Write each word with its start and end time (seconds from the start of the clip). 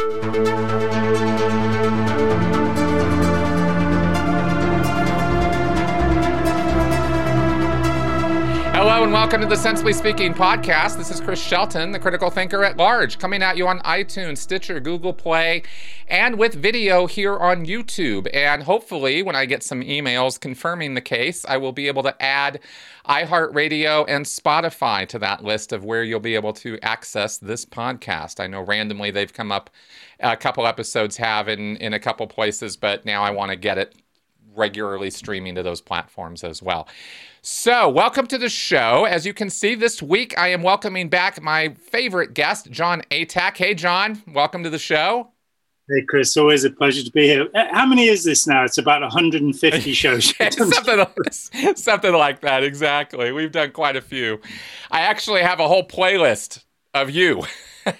Thank 0.00 1.20
you. 1.20 1.29
And 9.00 9.14
welcome 9.14 9.40
to 9.40 9.46
the 9.46 9.56
Sensibly 9.56 9.94
Speaking 9.94 10.34
podcast. 10.34 10.98
This 10.98 11.10
is 11.10 11.22
Chris 11.22 11.42
Shelton, 11.42 11.90
the 11.90 11.98
critical 11.98 12.28
thinker 12.28 12.62
at 12.64 12.76
large, 12.76 13.18
coming 13.18 13.42
at 13.42 13.56
you 13.56 13.66
on 13.66 13.80
iTunes, 13.80 14.36
Stitcher, 14.38 14.78
Google 14.78 15.14
Play, 15.14 15.62
and 16.06 16.36
with 16.36 16.54
video 16.54 17.06
here 17.06 17.38
on 17.38 17.64
YouTube. 17.64 18.28
And 18.34 18.62
hopefully, 18.62 19.22
when 19.22 19.34
I 19.34 19.46
get 19.46 19.62
some 19.62 19.80
emails 19.80 20.38
confirming 20.38 20.92
the 20.92 21.00
case, 21.00 21.46
I 21.48 21.56
will 21.56 21.72
be 21.72 21.88
able 21.88 22.02
to 22.02 22.22
add 22.22 22.60
iHeartRadio 23.08 24.04
and 24.06 24.26
Spotify 24.26 25.08
to 25.08 25.18
that 25.18 25.42
list 25.42 25.72
of 25.72 25.82
where 25.82 26.04
you'll 26.04 26.20
be 26.20 26.34
able 26.34 26.52
to 26.52 26.78
access 26.82 27.38
this 27.38 27.64
podcast. 27.64 28.38
I 28.38 28.48
know 28.48 28.60
randomly 28.60 29.10
they've 29.10 29.32
come 29.32 29.50
up, 29.50 29.70
a 30.20 30.36
couple 30.36 30.66
episodes 30.66 31.16
have 31.16 31.48
in, 31.48 31.78
in 31.78 31.94
a 31.94 31.98
couple 31.98 32.26
places, 32.26 32.76
but 32.76 33.06
now 33.06 33.22
I 33.22 33.30
want 33.30 33.50
to 33.50 33.56
get 33.56 33.78
it 33.78 33.94
regularly 34.54 35.10
streaming 35.10 35.54
to 35.54 35.62
those 35.62 35.80
platforms 35.80 36.44
as 36.44 36.62
well. 36.62 36.86
So, 37.42 37.88
welcome 37.88 38.26
to 38.26 38.36
the 38.36 38.50
show. 38.50 39.06
As 39.06 39.24
you 39.24 39.32
can 39.32 39.48
see, 39.48 39.74
this 39.74 40.02
week 40.02 40.38
I 40.38 40.48
am 40.48 40.62
welcoming 40.62 41.08
back 41.08 41.40
my 41.40 41.70
favorite 41.70 42.34
guest, 42.34 42.70
Jon 42.70 43.00
Atack. 43.10 43.56
Hey, 43.56 43.72
Jon, 43.72 44.22
welcome 44.28 44.62
to 44.62 44.68
the 44.68 44.78
show. 44.78 45.32
Hey, 45.88 46.04
Chris, 46.06 46.36
always 46.36 46.64
a 46.64 46.70
pleasure 46.70 47.02
to 47.02 47.10
be 47.10 47.28
here. 47.28 47.48
Uh, 47.54 47.64
how 47.72 47.86
many 47.86 48.08
is 48.08 48.24
this 48.24 48.46
now? 48.46 48.64
It's 48.64 48.76
about 48.76 49.00
150 49.00 49.92
shows. 49.94 50.34
something, 50.50 50.98
like, 50.98 51.76
something 51.78 52.12
like 52.12 52.40
that, 52.42 52.62
exactly. 52.62 53.32
We've 53.32 53.50
done 53.50 53.72
quite 53.72 53.96
a 53.96 54.02
few. 54.02 54.42
I 54.90 55.00
actually 55.00 55.40
have 55.40 55.60
a 55.60 55.66
whole 55.66 55.88
playlist 55.88 56.64
of 56.92 57.08
you 57.08 57.44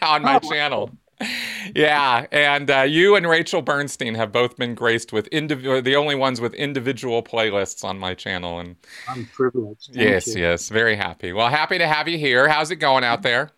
on 0.03 0.21
my 0.21 0.37
oh, 0.37 0.51
channel 0.51 0.91
yeah, 1.75 2.27
and 2.33 2.71
uh, 2.71 2.81
you 2.83 3.15
and 3.17 3.29
Rachel 3.29 3.61
Bernstein 3.63 4.15
have 4.15 4.33
both 4.33 4.57
been 4.57 4.75
graced 4.75 5.13
with 5.13 5.27
individual, 5.29 5.83
the 5.83 5.97
only 5.97 6.15
ones 6.15 6.41
with 6.41 6.55
individual 6.55 7.23
playlists 7.23 7.85
on 7.85 7.99
my 7.99 8.15
channel, 8.15 8.59
and 8.59 8.77
I'm 9.09 9.27
privileged. 9.27 9.95
Yes, 9.95 10.35
you. 10.35 10.41
yes, 10.41 10.69
very 10.71 10.97
happy. 10.97 11.33
Well, 11.33 11.49
happy 11.49 11.79
to 11.79 11.87
have 11.87 12.09
you 12.09 12.17
here. 12.17 12.49
How's 12.49 12.71
it 12.71 12.77
going 12.77 13.05
out 13.05 13.23
there? 13.23 13.51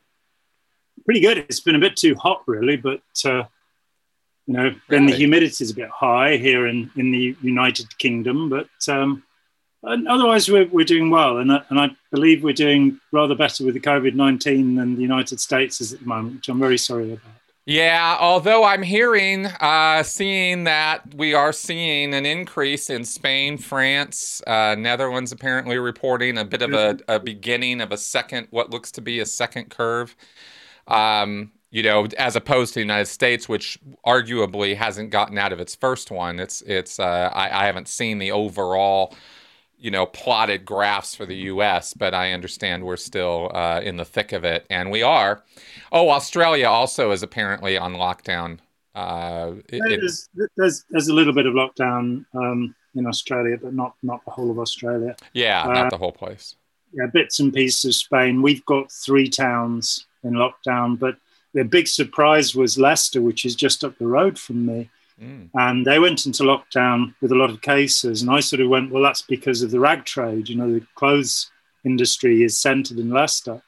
Pretty 1.04 1.20
good. 1.20 1.38
It's 1.38 1.60
been 1.60 1.77
a 1.77 1.80
bit 1.80 1.96
too 1.96 2.14
hot, 2.16 2.42
really, 2.46 2.77
but 2.77 3.02
uh, 3.24 3.44
you 4.47 4.54
know, 4.54 4.70
then 4.88 5.02
really? 5.02 5.12
the 5.12 5.19
humidity 5.19 5.64
is 5.64 5.70
a 5.70 5.74
bit 5.74 5.91
high 5.91 6.36
here 6.36 6.66
in 6.66 6.91
in 6.97 7.12
the 7.12 7.36
United 7.42 7.97
Kingdom, 7.98 8.48
but. 8.48 8.69
Um, 8.88 9.22
otherwise, 9.84 10.48
we're, 10.48 10.69
we're 10.69 10.84
doing 10.84 11.10
well, 11.10 11.38
and, 11.38 11.50
and 11.50 11.80
I 11.80 11.91
believe 12.12 12.44
we're 12.44 12.52
doing 12.52 13.00
rather 13.10 13.34
better 13.34 13.64
with 13.64 13.74
the 13.74 13.80
COVID 13.80 14.14
19 14.14 14.76
than 14.76 14.94
the 14.94 15.02
United 15.02 15.41
States 15.41 15.80
is 15.80 15.92
at 15.92 15.98
the 15.98 16.06
moment, 16.06 16.36
which 16.36 16.48
I'm 16.48 16.60
very 16.60 16.78
sorry 16.78 17.14
about. 17.14 17.41
Yeah, 17.64 18.16
although 18.18 18.64
I'm 18.64 18.82
hearing, 18.82 19.46
uh, 19.46 20.02
seeing 20.02 20.64
that 20.64 21.14
we 21.14 21.32
are 21.32 21.52
seeing 21.52 22.12
an 22.12 22.27
increase 22.27 22.91
in 22.91 23.04
Spain, 23.04 23.56
France, 23.56 24.42
uh, 24.48 24.74
Netherlands 24.77 25.30
apparently 25.30 25.78
reporting 25.78 26.38
a 26.38 26.44
bit 26.44 26.62
of 26.62 26.72
a, 26.72 26.98
a, 27.06 27.20
beginning 27.20 27.80
of 27.80 27.92
a 27.92 27.96
second, 27.96 28.48
what 28.50 28.70
looks 28.70 28.91
to 28.92 29.00
be 29.00 29.20
a 29.20 29.27
second 29.27 29.70
curve. 29.70 30.16
Um, 30.88 31.52
you 31.70 31.84
know, 31.84 32.06
as 32.19 32.34
opposed 32.34 32.74
to 32.74 32.80
the 32.80 32.84
United 32.84 33.06
States, 33.06 33.48
which 33.48 33.78
arguably 34.04 34.76
hasn't 34.76 35.10
gotten 35.10 35.38
out 35.38 35.52
of 35.52 35.60
its 35.60 35.76
first 35.76 36.10
one. 36.10 36.41
It's, 36.41 36.62
it's. 36.62 36.98
Uh, 36.98 37.30
I, 37.32 37.62
I 37.62 37.66
haven't 37.66 37.88
seen 37.88 38.19
the 38.19 38.32
overall 38.32 39.14
you 39.83 39.91
know, 39.91 40.06
plotted 40.06 40.64
graphs 40.64 41.12
for 41.12 41.27
the 41.27 41.34
U.S., 41.34 41.92
but 41.92 42.14
I 42.14 42.33
understand 42.33 42.84
we're 42.84 42.97
still 42.97 43.50
uh, 43.52 43.80
in 43.83 43.97
the 43.97 44.05
thick 44.05 44.30
of 44.30 44.44
it, 44.44 44.64
and 44.70 44.92
we 44.92 45.02
are. 45.02 45.42
Oh, 45.91 46.11
Australia 46.11 46.69
also 46.69 47.11
is 47.11 47.25
apparently 47.25 47.77
on 47.77 47.94
lockdown. 47.94 48.60
Uh, 48.94 49.55
it, 49.69 49.83
there's, 50.00 50.28
there's, 50.56 50.84
there's 50.88 51.08
a 51.08 51.12
little 51.12 51.33
bit 51.33 51.47
of 51.47 51.55
lockdown 51.55 52.25
um, 52.33 52.72
in 52.94 53.06
Australia, 53.06 53.58
but 53.60 53.75
not 53.75 53.94
not 54.05 54.25
the 54.25 54.30
whole 54.30 54.53
of 54.53 54.60
Australia. 54.60 55.16
Yeah, 55.33 55.62
uh, 55.62 55.72
not 55.72 55.91
the 55.91 55.98
whole 55.98 56.12
place. 56.12 56.54
Yeah, 56.93 57.06
bits 57.06 57.41
and 57.41 57.53
pieces 57.53 57.84
of 57.84 57.94
Spain. 57.97 58.41
We've 58.41 58.64
got 58.66 58.93
three 58.93 59.28
towns 59.28 60.06
in 60.22 60.34
lockdown, 60.34 60.97
but 60.97 61.16
the 61.54 61.64
big 61.64 61.88
surprise 61.88 62.54
was 62.54 62.78
Leicester, 62.78 63.20
which 63.20 63.44
is 63.44 63.56
just 63.56 63.82
up 63.82 63.99
the 63.99 64.06
road 64.06 64.38
from 64.38 64.64
me. 64.64 64.91
Mm. 65.22 65.50
And 65.55 65.87
they 65.87 65.99
went 65.99 66.27
into 66.27 66.43
lockdown 66.43 67.15
with 67.21 67.33
a 67.33 67.37
lot 67.37 67.50
of 67.50 67.62
cases. 67.62 68.22
And 68.22 68.31
I 68.31 68.41
sort 68.41 68.60
of 68.60 68.69
went, 68.69 68.91
well, 68.91 69.03
that's 69.03 69.22
because 69.22 69.62
of 69.62 69.71
the 69.71 69.81
rag 69.81 70.05
trade. 70.05 70.49
You 70.49 70.56
know, 70.56 70.72
the 70.72 70.87
clothes 70.97 71.50
industry 71.84 72.43
is 72.43 72.59
centered 72.59 72.99
in 72.99 73.10
Leicester. 73.10 73.62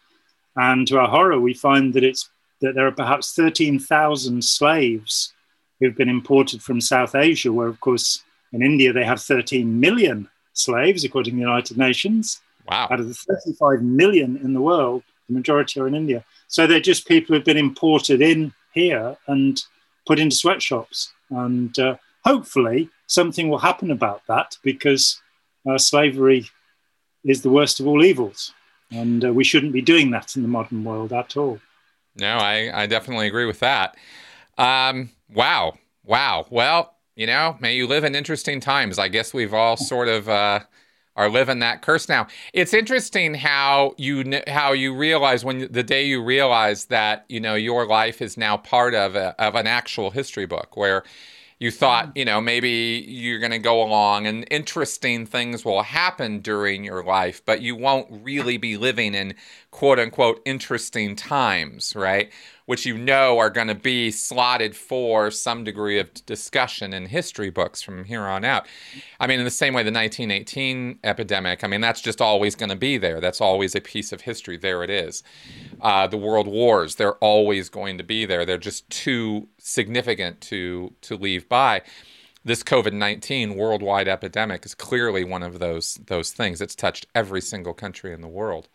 And 0.57 0.87
to 0.89 0.99
our 0.99 1.09
horror, 1.09 1.41
we 1.41 1.55
find 1.55 1.95
that 1.95 2.05
it's 2.05 2.31
that 2.61 2.75
there 2.75 2.87
are 2.87 2.93
perhaps 2.93 3.35
13,000 3.35 4.43
slaves 4.43 5.35
who've 5.79 5.97
been 5.97 6.09
imported 6.09 6.63
from 6.63 6.81
South 6.81 7.15
Asia, 7.15 7.53
where, 7.53 7.69
of 7.69 7.81
course, 7.81 8.23
in 8.53 8.63
India 8.63 8.93
they 8.93 9.05
have 9.05 9.21
13 9.21 9.79
million 9.79 10.29
slaves, 10.53 11.05
according 11.05 11.35
to 11.35 11.37
the 11.37 11.43
United 11.43 11.77
Nations. 11.77 12.41
Wow. 12.69 12.89
Out 12.91 13.01
of 13.01 13.09
the 13.09 13.15
35 13.15 13.83
million 13.83 14.39
in 14.39 14.55
the 14.55 14.61
world, 14.61 15.03
the 15.29 15.35
majority 15.35 15.81
are 15.81 15.89
in 15.89 15.95
India. 15.95 16.25
So 16.49 16.67
they're 16.67 16.81
just 16.81 17.07
people 17.07 17.35
who've 17.35 17.45
been 17.45 17.59
imported 17.59 18.23
in 18.23 18.55
here 18.73 19.17
and 19.27 19.63
put 20.07 20.19
into 20.19 20.37
sweatshops. 20.37 21.13
And 21.35 21.79
uh, 21.79 21.97
hopefully, 22.25 22.91
something 23.07 23.49
will 23.49 23.59
happen 23.59 23.91
about 23.91 24.23
that 24.29 24.57
because 24.63 25.21
uh, 25.69 25.79
slavery 25.79 26.49
is 27.25 27.43
the 27.43 27.51
worst 27.51 27.81
of 27.81 27.87
all 27.87 28.05
evils. 28.05 28.53
And 28.91 29.25
uh, 29.25 29.33
we 29.33 29.45
shouldn't 29.45 29.73
be 29.73 29.83
doing 29.83 30.11
that 30.11 30.37
in 30.37 30.43
the 30.43 30.49
modern 30.49 30.85
world 30.85 31.13
at 31.13 31.37
all. 31.37 31.59
No, 32.17 32.37
I, 32.37 32.83
I 32.83 32.87
definitely 32.87 33.27
agree 33.27 33.47
with 33.47 33.61
that. 33.61 33.97
Um, 34.57 35.11
wow. 35.33 35.75
Wow. 36.05 36.47
Well, 36.51 36.95
you 37.17 37.27
know, 37.27 37.57
may 37.61 37.75
you 37.75 37.87
live 37.87 38.05
in 38.05 38.15
interesting 38.15 38.61
times. 38.61 38.99
I 38.99 39.09
guess 39.09 39.35
we've 39.35 39.55
all 39.55 39.77
sort 39.77 40.09
of 40.09 40.29
uh, 40.29 40.61
are 41.17 41.29
living 41.29 41.61
that 41.61 41.83
curse 41.83 42.09
now. 42.09 42.27
It's 42.53 42.75
interesting 42.75 43.35
how 43.35 43.95
you 43.97 44.41
how 44.47 44.73
you 44.73 44.95
realize 44.95 45.45
when 45.45 45.71
the 45.71 45.83
day 45.83 46.05
you 46.05 46.23
realize 46.23 46.87
that 46.87 47.25
you 47.29 47.41
know 47.41 47.55
your 47.55 47.87
life 47.87 48.21
is 48.21 48.37
now 48.37 48.57
part 48.57 48.95
of 48.95 49.15
a, 49.15 49.41
of 49.43 49.55
an 49.55 49.67
actual 49.67 50.11
history 50.11 50.47
book 50.47 50.77
where 50.77 51.05
you 51.59 51.71
thought 51.71 52.09
mm. 52.09 52.19
you 52.19 52.25
know 52.25 52.41
maybe 52.41 53.05
you're 53.09 53.39
going 53.39 53.53
to 53.53 53.59
go 53.59 53.83
along 53.83 54.27
and 54.27 54.47
interesting 54.51 55.25
things 55.25 55.65
will 55.65 55.83
happen 55.83 56.41
during 56.41 56.85
your 56.85 57.05
life 57.05 57.43
but 57.47 57.63
you 57.63 57.77
won't 57.77 58.09
really 58.11 58.57
be 58.57 58.77
living 58.77 59.15
in 59.15 59.35
quote 59.71 59.99
unquote 59.99 60.41
interesting 60.45 61.15
times 61.17 61.95
right 61.95 62.31
which 62.67 62.87
you 62.87 62.97
know 62.97 63.39
are 63.39 63.51
going 63.51 63.69
to 63.69 63.75
be 63.75 64.11
slotted 64.11 64.75
for 64.75 65.31
some 65.31 65.65
degree 65.65 65.99
of 65.99 66.13
discussion 66.27 66.95
in 66.95 67.07
history 67.07 67.51
books 67.51 67.83
from 67.83 68.05
here 68.05 68.23
on 68.23 68.45
out. 68.45 68.67
I 69.21 69.27
mean, 69.27 69.39
in 69.39 69.45
the 69.45 69.51
same 69.51 69.75
way, 69.75 69.83
the 69.83 69.93
1918 69.93 71.01
epidemic, 71.05 71.63
I 71.63 71.67
mean, 71.67 71.81
that's 71.81 72.01
just 72.01 72.21
always 72.21 72.55
going 72.55 72.71
to 72.71 72.77
be 72.77 72.97
there. 72.97 73.21
That's 73.21 73.41
always 73.41 73.75
a 73.75 73.81
piece 73.81 74.13
of 74.13 74.23
history. 74.23 74.57
There 74.57 74.83
it 74.83 74.91
is. 74.91 75.23
Uh, 75.81 76.07
the 76.07 76.17
world 76.17 76.47
wars, 76.47 76.95
they're 76.95 77.17
always 77.17 77.69
going 77.69 77.99
to 77.99 78.05
be 78.05 78.25
there. 78.25 78.47
They're 78.47 78.57
just 78.57 78.89
too 78.89 79.49
significant 79.59 80.41
to, 80.43 80.95
to 81.03 81.17
leave 81.17 81.49
by. 81.49 81.83
This 82.47 82.63
COVID 82.63 82.93
19 82.93 83.57
worldwide 83.57 84.07
epidemic 84.09 84.67
is 84.67 84.75
clearly 84.75 85.25
one 85.25 85.43
of 85.43 85.59
those, 85.59 85.95
those 86.07 86.33
things. 86.33 86.61
It's 86.61 86.75
touched 86.75 87.07
every 87.15 87.41
single 87.41 87.73
country 87.73 88.13
in 88.13 88.21
the 88.21 88.29
world. 88.29 88.69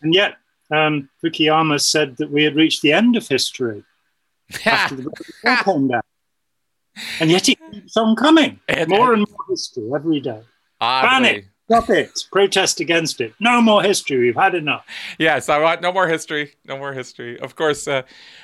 And 0.00 0.14
yet, 0.14 0.36
um, 0.72 1.08
Fukuyama 1.22 1.80
said 1.80 2.16
that 2.16 2.30
we 2.30 2.44
had 2.44 2.56
reached 2.56 2.82
the 2.82 2.92
end 2.92 3.16
of 3.16 3.26
history 3.28 3.84
after 4.64 4.96
the 4.96 5.10
came 5.64 5.88
down. 5.88 6.02
And 7.20 7.30
yet 7.30 7.48
it 7.48 7.58
keeps 7.72 7.96
on 7.96 8.16
coming. 8.16 8.60
And, 8.68 8.88
more 8.88 9.12
and 9.12 9.26
more 9.28 9.44
history 9.48 9.90
every 9.94 10.20
day. 10.20 10.42
Ban 10.80 11.24
it. 11.24 11.44
Stop 11.70 11.90
it. 11.90 12.10
Protest 12.30 12.80
against 12.80 13.20
it. 13.20 13.32
No 13.40 13.62
more 13.62 13.82
history. 13.82 14.18
We've 14.18 14.34
had 14.34 14.54
enough. 14.54 14.84
Yes, 15.18 15.48
I 15.48 15.58
want 15.58 15.80
no 15.80 15.92
more 15.92 16.06
history. 16.08 16.54
No 16.66 16.76
more 16.76 16.92
history. 16.92 17.40
Of 17.40 17.56
course, 17.56 17.88
uh, 17.88 18.02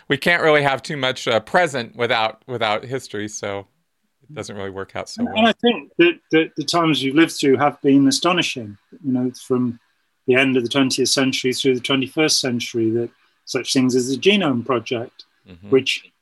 we 0.08 0.16
can't 0.16 0.42
really 0.42 0.62
have 0.62 0.82
too 0.82 0.96
much 0.96 1.28
uh, 1.28 1.40
present 1.40 1.94
without 1.96 2.42
without 2.46 2.84
history. 2.84 3.28
So 3.28 3.66
it 4.22 4.34
doesn't 4.34 4.56
really 4.56 4.70
work 4.70 4.96
out 4.96 5.10
so 5.10 5.20
and, 5.20 5.28
well. 5.28 5.38
And 5.38 5.48
I 5.48 5.52
think 5.52 5.90
that, 5.98 6.18
that 6.30 6.52
the 6.56 6.64
times 6.64 7.02
we've 7.02 7.14
lived 7.14 7.32
through 7.32 7.56
have 7.56 7.80
been 7.82 8.08
astonishing. 8.08 8.78
You 9.04 9.12
know, 9.12 9.30
from 9.46 9.78
the 10.28 10.34
end 10.34 10.56
of 10.56 10.62
the 10.62 10.68
20th 10.68 11.08
century 11.08 11.52
through 11.52 11.74
the 11.74 11.80
21st 11.80 12.38
century 12.38 12.90
that 12.90 13.10
such 13.46 13.72
things 13.72 13.96
as 13.96 14.10
the 14.10 14.16
Genome 14.16 14.64
Project, 14.64 15.24
mm-hmm. 15.48 15.70
which 15.70 16.12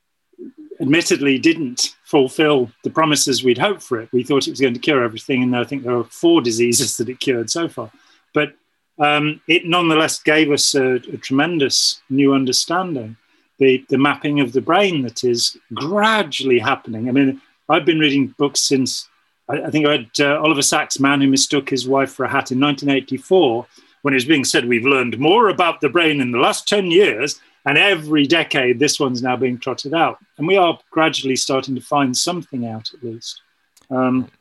admittedly 0.79 1.37
didn't 1.37 1.95
fulfill 2.05 2.71
the 2.85 2.89
promises 2.89 3.43
we'd 3.43 3.57
hoped 3.57 3.83
for 3.83 3.99
it. 3.99 4.09
We 4.13 4.23
thought 4.23 4.47
it 4.47 4.51
was 4.51 4.61
going 4.61 4.75
to 4.75 4.79
cure 4.79 5.03
everything, 5.03 5.43
and 5.43 5.55
I 5.55 5.65
think 5.65 5.83
there 5.83 5.97
are 5.97 6.05
four 6.05 6.41
diseases 6.41 6.95
that 6.97 7.09
it 7.09 7.19
cured 7.19 7.49
so 7.49 7.67
far. 7.67 7.91
But 8.33 8.53
um, 8.97 9.41
it 9.47 9.65
nonetheless 9.65 10.23
gave 10.23 10.51
us 10.51 10.73
a, 10.73 10.93
a, 10.95 11.17
tremendous 11.17 12.01
new 12.09 12.33
understanding. 12.33 13.17
The, 13.59 13.85
the 13.89 13.97
mapping 13.97 14.39
of 14.39 14.53
the 14.53 14.61
brain 14.61 15.01
that 15.01 15.23
is 15.23 15.57
gradually 15.73 16.59
happening. 16.59 17.09
I 17.09 17.11
mean, 17.11 17.41
I've 17.69 17.85
been 17.85 17.99
reading 17.99 18.33
books 18.37 18.61
since 18.61 19.09
I, 19.49 19.63
I 19.63 19.69
think 19.69 19.85
I 19.85 19.89
read 19.89 20.09
uh, 20.19 20.39
Oliver 20.41 20.61
Sacks' 20.61 20.99
Man 20.99 21.21
Who 21.21 21.27
Mistook 21.27 21.69
His 21.69 21.87
Wife 21.87 22.11
for 22.11 22.23
a 22.23 22.29
Hat 22.29 22.51
in 22.51 22.59
1984 22.59 23.67
when 24.01 24.13
it's 24.13 24.25
being 24.25 24.45
said 24.45 24.65
we've 24.65 24.85
learned 24.85 25.19
more 25.19 25.49
about 25.49 25.81
the 25.81 25.89
brain 25.89 26.21
in 26.21 26.31
the 26.31 26.39
last 26.39 26.67
10 26.67 26.91
years 26.91 27.39
And 27.67 27.77
every 27.77 28.25
decade, 28.25 28.79
this 28.79 28.97
one's 28.97 29.21
now 29.21 29.35
being 29.35 29.57
trotted 29.57 29.93
out. 29.93 30.19
And 30.37 30.47
we 30.47 30.55
are 30.55 30.79
gradually 30.89 31.35
starting 31.35 31.75
to 31.75 31.81
find 31.81 32.15
something 32.15 32.65
out, 32.65 32.93
at 32.93 33.03
least. 33.03 33.41
Um, 33.89 34.31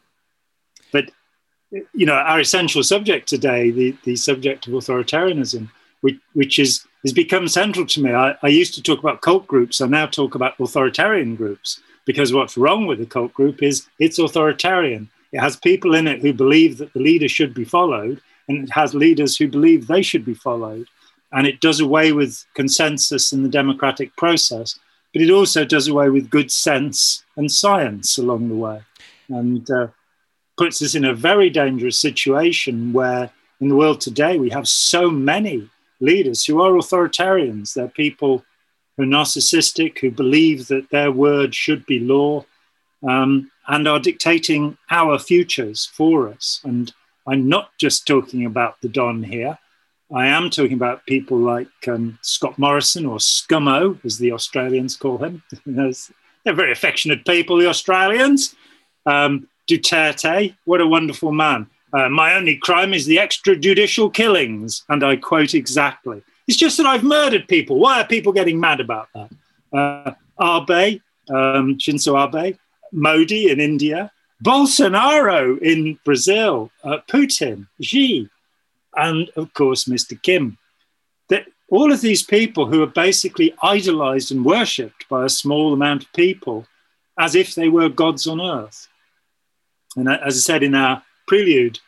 but, 0.92 1.10
you 1.72 2.06
know, 2.06 2.14
our 2.14 2.38
essential 2.38 2.84
subject 2.84 3.28
today, 3.28 3.72
the, 3.72 3.96
the 4.04 4.14
subject 4.14 4.68
of 4.68 4.74
authoritarianism, 4.74 5.68
which, 6.02 6.20
which 6.34 6.60
is, 6.60 6.86
has 7.02 7.12
become 7.12 7.48
central 7.48 7.84
to 7.86 8.00
me. 8.00 8.12
I, 8.12 8.36
I 8.44 8.46
used 8.46 8.74
to 8.74 8.82
talk 8.82 9.00
about 9.00 9.22
cult 9.22 9.48
groups. 9.48 9.80
I 9.80 9.88
now 9.88 10.06
talk 10.06 10.36
about 10.36 10.60
authoritarian 10.60 11.34
groups 11.34 11.80
because 12.04 12.32
what's 12.32 12.56
wrong 12.56 12.86
with 12.86 13.00
a 13.00 13.06
cult 13.06 13.34
group 13.34 13.60
is 13.60 13.88
it's 13.98 14.20
authoritarian. 14.20 15.10
It 15.32 15.40
has 15.40 15.56
people 15.56 15.96
in 15.96 16.06
it 16.06 16.20
who 16.20 16.32
believe 16.32 16.78
that 16.78 16.92
the 16.92 17.00
leader 17.00 17.28
should 17.28 17.54
be 17.54 17.64
followed, 17.64 18.20
and 18.48 18.64
it 18.64 18.70
has 18.72 18.94
leaders 18.94 19.36
who 19.36 19.48
believe 19.48 19.86
they 19.86 20.02
should 20.02 20.24
be 20.24 20.34
followed 20.34 20.86
and 21.32 21.46
it 21.46 21.60
does 21.60 21.80
away 21.80 22.12
with 22.12 22.44
consensus 22.54 23.32
in 23.32 23.42
the 23.42 23.48
democratic 23.48 24.14
process, 24.16 24.78
but 25.12 25.22
it 25.22 25.30
also 25.30 25.64
does 25.64 25.88
away 25.88 26.08
with 26.08 26.30
good 26.30 26.50
sense 26.50 27.24
and 27.36 27.50
science 27.50 28.18
along 28.18 28.48
the 28.48 28.54
way, 28.54 28.80
and 29.28 29.70
uh, 29.70 29.88
puts 30.56 30.80
us 30.82 30.94
in 30.94 31.04
a 31.04 31.14
very 31.14 31.50
dangerous 31.50 31.98
situation 31.98 32.92
where, 32.92 33.30
in 33.60 33.68
the 33.68 33.76
world 33.76 34.00
today, 34.00 34.38
we 34.38 34.50
have 34.50 34.68
so 34.68 35.10
many 35.10 35.68
leaders 36.00 36.44
who 36.44 36.60
are 36.60 36.72
authoritarians. 36.72 37.74
They're 37.74 37.88
people 37.88 38.44
who 38.96 39.02
are 39.02 39.06
narcissistic, 39.06 39.98
who 39.98 40.10
believe 40.10 40.68
that 40.68 40.90
their 40.90 41.10
word 41.10 41.54
should 41.54 41.84
be 41.86 41.98
law, 41.98 42.44
um, 43.06 43.50
and 43.68 43.88
are 43.88 43.98
dictating 43.98 44.78
our 44.90 45.18
futures 45.18 45.86
for 45.92 46.28
us. 46.28 46.60
And 46.64 46.92
I'm 47.26 47.48
not 47.48 47.70
just 47.78 48.06
talking 48.06 48.44
about 48.44 48.80
the 48.80 48.88
Don 48.88 49.22
here. 49.22 49.58
I 50.14 50.28
am 50.28 50.50
talking 50.50 50.74
about 50.74 51.04
people 51.06 51.38
like 51.38 51.68
um, 51.88 52.18
Scott 52.22 52.58
Morrison 52.58 53.06
or 53.06 53.18
Scummo, 53.18 53.98
as 54.04 54.18
the 54.18 54.32
Australians 54.32 54.96
call 54.96 55.18
him. 55.18 55.42
they're 55.66 56.54
very 56.54 56.70
affectionate 56.70 57.24
people, 57.26 57.56
the 57.56 57.68
Australians. 57.68 58.54
Um, 59.04 59.48
Duterte, 59.68 60.54
what 60.64 60.80
a 60.80 60.86
wonderful 60.86 61.32
man. 61.32 61.66
Uh, 61.92 62.08
my 62.08 62.34
only 62.34 62.56
crime 62.56 62.94
is 62.94 63.06
the 63.06 63.16
extrajudicial 63.16 64.12
killings. 64.12 64.84
And 64.88 65.02
I 65.02 65.16
quote 65.16 65.54
exactly. 65.54 66.22
It's 66.46 66.56
just 66.56 66.76
that 66.76 66.86
I've 66.86 67.02
murdered 67.02 67.48
people. 67.48 67.80
Why 67.80 68.00
are 68.00 68.06
people 68.06 68.32
getting 68.32 68.60
mad 68.60 68.80
about 68.80 69.08
that? 69.14 69.30
Uh, 69.72 70.12
Abe, 70.40 71.00
um, 71.28 71.78
Shinzo 71.78 72.16
Abe, 72.16 72.56
Modi 72.92 73.50
in 73.50 73.58
India, 73.58 74.12
Bolsonaro 74.44 75.58
in 75.60 75.98
Brazil, 76.04 76.70
uh, 76.84 76.98
Putin, 77.08 77.66
Xi, 77.80 78.28
and 78.94 79.30
of 79.36 79.52
course 79.54 79.84
Mr. 79.84 80.20
Kim. 80.20 80.58
That 81.28 81.46
all 81.70 81.92
of 81.92 82.00
these 82.00 82.22
people 82.22 82.66
who 82.66 82.82
are 82.82 82.86
basically 82.86 83.54
idolized 83.62 84.30
and 84.30 84.44
worshipped 84.44 85.08
by 85.08 85.24
a 85.24 85.30
small 85.30 85.72
amount 85.72 86.04
of 86.04 86.12
people 86.12 86.66
as 87.18 87.34
if 87.34 87.54
they 87.54 87.68
were 87.68 87.88
gods 87.88 88.26
on 88.26 88.40
earth. 88.40 88.88
And 89.96 90.08
as 90.08 90.36
I 90.36 90.40
said 90.40 90.62
in 90.62 90.74
our 90.74 91.02
prelude, 91.26 91.80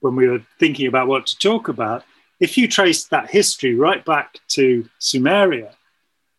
when 0.00 0.16
we 0.16 0.28
were 0.28 0.42
thinking 0.58 0.86
about 0.86 1.08
what 1.08 1.26
to 1.26 1.38
talk 1.38 1.68
about, 1.68 2.04
if 2.40 2.58
you 2.58 2.66
trace 2.66 3.04
that 3.04 3.30
history 3.30 3.74
right 3.74 4.04
back 4.04 4.38
to 4.48 4.88
Sumeria 4.98 5.74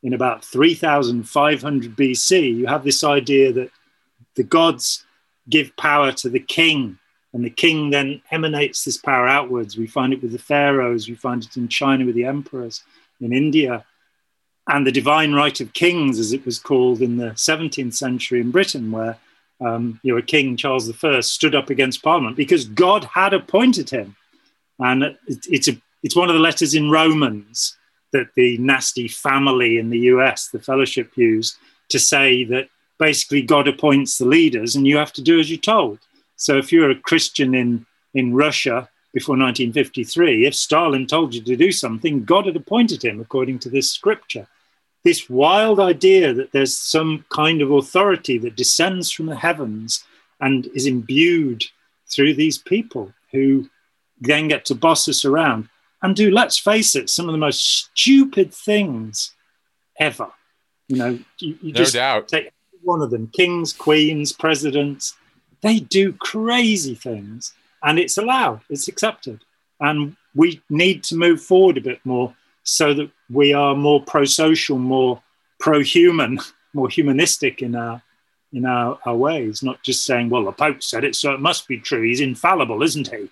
in 0.02 0.14
about 0.14 0.44
3500 0.44 1.96
BC, 1.96 2.56
you 2.58 2.66
have 2.66 2.84
this 2.84 3.04
idea 3.04 3.54
that 3.54 3.72
the 4.36 4.44
gods 4.44 5.03
give 5.50 5.76
power 5.78 6.12
to 6.12 6.30
the 6.30 6.40
king 6.40 6.98
and 7.34 7.44
the 7.44 7.50
king 7.50 7.90
then 7.90 8.22
emanates 8.32 8.84
this 8.84 8.98
power 8.98 9.28
outwards. 9.28 9.76
We 9.76 9.88
find 9.88 10.14
it 10.14 10.22
with 10.22 10.32
the 10.32 10.38
pharaohs, 10.38 11.10
we 11.10 11.16
find 11.16 11.44
it 11.44 11.58
in 11.58 11.68
China 11.68 12.06
with 12.06 12.16
the 12.16 12.26
emperors, 12.26 12.84
in 13.20 13.34
India. 13.34 13.84
And 14.68 14.88
the 14.88 14.92
divine 14.92 15.34
right 15.34 15.60
of 15.60 15.74
kings, 15.74 16.20
as 16.20 16.32
it 16.32 16.46
was 16.46 16.60
called 16.60 17.02
in 17.02 17.18
the 17.18 17.32
17th 17.32 17.96
century 17.96 18.40
in 18.40 18.52
Britain, 18.52 18.92
where 18.92 19.18
um, 19.60 20.00
you 20.04 20.16
know, 20.16 20.22
King 20.22 20.56
Charles 20.58 20.92
I 21.04 21.20
stood 21.22 21.56
up 21.56 21.70
against 21.70 22.04
Parliament 22.04 22.38
because 22.38 22.66
God 22.66 23.06
had 23.06 23.34
appointed 23.34 23.90
him. 23.90 24.16
And 24.80 25.04
it, 25.04 25.18
it's, 25.28 25.68
a, 25.68 25.74
it's 26.02 26.16
one 26.16 26.30
of 26.30 26.36
the 26.36 26.42
letters 26.42 26.76
in 26.76 26.92
Romans 26.92 27.78
that 28.12 28.28
the 28.36 28.58
nasty 28.58 29.08
family 29.08 29.80
in 29.80 29.90
the 29.90 30.00
US, 30.00 30.50
the 30.50 30.60
fellowship, 30.60 31.12
use 31.16 31.58
to 31.90 32.00
say 32.00 32.44
that 32.46 32.68
basically 33.04 33.42
God 33.42 33.68
appoints 33.68 34.18
the 34.18 34.26
leaders 34.26 34.78
and 34.78 34.88
you 34.88 34.96
have 34.96 35.12
to 35.14 35.22
do 35.22 35.38
as 35.38 35.52
you're 35.52 35.60
told. 35.60 36.00
So 36.38 36.58
if 36.58 36.72
you're 36.72 36.90
a 36.90 37.06
Christian 37.10 37.54
in, 37.54 37.86
in 38.14 38.34
Russia 38.34 38.88
before 39.14 39.36
1953, 39.36 40.46
if 40.46 40.56
Stalin 40.56 41.06
told 41.06 41.36
you 41.36 41.42
to 41.44 41.58
do 41.58 41.70
something, 41.74 42.24
God 42.24 42.46
had 42.46 42.56
appointed 42.56 43.04
him 43.04 43.20
according 43.20 43.60
to 43.60 43.70
this 43.70 43.92
scripture. 43.92 44.48
This 45.04 45.30
wild 45.30 45.82
idea 45.82 46.34
that 46.34 46.54
there's 46.54 46.78
some 46.78 47.26
kind 47.28 47.62
of 47.62 47.72
authority 47.72 48.38
that 48.38 48.56
descends 48.56 49.12
from 49.12 49.26
the 49.26 49.36
heavens 49.36 50.06
and 50.40 50.68
is 50.68 50.86
imbued 50.86 51.66
through 52.10 52.36
these 52.36 52.58
people 52.58 53.12
who 53.34 53.70
then 54.22 54.48
get 54.48 54.64
to 54.66 54.76
boss 54.76 55.10
us 55.10 55.26
around 55.26 55.68
and 56.02 56.16
do, 56.16 56.32
let's 56.32 56.58
face 56.58 56.96
it, 56.96 57.10
some 57.10 57.28
of 57.28 57.34
the 57.34 57.46
most 57.50 57.90
stupid 57.98 58.54
things 58.54 59.34
ever. 60.00 60.32
You 60.88 60.98
know, 60.98 61.20
you, 61.40 61.58
you 61.62 61.74
no 61.74 61.78
just 61.78 61.96
doubt. 61.96 62.30
take 62.30 62.53
one 62.84 63.02
of 63.02 63.10
them 63.10 63.28
kings, 63.28 63.74
queens, 63.74 64.32
presidents, 64.32 65.16
they 65.62 65.80
do 65.80 66.14
crazy 66.14 66.96
things 66.96 67.54
and 67.84 68.00
it's 68.00 68.18
allowed, 68.18 68.62
it's 68.70 68.88
accepted. 68.88 69.44
And 69.80 70.16
we 70.36 70.62
need 70.70 71.04
to 71.06 71.16
move 71.16 71.42
forward 71.42 71.78
a 71.78 71.82
bit 71.82 72.00
more 72.06 72.34
so 72.64 72.94
that 72.94 73.12
we 73.30 73.54
are 73.54 73.76
more 73.76 74.02
pro 74.02 74.26
social, 74.26 74.78
more 74.78 75.22
pro 75.60 75.82
human, 75.82 76.40
more 76.74 76.90
humanistic 76.90 77.62
in 77.62 77.76
our 77.76 78.02
in 78.54 78.66
our, 78.66 79.00
our 79.08 79.16
ways, 79.16 79.64
not 79.64 79.82
just 79.82 80.06
saying, 80.06 80.30
well, 80.30 80.46
the 80.46 80.52
Pope 80.52 80.84
said 80.84 81.04
it, 81.04 81.16
so 81.16 81.34
it 81.34 81.40
must 81.40 81.68
be 81.68 81.80
true. 81.80 82.04
He's 82.04 82.22
infallible, 82.22 82.84
isn't 82.84 83.08
he? 83.08 83.28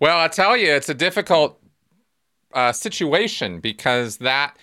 Well, 0.00 0.18
I 0.18 0.28
tell 0.28 0.56
you, 0.56 0.72
it's 0.72 0.88
a 0.88 0.94
difficult 0.94 1.60
uh, 2.54 2.72
situation 2.72 3.60
because 3.60 4.16
that 4.18 4.56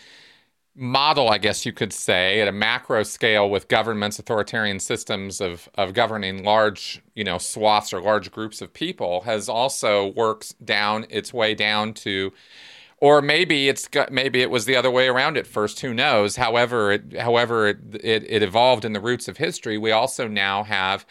model, 0.79 1.29
I 1.29 1.37
guess 1.37 1.65
you 1.65 1.73
could 1.73 1.91
say, 1.91 2.39
at 2.39 2.47
a 2.47 2.53
macro 2.53 3.03
scale 3.03 3.49
with 3.49 3.67
governments, 3.67 4.17
authoritarian 4.17 4.79
systems 4.79 5.41
of, 5.41 5.69
of 5.75 5.93
governing 5.93 6.43
large, 6.43 7.01
you 7.15 7.25
know, 7.25 7.37
swaths 7.37 7.91
or 7.91 8.01
large 8.01 8.31
groups 8.31 8.61
of 8.61 8.73
people 8.73 9.21
has 9.21 9.49
also 9.49 10.07
worked 10.13 10.65
down 10.65 11.05
its 11.09 11.33
way 11.33 11.53
down 11.53 11.93
to, 11.93 12.31
or 12.97 13.21
maybe 13.21 13.67
it's 13.67 13.89
maybe 14.09 14.41
it 14.41 14.49
was 14.49 14.65
the 14.65 14.77
other 14.77 14.89
way 14.89 15.07
around 15.07 15.37
at 15.37 15.45
first. 15.45 15.81
Who 15.81 15.93
knows? 15.93 16.37
However, 16.37 16.93
it, 16.93 17.19
however 17.19 17.67
it, 17.67 17.77
it, 18.01 18.25
it 18.29 18.41
evolved 18.41 18.85
in 18.85 18.93
the 18.93 19.01
roots 19.01 19.27
of 19.27 19.37
history. 19.37 19.77
We 19.77 19.91
also 19.91 20.27
now 20.27 20.63
have 20.63 21.06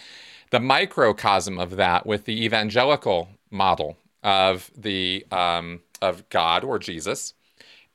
the 0.50 0.61
microcosm 0.61 1.59
of 1.59 1.76
that 1.76 2.07
with 2.07 2.25
the 2.25 2.45
evangelical 2.45 3.28
model 3.50 3.99
of 4.23 4.71
the 4.76 5.26
um, 5.31 5.81
of 6.00 6.26
God 6.31 6.64
or 6.64 6.78
Jesus 6.78 7.35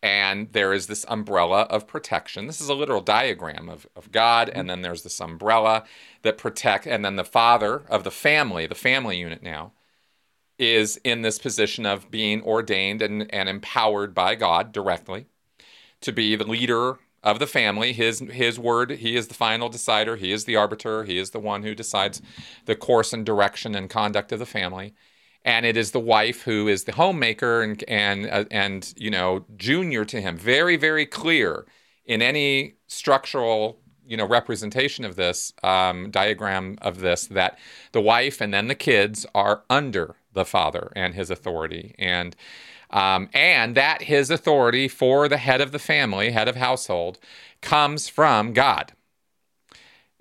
and 0.04 0.52
there 0.52 0.74
is 0.74 0.88
this 0.88 1.06
umbrella 1.08 1.62
of 1.70 1.88
protection. 1.88 2.46
This 2.46 2.60
is 2.60 2.68
a 2.68 2.74
literal 2.74 3.00
diagram 3.00 3.70
of, 3.70 3.88
of 3.96 4.12
God, 4.12 4.50
and 4.50 4.70
then 4.70 4.82
there's 4.82 5.02
this 5.04 5.22
umbrella 5.22 5.86
that 6.24 6.38
protect, 6.38 6.86
and 6.86 7.06
then 7.06 7.16
the 7.16 7.24
father 7.24 7.84
of 7.88 8.04
the 8.04 8.12
family, 8.12 8.68
the 8.68 8.76
family 8.76 9.18
unit 9.18 9.42
now, 9.42 9.72
is 10.60 10.98
in 11.06 11.22
this 11.22 11.40
position 11.40 11.86
of 11.86 12.12
being 12.12 12.44
ordained 12.44 13.02
and, 13.02 13.34
and 13.34 13.48
empowered 13.48 14.14
by 14.14 14.36
God 14.36 14.74
directly 14.74 15.26
to 16.02 16.12
be 16.12 16.36
the 16.36 16.44
leader 16.44 17.00
of 17.24 17.40
the 17.40 17.48
family. 17.48 17.94
His 17.94 18.20
his 18.20 18.60
word, 18.60 18.92
he 18.92 19.16
is 19.16 19.30
the 19.30 19.34
final 19.34 19.70
decider, 19.70 20.18
he 20.18 20.34
is 20.34 20.44
the 20.44 20.58
arbiter, 20.58 21.06
he 21.06 21.18
is 21.18 21.30
the 21.30 21.40
one 21.40 21.64
who 21.64 21.74
decides 21.74 22.22
the 22.66 22.76
course 22.76 23.14
and 23.14 23.26
direction 23.26 23.74
and 23.74 23.90
conduct 23.90 24.34
of 24.34 24.40
the 24.40 24.46
family 24.46 24.94
and 25.46 25.66
it 25.66 25.76
is 25.76 25.92
the 25.92 26.00
wife 26.00 26.44
who 26.44 26.68
is 26.68 26.86
the 26.86 26.94
homemaker 26.94 27.62
and 27.62 27.84
and 27.88 28.28
uh, 28.28 28.46
and 28.52 28.94
you 28.98 29.10
know 29.10 29.46
junior 29.58 30.06
to 30.06 30.22
him. 30.22 30.38
Very 30.38 30.78
very 30.78 31.06
clear 31.06 31.66
in 32.06 32.22
any 32.22 32.76
structural 32.88 33.80
you 34.06 34.18
know 34.18 34.28
representation 34.28 35.06
of 35.06 35.16
this 35.16 35.54
um, 35.64 36.12
diagram 36.12 36.78
of 36.82 37.00
this 37.00 37.28
that 37.28 37.58
the 37.92 38.02
wife 38.02 38.42
and 38.42 38.54
then 38.54 38.68
the 38.68 38.76
kids 38.76 39.26
are 39.36 39.64
under 39.70 40.16
the 40.34 40.46
father 40.46 40.92
and 40.96 41.14
his 41.14 41.30
authority. 41.30 41.96
And 41.98 42.36
um, 42.90 43.30
and 43.34 43.76
that 43.76 44.04
his 44.04 44.30
authority 44.30 44.88
for 44.88 45.28
the 45.28 45.38
head 45.38 45.62
of 45.62 45.72
the 45.72 45.80
family 45.80 46.32
head 46.32 46.48
of 46.48 46.56
household 46.56 47.20
comes 47.62 48.08
from 48.08 48.54
god 48.54 48.94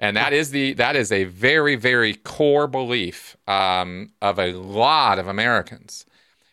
and 0.03 0.17
that 0.17 0.33
is 0.33 0.51
the 0.51 0.75
that 0.75 0.97
is 0.97 1.13
a 1.13 1.25
very 1.25 1.77
very 1.77 2.15
core 2.15 2.67
belief 2.67 3.37
um, 3.47 4.11
of 4.21 4.39
a 4.39 4.53
lot 4.53 5.19
of 5.19 5.29
Americans. 5.29 6.05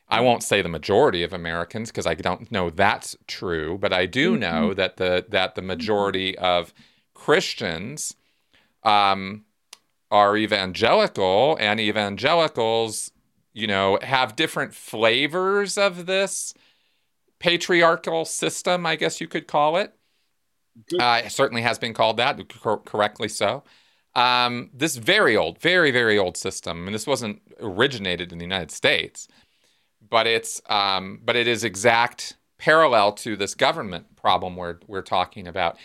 I 0.07 0.21
won't 0.21 0.43
say 0.43 0.61
the 0.61 0.69
majority 0.69 1.23
of 1.23 1.33
Americans 1.33 1.91
because 1.91 2.07
I 2.07 2.13
don't 2.13 2.51
know 2.51 2.69
that's 2.69 3.15
true, 3.27 3.77
but 3.77 3.91
I 3.91 4.05
do 4.05 4.31
mm-hmm. 4.31 4.39
know 4.39 4.73
that 4.75 4.97
the 4.97 5.25
that 5.29 5.55
the 5.55 5.61
majority 5.63 6.37
of 6.37 6.73
Christians 7.15 8.15
um, 8.83 9.45
are 10.11 10.37
evangelical, 10.37 11.57
and 11.59 11.79
evangelicals, 11.79 13.11
you 13.53 13.67
know, 13.67 13.97
have 14.03 14.35
different 14.35 14.73
flavors 14.75 15.77
of 15.77 16.05
this 16.05 16.53
patriarchal 17.39 18.25
system, 18.25 18.85
I 18.85 18.95
guess 18.95 19.19
you 19.19 19.27
could 19.27 19.47
call 19.47 19.75
it. 19.77 19.93
Uh, 20.99 21.27
certainly 21.29 21.61
has 21.61 21.79
been 21.79 21.93
called 21.93 22.17
that, 22.17 22.37
cor- 22.61 22.79
correctly 22.79 23.27
so. 23.27 23.63
Um, 24.15 24.69
this 24.73 24.97
very 24.97 25.37
old, 25.37 25.59
very, 25.61 25.91
very 25.91 26.17
old 26.17 26.35
system, 26.35 26.87
and 26.87 26.93
this 26.93 27.07
wasn't 27.07 27.41
originated 27.61 28.31
in 28.31 28.37
the 28.37 28.45
United 28.45 28.71
States, 28.71 29.27
but 30.09 30.25
it's 30.27 30.61
um, 30.67 31.19
but 31.23 31.35
it 31.35 31.47
is 31.47 31.63
exact 31.63 32.35
parallel 32.57 33.13
to 33.13 33.37
this 33.37 33.55
government 33.55 34.05
problem 34.17 34.57
we're, 34.57 34.77
we're 34.85 35.01
talking 35.01 35.47
about. 35.47 35.77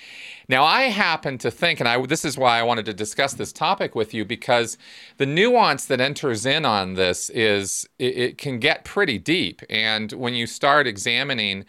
Now, 0.48 0.64
I 0.64 0.84
happen 0.84 1.38
to 1.38 1.50
think, 1.50 1.78
and 1.78 1.88
I, 1.88 2.04
this 2.04 2.24
is 2.24 2.36
why 2.36 2.58
I 2.58 2.64
wanted 2.64 2.84
to 2.86 2.92
discuss 2.92 3.34
this 3.34 3.52
topic 3.52 3.94
with 3.94 4.12
you, 4.12 4.24
because 4.24 4.76
the 5.18 5.26
nuance 5.26 5.86
that 5.86 6.00
enters 6.00 6.44
in 6.44 6.64
on 6.64 6.94
this 6.94 7.30
is 7.30 7.88
it, 8.00 8.18
it 8.18 8.38
can 8.38 8.58
get 8.58 8.84
pretty 8.84 9.18
deep. 9.18 9.62
And 9.70 10.12
when 10.12 10.34
you 10.34 10.48
start 10.48 10.88
examining 10.88 11.64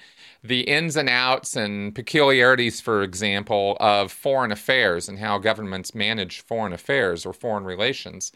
the 0.48 0.62
ins 0.62 0.96
and 0.96 1.10
outs 1.10 1.56
and 1.56 1.94
peculiarities, 1.96 2.80
for 2.82 3.02
example, 3.02 3.78
of 3.80 4.12
foreign 4.12 4.52
affairs 4.52 5.10
and 5.10 5.20
how 5.20 5.38
governments 5.38 5.96
manage 5.96 6.42
foreign 6.42 6.74
affairs 6.74 7.26
or 7.26 7.34
foreign 7.34 7.64
relations, 7.64 8.32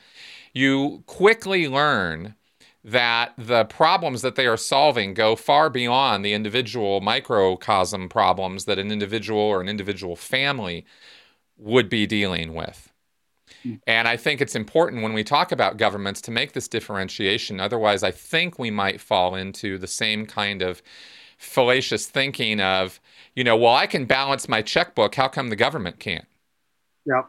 you 0.53 1.03
quickly 1.05 1.67
learn 1.67 2.35
that 2.83 3.33
the 3.37 3.65
problems 3.65 4.21
that 4.21 4.35
they 4.35 4.47
are 4.47 4.57
solving 4.57 5.13
go 5.13 5.35
far 5.35 5.69
beyond 5.69 6.23
the 6.23 6.33
individual 6.33 7.01
microcosm 7.01 8.07
problems 8.07 8.65
that 8.65 8.79
an 8.79 8.91
individual 8.91 9.39
or 9.39 9.61
an 9.61 9.69
individual 9.69 10.15
family 10.15 10.85
would 11.57 11.89
be 11.89 12.07
dealing 12.07 12.53
with. 12.53 12.91
Hmm. 13.63 13.75
And 13.85 14.07
I 14.07 14.15
think 14.15 14.39
it's 14.39 14.55
important 14.55 15.03
when 15.03 15.13
we 15.13 15.23
talk 15.23 15.51
about 15.51 15.77
governments 15.77 16.21
to 16.21 16.31
make 16.31 16.53
this 16.53 16.69
differentiation. 16.69 17.59
Otherwise, 17.59 18.01
I 18.01 18.11
think 18.11 18.57
we 18.57 18.71
might 18.71 19.01
fall 19.01 19.35
into 19.35 19.77
the 19.77 19.87
same 19.87 20.25
kind 20.25 20.61
of 20.61 20.81
fallacious 21.39 22.05
thinking 22.05 22.61
of, 22.61 22.99
you 23.35 23.43
know, 23.43 23.57
well, 23.57 23.73
I 23.73 23.87
can 23.87 24.05
balance 24.05 24.47
my 24.47 24.61
checkbook. 24.61 25.15
How 25.15 25.27
come 25.27 25.49
the 25.49 25.55
government 25.55 25.99
can't? 25.99 26.25
Yeah. 27.05 27.23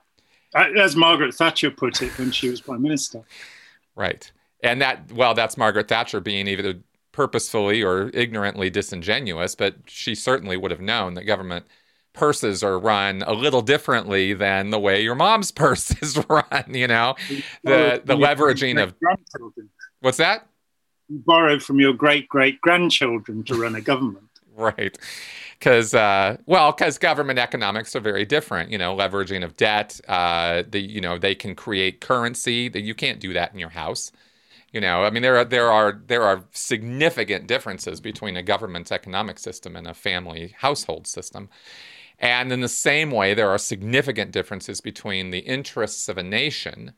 Uh, 0.54 0.66
as 0.78 0.96
Margaret 0.96 1.34
Thatcher 1.34 1.70
put 1.70 2.02
it 2.02 2.16
when 2.18 2.30
she 2.30 2.50
was 2.50 2.60
prime 2.60 2.82
minister. 2.82 3.22
Right 3.96 4.30
and 4.62 4.80
that 4.80 5.10
well 5.12 5.34
that's 5.34 5.56
margaret 5.56 5.88
thatcher 5.88 6.20
being 6.20 6.46
either 6.46 6.74
purposefully 7.12 7.82
or 7.82 8.10
ignorantly 8.14 8.70
disingenuous 8.70 9.54
but 9.54 9.74
she 9.86 10.14
certainly 10.14 10.56
would 10.56 10.70
have 10.70 10.80
known 10.80 11.14
that 11.14 11.24
government 11.24 11.66
purses 12.12 12.62
are 12.62 12.78
run 12.78 13.22
a 13.26 13.32
little 13.32 13.62
differently 13.62 14.32
than 14.32 14.70
the 14.70 14.78
way 14.78 15.02
your 15.02 15.14
mom's 15.14 15.50
purse 15.52 15.90
is 16.02 16.22
run 16.28 16.64
you 16.68 16.86
know 16.86 17.14
the 17.64 18.00
the 18.04 18.16
leveraging 18.16 18.82
of 18.82 18.94
what's 20.00 20.18
that 20.18 20.46
you 21.10 21.18
borrowed 21.26 21.62
from 21.62 21.80
your 21.80 21.92
great 21.92 22.28
great 22.28 22.60
grandchildren 22.60 23.44
to 23.44 23.60
run 23.60 23.74
a 23.74 23.80
government. 23.80 24.24
Right. 24.56 24.98
Because 25.58 25.94
uh, 25.94 26.36
well 26.44 26.72
because 26.72 26.98
government 26.98 27.38
economics 27.38 27.96
are 27.96 28.00
very 28.00 28.26
different 28.26 28.70
you 28.70 28.76
know 28.76 28.94
leveraging 28.94 29.42
of 29.42 29.56
debt 29.56 29.98
uh, 30.06 30.64
the 30.68 30.80
you 30.80 31.00
know 31.00 31.18
they 31.18 31.34
can 31.34 31.54
create 31.54 32.00
currency 32.00 32.68
that 32.68 32.82
you 32.82 32.94
can't 32.94 33.20
do 33.20 33.32
that 33.32 33.52
in 33.52 33.58
your 33.58 33.70
house. 33.70 34.12
You 34.72 34.80
know, 34.80 35.04
I 35.04 35.10
mean, 35.10 35.22
there 35.22 35.36
are 35.36 35.44
there 35.44 35.70
are 35.70 36.02
there 36.06 36.22
are 36.22 36.44
significant 36.52 37.46
differences 37.46 38.00
between 38.00 38.36
a 38.36 38.42
government's 38.42 38.92
economic 38.92 39.38
system 39.38 39.76
and 39.76 39.86
a 39.86 39.94
family 39.94 40.54
household 40.58 41.06
system. 41.06 41.48
And 42.18 42.52
in 42.52 42.60
the 42.60 42.68
same 42.68 43.10
way, 43.10 43.34
there 43.34 43.48
are 43.50 43.58
significant 43.58 44.32
differences 44.32 44.80
between 44.80 45.30
the 45.30 45.40
interests 45.40 46.08
of 46.08 46.18
a 46.18 46.22
nation 46.22 46.92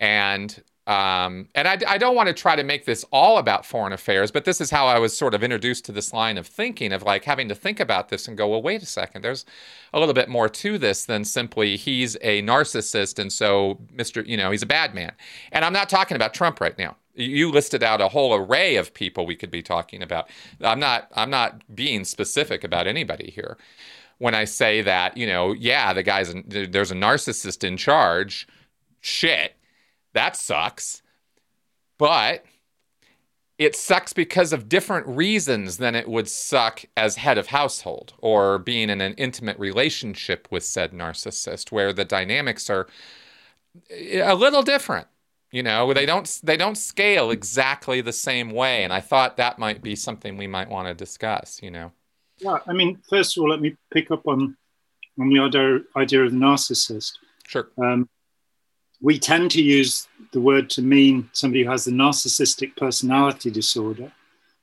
and 0.00 0.62
um, 0.90 1.46
and 1.54 1.68
I, 1.68 1.78
I, 1.86 1.98
don't 1.98 2.16
want 2.16 2.26
to 2.26 2.32
try 2.32 2.56
to 2.56 2.64
make 2.64 2.84
this 2.84 3.04
all 3.12 3.38
about 3.38 3.64
foreign 3.64 3.92
affairs, 3.92 4.32
but 4.32 4.44
this 4.44 4.60
is 4.60 4.72
how 4.72 4.88
I 4.88 4.98
was 4.98 5.16
sort 5.16 5.34
of 5.34 5.44
introduced 5.44 5.84
to 5.84 5.92
this 5.92 6.12
line 6.12 6.36
of 6.36 6.48
thinking 6.48 6.92
of 6.92 7.04
like 7.04 7.22
having 7.22 7.48
to 7.48 7.54
think 7.54 7.78
about 7.78 8.08
this 8.08 8.26
and 8.26 8.36
go, 8.36 8.48
well, 8.48 8.60
wait 8.60 8.82
a 8.82 8.86
second, 8.86 9.22
there's 9.22 9.46
a 9.94 10.00
little 10.00 10.14
bit 10.14 10.28
more 10.28 10.48
to 10.48 10.78
this 10.78 11.04
than 11.04 11.24
simply 11.24 11.76
he's 11.76 12.16
a 12.22 12.42
narcissist 12.42 13.20
and 13.20 13.32
so 13.32 13.78
Mr. 13.94 14.26
You 14.26 14.36
know, 14.36 14.50
he's 14.50 14.64
a 14.64 14.66
bad 14.66 14.92
man. 14.92 15.12
And 15.52 15.64
I'm 15.64 15.72
not 15.72 15.88
talking 15.88 16.16
about 16.16 16.34
Trump 16.34 16.60
right 16.60 16.76
now. 16.76 16.96
You 17.14 17.52
listed 17.52 17.84
out 17.84 18.00
a 18.00 18.08
whole 18.08 18.34
array 18.34 18.74
of 18.74 18.92
people 18.92 19.26
we 19.26 19.36
could 19.36 19.52
be 19.52 19.62
talking 19.62 20.02
about. 20.02 20.28
I'm 20.60 20.80
not 20.80 21.08
I'm 21.14 21.30
not 21.30 21.62
being 21.72 22.02
specific 22.04 22.64
about 22.64 22.88
anybody 22.88 23.30
here 23.30 23.58
when 24.18 24.34
I 24.34 24.44
say 24.44 24.82
that, 24.82 25.16
you 25.16 25.28
know, 25.28 25.52
yeah, 25.52 25.92
the 25.92 26.02
guy's 26.02 26.34
there's 26.46 26.90
a 26.90 26.96
narcissist 26.96 27.62
in 27.62 27.76
charge. 27.76 28.48
Shit 29.02 29.54
that 30.12 30.36
sucks. 30.36 31.02
But 31.98 32.44
it 33.58 33.76
sucks 33.76 34.12
because 34.12 34.52
of 34.52 34.68
different 34.68 35.06
reasons 35.06 35.76
than 35.76 35.94
it 35.94 36.08
would 36.08 36.28
suck 36.28 36.84
as 36.96 37.16
head 37.16 37.36
of 37.36 37.48
household 37.48 38.14
or 38.18 38.58
being 38.58 38.88
in 38.88 39.00
an 39.00 39.14
intimate 39.14 39.58
relationship 39.58 40.48
with 40.50 40.64
said 40.64 40.92
narcissist 40.92 41.70
where 41.70 41.92
the 41.92 42.04
dynamics 42.04 42.70
are 42.70 42.86
a 43.90 44.34
little 44.34 44.62
different 44.62 45.06
you 45.52 45.64
know? 45.64 45.92
They 45.92 46.06
don't 46.06 46.40
they 46.44 46.56
don't 46.56 46.76
scale 46.76 47.32
exactly 47.32 48.00
the 48.00 48.12
same 48.12 48.50
way 48.50 48.84
and 48.84 48.92
i 48.92 49.00
thought 49.00 49.36
that 49.36 49.58
might 49.58 49.82
be 49.82 49.96
something 49.96 50.36
we 50.36 50.46
might 50.46 50.70
want 50.70 50.88
to 50.88 50.94
discuss 50.94 51.60
you 51.62 51.70
know? 51.70 51.92
Yeah 52.38 52.58
i 52.66 52.72
mean 52.72 52.98
first 53.08 53.36
of 53.36 53.42
all 53.42 53.50
let 53.50 53.60
me 53.60 53.76
pick 53.92 54.10
up 54.10 54.26
on 54.26 54.56
on 55.20 55.28
the 55.28 55.38
idea, 55.40 55.80
idea 55.96 56.24
of 56.24 56.32
the 56.32 56.38
narcissist. 56.38 57.12
Sure. 57.46 57.68
Um, 57.78 58.08
we 59.00 59.18
tend 59.18 59.50
to 59.52 59.62
use 59.62 60.08
the 60.32 60.40
word 60.40 60.70
to 60.70 60.82
mean 60.82 61.28
somebody 61.32 61.64
who 61.64 61.70
has 61.70 61.84
the 61.84 61.90
narcissistic 61.90 62.76
personality 62.76 63.50
disorder, 63.50 64.12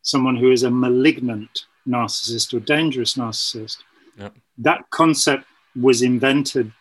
someone 0.01 0.35
who 0.35 0.51
is 0.51 0.63
a 0.63 0.71
malignant 0.71 1.65
narcissist 1.87 2.53
or 2.53 2.59
dangerous 2.59 3.15
narcissist. 3.15 3.77
Yep. 4.17 4.35
That 4.59 4.89
concept 4.91 5.45
was 5.79 6.01
invented 6.01 6.71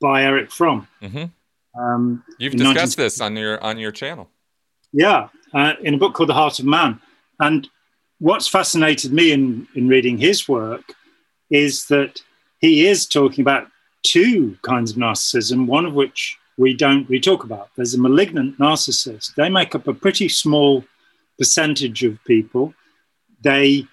by 0.00 0.24
Erich 0.24 0.50
Fromm. 0.50 0.88
Mm-hmm. 1.02 1.80
Um, 1.80 2.22
You've 2.38 2.54
discussed 2.54 2.98
19- 2.98 3.02
this 3.02 3.20
on 3.20 3.36
your 3.36 3.62
on 3.62 3.78
your 3.78 3.90
channel. 3.90 4.30
Yeah, 4.92 5.28
uh, 5.52 5.74
in 5.82 5.94
a 5.94 5.98
book 5.98 6.14
called 6.14 6.28
The 6.28 6.34
Heart 6.34 6.60
of 6.60 6.66
Man. 6.66 7.00
And 7.40 7.68
what's 8.18 8.46
fascinated 8.46 9.12
me 9.12 9.32
in, 9.32 9.66
in 9.74 9.88
reading 9.88 10.18
his 10.18 10.48
work 10.48 10.94
is 11.50 11.86
that 11.86 12.22
he 12.60 12.86
is 12.86 13.06
talking 13.06 13.42
about 13.42 13.66
two 14.02 14.56
kinds 14.62 14.92
of 14.92 14.98
narcissism, 14.98 15.66
one 15.66 15.84
of 15.84 15.94
which 15.94 16.38
we 16.56 16.74
don't 16.74 17.08
we 17.08 17.20
talk 17.20 17.44
about. 17.44 17.70
There's 17.76 17.94
a 17.94 18.00
malignant 18.00 18.58
narcissist. 18.58 19.34
They 19.34 19.48
make 19.48 19.74
up 19.74 19.88
a 19.88 19.94
pretty 19.94 20.28
small 20.28 20.84
percentage 21.38 22.04
of 22.04 22.22
people. 22.24 22.74
They 23.42 23.86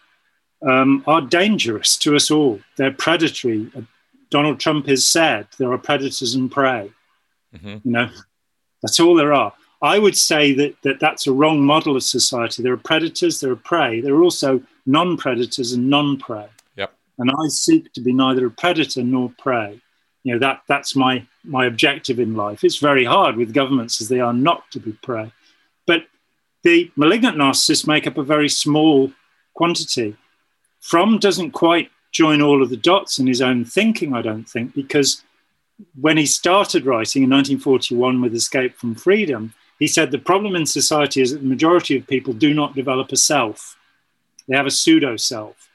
um, 0.62 1.04
are 1.08 1.22
dangerous 1.22 1.98
to 1.98 2.16
us 2.16 2.30
all. 2.30 2.60
They're 2.78 2.92
predatory. 2.92 3.72
Donald 4.30 4.60
Trump 4.60 4.88
has 4.88 5.08
said 5.08 5.48
there 5.58 5.72
are 5.72 5.78
predators 5.78 6.36
and 6.36 6.52
prey. 6.52 6.92
Mm-hmm. 7.56 7.68
You 7.84 7.92
know, 7.92 8.10
that's 8.82 9.00
all 9.00 9.16
there 9.16 9.34
are. 9.34 9.54
I 9.82 9.98
would 9.98 10.16
say 10.16 10.54
that, 10.54 10.76
that 10.84 11.00
that's 11.00 11.26
a 11.26 11.34
wrong 11.34 11.66
model 11.66 11.96
of 11.96 12.04
society. 12.04 12.62
There 12.62 12.74
are 12.74 12.78
predators, 12.78 13.40
there 13.40 13.52
are 13.52 13.56
prey. 13.56 14.00
There 14.00 14.14
are 14.14 14.24
also 14.24 14.62
non-predators 14.86 15.74
and 15.74 15.90
non-prey. 15.90 16.48
Yep. 16.76 16.94
And 17.18 17.32
I 17.32 17.48
seek 17.48 17.92
to 17.94 18.02
be 18.02 18.14
neither 18.14 18.46
a 18.46 18.52
predator 18.52 19.04
nor 19.04 19.34
prey 19.40 19.82
you 20.24 20.34
know 20.34 20.40
that 20.40 20.62
that's 20.68 20.96
my 20.96 21.26
my 21.44 21.66
objective 21.66 22.20
in 22.20 22.36
life. 22.36 22.64
It's 22.64 22.78
very 22.78 23.06
hard 23.06 23.36
with 23.36 23.54
governments 23.54 24.02
as 24.02 24.08
they 24.10 24.20
are 24.20 24.34
not 24.34 24.70
to 24.72 24.80
be 24.80 24.92
prey. 24.92 25.32
But 25.88 26.06
the 26.64 26.92
malignant 26.96 27.38
narcissists 27.38 27.88
make 27.88 28.08
up 28.08 28.18
a 28.18 28.24
very 28.24 28.50
small 28.50 29.12
quantity. 29.54 30.16
Fromm 30.80 31.20
doesn't 31.20 31.52
quite 31.52 31.90
join 32.12 32.42
all 32.42 32.62
of 32.62 32.70
the 32.70 32.78
dots 32.78 33.20
in 33.20 33.26
his 33.26 33.42
own 33.42 33.64
thinking 33.64 34.14
i 34.14 34.22
don't 34.22 34.44
think 34.44 34.76
because 34.76 35.24
when 36.02 36.18
he 36.18 36.26
started 36.26 36.86
writing 36.86 37.24
in 37.24 37.30
1941 37.30 38.20
with 38.20 38.36
escape 38.36 38.76
from 38.76 38.94
freedom 38.94 39.54
he 39.82 39.88
said 39.88 40.12
the 40.12 40.20
problem 40.20 40.56
in 40.56 40.68
society 40.68 41.24
is 41.24 41.32
that 41.32 41.40
the 41.40 41.48
majority 41.48 41.98
of 41.98 42.06
people 42.06 42.34
do 42.34 42.54
not 42.54 42.76
develop 42.76 43.12
a 43.12 43.18
self. 43.18 43.80
They 44.48 44.56
have 44.56 44.68
a 44.68 44.72
pseudo 44.72 45.18
self 45.18 45.71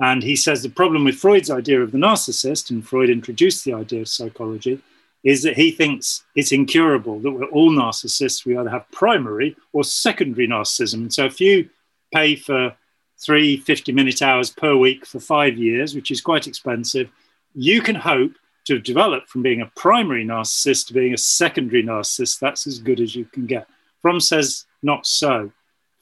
and 0.00 0.22
he 0.22 0.34
says 0.34 0.62
the 0.62 0.70
problem 0.70 1.04
with 1.04 1.16
Freud's 1.16 1.50
idea 1.50 1.80
of 1.82 1.92
the 1.92 1.98
narcissist, 1.98 2.70
and 2.70 2.86
Freud 2.86 3.10
introduced 3.10 3.64
the 3.64 3.74
idea 3.74 4.00
of 4.00 4.08
psychology, 4.08 4.80
is 5.22 5.42
that 5.42 5.56
he 5.56 5.70
thinks 5.70 6.24
it's 6.34 6.52
incurable, 6.52 7.20
that 7.20 7.30
we're 7.30 7.44
all 7.46 7.70
narcissists. 7.70 8.46
We 8.46 8.56
either 8.56 8.70
have 8.70 8.90
primary 8.90 9.54
or 9.74 9.84
secondary 9.84 10.48
narcissism. 10.48 11.12
So 11.12 11.26
if 11.26 11.40
you 11.40 11.68
pay 12.14 12.34
for 12.36 12.74
three 13.18 13.58
50 13.58 13.92
minute 13.92 14.22
hours 14.22 14.48
per 14.48 14.74
week 14.74 15.04
for 15.04 15.20
five 15.20 15.58
years, 15.58 15.94
which 15.94 16.10
is 16.10 16.22
quite 16.22 16.46
expensive, 16.46 17.10
you 17.54 17.82
can 17.82 17.96
hope 17.96 18.32
to 18.64 18.78
develop 18.78 19.26
from 19.28 19.42
being 19.42 19.60
a 19.60 19.70
primary 19.76 20.24
narcissist 20.24 20.86
to 20.86 20.94
being 20.94 21.12
a 21.12 21.18
secondary 21.18 21.82
narcissist. 21.82 22.38
That's 22.38 22.66
as 22.66 22.78
good 22.78 23.00
as 23.00 23.14
you 23.14 23.26
can 23.26 23.44
get. 23.44 23.66
Fromm 24.00 24.20
says 24.20 24.64
not 24.82 25.06
so. 25.06 25.52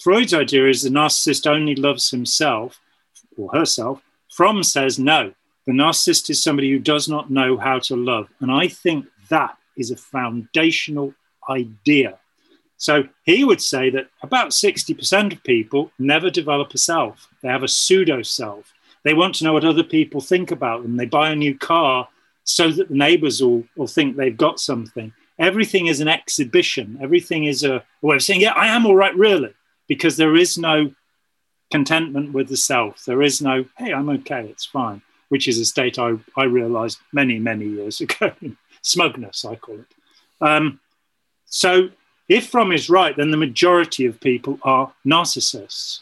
Freud's 0.00 0.35
idea 0.35 0.69
is 0.69 0.83
the 0.83 0.90
narcissist 0.90 1.50
only 1.50 1.75
loves 1.75 2.11
himself 2.11 2.81
or 3.38 3.50
herself. 3.52 4.02
Fromm 4.30 4.62
says 4.62 4.99
no. 4.99 5.33
The 5.66 5.73
narcissist 5.73 6.30
is 6.30 6.42
somebody 6.42 6.71
who 6.71 6.78
does 6.78 7.09
not 7.09 7.30
know 7.30 7.57
how 7.57 7.78
to 7.80 7.97
love. 7.97 8.28
And 8.40 8.50
I 8.50 8.68
think 8.68 9.07
that 9.28 9.57
is 9.76 9.90
a 9.90 9.97
foundational 9.97 11.14
idea. 11.49 12.18
So 12.78 13.04
he 13.25 13.45
would 13.45 13.61
say 13.61 13.90
that 13.90 14.09
about 14.23 14.50
60% 14.50 15.33
of 15.33 15.42
people 15.45 15.90
never 15.99 16.30
develop 16.30 16.73
a 16.73 16.78
self. 16.78 17.28
They 17.42 17.49
have 17.49 17.64
a 17.64 17.68
pseudo 17.68 18.23
self. 18.23 18.73
They 19.04 19.14
want 19.14 19.35
to 19.37 19.45
know 19.45 19.52
what 19.52 19.64
other 19.64 19.83
people 19.83 20.21
think 20.21 20.50
about 20.50 20.83
them. 20.83 20.97
They 20.97 21.07
buy 21.07 21.30
a 21.30 21.37
new 21.37 21.57
car 21.57 22.09
so 22.45 22.71
that 22.71 22.88
the 22.88 22.95
neighbors 22.95 23.42
will, 23.42 23.64
will 23.76 23.87
think 23.87 24.16
they've 24.16 24.37
got 24.37 24.61
something. 24.61 25.12
Everything 25.38 25.87
is 25.87 26.00
an 26.00 26.09
exhibition. 26.09 26.99
Everything 27.00 27.45
is 27.45 27.62
a 27.62 27.85
way 28.00 28.16
of 28.16 28.23
saying, 28.23 28.40
yeah, 28.40 28.52
I 28.52 28.68
am 28.68 28.87
all 28.87 28.97
right, 28.97 29.14
really, 29.14 29.54
because 29.87 30.16
there 30.16 30.37
is 30.37 30.57
no 30.57 30.92
contentment 31.70 32.32
with 32.32 32.48
the 32.48 32.56
self. 32.56 33.04
There 33.04 33.22
is 33.22 33.42
no, 33.42 33.66
hey, 33.76 33.92
I'm 33.92 34.08
okay, 34.10 34.46
it's 34.48 34.64
fine, 34.64 35.02
which 35.28 35.48
is 35.48 35.58
a 35.58 35.64
state 35.64 35.98
I, 35.98 36.14
I 36.37 36.44
realized 36.44 36.98
many, 37.12 37.38
many 37.38 37.66
years 37.66 38.00
ago. 38.02 38.32
Smugness, 38.82 39.44
I 39.44 39.56
call 39.56 39.80
it. 39.80 39.87
Um, 40.40 40.80
so 41.46 41.90
if 42.28 42.48
Fromm 42.48 42.72
is 42.72 42.90
right, 42.90 43.16
then 43.16 43.30
the 43.30 43.37
majority 43.37 44.06
of 44.06 44.20
people 44.20 44.58
are 44.62 44.92
narcissists, 45.06 46.00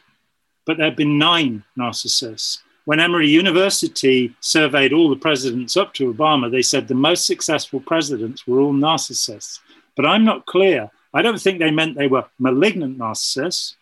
but 0.65 0.77
they're 0.77 0.91
benign 0.91 1.65
narcissists. 1.79 2.59
When 2.85 3.01
Emory 3.01 3.29
University 3.29 4.35
surveyed 4.41 4.93
all 4.93 5.11
the 5.11 5.17
presidents 5.17 5.77
up 5.77 5.93
to 5.95 6.13
Obama, 6.13 6.51
they 6.51 6.63
said 6.63 6.87
the 6.87 6.95
most 6.95 7.27
successful 7.27 7.81
presidents 7.81 8.47
were 8.47 8.61
all 8.61 8.73
narcissists. 8.73 9.59
But 9.97 10.07
I'm 10.07 10.25
not 10.25 10.47
clear. 10.47 10.91
I 11.13 11.23
don't 11.23 11.41
think 11.41 11.59
they 11.59 11.71
meant 11.71 11.97
they 11.97 12.07
were 12.07 12.27
malignant 12.39 12.99
narcissists, 12.99 13.75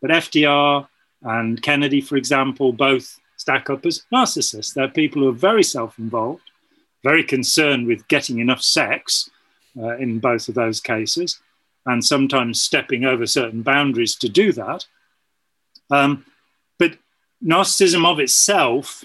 but 0.00 0.10
FDR 0.10 0.86
and 1.24 1.60
Kennedy, 1.62 2.00
for 2.00 2.16
example, 2.16 2.72
both 2.72 3.18
stack 3.36 3.70
up 3.70 3.84
as 3.86 4.02
narcissists. 4.12 4.74
They're 4.74 4.88
people 4.88 5.22
who 5.22 5.28
are 5.28 5.32
very 5.32 5.62
self 5.62 5.98
involved, 5.98 6.50
very 7.02 7.24
concerned 7.24 7.86
with 7.86 8.06
getting 8.08 8.38
enough 8.38 8.62
sex 8.62 9.30
uh, 9.76 9.96
in 9.96 10.18
both 10.20 10.48
of 10.48 10.54
those 10.54 10.80
cases, 10.80 11.40
and 11.86 12.04
sometimes 12.04 12.62
stepping 12.62 13.04
over 13.04 13.26
certain 13.26 13.62
boundaries 13.62 14.14
to 14.16 14.28
do 14.28 14.52
that. 14.52 14.86
Um, 15.90 16.24
but 16.78 16.96
narcissism 17.44 18.06
of 18.06 18.20
itself 18.20 19.04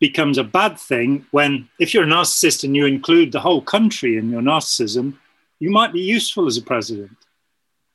becomes 0.00 0.36
a 0.36 0.44
bad 0.44 0.78
thing 0.78 1.24
when, 1.30 1.68
if 1.78 1.94
you're 1.94 2.04
a 2.04 2.06
narcissist 2.06 2.64
and 2.64 2.76
you 2.76 2.84
include 2.84 3.32
the 3.32 3.40
whole 3.40 3.62
country 3.62 4.16
in 4.16 4.30
your 4.30 4.42
narcissism, 4.42 5.14
you 5.60 5.70
might 5.70 5.92
be 5.92 6.00
useful 6.00 6.46
as 6.46 6.56
a 6.56 6.62
president. 6.62 7.16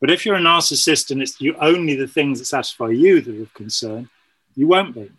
But 0.01 0.11
if 0.11 0.25
you're 0.25 0.35
a 0.35 0.39
narcissist 0.39 1.11
and 1.11 1.21
it's 1.21 1.39
you 1.41 1.55
only 1.59 1.95
the 1.95 2.07
things 2.07 2.39
that 2.39 2.45
satisfy 2.45 2.89
you 2.89 3.21
that 3.21 3.35
are 3.35 3.41
of 3.41 3.53
concern, 3.53 4.09
you 4.55 4.67
won't 4.67 4.95
be. 4.95 5.11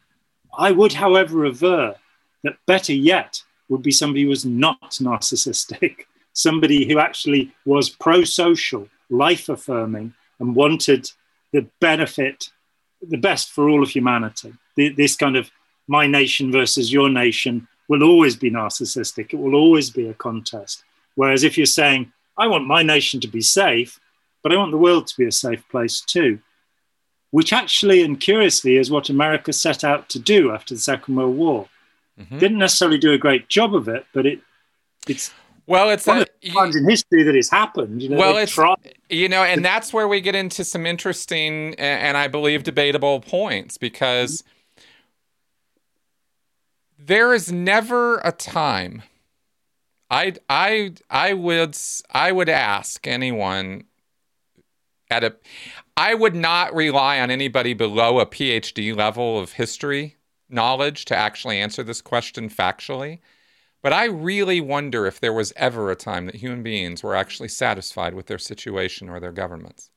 I 0.56 0.72
would, 0.72 0.94
however, 0.94 1.44
aver 1.44 1.96
that 2.42 2.56
better 2.66 2.94
yet 2.94 3.42
would 3.68 3.82
be 3.82 3.92
somebody 3.92 4.22
who 4.22 4.30
was 4.30 4.44
not 4.44 4.90
narcissistic 4.92 6.06
somebody 6.32 6.86
who 6.86 6.98
actually 6.98 7.52
was 7.64 7.88
pro 7.88 8.24
social, 8.24 8.88
life 9.08 9.48
affirming, 9.48 10.14
and 10.38 10.56
wanted 10.56 11.10
the 11.52 11.66
benefit, 11.80 12.50
the 13.02 13.18
best 13.18 13.50
for 13.50 13.68
all 13.68 13.82
of 13.82 13.90
humanity. 13.90 14.52
This 14.76 15.16
kind 15.16 15.36
of 15.36 15.50
my 15.88 16.06
nation 16.06 16.52
versus 16.52 16.92
your 16.92 17.10
nation 17.10 17.66
will 17.88 18.02
always 18.02 18.36
be 18.36 18.50
narcissistic. 18.50 19.34
It 19.34 19.38
will 19.38 19.54
always 19.54 19.90
be 19.90 20.08
a 20.08 20.14
contest. 20.14 20.84
Whereas 21.16 21.42
if 21.42 21.56
you're 21.58 21.66
saying, 21.66 22.12
I 22.38 22.46
want 22.46 22.66
my 22.66 22.82
nation 22.82 23.20
to 23.20 23.28
be 23.28 23.40
safe, 23.40 24.00
but 24.42 24.52
I 24.52 24.56
want 24.56 24.70
the 24.70 24.78
world 24.78 25.06
to 25.06 25.16
be 25.16 25.26
a 25.26 25.32
safe 25.32 25.66
place 25.68 26.00
too, 26.00 26.40
which 27.30 27.52
actually 27.52 28.02
and 28.02 28.20
curiously 28.20 28.76
is 28.76 28.90
what 28.90 29.08
America 29.08 29.52
set 29.52 29.84
out 29.84 30.08
to 30.10 30.18
do 30.18 30.52
after 30.52 30.74
the 30.74 30.80
Second 30.80 31.16
World 31.16 31.36
War. 31.36 31.68
Mm-hmm. 32.18 32.38
Didn't 32.38 32.58
necessarily 32.58 32.98
do 32.98 33.12
a 33.12 33.18
great 33.18 33.48
job 33.48 33.74
of 33.74 33.88
it, 33.88 34.04
but 34.12 34.26
it 34.26 34.40
it's 35.08 35.32
well, 35.66 35.90
it's 35.90 36.04
one 36.04 36.26
times 36.52 36.74
in 36.74 36.88
history 36.88 37.22
that 37.22 37.36
it's 37.36 37.48
happened. 37.48 38.02
You 38.02 38.08
know, 38.08 38.16
well, 38.16 38.36
it's 38.36 38.52
tried. 38.52 38.94
you 39.08 39.28
know, 39.28 39.44
and 39.44 39.64
that's 39.64 39.92
where 39.92 40.08
we 40.08 40.20
get 40.20 40.34
into 40.34 40.64
some 40.64 40.84
interesting 40.84 41.74
and 41.76 42.16
I 42.16 42.26
believe 42.26 42.64
debatable 42.64 43.20
points 43.20 43.78
because 43.78 44.42
there 46.98 47.32
is 47.32 47.52
never 47.52 48.18
a 48.18 48.32
time. 48.32 49.02
I 50.10 50.34
I 50.48 50.94
I 51.08 51.34
would 51.34 51.76
I 52.10 52.32
would 52.32 52.48
ask 52.48 53.06
anyone 53.06 53.84
at 55.10 55.24
a 55.24 55.36
I 55.96 56.14
would 56.14 56.34
not 56.34 56.74
rely 56.74 57.20
on 57.20 57.30
anybody 57.30 57.74
below 57.74 58.20
a 58.20 58.26
PhD 58.26 58.96
level 58.96 59.38
of 59.38 59.52
history 59.52 60.16
knowledge 60.48 61.04
to 61.06 61.16
actually 61.16 61.58
answer 61.58 61.82
this 61.82 62.00
question 62.00 62.48
factually 62.48 63.20
but 63.82 63.92
I 63.92 64.04
really 64.04 64.60
wonder 64.60 65.06
if 65.06 65.20
there 65.20 65.32
was 65.32 65.52
ever 65.56 65.90
a 65.90 65.96
time 65.96 66.26
that 66.26 66.34
human 66.34 66.62
beings 66.62 67.02
were 67.02 67.16
actually 67.16 67.48
satisfied 67.48 68.14
with 68.14 68.26
their 68.26 68.38
situation 68.38 69.08
or 69.08 69.20
their 69.20 69.32
governments. 69.32 69.90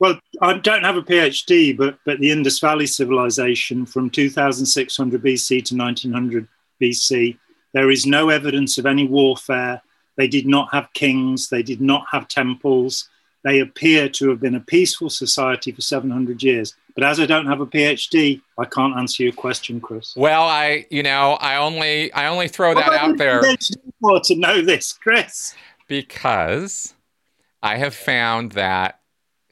Well, 0.00 0.18
I 0.40 0.54
don't 0.54 0.84
have 0.84 0.96
a 0.96 1.02
PhD, 1.02 1.76
but, 1.76 1.98
but 2.04 2.20
the 2.20 2.30
Indus 2.30 2.60
Valley 2.60 2.86
civilization 2.86 3.86
from 3.86 4.10
2600 4.10 5.22
BC 5.22 5.64
to 5.64 5.76
1900 5.76 6.48
BC, 6.80 7.36
there 7.72 7.90
is 7.90 8.06
no 8.06 8.30
evidence 8.30 8.78
of 8.78 8.86
any 8.86 9.06
warfare. 9.06 9.80
They 10.16 10.28
did 10.28 10.46
not 10.46 10.72
have 10.72 10.92
kings, 10.94 11.48
they 11.48 11.62
did 11.62 11.80
not 11.80 12.04
have 12.10 12.28
temples. 12.28 13.08
They 13.44 13.60
appear 13.60 14.08
to 14.08 14.30
have 14.30 14.40
been 14.40 14.54
a 14.54 14.60
peaceful 14.60 15.10
society 15.10 15.72
for 15.72 15.80
700 15.80 16.42
years. 16.42 16.74
But 16.94 17.04
as 17.04 17.20
I 17.20 17.26
don't 17.26 17.46
have 17.46 17.60
a 17.60 17.66
PhD, 17.66 18.40
I 18.58 18.64
can't 18.64 18.96
answer 18.96 19.22
your 19.22 19.32
question, 19.32 19.80
Chris. 19.80 20.14
Well, 20.16 20.42
I, 20.42 20.86
you 20.90 21.02
know, 21.02 21.34
I 21.40 21.56
only, 21.56 22.12
I 22.12 22.26
only 22.26 22.48
throw 22.48 22.74
that 22.74 22.92
out 22.92 23.16
there 23.16 23.42
for 24.00 24.20
to 24.20 24.34
know 24.34 24.60
this, 24.62 24.92
Chris. 24.92 25.54
Because 25.86 26.94
I 27.62 27.76
have 27.76 27.94
found 27.94 28.52
that 28.52 29.00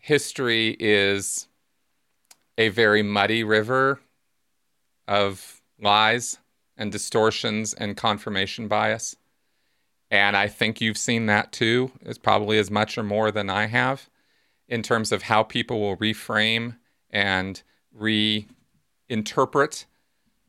history 0.01 0.77
is 0.79 1.47
a 2.59 2.69
very 2.71 3.03
muddy 3.03 3.45
river 3.45 4.01
of 5.07 5.61
lies 5.81 6.39
and 6.77 6.91
distortions 6.91 7.75
and 7.75 7.97
confirmation 7.97 8.69
bias. 8.69 9.17
And 10.11 10.37
I 10.37 10.49
think 10.49 10.81
you've 10.81 10.99
seen 10.99 11.27
that 11.27 11.53
too, 11.53 11.91
is 12.03 12.19
probably 12.19 12.59
as 12.59 12.71
much 12.71 12.97
or 12.97 13.03
more 13.03 13.31
than 13.31 13.51
I 13.51 13.67
have 13.67 14.09
in 14.69 14.83
terms 14.83 15.13
of 15.13 15.23
how 15.23 15.43
people 15.43 15.81
will 15.81 15.97
reframe 15.97 16.77
and 17.11 17.63
reinterpret 17.99 19.85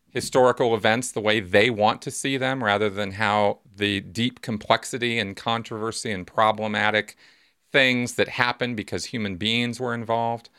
historical 0.10 0.74
events 0.76 1.12
the 1.12 1.22
way 1.22 1.39
they 1.39 1.70
want 1.70 2.02
to 2.02 2.12
see 2.12 2.38
them 2.38 2.63
rather 2.63 2.89
than 2.89 3.13
how 3.13 3.60
the 3.76 4.00
deep 4.02 4.41
complexity 4.41 5.20
and 5.20 5.36
controversy 5.36 6.12
and 6.12 6.26
problematic 6.26 7.15
things 7.72 8.13
that 8.13 8.30
happen 8.30 8.74
because 8.76 9.06
human 9.06 9.36
beings 9.36 9.80
were 9.80 9.93
involved. 9.93 10.50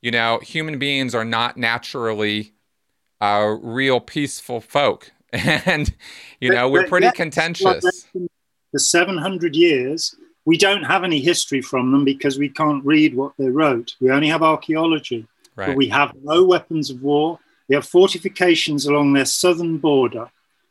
You 0.00 0.10
know, 0.10 0.40
human 0.40 0.78
beings 0.78 1.14
are 1.14 1.24
not 1.24 1.56
naturally 1.56 2.54
uh, 3.20 3.56
real 3.60 4.00
peaceful 4.00 4.60
folk. 4.60 5.12
And, 5.32 5.94
you 6.40 6.50
know, 6.50 6.68
we're 6.68 6.86
pretty 6.86 7.10
contentious. 7.12 8.06
The 8.72 8.80
700 8.80 9.56
years, 9.56 10.14
we 10.44 10.56
don't 10.56 10.84
have 10.84 11.04
any 11.04 11.20
history 11.20 11.60
from 11.60 11.92
them 11.92 12.04
because 12.04 12.38
we 12.38 12.48
can't 12.48 12.84
read 12.84 13.14
what 13.14 13.32
they 13.38 13.48
wrote. 13.48 13.94
We 14.00 14.10
only 14.10 14.28
have 14.28 14.42
archaeology. 14.42 15.26
Right. 15.56 15.68
But 15.68 15.76
we 15.76 15.88
have 15.88 16.12
no 16.22 16.44
weapons 16.44 16.88
of 16.88 17.02
war. 17.02 17.40
We 17.68 17.74
have 17.74 17.86
fortifications 17.86 18.86
along 18.86 19.12
their 19.12 19.24
southern 19.24 19.78
border. 19.78 20.30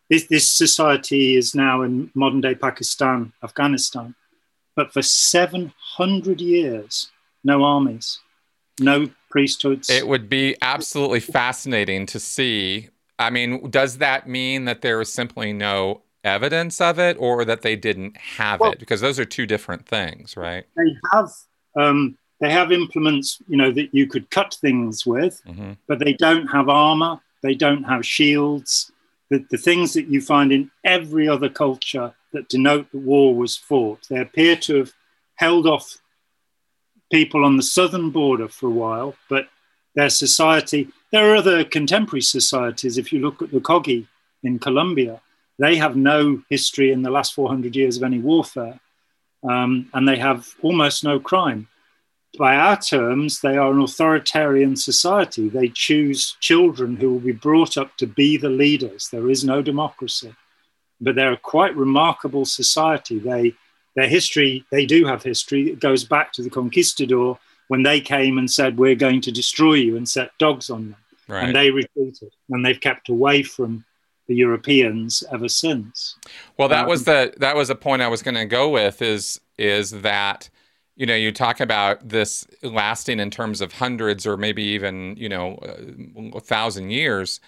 This, 0.09 0.27
this 0.27 0.49
society 0.49 1.35
is 1.35 1.53
now 1.53 1.81
in 1.81 2.09
modern 2.15 2.41
day 2.41 2.55
Pakistan, 2.55 3.33
Afghanistan. 3.43 4.15
But 4.75 4.93
for 4.93 5.01
700 5.01 6.39
years, 6.39 7.11
no 7.43 7.63
armies, 7.63 8.19
no 8.79 9.09
priesthoods. 9.29 9.89
It 9.89 10.07
would 10.07 10.29
be 10.29 10.55
absolutely 10.61 11.19
fascinating 11.19 12.05
to 12.07 12.19
see. 12.19 12.89
I 13.19 13.29
mean, 13.29 13.69
does 13.69 13.97
that 13.97 14.27
mean 14.27 14.65
that 14.65 14.81
there 14.81 15.01
is 15.01 15.11
simply 15.11 15.53
no 15.53 16.01
evidence 16.23 16.79
of 16.81 16.99
it 16.99 17.17
or 17.19 17.45
that 17.45 17.61
they 17.61 17.75
didn't 17.75 18.17
have 18.17 18.59
well, 18.59 18.71
it? 18.71 18.79
Because 18.79 19.01
those 19.01 19.19
are 19.19 19.25
two 19.25 19.45
different 19.45 19.87
things, 19.87 20.37
right? 20.37 20.65
They 20.75 20.95
have 21.11 21.29
um, 21.75 22.17
they 22.39 22.51
have 22.51 22.71
implements, 22.71 23.41
you 23.47 23.57
know, 23.57 23.71
that 23.71 23.93
you 23.93 24.07
could 24.07 24.29
cut 24.29 24.53
things 24.53 25.05
with, 25.05 25.41
mm-hmm. 25.47 25.73
but 25.87 25.99
they 25.99 26.13
don't 26.13 26.47
have 26.47 26.69
armor. 26.69 27.19
They 27.41 27.55
don't 27.55 27.83
have 27.83 28.05
shields. 28.05 28.91
The, 29.29 29.45
the 29.49 29.57
things 29.57 29.93
that 29.93 30.07
you 30.07 30.21
find 30.21 30.51
in 30.51 30.71
every 30.83 31.27
other 31.27 31.49
culture 31.49 32.13
that 32.33 32.49
denote 32.49 32.91
that 32.91 32.99
war 32.99 33.35
was 33.35 33.57
fought, 33.57 34.07
they 34.09 34.19
appear 34.19 34.55
to 34.55 34.77
have 34.77 34.93
held 35.35 35.65
off 35.67 35.97
people 37.11 37.45
on 37.45 37.57
the 37.57 37.63
southern 37.63 38.09
border 38.11 38.47
for 38.47 38.67
a 38.67 38.71
while, 38.71 39.15
but 39.29 39.47
their 39.97 40.09
society, 40.09 40.87
there 41.11 41.29
are 41.29 41.35
other 41.35 41.65
contemporary 41.65 42.21
societies. 42.21 42.97
If 42.97 43.11
you 43.11 43.19
look 43.19 43.41
at 43.41 43.51
the 43.51 43.59
Kogi 43.59 44.07
in 44.43 44.59
Colombia, 44.59 45.19
they 45.59 45.75
have 45.75 45.97
no 45.97 46.41
history 46.49 46.93
in 46.93 47.01
the 47.01 47.11
last 47.11 47.33
400 47.33 47.75
years 47.75 47.97
of 47.97 48.03
any 48.03 48.19
warfare, 48.19 48.79
um, 49.43 49.89
and 49.93 50.07
they 50.07 50.17
have 50.17 50.47
almost 50.61 51.03
no 51.03 51.19
crime 51.19 51.67
by 52.37 52.55
our 52.55 52.77
terms, 52.77 53.41
they 53.41 53.57
are 53.57 53.71
an 53.71 53.81
authoritarian 53.81 54.75
society. 54.75 55.49
They 55.49 55.69
choose 55.69 56.37
children 56.39 56.95
who 56.95 57.11
will 57.11 57.19
be 57.19 57.31
brought 57.31 57.77
up 57.77 57.97
to 57.97 58.07
be 58.07 58.37
the 58.37 58.49
leaders. 58.49 59.09
There 59.09 59.29
is 59.29 59.43
no 59.43 59.61
democracy. 59.61 60.35
But 61.01 61.15
they're 61.15 61.33
a 61.33 61.37
quite 61.37 61.75
remarkable 61.75 62.45
society. 62.45 63.19
They, 63.19 63.53
their 63.95 64.07
history, 64.07 64.65
they 64.71 64.85
do 64.85 65.05
have 65.05 65.23
history. 65.23 65.69
It 65.71 65.79
goes 65.79 66.03
back 66.03 66.31
to 66.33 66.43
the 66.43 66.49
conquistador 66.49 67.39
when 67.67 67.83
they 67.83 67.99
came 67.99 68.37
and 68.37 68.49
said, 68.49 68.77
We're 68.77 68.95
going 68.95 69.21
to 69.21 69.31
destroy 69.31 69.73
you 69.75 69.97
and 69.97 70.07
set 70.07 70.31
dogs 70.37 70.69
on 70.69 70.91
them. 70.91 70.99
Right. 71.27 71.43
And 71.43 71.55
they 71.55 71.71
retreated 71.71 72.31
and 72.49 72.65
they've 72.65 72.79
kept 72.79 73.09
away 73.09 73.43
from 73.43 73.83
the 74.27 74.35
Europeans 74.35 75.23
ever 75.31 75.49
since. 75.49 76.15
Well, 76.57 76.67
that 76.69 76.83
um, 76.83 76.89
was 76.89 77.05
the 77.05 77.33
that 77.37 77.55
was 77.55 77.69
a 77.69 77.75
point 77.75 78.01
I 78.01 78.07
was 78.07 78.21
going 78.21 78.35
to 78.35 78.45
go 78.45 78.69
with 78.69 79.01
is 79.01 79.39
is 79.57 79.91
that 80.01 80.49
you 80.95 81.05
know 81.05 81.15
you 81.15 81.31
talk 81.31 81.59
about 81.59 82.09
this 82.09 82.45
lasting 82.61 83.19
in 83.19 83.31
terms 83.31 83.61
of 83.61 83.73
hundreds 83.73 84.25
or 84.25 84.37
maybe 84.37 84.63
even 84.63 85.15
you 85.17 85.29
know 85.29 85.57
a 86.33 86.39
thousand 86.39 86.91
years. 86.91 87.39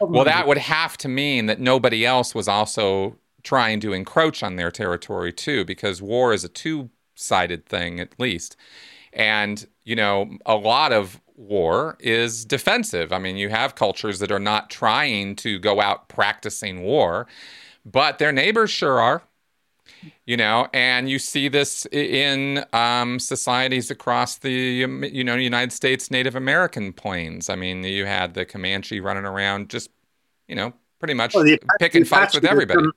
Well, 0.00 0.24
that 0.24 0.46
would 0.46 0.58
have 0.58 0.98
to 0.98 1.08
mean 1.08 1.46
that 1.46 1.60
nobody 1.60 2.04
else 2.04 2.34
was 2.34 2.46
also 2.46 3.16
trying 3.42 3.80
to 3.80 3.92
encroach 3.92 4.42
on 4.42 4.56
their 4.56 4.70
territory 4.70 5.32
too, 5.32 5.64
because 5.64 6.02
war 6.02 6.34
is 6.34 6.44
a 6.44 6.48
two-sided 6.48 7.64
thing 7.64 7.98
at 7.98 8.18
least. 8.18 8.56
And 9.12 9.66
you 9.84 9.96
know, 9.96 10.36
a 10.46 10.54
lot 10.54 10.92
of 10.92 11.20
war 11.38 11.96
is 12.00 12.44
defensive. 12.44 13.12
I 13.12 13.18
mean, 13.18 13.36
you 13.36 13.48
have 13.48 13.74
cultures 13.74 14.18
that 14.18 14.32
are 14.32 14.40
not 14.40 14.70
trying 14.70 15.36
to 15.36 15.58
go 15.58 15.80
out 15.80 16.08
practicing 16.08 16.82
war, 16.82 17.26
but 17.86 18.18
their 18.18 18.32
neighbors 18.32 18.70
sure 18.70 19.00
are. 19.00 19.22
You 20.26 20.36
know, 20.36 20.68
and 20.74 21.08
you 21.08 21.18
see 21.18 21.48
this 21.48 21.86
in 21.86 22.64
um, 22.72 23.18
societies 23.18 23.90
across 23.90 24.36
the 24.36 24.84
um, 24.84 25.02
you 25.02 25.24
know 25.24 25.34
United 25.34 25.72
States 25.72 26.10
Native 26.10 26.36
American 26.36 26.92
plains. 26.92 27.48
I 27.48 27.56
mean, 27.56 27.82
you 27.82 28.04
had 28.04 28.34
the 28.34 28.44
Comanche 28.44 29.00
running 29.00 29.24
around, 29.24 29.70
just 29.70 29.90
you 30.46 30.54
know, 30.54 30.72
pretty 30.98 31.14
much 31.14 31.34
well, 31.34 31.44
Apache, 31.44 31.58
picking 31.80 32.04
fights 32.04 32.34
with 32.34 32.44
everybody. 32.44 32.80
Come, 32.80 32.92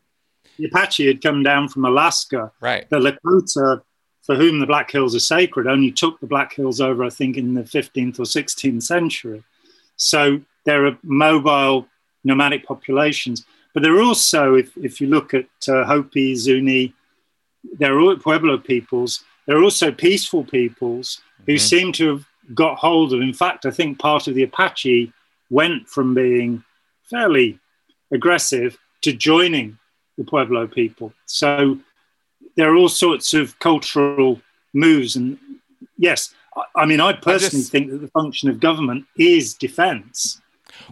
the 0.59 0.65
Apache 0.65 1.07
had 1.07 1.21
come 1.23 1.41
down 1.41 1.69
from 1.69 1.85
Alaska. 1.85 2.51
Right. 2.59 2.87
The 2.89 2.99
Lakota 2.99 3.81
for 4.21 4.35
whom 4.35 4.59
the 4.59 4.67
Black 4.67 4.91
Hills 4.91 5.15
are 5.15 5.19
sacred, 5.19 5.67
only 5.67 5.91
took 5.91 6.19
the 6.19 6.27
Black 6.27 6.53
Hills 6.53 6.79
over, 6.79 7.03
I 7.03 7.09
think, 7.09 7.37
in 7.37 7.53
the 7.53 7.63
15th 7.63 8.19
or 8.19 8.23
16th 8.23 8.83
century. 8.83 9.43
So 9.95 10.41
there 10.65 10.85
are 10.85 10.97
mobile 11.03 11.87
nomadic 12.23 12.65
populations. 12.65 13.45
But 13.73 13.83
there 13.83 13.95
are 13.95 14.01
also, 14.01 14.55
if, 14.55 14.75
if 14.77 15.01
you 15.01 15.07
look 15.07 15.33
at 15.33 15.47
uh, 15.67 15.85
Hopi, 15.85 16.35
Zuni, 16.35 16.93
there 17.77 17.97
are 17.99 18.15
Pueblo 18.17 18.57
peoples, 18.57 19.23
there 19.45 19.57
are 19.57 19.63
also 19.63 19.91
peaceful 19.91 20.43
peoples 20.43 21.21
who 21.45 21.53
mm-hmm. 21.53 21.59
seem 21.59 21.91
to 21.93 22.09
have 22.09 22.25
got 22.53 22.77
hold 22.77 23.13
of, 23.13 23.21
in 23.21 23.33
fact, 23.33 23.65
I 23.65 23.71
think 23.71 23.99
part 23.99 24.27
of 24.27 24.35
the 24.35 24.43
Apache 24.43 25.11
went 25.49 25.87
from 25.87 26.13
being 26.13 26.63
fairly 27.09 27.59
aggressive 28.11 28.77
to 29.01 29.13
joining 29.13 29.77
the 30.17 30.23
Pueblo 30.23 30.67
people. 30.67 31.13
So 31.25 31.79
there 32.61 32.71
are 32.71 32.75
all 32.75 32.89
sorts 32.89 33.33
of 33.33 33.57
cultural 33.57 34.39
moves. 34.73 35.15
And 35.15 35.39
yes, 35.97 36.35
I 36.75 36.85
mean, 36.85 37.01
I 37.01 37.13
personally 37.13 37.35
I 37.35 37.61
just, 37.61 37.71
think 37.71 37.89
that 37.89 37.97
the 37.97 38.07
function 38.09 38.49
of 38.49 38.59
government 38.59 39.05
is 39.17 39.55
defense. 39.55 40.39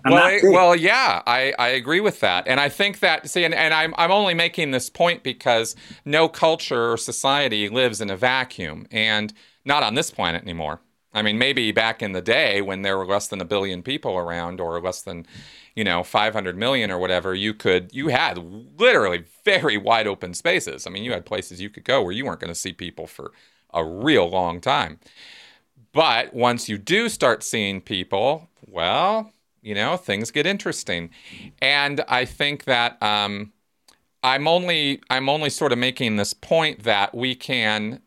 well, 0.03 0.15
I, 0.15 0.39
well, 0.43 0.75
yeah, 0.75 1.21
I, 1.27 1.53
I 1.59 1.67
agree 1.67 1.99
with 1.99 2.21
that, 2.21 2.47
and 2.47 2.59
I 2.59 2.69
think 2.69 2.99
that 2.99 3.29
see, 3.29 3.43
and, 3.43 3.53
and 3.53 3.73
I'm 3.73 3.93
I'm 3.97 4.11
only 4.11 4.33
making 4.33 4.71
this 4.71 4.89
point 4.89 5.23
because 5.23 5.75
no 6.05 6.27
culture 6.27 6.91
or 6.93 6.97
society 6.97 7.69
lives 7.69 8.01
in 8.01 8.09
a 8.09 8.17
vacuum, 8.17 8.87
and 8.91 9.31
not 9.63 9.83
on 9.83 9.93
this 9.93 10.09
planet 10.09 10.41
anymore. 10.41 10.81
I 11.13 11.21
mean, 11.21 11.37
maybe 11.37 11.71
back 11.71 12.01
in 12.01 12.13
the 12.13 12.21
day 12.21 12.61
when 12.61 12.81
there 12.81 12.97
were 12.97 13.05
less 13.05 13.27
than 13.27 13.41
a 13.41 13.45
billion 13.45 13.83
people 13.83 14.17
around, 14.17 14.59
or 14.59 14.79
less 14.81 15.01
than, 15.01 15.25
you 15.75 15.83
know 15.83 16.03
500 16.03 16.57
million 16.57 16.91
or 16.91 16.99
whatever 16.99 17.33
you 17.33 17.53
could 17.53 17.89
you 17.93 18.09
had 18.09 18.37
literally 18.37 19.25
very 19.45 19.77
wide 19.77 20.07
open 20.07 20.33
spaces. 20.33 20.85
I 20.85 20.89
mean 20.89 21.03
you 21.03 21.11
had 21.11 21.25
places 21.25 21.61
you 21.61 21.69
could 21.69 21.83
go 21.83 22.01
where 22.01 22.11
you 22.11 22.25
weren't 22.25 22.39
going 22.39 22.53
to 22.53 22.59
see 22.59 22.73
people 22.73 23.07
for 23.07 23.31
a 23.73 23.83
real 23.83 24.29
long 24.29 24.61
time. 24.61 24.99
But 25.91 26.33
once 26.33 26.69
you 26.69 26.77
do 26.77 27.09
start 27.09 27.43
seeing 27.43 27.81
people 27.81 28.49
well 28.67 29.31
you 29.61 29.75
know 29.75 29.97
things 29.97 30.31
get 30.31 30.45
interesting. 30.45 31.09
And 31.61 32.01
i 32.07 32.25
think 32.25 32.65
that 32.65 33.01
um, 33.01 33.53
i'm 34.23 34.47
only 34.47 35.01
i'm 35.09 35.29
only 35.29 35.49
sort 35.49 35.71
of 35.71 35.77
making 35.77 36.15
this 36.17 36.33
point 36.33 36.83
that 36.83 37.15
we 37.15 37.35
can 37.35 38.01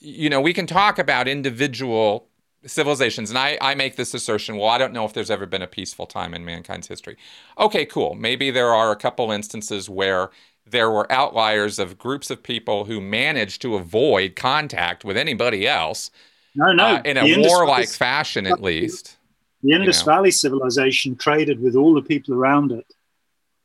you 0.00 0.30
know 0.30 0.40
we 0.40 0.52
can 0.52 0.66
talk 0.66 0.98
about 0.98 1.28
individual 1.28 2.29
civilizations, 2.66 3.30
and 3.30 3.38
I, 3.38 3.58
I 3.60 3.74
make 3.74 3.96
this 3.96 4.14
assertion 4.14 4.56
well, 4.56 4.68
I 4.68 4.78
don't 4.78 4.92
know 4.92 5.04
if 5.04 5.12
there's 5.12 5.30
ever 5.30 5.46
been 5.46 5.62
a 5.62 5.66
peaceful 5.66 6.06
time 6.06 6.34
in 6.34 6.44
mankind's 6.44 6.88
history. 6.88 7.16
Okay, 7.58 7.86
cool. 7.86 8.14
Maybe 8.14 8.50
there 8.50 8.72
are 8.74 8.90
a 8.92 8.96
couple 8.96 9.30
instances 9.30 9.88
where 9.88 10.30
there 10.66 10.90
were 10.90 11.10
outliers 11.10 11.78
of 11.78 11.98
groups 11.98 12.30
of 12.30 12.42
people 12.42 12.84
who 12.84 13.00
managed 13.00 13.62
to 13.62 13.76
avoid 13.76 14.36
contact 14.36 15.04
with 15.04 15.16
anybody 15.16 15.66
else. 15.66 16.10
No, 16.54 16.72
no. 16.72 16.84
Uh, 16.84 17.02
in 17.04 17.16
a 17.16 17.48
warlike 17.48 17.88
fashion, 17.88 18.46
at 18.46 18.62
least. 18.62 19.16
The 19.62 19.72
Indus 19.72 20.00
you 20.00 20.06
know. 20.06 20.12
Valley 20.12 20.30
civilization 20.30 21.16
traded 21.16 21.60
with 21.60 21.76
all 21.76 21.94
the 21.94 22.02
people 22.02 22.34
around 22.34 22.72
it. 22.72 22.86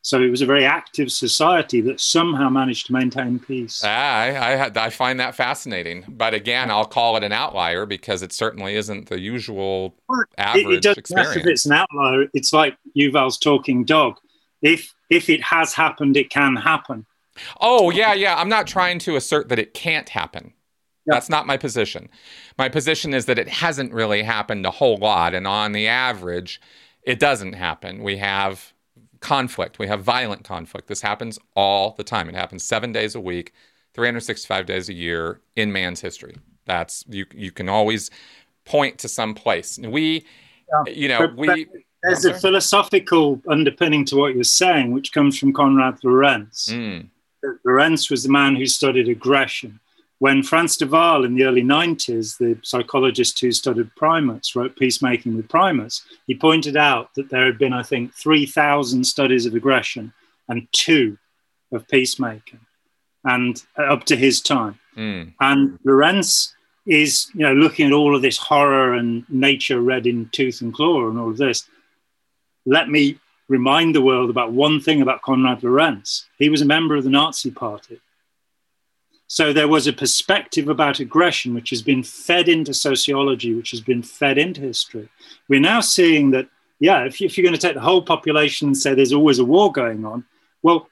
So 0.05 0.21
it 0.21 0.29
was 0.29 0.43
a 0.43 0.45
very 0.45 0.65
active 0.65 1.11
society 1.11 1.81
that 1.81 1.99
somehow 1.99 2.47
managed 2.47 2.85
to 2.85 2.93
maintain 2.93 3.39
peace. 3.39 3.81
Ah, 3.83 3.87
I, 3.87 4.53
I, 4.53 4.71
I, 4.85 4.89
find 4.91 5.19
that 5.19 5.33
fascinating. 5.33 6.05
But 6.07 6.35
again, 6.35 6.69
I'll 6.69 6.85
call 6.85 7.17
it 7.17 7.23
an 7.23 7.31
outlier 7.31 7.87
because 7.87 8.21
it 8.21 8.31
certainly 8.31 8.75
isn't 8.75 9.09
the 9.09 9.19
usual 9.19 9.95
average 10.37 10.65
it, 10.67 10.73
it 10.73 10.83
doesn't 10.83 10.99
experience. 10.99 11.37
If 11.37 11.47
it's 11.47 11.65
an 11.65 11.71
outlier, 11.71 12.27
it's 12.35 12.53
like 12.53 12.77
Yuval's 12.93 13.39
talking 13.39 13.83
dog. 13.83 14.17
If 14.61 14.93
if 15.09 15.27
it 15.27 15.41
has 15.41 15.73
happened, 15.73 16.17
it 16.17 16.29
can 16.29 16.55
happen. 16.55 17.07
Oh 17.59 17.89
yeah, 17.89 18.13
yeah. 18.13 18.35
I'm 18.35 18.47
not 18.47 18.67
trying 18.67 18.99
to 18.99 19.15
assert 19.15 19.49
that 19.49 19.57
it 19.57 19.73
can't 19.73 20.09
happen. 20.09 20.53
Yeah. 21.07 21.15
That's 21.15 21.29
not 21.29 21.47
my 21.47 21.57
position. 21.57 22.09
My 22.59 22.69
position 22.69 23.15
is 23.15 23.25
that 23.25 23.39
it 23.39 23.49
hasn't 23.49 23.91
really 23.91 24.21
happened 24.21 24.67
a 24.67 24.71
whole 24.71 24.97
lot, 24.97 25.33
and 25.33 25.47
on 25.47 25.71
the 25.71 25.87
average, 25.87 26.61
it 27.01 27.17
doesn't 27.17 27.53
happen. 27.53 28.03
We 28.03 28.17
have 28.17 28.74
conflict. 29.25 29.79
We 29.79 29.87
have 29.87 30.03
violent 30.03 30.43
conflict. 30.43 30.87
This 30.87 31.01
happens 31.01 31.39
all 31.55 31.95
the 31.97 32.03
time. 32.03 32.29
It 32.29 32.35
happens 32.35 32.63
seven 32.63 32.91
days 32.91 33.15
a 33.15 33.19
week, 33.19 33.53
365 33.95 34.67
days 34.67 34.87
a 34.87 34.93
year 34.93 35.41
in 35.55 35.71
man's 35.71 35.99
history. 35.99 36.35
That's 36.65 37.03
you. 37.07 37.25
You 37.33 37.51
can 37.51 37.67
always 37.67 38.11
point 38.65 38.99
to 38.99 39.07
some 39.07 39.33
place. 39.33 39.79
We, 39.79 40.25
yeah, 40.85 40.93
you 40.93 41.07
know, 41.07 41.19
but, 41.27 41.37
we. 41.37 41.47
But 41.47 41.67
there's 42.03 42.25
a 42.25 42.35
philosophical 42.35 43.41
underpinning 43.49 44.05
to 44.05 44.15
what 44.15 44.35
you're 44.35 44.43
saying, 44.43 44.91
which 44.91 45.11
comes 45.11 45.39
from 45.39 45.53
Konrad 45.53 45.97
Lorenz. 46.03 46.67
Mm. 46.69 47.09
Lorenz 47.63 48.11
was 48.11 48.23
the 48.23 48.29
man 48.29 48.55
who 48.55 48.67
studied 48.67 49.09
aggression. 49.09 49.79
When 50.25 50.41
Frans 50.41 50.75
de 50.75 50.87
Waal 50.87 51.23
in 51.23 51.35
the 51.35 51.43
early 51.43 51.61
90s, 51.61 52.39
the 52.39 52.57
psychologist 52.63 53.39
who 53.39 53.51
studied 53.51 53.95
primates, 53.95 54.55
wrote 54.55 54.75
Peacemaking 54.75 55.35
with 55.35 55.47
Primates, 55.47 56.03
he 56.25 56.33
pointed 56.33 56.75
out 56.75 57.13
that 57.13 57.29
there 57.29 57.45
had 57.45 57.59
been, 57.59 57.73
I 57.73 57.83
think, 57.83 58.11
3,000 58.15 59.03
studies 59.03 59.45
of 59.45 59.53
aggression 59.53 60.13
and 60.49 60.67
two 60.71 61.19
of 61.71 61.87
peacemaking, 61.87 62.61
and 63.23 63.63
uh, 63.77 63.83
up 63.83 64.05
to 64.05 64.15
his 64.15 64.41
time. 64.41 64.79
Mm. 64.97 65.35
And 65.41 65.77
Lorenz 65.83 66.55
is, 66.87 67.29
you 67.35 67.41
know, 67.41 67.53
looking 67.53 67.85
at 67.85 67.93
all 67.93 68.15
of 68.15 68.23
this 68.23 68.39
horror 68.39 68.95
and 68.95 69.29
nature 69.29 69.79
red 69.79 70.07
in 70.07 70.29
tooth 70.29 70.59
and 70.59 70.73
claw 70.73 71.07
and 71.07 71.19
all 71.19 71.29
of 71.29 71.37
this. 71.37 71.69
Let 72.65 72.89
me 72.89 73.19
remind 73.47 73.93
the 73.93 74.01
world 74.01 74.31
about 74.31 74.53
one 74.53 74.81
thing 74.81 75.03
about 75.03 75.21
Konrad 75.21 75.61
Lorenz. 75.61 76.25
He 76.39 76.49
was 76.49 76.63
a 76.63 76.65
member 76.65 76.95
of 76.95 77.03
the 77.03 77.11
Nazi 77.11 77.51
Party. 77.51 78.01
So 79.27 79.51
there 79.51 79.67
was 79.67 79.87
a 79.87 79.93
perspective 79.93 80.69
about 80.69 80.99
aggression 80.99 81.53
which 81.53 81.71
has 81.71 81.81
been 81.81 82.03
fed 82.03 82.47
into 82.47 82.73
sociology, 82.73 83.53
which 83.53 83.71
has 83.71 83.81
been 83.81 84.03
fed 84.03 84.37
into 84.37 84.61
history. 84.61 85.09
We're 85.49 85.59
now 85.59 85.81
seeing 85.81 86.31
that, 86.31 86.47
yeah, 86.79 87.05
if, 87.05 87.19
you, 87.19 87.25
if 87.25 87.37
you're 87.37 87.45
going 87.45 87.55
to 87.55 87.61
take 87.61 87.75
the 87.75 87.81
whole 87.81 88.03
population 88.03 88.67
and 88.67 88.77
say 88.77 88.93
there's 88.93 89.13
always 89.13 89.39
a 89.39 89.45
war 89.45 89.71
going 89.71 90.05
on, 90.05 90.25
well, 90.61 90.89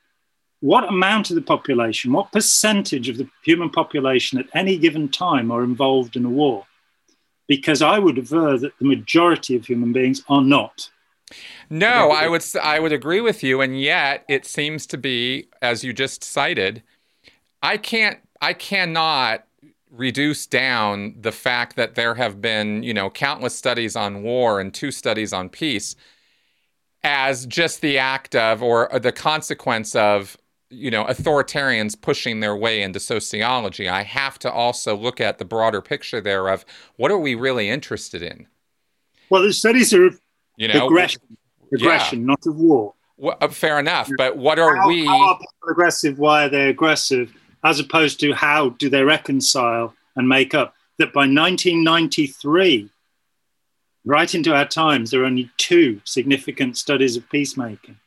what 0.61 0.87
amount 0.87 1.29
of 1.29 1.35
the 1.35 1.41
population, 1.41 2.13
what 2.13 2.31
percentage 2.31 3.09
of 3.09 3.17
the 3.17 3.27
human 3.43 3.69
population 3.69 4.39
at 4.39 4.45
any 4.53 4.77
given 4.77 5.09
time 5.09 5.51
are 5.51 5.63
involved 5.63 6.15
in 6.15 6.25
a 6.25 6.29
war? 6.29 6.65
Because 7.47 7.81
I 7.81 7.99
would 7.99 8.17
aver 8.17 8.57
that 8.57 8.71
the 8.79 8.85
majority 8.85 9.55
of 9.57 9.65
human 9.65 9.91
beings 9.91 10.23
are 10.29 10.41
not. 10.41 10.89
No, 11.69 12.11
I 12.11 12.27
would 12.27 12.43
I 12.61 12.79
would 12.79 12.93
agree 12.93 13.19
with 13.19 13.43
you, 13.43 13.59
and 13.61 13.79
yet 13.79 14.23
it 14.29 14.45
seems 14.45 14.85
to 14.87 14.97
be, 14.97 15.49
as 15.61 15.83
you 15.83 15.91
just 15.91 16.23
cited, 16.23 16.83
I 17.63 17.77
can't 17.77 18.19
I 18.41 18.53
cannot 18.53 19.45
reduce 19.89 20.45
down 20.45 21.15
the 21.19 21.31
fact 21.31 21.75
that 21.77 21.95
there 21.95 22.15
have 22.15 22.41
been, 22.41 22.83
you 22.83 22.93
know, 22.93 23.09
countless 23.09 23.55
studies 23.55 23.95
on 23.95 24.21
war 24.21 24.59
and 24.59 24.73
two 24.73 24.91
studies 24.91 25.31
on 25.31 25.49
peace 25.49 25.95
as 27.03 27.45
just 27.45 27.81
the 27.81 27.97
act 27.97 28.35
of 28.35 28.61
or 28.61 28.89
the 29.01 29.11
consequence 29.11 29.95
of 29.95 30.37
you 30.69 30.89
know 30.89 31.05
authoritarians 31.05 31.99
pushing 31.99 32.41
their 32.41 32.55
way 32.55 32.81
into 32.81 32.99
sociology. 32.99 33.87
I 33.87 34.03
have 34.03 34.37
to 34.39 34.51
also 34.51 34.95
look 34.95 35.21
at 35.21 35.37
the 35.37 35.45
broader 35.45 35.81
picture 35.81 36.19
there 36.19 36.49
of 36.49 36.65
what 36.97 37.11
are 37.11 37.17
we 37.17 37.35
really 37.35 37.69
interested 37.69 38.21
in? 38.21 38.47
Well 39.29 39.41
the 39.41 39.53
studies 39.53 39.93
are 39.93 40.09
you 40.57 40.67
know 40.67 40.87
aggression 40.87 41.21
aggression 41.73 42.21
yeah. 42.21 42.25
not 42.25 42.45
of 42.45 42.57
war. 42.57 42.93
Well, 43.15 43.37
uh, 43.39 43.47
fair 43.49 43.79
enough 43.79 44.09
but 44.17 44.37
what 44.37 44.57
are 44.57 44.75
how, 44.75 44.87
we 44.87 45.05
how 45.05 45.33
are 45.33 45.71
aggressive 45.71 46.17
why 46.17 46.45
are 46.45 46.49
they 46.49 46.69
aggressive 46.69 47.31
as 47.63 47.79
opposed 47.79 48.19
to 48.19 48.33
how 48.33 48.69
do 48.69 48.89
they 48.89 49.03
reconcile 49.03 49.93
and 50.15 50.27
make 50.27 50.53
up. 50.53 50.75
That 50.99 51.13
by 51.13 51.21
1993, 51.21 52.89
right 54.05 54.35
into 54.35 54.53
our 54.53 54.67
times, 54.67 55.09
there 55.09 55.23
are 55.23 55.25
only 55.25 55.49
two 55.57 56.01
significant 56.03 56.77
studies 56.77 57.17
of 57.17 57.27
peacemaking. 57.29 57.97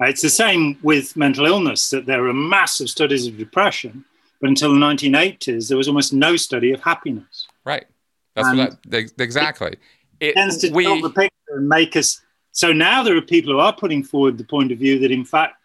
Uh, 0.00 0.06
it's 0.06 0.22
the 0.22 0.30
same 0.30 0.78
with 0.82 1.16
mental 1.16 1.44
illness, 1.44 1.90
that 1.90 2.06
there 2.06 2.26
are 2.26 2.32
massive 2.32 2.88
studies 2.88 3.26
of 3.26 3.36
depression, 3.36 4.04
but 4.40 4.48
until 4.48 4.72
the 4.72 4.78
1980s, 4.78 5.68
there 5.68 5.76
was 5.76 5.88
almost 5.88 6.12
no 6.12 6.36
study 6.36 6.72
of 6.72 6.80
happiness. 6.80 7.48
Right. 7.64 7.86
That's 8.34 8.48
and 8.48 8.58
what 8.58 8.78
I, 8.92 9.08
exactly. 9.18 9.76
It, 10.20 10.28
it 10.28 10.34
tends 10.34 10.58
to 10.58 10.70
we, 10.70 10.84
the 11.02 11.10
picture 11.10 11.34
and 11.50 11.68
make 11.68 11.96
us. 11.96 12.20
So 12.52 12.72
now 12.72 13.02
there 13.02 13.16
are 13.16 13.22
people 13.22 13.52
who 13.52 13.58
are 13.58 13.74
putting 13.74 14.04
forward 14.04 14.38
the 14.38 14.44
point 14.44 14.72
of 14.72 14.78
view 14.78 15.00
that, 15.00 15.10
in 15.10 15.24
fact, 15.24 15.56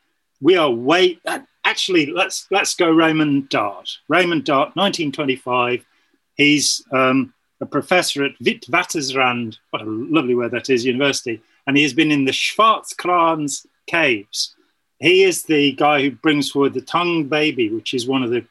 we 0.42 0.58
are 0.58 0.70
way. 0.70 1.20
Actually, 1.66 2.08
let's 2.08 2.48
let's 2.52 2.76
go 2.76 2.90
Raymond 2.90 3.50
Dart. 3.50 3.98
Raymond 4.08 4.46
Dart, 4.46 4.76
1925. 4.76 5.86
He's 6.36 6.84
um, 6.92 7.34
a 7.62 7.66
professor 7.66 8.24
at 8.26 8.38
Witwatersrand. 8.40 9.58
What 9.70 9.82
a 9.82 9.86
lovely 9.86 10.36
word 10.36 10.52
that 10.52 10.70
is, 10.70 10.86
university. 10.86 11.42
And 11.66 11.78
he 11.78 11.84
has 11.84 11.94
been 11.94 12.12
in 12.12 12.26
the 12.26 12.32
Swartkrans 12.32 13.66
caves. 13.88 14.56
He 15.00 15.24
is 15.24 15.44
the 15.44 15.74
guy 15.74 16.02
who 16.02 16.12
brings 16.12 16.52
forward 16.52 16.74
the 16.74 16.82
Taung 16.82 17.30
baby, 17.30 17.70
which 17.70 17.94
is 17.94 18.08
one 18.08 18.24
of 18.24 18.32
the 18.32 18.46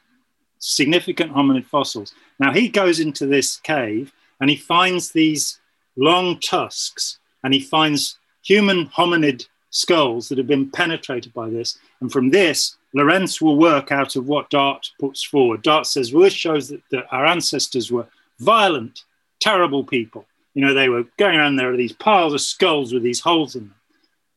significant 0.59 1.31
hominid 1.33 1.65
fossils. 1.65 2.13
Now 2.39 2.53
he 2.53 2.69
goes 2.69 2.99
into 2.99 3.25
this 3.25 3.57
cave 3.57 4.13
and 4.39 4.49
he 4.49 4.55
finds 4.55 5.11
these 5.11 5.59
long 5.95 6.39
tusks 6.39 7.19
and 7.43 7.53
he 7.53 7.59
finds 7.59 8.17
human 8.43 8.87
hominid 8.87 9.47
skulls 9.73 10.29
that 10.29 10.37
have 10.37 10.47
been 10.47 10.69
penetrated 10.69 11.33
by 11.33 11.49
this. 11.49 11.77
And 11.99 12.11
from 12.11 12.29
this, 12.29 12.77
Lorenz 12.93 13.41
will 13.41 13.57
work 13.57 13.91
out 13.91 14.15
of 14.15 14.27
what 14.27 14.51
Dart 14.51 14.91
puts 14.99 15.23
forward. 15.23 15.63
Dart 15.63 15.87
says, 15.87 16.13
well, 16.13 16.23
this 16.23 16.33
shows 16.33 16.69
that, 16.69 16.81
that 16.91 17.07
our 17.11 17.25
ancestors 17.25 17.91
were 17.91 18.07
violent, 18.39 19.03
terrible 19.41 19.83
people. 19.83 20.25
You 20.53 20.63
know, 20.63 20.75
they 20.75 20.89
were 20.89 21.05
going 21.17 21.35
around 21.35 21.55
there 21.55 21.71
with 21.71 21.79
these 21.79 21.93
piles 21.93 22.33
of 22.33 22.41
skulls 22.41 22.93
with 22.93 23.01
these 23.01 23.19
holes 23.19 23.55
in 23.55 23.63
them. 23.63 23.75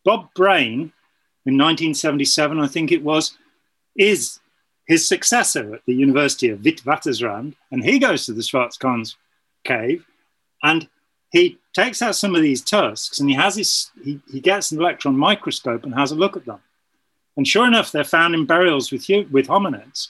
Bob 0.05 0.33
Brain, 0.35 0.93
in 1.45 1.59
1977, 1.59 2.59
I 2.59 2.67
think 2.67 2.91
it 2.91 3.03
was, 3.03 3.37
is 3.95 4.41
his 4.87 5.07
successor 5.07 5.75
at 5.75 5.83
the 5.87 5.95
University 5.95 6.49
of 6.49 6.61
Witwatersrand, 6.61 7.55
and 7.71 7.85
he 7.85 7.99
goes 7.99 8.25
to 8.25 8.33
the 8.33 8.41
Swartkrans 8.41 9.17
cave, 9.65 10.07
and 10.63 10.89
he 11.37 11.59
takes 11.75 12.01
out 12.01 12.17
some 12.17 12.35
of 12.35 12.43
these 12.43 12.63
tusks, 12.63 13.21
and 13.21 13.29
he 13.29 13.37
has 13.37 13.57
his 13.57 13.91
he, 14.03 14.21
he 14.33 14.41
gets 14.41 14.73
an 14.73 14.81
electron 14.81 15.17
microscope 15.17 15.85
and 15.85 15.95
has 15.95 16.11
a 16.11 16.17
look 16.17 16.37
at 16.37 16.47
them, 16.47 16.61
and 17.37 17.47
sure 17.47 17.67
enough, 17.67 17.93
they're 17.93 18.05
found 18.05 18.35
in 18.35 18.47
burials 18.47 18.91
with 18.91 19.07
with 19.31 19.49
hominids, 19.49 20.09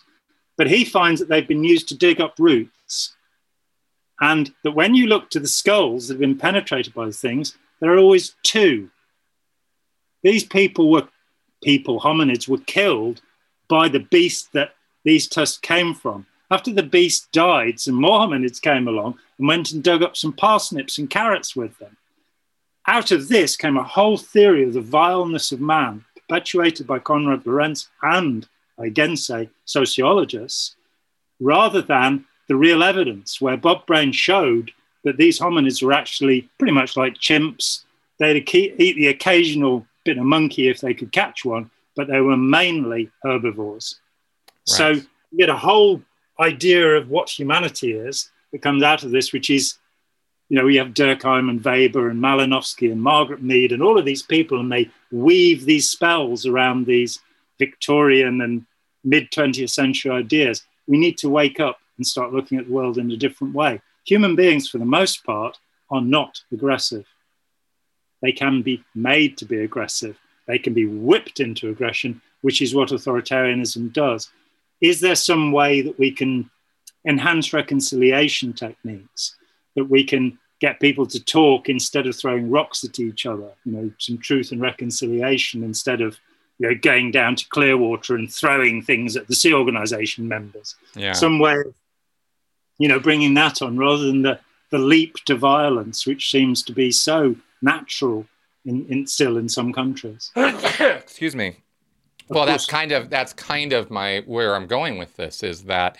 but 0.56 0.68
he 0.68 0.84
finds 0.84 1.20
that 1.20 1.28
they've 1.28 1.48
been 1.48 1.64
used 1.64 1.88
to 1.88 1.96
dig 1.96 2.20
up 2.20 2.34
roots, 2.38 3.16
and 4.20 4.54
that 4.62 4.72
when 4.72 4.94
you 4.94 5.06
look 5.06 5.30
to 5.30 5.40
the 5.40 5.48
skulls 5.48 6.08
that 6.08 6.14
have 6.14 6.20
been 6.20 6.38
penetrated 6.38 6.94
by 6.94 7.06
the 7.06 7.12
things, 7.12 7.56
there 7.80 7.92
are 7.92 7.98
always 7.98 8.34
two. 8.42 8.90
These 10.22 10.44
people 10.44 10.90
were 10.90 11.08
people, 11.62 12.00
hominids, 12.00 12.48
were 12.48 12.58
killed 12.58 13.20
by 13.68 13.88
the 13.88 14.00
beast 14.00 14.52
that 14.52 14.74
these 15.04 15.28
tusks 15.28 15.58
came 15.58 15.94
from. 15.94 16.26
After 16.50 16.72
the 16.72 16.82
beast 16.82 17.32
died, 17.32 17.80
some 17.80 17.96
more 17.96 18.20
hominids 18.20 18.60
came 18.60 18.86
along 18.86 19.18
and 19.38 19.48
went 19.48 19.72
and 19.72 19.82
dug 19.82 20.02
up 20.02 20.16
some 20.16 20.32
parsnips 20.32 20.98
and 20.98 21.10
carrots 21.10 21.56
with 21.56 21.76
them. 21.78 21.96
Out 22.86 23.10
of 23.10 23.28
this 23.28 23.56
came 23.56 23.76
a 23.76 23.82
whole 23.82 24.16
theory 24.16 24.62
of 24.62 24.72
the 24.72 24.80
vileness 24.80 25.50
of 25.50 25.60
man, 25.60 26.04
perpetuated 26.14 26.86
by 26.86 27.00
Konrad 27.00 27.44
Lorenz 27.44 27.88
and, 28.02 28.46
I 28.78 28.86
again 28.86 29.16
say, 29.16 29.48
sociologists, 29.64 30.76
rather 31.40 31.82
than 31.82 32.26
the 32.48 32.54
real 32.54 32.84
evidence, 32.84 33.40
where 33.40 33.56
Bob 33.56 33.84
Brain 33.86 34.12
showed 34.12 34.70
that 35.02 35.16
these 35.16 35.40
hominids 35.40 35.82
were 35.82 35.92
actually 35.92 36.48
pretty 36.58 36.72
much 36.72 36.96
like 36.96 37.14
chimps. 37.14 37.82
They'd 38.18 38.48
eat 38.54 38.96
the 38.96 39.08
occasional 39.08 39.84
bit 40.04 40.18
of 40.18 40.24
monkey 40.24 40.68
if 40.68 40.80
they 40.80 40.94
could 40.94 41.10
catch 41.10 41.44
one, 41.44 41.70
but 41.96 42.06
they 42.06 42.20
were 42.20 42.36
mainly 42.36 43.10
herbivores. 43.24 43.98
Right. 44.46 44.76
So 44.76 44.88
you 44.90 45.38
get 45.38 45.48
a 45.48 45.56
whole 45.56 46.02
idea 46.40 46.96
of 46.96 47.08
what 47.08 47.28
humanity 47.30 47.92
is 47.92 48.30
that 48.52 48.62
comes 48.62 48.82
out 48.82 49.02
of 49.02 49.10
this, 49.10 49.32
which 49.32 49.50
is, 49.50 49.74
you 50.48 50.56
know, 50.56 50.64
we 50.64 50.76
have 50.76 50.88
Durkheim 50.88 51.50
and 51.50 51.64
Weber 51.64 52.08
and 52.08 52.22
Malinowski 52.22 52.90
and 52.92 53.02
Margaret 53.02 53.42
Mead 53.42 53.72
and 53.72 53.82
all 53.82 53.98
of 53.98 54.04
these 54.04 54.22
people, 54.22 54.60
and 54.60 54.70
they 54.70 54.90
weave 55.10 55.64
these 55.64 55.90
spells 55.90 56.46
around 56.46 56.86
these 56.86 57.20
Victorian 57.58 58.40
and 58.40 58.66
mid 59.04 59.30
20th 59.30 59.70
century 59.70 60.10
ideas. 60.10 60.62
We 60.86 60.98
need 60.98 61.18
to 61.18 61.28
wake 61.28 61.60
up 61.60 61.78
and 61.96 62.06
start 62.06 62.32
looking 62.32 62.58
at 62.58 62.66
the 62.66 62.72
world 62.72 62.98
in 62.98 63.10
a 63.10 63.16
different 63.16 63.54
way. 63.54 63.80
Human 64.06 64.36
beings, 64.36 64.68
for 64.68 64.78
the 64.78 64.84
most 64.84 65.24
part, 65.24 65.58
are 65.90 66.02
not 66.02 66.42
aggressive. 66.52 67.06
They 68.22 68.32
can 68.32 68.62
be 68.62 68.84
made 68.94 69.36
to 69.38 69.44
be 69.44 69.58
aggressive. 69.60 70.18
They 70.46 70.58
can 70.58 70.74
be 70.74 70.86
whipped 70.86 71.40
into 71.40 71.70
aggression, 71.70 72.20
which 72.42 72.62
is 72.62 72.74
what 72.74 72.90
authoritarianism 72.90 73.92
does. 73.92 74.30
Is 74.80 75.00
there 75.00 75.14
some 75.14 75.52
way 75.52 75.80
that 75.82 75.98
we 75.98 76.10
can 76.10 76.50
enhance 77.06 77.52
reconciliation 77.52 78.52
techniques, 78.52 79.36
that 79.74 79.84
we 79.84 80.04
can 80.04 80.38
get 80.60 80.80
people 80.80 81.06
to 81.06 81.22
talk 81.22 81.68
instead 81.68 82.06
of 82.06 82.16
throwing 82.16 82.50
rocks 82.50 82.82
at 82.82 82.98
each 82.98 83.26
other, 83.26 83.50
you 83.64 83.72
know, 83.72 83.90
some 83.98 84.18
truth 84.18 84.52
and 84.52 84.60
reconciliation 84.60 85.62
instead 85.62 86.00
of 86.00 86.18
you 86.58 86.68
know, 86.68 86.74
going 86.74 87.10
down 87.10 87.36
to 87.36 87.48
Clearwater 87.48 88.14
and 88.14 88.32
throwing 88.32 88.82
things 88.82 89.16
at 89.16 89.28
the 89.28 89.34
Sea 89.34 89.52
Organization 89.52 90.26
members. 90.26 90.74
Yeah. 90.94 91.12
Some 91.12 91.38
way 91.38 91.58
of, 91.58 91.74
you 92.78 92.88
know, 92.88 92.98
bringing 92.98 93.34
that 93.34 93.60
on 93.60 93.76
rather 93.76 94.04
than 94.04 94.22
the, 94.22 94.40
the 94.70 94.78
leap 94.78 95.16
to 95.26 95.36
violence, 95.36 96.06
which 96.06 96.30
seems 96.30 96.62
to 96.64 96.72
be 96.72 96.90
so 96.90 97.36
natural 97.60 98.26
in, 98.64 98.86
in 98.86 99.06
still 99.06 99.36
in 99.36 99.48
some 99.48 99.72
countries. 99.72 100.30
Excuse 100.36 101.36
me. 101.36 101.58
Well, 102.28 102.44
course. 102.44 102.50
that's 102.50 102.66
kind 102.66 102.92
of 102.92 103.10
that's 103.10 103.32
kind 103.32 103.72
of 103.72 103.90
my 103.90 104.22
where 104.26 104.54
I'm 104.54 104.66
going 104.66 104.98
with 104.98 105.16
this 105.16 105.42
is 105.42 105.64
that 105.64 105.96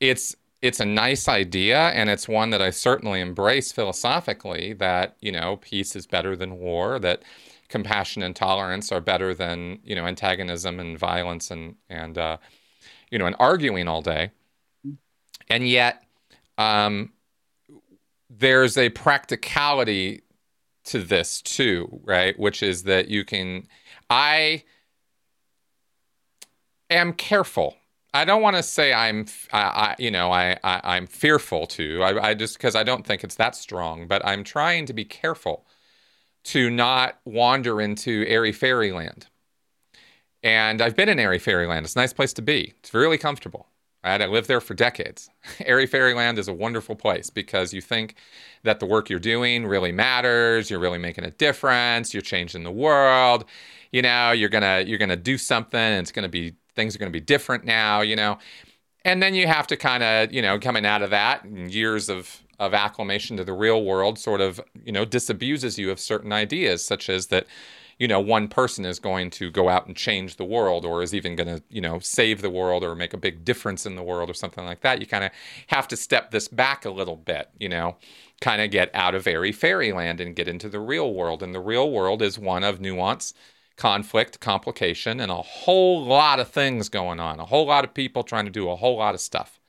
it's 0.00 0.36
it's 0.62 0.80
a 0.80 0.84
nice 0.84 1.28
idea 1.28 1.78
and 1.88 2.08
it's 2.08 2.28
one 2.28 2.50
that 2.50 2.62
I 2.62 2.70
certainly 2.70 3.20
embrace 3.20 3.72
philosophically 3.72 4.72
that, 4.74 5.16
you 5.20 5.30
know, 5.30 5.56
peace 5.56 5.94
is 5.94 6.06
better 6.06 6.34
than 6.34 6.58
war, 6.58 6.98
that 7.00 7.22
compassion 7.68 8.22
and 8.22 8.34
tolerance 8.34 8.90
are 8.90 9.00
better 9.00 9.34
than, 9.34 9.80
you 9.84 9.94
know, 9.94 10.06
antagonism 10.06 10.80
and 10.80 10.98
violence 10.98 11.50
and 11.50 11.76
and 11.88 12.16
uh, 12.16 12.36
you 13.10 13.18
know, 13.18 13.26
and 13.26 13.36
arguing 13.38 13.88
all 13.88 14.02
day. 14.02 14.30
And 15.48 15.68
yet 15.68 16.02
um, 16.58 17.12
there's 18.30 18.76
a 18.76 18.88
practicality 18.90 20.22
to 20.84 21.02
this 21.02 21.42
too, 21.42 22.00
right? 22.04 22.38
Which 22.38 22.62
is 22.62 22.84
that 22.84 23.08
you 23.08 23.24
can, 23.24 23.66
I 24.08 24.64
am 26.90 27.12
careful. 27.12 27.76
I 28.14 28.24
don't 28.24 28.42
want 28.42 28.56
to 28.56 28.62
say 28.62 28.94
I'm, 28.94 29.26
I, 29.52 29.60
I 29.60 29.96
you 29.98 30.10
know, 30.10 30.32
I, 30.32 30.58
I 30.64 30.96
am 30.96 31.06
fearful 31.06 31.66
too. 31.66 32.02
I, 32.02 32.30
I 32.30 32.34
just 32.34 32.56
because 32.56 32.74
I 32.74 32.82
don't 32.82 33.06
think 33.06 33.24
it's 33.24 33.34
that 33.36 33.54
strong, 33.54 34.06
but 34.06 34.24
I'm 34.24 34.44
trying 34.44 34.86
to 34.86 34.92
be 34.92 35.04
careful 35.04 35.66
to 36.44 36.70
not 36.70 37.18
wander 37.24 37.80
into 37.80 38.24
airy 38.26 38.52
fairyland. 38.52 39.26
And 40.42 40.80
I've 40.80 40.96
been 40.96 41.08
in 41.08 41.18
airy 41.18 41.38
fairyland. 41.40 41.84
It's 41.84 41.96
a 41.96 41.98
nice 41.98 42.12
place 42.12 42.32
to 42.34 42.42
be. 42.42 42.72
It's 42.78 42.94
really 42.94 43.18
comfortable. 43.18 43.66
Right? 44.06 44.22
I 44.22 44.26
lived 44.26 44.46
there 44.46 44.60
for 44.60 44.74
decades. 44.74 45.28
Airy 45.64 45.86
Fairyland 45.86 46.38
is 46.38 46.46
a 46.46 46.52
wonderful 46.52 46.94
place 46.94 47.28
because 47.28 47.74
you 47.74 47.80
think 47.80 48.14
that 48.62 48.78
the 48.78 48.86
work 48.86 49.10
you're 49.10 49.18
doing 49.18 49.66
really 49.66 49.90
matters, 49.90 50.70
you're 50.70 50.78
really 50.78 50.98
making 50.98 51.24
a 51.24 51.30
difference, 51.32 52.14
you're 52.14 52.20
changing 52.20 52.62
the 52.62 52.70
world, 52.70 53.46
you 53.90 54.02
know, 54.02 54.30
you're 54.30 54.48
gonna 54.48 54.84
you're 54.86 54.98
gonna 54.98 55.16
do 55.16 55.36
something 55.36 55.80
and 55.80 56.02
it's 56.02 56.12
gonna 56.12 56.28
be 56.28 56.54
things 56.76 56.94
are 56.94 56.98
gonna 56.98 57.10
be 57.10 57.20
different 57.20 57.64
now, 57.64 58.02
you 58.02 58.16
know. 58.16 58.38
And 59.04 59.22
then 59.22 59.34
you 59.34 59.46
have 59.46 59.66
to 59.68 59.76
kind 59.76 60.02
of, 60.02 60.32
you 60.32 60.42
know, 60.42 60.58
coming 60.58 60.84
out 60.84 61.02
of 61.02 61.10
that 61.10 61.44
years 61.50 62.08
of 62.08 62.42
of 62.58 62.72
acclimation 62.74 63.36
to 63.36 63.44
the 63.44 63.52
real 63.52 63.84
world 63.84 64.18
sort 64.18 64.40
of, 64.40 64.60
you 64.84 64.92
know, 64.92 65.04
disabuses 65.04 65.76
you 65.78 65.90
of 65.90 66.00
certain 66.00 66.32
ideas, 66.32 66.84
such 66.84 67.08
as 67.10 67.26
that 67.28 67.46
you 67.98 68.08
know 68.08 68.20
one 68.20 68.48
person 68.48 68.84
is 68.84 68.98
going 68.98 69.30
to 69.30 69.50
go 69.50 69.68
out 69.68 69.86
and 69.86 69.96
change 69.96 70.36
the 70.36 70.44
world 70.44 70.84
or 70.84 71.02
is 71.02 71.14
even 71.14 71.34
going 71.34 71.48
to 71.48 71.62
you 71.70 71.80
know 71.80 71.98
save 71.98 72.42
the 72.42 72.50
world 72.50 72.84
or 72.84 72.94
make 72.94 73.14
a 73.14 73.18
big 73.18 73.44
difference 73.44 73.86
in 73.86 73.96
the 73.96 74.02
world 74.02 74.28
or 74.30 74.34
something 74.34 74.64
like 74.64 74.80
that. 74.82 75.00
You 75.00 75.06
kind 75.06 75.24
of 75.24 75.30
have 75.68 75.88
to 75.88 75.96
step 75.96 76.30
this 76.30 76.48
back 76.48 76.84
a 76.84 76.90
little 76.90 77.16
bit 77.16 77.50
you 77.58 77.68
know? 77.68 77.96
Kind 78.40 78.60
of 78.60 78.70
get 78.70 78.90
out 78.94 79.14
of 79.14 79.26
airy 79.26 79.52
fairyland 79.52 80.20
and 80.20 80.36
get 80.36 80.48
into 80.48 80.68
the 80.68 80.80
real 80.80 81.14
world. 81.14 81.42
And 81.42 81.54
the 81.54 81.60
real 81.60 81.90
world 81.90 82.20
is 82.20 82.38
one 82.38 82.64
of 82.64 82.80
nuance 82.80 83.32
conflict 83.76 84.40
complication 84.40 85.20
and 85.20 85.30
a 85.30 85.36
whole 85.36 86.04
lot 86.04 86.40
of 86.40 86.48
things 86.48 86.88
going 86.88 87.20
on 87.20 87.38
a 87.38 87.44
whole 87.44 87.66
lot 87.66 87.84
of 87.84 87.92
people 87.92 88.22
trying 88.22 88.44
to 88.46 88.50
do 88.50 88.70
a 88.70 88.76
whole 88.76 88.96
lot 88.96 89.14
of 89.14 89.20
stuff 89.20 89.60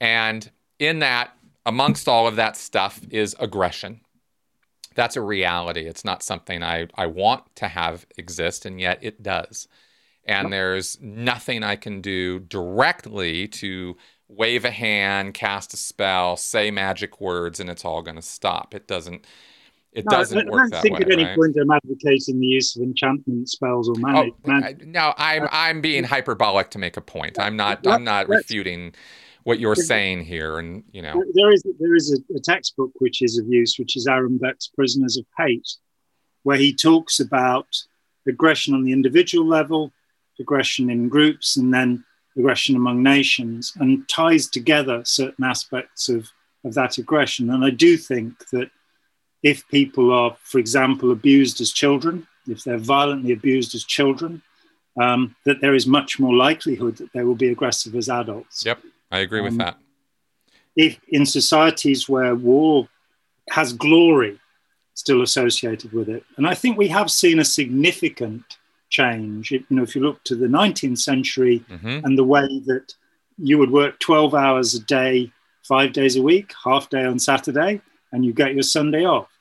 and 0.00 0.50
in 0.78 1.00
that 1.00 1.30
amongst 1.64 2.06
all 2.08 2.26
of 2.26 2.36
that 2.36 2.56
stuff 2.56 3.00
is 3.10 3.34
aggression 3.40 4.00
that's 4.96 5.14
a 5.14 5.20
reality. 5.20 5.82
It's 5.82 6.04
not 6.04 6.22
something 6.24 6.64
I, 6.64 6.88
I 6.96 7.06
want 7.06 7.54
to 7.56 7.68
have 7.68 8.06
exist, 8.16 8.66
and 8.66 8.80
yet 8.80 8.98
it 9.02 9.22
does. 9.22 9.68
and 10.24 10.52
there's 10.52 11.00
nothing 11.00 11.62
I 11.62 11.76
can 11.76 12.00
do 12.00 12.40
directly 12.40 13.46
to 13.46 13.96
wave 14.26 14.64
a 14.64 14.72
hand, 14.72 15.34
cast 15.34 15.72
a 15.72 15.76
spell, 15.76 16.36
say 16.36 16.72
magic 16.72 17.20
words, 17.20 17.60
and 17.60 17.70
it's 17.70 17.84
all 17.84 18.02
going 18.02 18.16
to 18.16 18.22
stop. 18.22 18.74
It 18.74 18.88
doesn't. 18.88 19.24
It 19.96 20.04
no, 20.04 20.18
doesn't 20.18 20.50
work 20.50 20.70
that 20.70 20.84
way. 20.84 20.90
I 20.90 20.90
don't 20.90 20.98
think 20.98 21.00
at 21.00 21.10
any 21.10 21.24
right? 21.24 21.36
point 21.36 21.56
I'm 21.56 21.70
advocating 21.70 22.38
the 22.38 22.46
use 22.46 22.76
of 22.76 22.82
enchantment 22.82 23.48
spells 23.48 23.88
or 23.88 23.94
magic. 23.96 24.34
Oh, 24.44 24.48
magic. 24.48 24.86
No, 24.86 25.14
I'm 25.16 25.44
uh, 25.44 25.48
I'm 25.50 25.80
being 25.80 26.04
hyperbolic 26.04 26.70
to 26.72 26.78
make 26.78 26.98
a 26.98 27.00
point. 27.00 27.40
I'm 27.40 27.56
not 27.56 27.86
I'm 27.86 28.04
not 28.04 28.28
refuting 28.28 28.94
what 29.44 29.58
you're 29.58 29.74
saying 29.74 30.24
here, 30.24 30.58
and 30.58 30.84
you 30.92 31.00
know 31.00 31.24
there 31.32 31.50
is 31.50 31.62
there 31.80 31.94
is 31.94 32.12
a, 32.12 32.34
a 32.36 32.40
textbook 32.40 32.90
which 32.98 33.22
is 33.22 33.38
of 33.38 33.46
use, 33.48 33.78
which 33.78 33.96
is 33.96 34.06
Aaron 34.06 34.36
Beck's 34.36 34.66
Prisoners 34.66 35.16
of 35.16 35.24
Hate, 35.38 35.66
where 36.42 36.58
he 36.58 36.74
talks 36.74 37.18
about 37.18 37.66
aggression 38.28 38.74
on 38.74 38.84
the 38.84 38.92
individual 38.92 39.46
level, 39.46 39.92
aggression 40.38 40.90
in 40.90 41.08
groups, 41.08 41.56
and 41.56 41.72
then 41.72 42.04
aggression 42.36 42.76
among 42.76 43.02
nations, 43.02 43.72
and 43.76 44.06
ties 44.10 44.46
together 44.46 45.02
certain 45.06 45.44
aspects 45.44 46.10
of, 46.10 46.28
of 46.66 46.74
that 46.74 46.98
aggression. 46.98 47.48
And 47.48 47.64
I 47.64 47.70
do 47.70 47.96
think 47.96 48.34
that 48.50 48.68
if 49.46 49.66
people 49.68 50.12
are, 50.12 50.36
for 50.42 50.58
example, 50.58 51.12
abused 51.12 51.60
as 51.60 51.70
children, 51.70 52.26
if 52.48 52.64
they're 52.64 52.78
violently 52.78 53.30
abused 53.32 53.76
as 53.76 53.84
children, 53.84 54.42
um, 55.00 55.36
that 55.44 55.60
there 55.60 55.72
is 55.72 55.86
much 55.86 56.18
more 56.18 56.34
likelihood 56.34 56.96
that 56.96 57.12
they 57.12 57.22
will 57.22 57.36
be 57.36 57.50
aggressive 57.50 57.94
as 57.94 58.08
adults. 58.08 58.66
Yep, 58.66 58.80
I 59.12 59.20
agree 59.20 59.40
with 59.40 59.52
um, 59.52 59.58
that. 59.58 59.76
If 60.74 60.98
in 61.08 61.24
societies 61.24 62.08
where 62.08 62.34
war 62.34 62.88
has 63.50 63.72
glory 63.72 64.40
still 64.94 65.22
associated 65.22 65.92
with 65.92 66.08
it, 66.08 66.24
and 66.36 66.44
I 66.44 66.54
think 66.54 66.76
we 66.76 66.88
have 66.88 67.08
seen 67.08 67.38
a 67.38 67.44
significant 67.44 68.58
change. 68.88 69.52
you 69.52 69.64
know, 69.70 69.84
if 69.84 69.94
you 69.94 70.02
look 70.02 70.24
to 70.24 70.34
the 70.34 70.48
19th 70.48 70.98
century 70.98 71.64
mm-hmm. 71.70 72.04
and 72.04 72.18
the 72.18 72.24
way 72.24 72.48
that 72.66 72.94
you 73.38 73.58
would 73.58 73.70
work 73.70 74.00
12 74.00 74.34
hours 74.34 74.74
a 74.74 74.80
day, 74.80 75.30
five 75.62 75.92
days 75.92 76.16
a 76.16 76.22
week, 76.22 76.52
half 76.64 76.90
day 76.90 77.04
on 77.04 77.20
Saturday, 77.20 77.80
and 78.10 78.24
you 78.24 78.32
get 78.32 78.54
your 78.54 78.64
Sunday 78.64 79.04
off. 79.04 79.35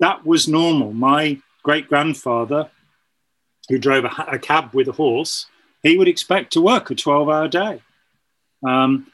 That 0.00 0.26
was 0.26 0.48
normal. 0.48 0.92
My 0.92 1.40
great 1.62 1.88
grandfather, 1.88 2.70
who 3.68 3.78
drove 3.78 4.04
a, 4.04 4.26
a, 4.32 4.38
cab 4.38 4.72
with 4.72 4.88
a 4.88 4.92
horse, 4.92 5.46
he 5.82 5.98
would 5.98 6.08
expect 6.08 6.52
to 6.52 6.60
work 6.60 6.90
a 6.90 6.94
12 6.94 7.28
hour 7.28 7.48
day. 7.48 7.82
Um, 8.66 9.10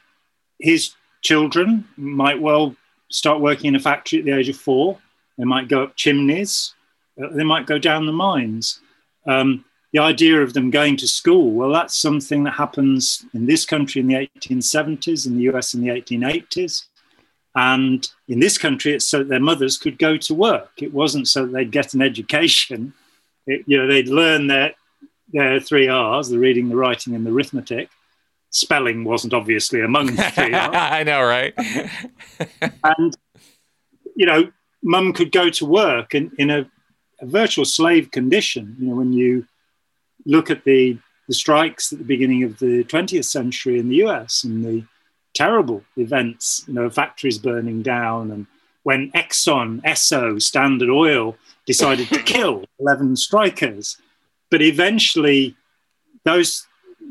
his 0.59 0.93
children 1.21 1.87
might 1.97 2.39
well 2.39 2.75
start 3.09 3.39
working 3.39 3.69
in 3.69 3.75
a 3.75 3.79
factory 3.79 4.19
at 4.19 4.25
the 4.25 4.31
age 4.31 4.49
of 4.49 4.57
four. 4.57 4.99
They 5.37 5.45
might 5.45 5.67
go 5.67 5.83
up 5.83 5.95
chimneys, 5.95 6.73
uh, 7.21 7.29
they 7.31 7.43
might 7.43 7.65
go 7.65 7.79
down 7.79 8.05
the 8.05 8.11
mines. 8.11 8.79
Um, 9.25 9.65
the 9.93 9.99
idea 9.99 10.41
of 10.41 10.53
them 10.53 10.71
going 10.71 10.97
to 10.97 11.07
school, 11.07 11.51
well, 11.51 11.71
that's 11.71 11.95
something 11.95 12.43
that 12.43 12.55
happens 12.55 13.25
in 13.33 13.45
this 13.45 13.63
country 13.65 14.01
in 14.01 14.07
the 14.07 14.29
1870s, 14.39 15.27
in 15.27 15.37
the 15.37 15.43
US 15.53 15.73
in 15.73 15.81
the 15.81 15.89
1880s. 15.89 16.85
And 17.55 18.07
in 18.27 18.39
this 18.39 18.57
country, 18.57 18.93
it's 18.93 19.05
so 19.05 19.19
that 19.19 19.29
their 19.29 19.39
mothers 19.39 19.77
could 19.77 19.99
go 19.99 20.17
to 20.17 20.33
work. 20.33 20.71
It 20.77 20.93
wasn't 20.93 21.27
so 21.27 21.45
that 21.45 21.51
they'd 21.51 21.71
get 21.71 21.93
an 21.93 22.01
education. 22.01 22.93
It, 23.45 23.63
you 23.67 23.77
know, 23.77 23.87
they'd 23.87 24.07
learn 24.07 24.47
their, 24.47 24.73
their 25.31 25.59
three 25.59 25.87
R's, 25.87 26.29
the 26.29 26.39
reading, 26.39 26.69
the 26.69 26.75
writing, 26.75 27.13
and 27.13 27.25
the 27.25 27.31
arithmetic. 27.31 27.89
Spelling 28.49 29.03
wasn't 29.03 29.33
obviously 29.33 29.81
among 29.81 30.15
the 30.15 30.23
three 30.23 30.53
R's. 30.53 30.71
I 30.73 31.03
know, 31.03 31.21
right? 31.21 31.53
and, 32.83 33.15
you 34.15 34.25
know, 34.25 34.51
mum 34.81 35.13
could 35.13 35.31
go 35.31 35.49
to 35.51 35.65
work 35.65 36.15
in, 36.15 36.31
in 36.39 36.49
a, 36.49 36.69
a 37.21 37.25
virtual 37.25 37.65
slave 37.65 38.09
condition. 38.09 38.75
You 38.79 38.87
know, 38.87 38.95
when 38.95 39.13
you 39.13 39.45
look 40.25 40.49
at 40.49 40.63
the, 40.63 40.97
the 41.27 41.35
strikes 41.35 41.93
at 41.93 41.99
the 41.99 42.05
beginning 42.05 42.43
of 42.43 42.57
the 42.57 42.83
20th 42.85 43.25
century 43.25 43.77
in 43.77 43.89
the 43.89 43.97
US 43.97 44.43
and 44.43 44.65
the 44.65 44.85
terrible 45.33 45.83
events, 45.97 46.63
you 46.67 46.73
know, 46.73 46.89
factories 46.89 47.37
burning 47.37 47.81
down, 47.81 48.31
and 48.31 48.47
when 48.83 49.11
Exxon, 49.11 49.81
Esso, 49.83 50.41
Standard 50.41 50.89
Oil 50.89 51.35
decided 51.65 52.07
to 52.09 52.21
kill 52.23 52.65
11 52.79 53.15
strikers. 53.15 53.97
But 54.51 54.61
eventually, 54.61 55.55
those 56.23 56.67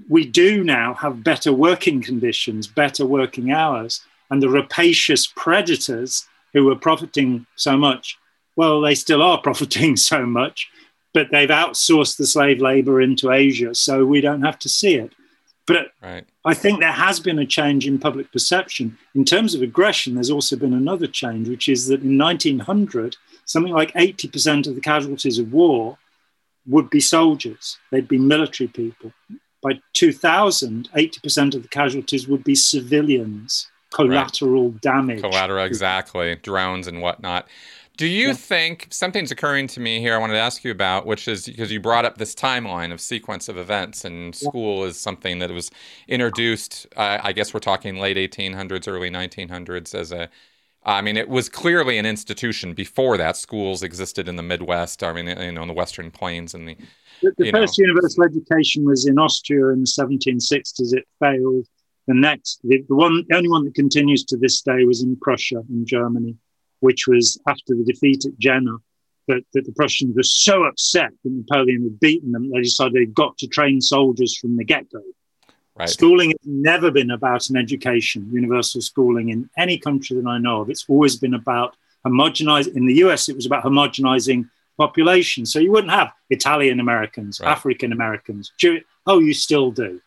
we 0.09 0.25
do 0.25 0.65
now 0.65 0.95
have 0.95 1.25
better 1.25 1.53
working 1.53 2.03
conditions, 2.03 2.67
better 2.67 3.05
working 3.07 3.51
hours, 3.53 4.03
and 4.31 4.43
the 4.43 4.49
rapacious 4.49 5.27
predators 5.27 6.27
who 6.53 6.65
were 6.65 6.77
profiting 6.77 7.47
so 7.57 7.77
much, 7.77 8.19
well, 8.57 8.81
they 8.81 8.95
still 8.95 9.23
are 9.23 9.39
profiting 9.43 9.97
so 9.97 10.25
much, 10.27 10.71
but 11.15 11.29
they've 11.31 11.49
outsourced 11.49 12.17
the 12.17 12.27
slave 12.27 12.61
labor 12.61 13.01
into 13.01 13.31
Asia, 13.31 13.75
so 13.75 14.05
we 14.05 14.21
don't 14.21 14.43
have 14.43 14.59
to 14.61 14.69
see 14.69 14.95
it. 14.95 15.13
But 15.67 15.93
right. 16.03 16.25
I 16.45 16.55
think 16.55 16.81
there 16.81 16.91
has 16.91 17.21
been 17.21 17.39
a 17.39 17.47
change 17.47 17.87
in 17.87 17.99
public 17.99 18.33
perception. 18.33 18.99
In 19.15 19.25
terms 19.25 19.55
of 19.55 19.63
aggression, 19.63 20.15
there's 20.15 20.31
also 20.31 20.57
been 20.57 20.75
another 20.75 21.07
change, 21.07 21.49
which 21.49 21.69
is 21.69 21.87
that 21.87 22.03
in 22.03 22.19
1900, 22.19 23.17
something 23.45 23.73
like 23.73 23.93
80% 23.93 24.67
of 24.67 24.75
the 24.75 24.81
casualties 24.81 25.39
of 25.39 25.53
war 25.53 25.99
would 26.67 26.91
be 26.91 27.01
soldiers, 27.01 27.79
they'd 27.91 28.09
be 28.09 28.19
military 28.19 28.69
people. 28.69 29.13
By 29.63 29.81
2000, 29.95 30.89
80% 30.95 31.55
of 31.55 31.63
the 31.63 31.69
casualties 31.69 32.27
would 32.27 32.45
be 32.45 32.55
civilians, 32.55 33.71
collateral 33.93 34.71
right. 34.71 34.81
damage. 34.81 35.21
Collateral, 35.21 35.65
exactly, 35.65 36.37
drones 36.37 36.87
and 36.89 37.01
whatnot. 37.01 37.49
Do 37.97 38.07
you 38.07 38.29
yeah. 38.29 38.35
think 38.35 38.87
something's 38.91 39.31
occurring 39.31 39.67
to 39.69 39.81
me 39.81 40.01
here? 40.01 40.15
I 40.15 40.19
wanted 40.19 40.35
to 40.35 40.41
ask 40.41 40.65
you 40.65 40.71
about, 40.71 41.05
which 41.05 41.29
is 41.29 41.47
because 41.47 41.71
you 41.71 41.79
brought 41.79 42.05
up 42.05 42.17
this 42.17 42.35
timeline 42.35 42.91
of 42.91 43.01
sequence 43.01 43.49
of 43.49 43.59
events, 43.59 44.05
and 44.05 44.35
school 44.35 44.81
yeah. 44.81 44.89
is 44.89 44.99
something 44.99 45.41
that 45.41 45.51
was 45.51 45.71
introduced. 46.09 46.87
Uh, 46.97 47.19
I 47.23 47.33
guess 47.33 47.53
we're 47.53 47.61
talking 47.61 47.99
late 47.99 48.17
1800s, 48.17 48.89
early 48.89 49.11
1900s 49.11 49.95
as 49.95 50.11
a. 50.11 50.31
I 50.85 51.01
mean, 51.01 51.17
it 51.17 51.29
was 51.29 51.49
clearly 51.49 51.99
an 51.99 52.07
institution 52.07 52.75
before 52.75 53.17
that. 53.19 53.37
Schools 53.37 53.83
existed 53.83 54.27
in 54.27 54.37
the 54.37 54.43
Midwest. 54.43 55.03
I 55.05 55.13
mean, 55.13 55.27
you 55.27 55.53
know, 55.53 55.63
in 55.63 55.69
the 55.69 55.75
Western 55.75 56.11
Plains 56.11 56.55
and 56.55 56.67
the. 56.67 56.77
The, 57.21 57.33
the 57.39 57.51
first 57.53 57.79
know. 57.79 57.87
universal 57.87 58.25
education 58.25 58.85
was 58.85 59.07
in 59.07 59.19
Austria 59.19 59.69
in 59.69 59.81
the 59.81 59.87
1760s. 59.87 60.97
It 60.97 61.07
failed. 61.21 61.67
The 62.09 62.15
next, 62.15 62.59
the, 62.65 62.83
the 62.89 62.97
one, 62.97 63.25
the 63.29 63.37
only 63.37 63.49
one 63.49 63.65
that 63.65 63.77
continues 63.77 64.25
to 64.25 64.37
this 64.37 64.61
day 64.63 64.85
was 64.85 65.05
in 65.05 65.15
Prussia, 65.17 65.63
in 65.69 65.87
Germany 65.87 66.37
which 66.83 67.07
was 67.07 67.41
after 67.47 67.75
the 67.75 67.85
defeat 67.85 68.25
at 68.27 68.39
Jena, 68.39 68.77
that, 69.29 69.45
that 69.55 69.65
the 69.65 69.73
Prussians 69.73 70.17
were 70.17 70.23
so 70.23 70.65
upset 70.65 71.11
that 71.23 71.33
Napoleon 71.33 71.85
had 71.85 72.01
beaten 72.01 72.33
them, 72.33 72.51
they 72.51 72.61
decided 72.61 72.95
they'd 72.95 73.15
got 73.15 73.39
to 73.39 73.47
train 73.47 73.81
soldiers 73.81 74.37
from 74.37 74.57
the 74.57 74.65
get 74.65 74.91
go. 74.91 75.01
Right. 75.79 75.89
Schooling 75.89 76.31
has 76.31 76.41
never 76.45 76.91
been 76.91 77.13
about 77.13 77.49
an 77.49 77.57
education, 77.57 78.29
universal 78.33 78.81
schooling 78.81 79.31
in 79.31 79.49
any 79.57 79.79
country 79.79 80.21
that 80.21 80.29
I 80.29 80.39
know 80.39 80.63
of. 80.63 80.71
It's 80.71 80.85
always 80.89 81.17
been 81.17 81.35
about 81.35 81.77
homogenizing. 82.05 82.77
In 82.77 82.87
the 82.87 82.97
US, 83.05 83.29
it 83.29 83.37
was 83.37 83.47
about 83.47 83.65
homogenizing 83.65 84.51
population. 84.77 85.47
So 85.47 85.61
you 85.61 85.71
wouldn't 85.71 85.93
have 85.93 86.13
Italian 86.31 86.81
Americans, 86.81 87.41
right. 87.41 87.51
African 87.51 87.93
Americans, 87.93 88.53
Jew- 88.59 88.83
Oh, 89.07 89.21
you 89.21 89.35
still 89.35 89.71
do 89.71 90.01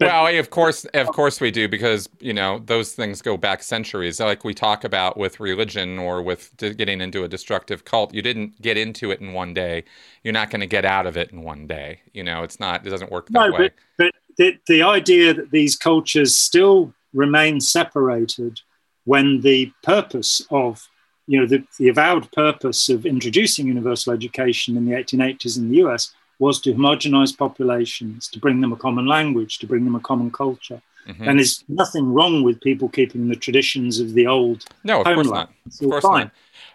well, 0.00 0.26
of 0.38 0.50
course, 0.50 0.84
of 0.86 1.08
course 1.08 1.40
we 1.40 1.50
do 1.50 1.68
because 1.68 2.08
you 2.20 2.32
know 2.32 2.60
those 2.66 2.92
things 2.92 3.22
go 3.22 3.36
back 3.36 3.62
centuries. 3.62 4.20
Like 4.20 4.44
we 4.44 4.54
talk 4.54 4.84
about 4.84 5.16
with 5.16 5.40
religion 5.40 5.98
or 5.98 6.22
with 6.22 6.56
getting 6.56 7.00
into 7.00 7.24
a 7.24 7.28
destructive 7.28 7.84
cult, 7.84 8.14
you 8.14 8.22
didn't 8.22 8.60
get 8.60 8.76
into 8.76 9.10
it 9.10 9.20
in 9.20 9.32
one 9.32 9.54
day. 9.54 9.84
You're 10.22 10.34
not 10.34 10.50
going 10.50 10.60
to 10.60 10.66
get 10.66 10.84
out 10.84 11.06
of 11.06 11.16
it 11.16 11.30
in 11.30 11.42
one 11.42 11.66
day. 11.66 12.00
You 12.12 12.24
know, 12.24 12.42
it's 12.42 12.60
not. 12.60 12.86
It 12.86 12.90
doesn't 12.90 13.10
work 13.10 13.26
that 13.28 13.32
no, 13.32 13.52
way. 13.52 13.58
But, 13.58 13.72
but 13.98 14.12
the, 14.36 14.58
the 14.66 14.82
idea 14.82 15.34
that 15.34 15.50
these 15.50 15.76
cultures 15.76 16.36
still 16.36 16.92
remain 17.12 17.60
separated 17.60 18.60
when 19.04 19.40
the 19.40 19.72
purpose 19.82 20.42
of 20.50 20.88
you 21.26 21.40
know 21.40 21.46
the, 21.46 21.64
the 21.78 21.88
avowed 21.88 22.30
purpose 22.32 22.88
of 22.88 23.06
introducing 23.06 23.66
universal 23.66 24.12
education 24.12 24.76
in 24.76 24.84
the 24.84 24.92
1880s 24.92 25.56
in 25.56 25.70
the 25.70 25.78
US 25.84 26.12
was 26.38 26.60
to 26.60 26.74
homogenize 26.74 27.36
populations, 27.36 28.28
to 28.28 28.38
bring 28.38 28.60
them 28.60 28.72
a 28.72 28.76
common 28.76 29.06
language, 29.06 29.58
to 29.58 29.66
bring 29.66 29.84
them 29.84 29.94
a 29.94 30.00
common 30.00 30.30
culture. 30.30 30.80
Mm-hmm. 31.08 31.28
And 31.28 31.38
there's 31.38 31.64
nothing 31.68 32.12
wrong 32.12 32.42
with 32.42 32.60
people 32.60 32.88
keeping 32.88 33.28
the 33.28 33.36
traditions 33.36 34.00
of 34.00 34.14
the 34.14 34.26
old 34.26 34.64
no, 34.84 35.00
of 35.00 35.06
homeland. 35.06 35.26
Course 35.26 35.38
not. 35.38 35.52
It's 35.66 35.80
of 35.80 35.90
course 35.90 36.02
fine. 36.02 36.24
Not. 36.24 36.32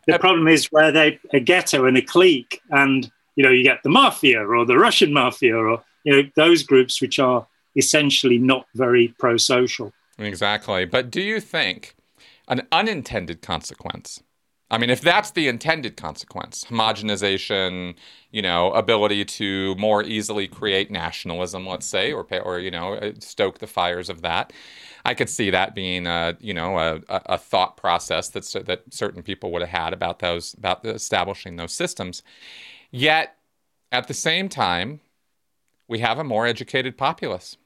The 0.08 0.16
uh, 0.16 0.18
problem 0.18 0.48
is 0.48 0.68
where 0.68 0.92
they 0.92 1.20
a 1.34 1.40
ghetto 1.40 1.86
and 1.86 1.98
a 1.98 2.02
clique, 2.02 2.62
and 2.72 3.12
you 3.36 3.44
know 3.44 3.52
you 3.52 3.64
get 3.64 3.84
the 3.84 3.90
mafia 3.90 4.46
or 4.46 4.66
the 4.66 4.78
Russian 4.78 5.14
mafia 5.14 5.56
or 5.56 5.84
you 6.06 6.14
know 6.14 6.30
those 6.36 6.64
groups 6.64 7.02
which 7.02 7.20
are 7.20 7.46
essentially 7.76 8.38
not 8.38 8.66
very 8.74 9.10
pro-social. 9.20 9.94
Exactly. 10.18 10.86
But 10.86 11.12
do 11.12 11.22
you 11.22 11.40
think 11.40 11.96
an 12.48 12.68
unintended 12.72 13.42
consequence 13.42 14.22
I 14.72 14.78
mean, 14.78 14.90
if 14.90 15.02
that's 15.02 15.32
the 15.32 15.50
intended 15.50 15.98
consequence, 15.98 16.64
homogenization, 16.64 17.96
you 18.32 18.42
know, 18.42 18.72
ability 18.72 19.26
to 19.26 19.76
more 19.76 20.02
easily 20.02 20.48
create 20.48 20.90
nationalism, 20.90 21.68
let's 21.68 21.86
say, 21.86 22.14
or 22.14 22.26
or 22.42 22.60
you 22.60 22.72
know, 22.72 22.94
uh, 22.94 23.12
stoke 23.20 23.60
the 23.60 23.68
fires 23.68 24.10
of 24.10 24.22
that, 24.22 24.54
I 25.06 25.14
could 25.14 25.30
see 25.30 25.50
that 25.50 25.76
being 25.76 26.08
a 26.08 26.38
you 26.40 26.54
know 26.54 26.80
a, 26.80 27.02
a 27.10 27.38
thought 27.38 27.76
process 27.78 28.30
that 28.30 28.46
that 28.66 28.84
certain 28.94 29.24
people 29.24 29.52
would 29.52 29.62
have 29.62 29.70
had 29.70 29.94
about 29.94 30.20
those 30.20 30.54
about 30.54 30.86
establishing 30.86 31.58
those 31.58 31.74
systems. 31.74 32.24
Yet, 32.92 33.38
at 33.92 34.08
the 34.08 34.14
same 34.14 34.50
time, 34.50 35.02
we 35.88 36.00
have 36.00 36.20
a 36.20 36.24
more 36.24 36.48
educated 36.48 36.98
populace. 36.98 37.58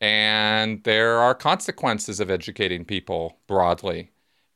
And 0.00 0.82
there 0.84 1.18
are 1.18 1.34
consequences 1.34 2.20
of 2.20 2.30
educating 2.30 2.84
people 2.84 3.38
broadly. 3.48 4.10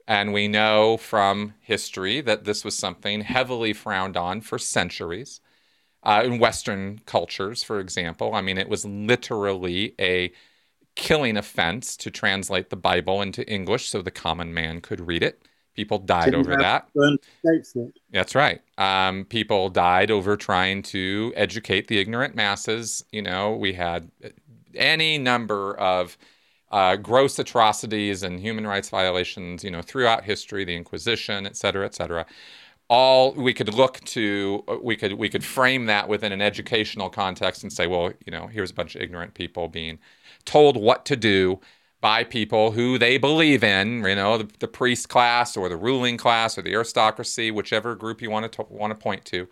And 0.09 0.33
we 0.33 0.49
know 0.49 0.97
from 0.97 1.53
history 1.61 2.23
that 2.23 2.45
this 2.45 2.65
was 2.65 2.75
something 2.75 3.21
heavily 3.21 3.75
frowned 3.75 4.17
on 4.17 4.41
for 4.41 4.59
centuries. 4.59 5.41
Uh, 6.03 6.23
in 6.25 6.39
Western 6.39 7.01
cultures, 7.05 7.63
for 7.63 7.79
example, 7.79 8.35
I 8.35 8.41
mean, 8.41 8.57
it 8.57 8.71
was 8.71 8.87
literally 8.87 9.95
a 10.01 10.33
killing 10.95 11.37
offense 11.37 11.95
to 11.99 12.11
translate 12.11 12.71
the 12.71 12.77
Bible 12.77 13.21
into 13.21 13.47
English 13.47 13.91
so 13.91 14.01
the 14.01 14.11
common 14.11 14.55
man 14.55 14.81
could 14.81 15.07
read 15.07 15.23
it. 15.23 15.43
People 15.75 15.99
died 15.99 16.27
Didn't 16.27 16.41
over 16.41 16.57
that. 16.57 16.89
That's 18.11 18.35
right. 18.35 18.63
Um, 18.79 19.27
people 19.27 19.69
died 19.69 20.11
over 20.11 20.39
trying 20.39 20.83
to 20.85 21.35
educate 21.37 21.87
the 21.89 21.99
ignorant 21.99 22.35
masses. 22.35 23.05
You 23.13 23.23
know, 23.23 23.53
we 23.53 23.75
had 23.75 24.11
any 24.75 25.19
number 25.19 25.77
of 25.77 26.17
uh, 26.71 26.97
gross 26.97 27.39
atrocities 27.39 28.23
and 28.23 28.41
human 28.41 28.67
rights 28.67 28.91
violations, 28.91 29.65
you 29.65 29.71
know, 29.71 29.83
throughout 29.83 30.25
history, 30.25 30.65
the 30.65 30.77
Inquisition, 30.77 31.47
et 31.47 31.57
cetera, 31.57 31.85
et 31.85 31.95
cetera. 31.95 32.27
All 32.89 33.33
we 33.33 33.53
could 33.53 33.75
look 33.75 34.01
to, 34.07 34.65
we 34.83 34.97
could 34.97 35.15
we 35.15 35.29
could 35.29 35.45
frame 35.45 35.87
that 35.87 36.09
within 36.09 36.33
an 36.33 36.41
educational 36.41 37.11
context 37.11 37.63
and 37.63 37.73
say, 37.73 37.87
well, 37.87 38.13
you 38.25 38.31
know, 38.31 38.47
here's 38.47 38.71
a 38.71 38.75
bunch 38.75 38.95
of 38.95 39.03
ignorant 39.03 39.35
people 39.35 39.69
being 39.69 39.99
told 40.45 40.77
what 40.77 41.05
to 41.05 41.17
do 41.17 41.61
by 42.01 42.25
people 42.25 42.71
who 42.71 42.97
they 42.97 43.19
believe 43.19 43.65
in, 43.65 44.05
you 44.05 44.15
know, 44.15 44.39
the, 44.39 44.49
the 44.61 44.69
priest 44.69 45.09
class 45.09 45.57
or 45.57 45.69
the 45.69 45.77
ruling 45.77 46.17
class 46.17 46.57
or 46.57 46.63
the 46.63 46.73
aristocracy, 46.73 47.51
whichever 47.51 47.95
group 47.95 48.23
you 48.23 48.31
want 48.31 48.51
to 48.51 48.67
want 48.71 48.91
to 48.91 49.03
point 49.03 49.25
to. 49.27 49.49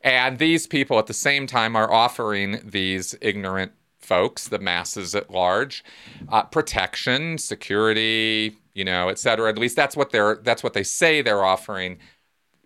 And 0.00 0.38
these 0.38 0.66
people 0.66 0.98
at 0.98 1.06
the 1.06 1.14
same 1.14 1.46
time 1.46 1.76
are 1.76 1.92
offering 1.92 2.60
these 2.64 3.14
ignorant 3.20 3.72
folks, 4.04 4.48
the 4.48 4.58
masses 4.58 5.14
at 5.14 5.30
large, 5.30 5.84
uh, 6.28 6.44
protection, 6.44 7.38
security, 7.38 8.56
you 8.74 8.84
know, 8.84 9.08
et 9.08 9.18
cetera. 9.18 9.48
At 9.48 9.58
least 9.58 9.76
that's 9.76 9.96
what 9.96 10.10
they're 10.10 10.36
that's 10.36 10.62
what 10.62 10.74
they 10.74 10.84
say 10.84 11.22
they're 11.22 11.44
offering. 11.44 11.98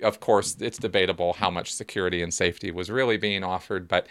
Of 0.02 0.20
course, 0.20 0.56
it's 0.60 0.78
debatable 0.78 1.32
how 1.34 1.50
much 1.50 1.72
security 1.72 2.22
and 2.22 2.32
safety 2.32 2.70
was 2.70 2.90
really 2.90 3.16
being 3.16 3.42
offered, 3.44 3.88
but 3.88 4.06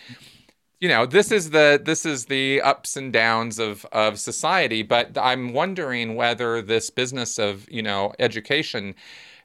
you 0.79 0.87
know 0.87 1.05
this 1.05 1.31
is 1.31 1.49
the 1.49 1.81
this 1.83 2.05
is 2.05 2.25
the 2.25 2.61
ups 2.61 2.95
and 2.95 3.11
downs 3.11 3.57
of 3.57 3.85
of 3.91 4.19
society 4.19 4.83
but 4.83 5.17
i'm 5.17 5.53
wondering 5.53 6.15
whether 6.15 6.61
this 6.61 6.89
business 6.89 7.39
of 7.39 7.67
you 7.71 7.81
know 7.81 8.13
education 8.19 8.93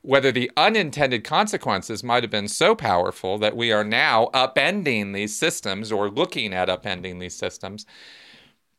whether 0.03 0.33
the 0.33 0.51
unintended 0.57 1.25
consequences 1.25 2.05
might 2.05 2.23
have 2.23 2.31
been 2.31 2.49
so 2.49 2.75
powerful 2.75 3.39
that 3.39 3.57
we 3.57 3.73
are 3.73 3.85
now 3.85 4.29
upending 4.35 5.15
these 5.15 5.37
systems 5.37 5.91
or 5.91 6.11
looking 6.11 6.53
at 6.53 6.69
upending 6.69 7.21
these 7.21 7.37
systems 7.37 7.87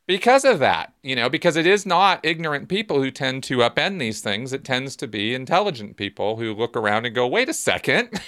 because 0.05 0.43
of 0.43 0.59
that 0.59 0.93
you 1.01 1.15
know 1.15 1.29
because 1.29 1.55
it 1.55 1.65
is 1.65 1.85
not 1.85 2.19
ignorant 2.23 2.67
people 2.67 3.01
who 3.01 3.09
tend 3.09 3.43
to 3.43 3.57
upend 3.59 3.99
these 3.99 4.21
things 4.21 4.51
it 4.53 4.63
tends 4.63 4.95
to 4.95 5.07
be 5.07 5.33
intelligent 5.33 5.95
people 5.95 6.35
who 6.35 6.53
look 6.53 6.75
around 6.75 7.05
and 7.05 7.15
go 7.15 7.27
wait 7.27 7.49
a 7.49 7.53
second 7.53 8.09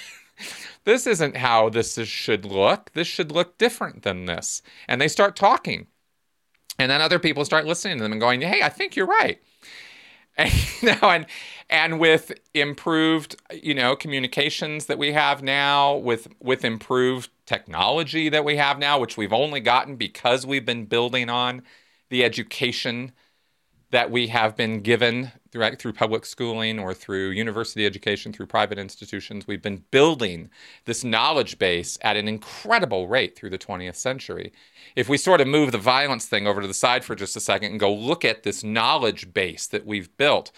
this 0.84 1.06
isn't 1.06 1.36
how 1.36 1.68
this 1.68 1.98
is, 1.98 2.08
should 2.08 2.44
look. 2.44 2.92
This 2.92 3.06
should 3.06 3.32
look 3.32 3.58
different 3.58 4.02
than 4.02 4.26
this. 4.26 4.62
And 4.88 5.00
they 5.00 5.08
start 5.08 5.36
talking. 5.36 5.86
And 6.78 6.90
then 6.90 7.00
other 7.00 7.18
people 7.18 7.44
start 7.44 7.66
listening 7.66 7.98
to 7.98 8.02
them 8.02 8.12
and 8.12 8.20
going, 8.20 8.42
hey, 8.42 8.62
I 8.62 8.68
think 8.68 8.96
you're 8.96 9.06
right. 9.06 9.40
And, 10.38 10.52
you 10.82 10.88
know, 10.90 11.08
and 11.08 11.24
and 11.68 11.98
with 11.98 12.32
improved, 12.54 13.36
you 13.52 13.74
know, 13.74 13.96
communications 13.96 14.86
that 14.86 14.98
we 14.98 15.12
have 15.12 15.42
now, 15.42 15.96
with 15.96 16.28
with 16.40 16.64
improved 16.64 17.30
technology 17.44 18.28
that 18.28 18.44
we 18.44 18.56
have 18.56 18.78
now, 18.78 18.98
which 18.98 19.16
we've 19.16 19.32
only 19.32 19.60
gotten 19.60 19.96
because 19.96 20.46
we've 20.46 20.66
been 20.66 20.84
building 20.84 21.28
on 21.28 21.62
the 22.08 22.24
education 22.24 23.12
that 23.90 24.10
we 24.10 24.26
have 24.28 24.56
been 24.56 24.80
given 24.80 25.30
through, 25.52 25.76
through 25.76 25.92
public 25.92 26.26
schooling 26.26 26.78
or 26.78 26.92
through 26.92 27.30
university 27.30 27.86
education, 27.86 28.32
through 28.32 28.46
private 28.46 28.78
institutions. 28.78 29.46
We've 29.46 29.62
been 29.62 29.84
building 29.90 30.50
this 30.86 31.04
knowledge 31.04 31.58
base 31.58 31.96
at 32.02 32.16
an 32.16 32.26
incredible 32.26 33.06
rate 33.06 33.36
through 33.36 33.50
the 33.50 33.58
20th 33.58 33.94
century. 33.94 34.52
If 34.96 35.08
we 35.08 35.16
sort 35.16 35.40
of 35.40 35.46
move 35.46 35.70
the 35.70 35.78
violence 35.78 36.26
thing 36.26 36.46
over 36.46 36.60
to 36.60 36.66
the 36.66 36.74
side 36.74 37.04
for 37.04 37.14
just 37.14 37.36
a 37.36 37.40
second 37.40 37.70
and 37.70 37.80
go 37.80 37.94
look 37.94 38.24
at 38.24 38.42
this 38.42 38.64
knowledge 38.64 39.32
base 39.32 39.68
that 39.68 39.86
we've 39.86 40.14
built, 40.16 40.50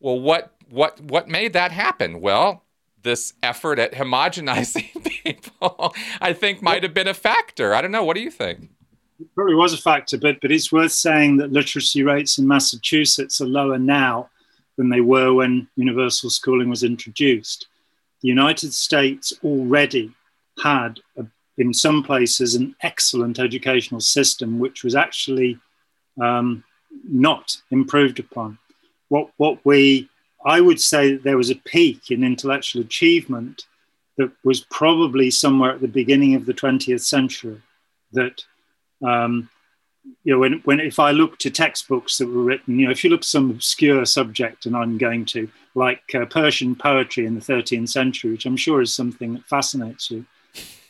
well, 0.00 0.18
what 0.20 0.54
what 0.68 1.00
what 1.00 1.28
made 1.28 1.52
that 1.52 1.72
happen? 1.72 2.20
Well, 2.20 2.64
this 3.02 3.34
effort 3.42 3.78
at 3.78 3.92
homogenizing 3.92 5.04
people, 5.24 5.94
I 6.20 6.32
think, 6.32 6.62
might 6.62 6.82
have 6.82 6.94
been 6.94 7.08
a 7.08 7.14
factor. 7.14 7.74
I 7.74 7.80
don't 7.80 7.92
know. 7.92 8.04
What 8.04 8.16
do 8.16 8.22
you 8.22 8.30
think? 8.30 8.70
It 9.20 9.32
probably 9.34 9.54
was 9.54 9.72
a 9.72 9.78
factor, 9.78 10.18
but 10.18 10.40
but 10.40 10.50
it's 10.50 10.72
worth 10.72 10.92
saying 10.92 11.36
that 11.38 11.52
literacy 11.52 12.02
rates 12.02 12.38
in 12.38 12.46
Massachusetts 12.48 13.40
are 13.40 13.46
lower 13.46 13.78
now 13.78 14.30
than 14.76 14.88
they 14.88 15.00
were 15.00 15.32
when 15.32 15.68
universal 15.76 16.30
schooling 16.30 16.68
was 16.68 16.82
introduced. 16.82 17.68
The 18.22 18.28
United 18.28 18.72
States 18.72 19.32
already 19.44 20.12
had, 20.62 21.00
a, 21.16 21.26
in 21.58 21.72
some 21.72 22.02
places, 22.02 22.54
an 22.54 22.74
excellent 22.80 23.38
educational 23.38 24.00
system, 24.00 24.58
which 24.58 24.82
was 24.82 24.94
actually 24.96 25.58
um, 26.20 26.64
not 27.08 27.60
improved 27.70 28.18
upon. 28.18 28.58
What 29.08 29.30
what 29.36 29.64
we 29.64 30.08
I 30.44 30.60
would 30.60 30.80
say 30.80 31.12
that 31.12 31.22
there 31.24 31.38
was 31.38 31.50
a 31.50 31.56
peak 31.56 32.10
in 32.10 32.22
intellectual 32.22 32.82
achievement 32.82 33.66
that 34.16 34.30
was 34.44 34.60
probably 34.60 35.30
somewhere 35.30 35.72
at 35.72 35.80
the 35.80 35.88
beginning 35.88 36.34
of 36.34 36.46
the 36.46 36.54
20th 36.54 37.00
century 37.00 37.60
that 38.12 38.44
um, 39.04 39.48
you 40.22 40.32
know, 40.32 40.38
when, 40.38 40.60
when 40.64 40.80
if 40.80 40.98
I 40.98 41.10
look 41.10 41.38
to 41.38 41.50
textbooks 41.50 42.18
that 42.18 42.26
were 42.26 42.42
written, 42.42 42.78
you 42.78 42.86
know, 42.86 42.92
if 42.92 43.04
you 43.04 43.10
look 43.10 43.20
at 43.20 43.24
some 43.24 43.50
obscure 43.50 44.04
subject, 44.04 44.66
and 44.66 44.76
I'm 44.76 44.98
going 44.98 45.24
to 45.26 45.48
like 45.74 46.02
uh, 46.14 46.26
Persian 46.26 46.74
poetry 46.74 47.26
in 47.26 47.34
the 47.34 47.40
13th 47.40 47.88
century, 47.88 48.32
which 48.32 48.46
I'm 48.46 48.56
sure 48.56 48.80
is 48.80 48.94
something 48.94 49.34
that 49.34 49.44
fascinates 49.44 50.10
you. 50.10 50.24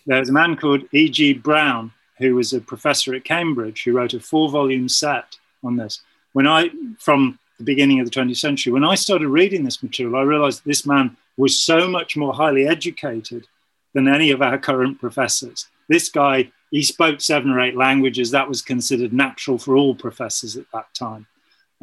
There's 0.06 0.28
a 0.28 0.32
man 0.32 0.56
called 0.56 0.82
E.G. 0.92 1.34
Browne 1.34 1.92
who 2.18 2.34
was 2.36 2.52
a 2.52 2.60
professor 2.60 3.14
at 3.14 3.24
Cambridge, 3.24 3.84
who 3.84 3.92
wrote 3.92 4.14
a 4.14 4.20
four-volume 4.20 4.88
set 4.88 5.36
on 5.62 5.76
this. 5.76 6.02
When 6.32 6.46
I, 6.46 6.70
from 6.98 7.38
the 7.58 7.64
beginning 7.64 8.00
of 8.00 8.06
the 8.06 8.10
20th 8.10 8.38
century, 8.38 8.72
when 8.72 8.84
I 8.84 8.94
started 8.94 9.28
reading 9.28 9.64
this 9.64 9.82
material, 9.82 10.16
I 10.16 10.22
realized 10.22 10.62
this 10.64 10.86
man 10.86 11.16
was 11.36 11.58
so 11.58 11.88
much 11.88 12.16
more 12.16 12.34
highly 12.34 12.66
educated 12.66 13.46
than 13.92 14.08
any 14.08 14.30
of 14.30 14.42
our 14.42 14.58
current 14.58 15.00
professors. 15.00 15.66
This 15.88 16.08
guy 16.08 16.50
he 16.74 16.82
spoke 16.82 17.20
seven 17.20 17.52
or 17.52 17.60
eight 17.60 17.76
languages. 17.76 18.32
That 18.32 18.48
was 18.48 18.60
considered 18.60 19.12
natural 19.12 19.58
for 19.58 19.76
all 19.76 19.94
professors 19.94 20.56
at 20.56 20.66
that 20.72 20.92
time. 20.92 21.24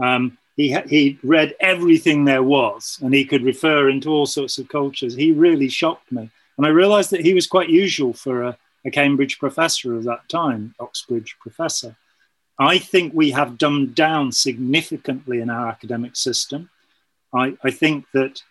Um, 0.04 0.38
he, 0.58 0.78
he 0.90 1.18
read 1.24 1.56
everything 1.62 2.26
there 2.26 2.44
was 2.44 3.00
and 3.02 3.14
he 3.14 3.24
could 3.24 3.42
refer 3.42 3.88
into 3.88 4.10
all 4.10 4.26
sorts 4.26 4.58
of 4.58 4.68
cultures. 4.68 5.16
He 5.16 5.32
really 5.32 5.70
shocked 5.70 6.12
me. 6.12 6.30
And 6.58 6.66
I 6.66 6.72
realized 6.72 7.10
that 7.12 7.22
he 7.24 7.34
was 7.34 7.48
quite 7.48 7.70
usual 7.70 8.12
for 8.12 8.44
a, 8.44 8.58
a 8.84 8.92
Cambridge 8.92 9.40
professor 9.40 9.96
of 9.96 10.04
that 10.04 10.28
time, 10.28 10.76
Oxbridge 10.82 11.38
professor. 11.40 11.96
I 12.62 12.78
think 12.78 13.14
we 13.14 13.32
have 13.32 13.58
dumbed 13.58 13.96
down 13.96 14.32
significantly 14.32 15.42
in 15.42 15.50
our 15.50 15.68
academic 15.68 16.16
system. 16.16 16.70
I, 17.34 17.58
I, 17.64 17.72
think 17.72 18.06
that 18.14 18.44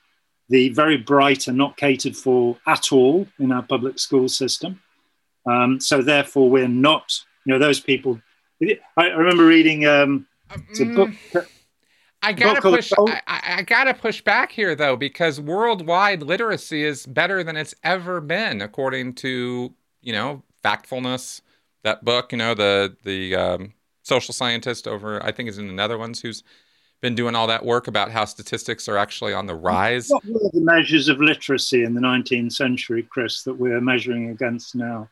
the 0.48 0.70
very 0.70 0.96
bright 0.96 1.46
are 1.46 1.52
not 1.52 1.76
catered 1.76 2.16
for 2.16 2.56
at 2.66 2.92
all 2.92 3.28
in 3.38 3.52
our 3.52 3.62
public 3.62 3.98
school 3.98 4.28
system. 4.28 4.80
Um, 5.46 5.80
so 5.80 6.02
therefore, 6.02 6.50
we're 6.50 6.66
not, 6.66 7.20
you 7.44 7.52
know, 7.52 7.58
those 7.58 7.78
people. 7.78 8.20
I, 8.96 9.06
remember 9.08 9.46
reading 9.46 9.86
um, 9.86 10.26
it's 10.68 10.80
a 10.80 10.86
book. 10.86 11.10
Mm. 11.32 11.46
I 12.22 12.32
gotta 12.32 12.60
push. 12.60 12.92
I, 12.98 13.20
I, 13.26 13.62
gotta 13.62 13.94
push 13.94 14.20
back 14.20 14.52
here 14.52 14.74
though, 14.74 14.96
because 14.96 15.40
worldwide 15.40 16.22
literacy 16.22 16.84
is 16.84 17.06
better 17.06 17.42
than 17.42 17.56
it's 17.56 17.74
ever 17.82 18.20
been, 18.20 18.60
according 18.60 19.14
to 19.14 19.72
you 20.02 20.12
know 20.12 20.42
factfulness. 20.62 21.40
That 21.82 22.04
book, 22.04 22.32
you 22.32 22.38
know, 22.38 22.54
the 22.54 22.94
the 23.04 23.34
um, 23.34 23.72
social 24.02 24.34
scientist 24.34 24.88
over, 24.88 25.22
I 25.24 25.32
think, 25.32 25.48
is 25.48 25.58
in 25.58 25.66
the 25.66 25.72
Netherlands, 25.72 26.20
who's 26.20 26.42
been 27.00 27.14
doing 27.14 27.34
all 27.34 27.46
that 27.46 27.64
work 27.64 27.86
about 27.86 28.10
how 28.10 28.24
statistics 28.24 28.88
are 28.88 28.96
actually 28.96 29.32
on 29.32 29.46
the 29.46 29.54
rise. 29.54 30.08
What 30.10 30.24
were 30.26 30.50
the 30.52 30.60
measures 30.60 31.08
of 31.08 31.20
literacy 31.20 31.84
in 31.84 31.94
the 31.94 32.00
19th 32.00 32.52
century, 32.52 33.02
Chris, 33.02 33.42
that 33.44 33.54
we're 33.54 33.80
measuring 33.80 34.30
against 34.30 34.74
now? 34.74 35.08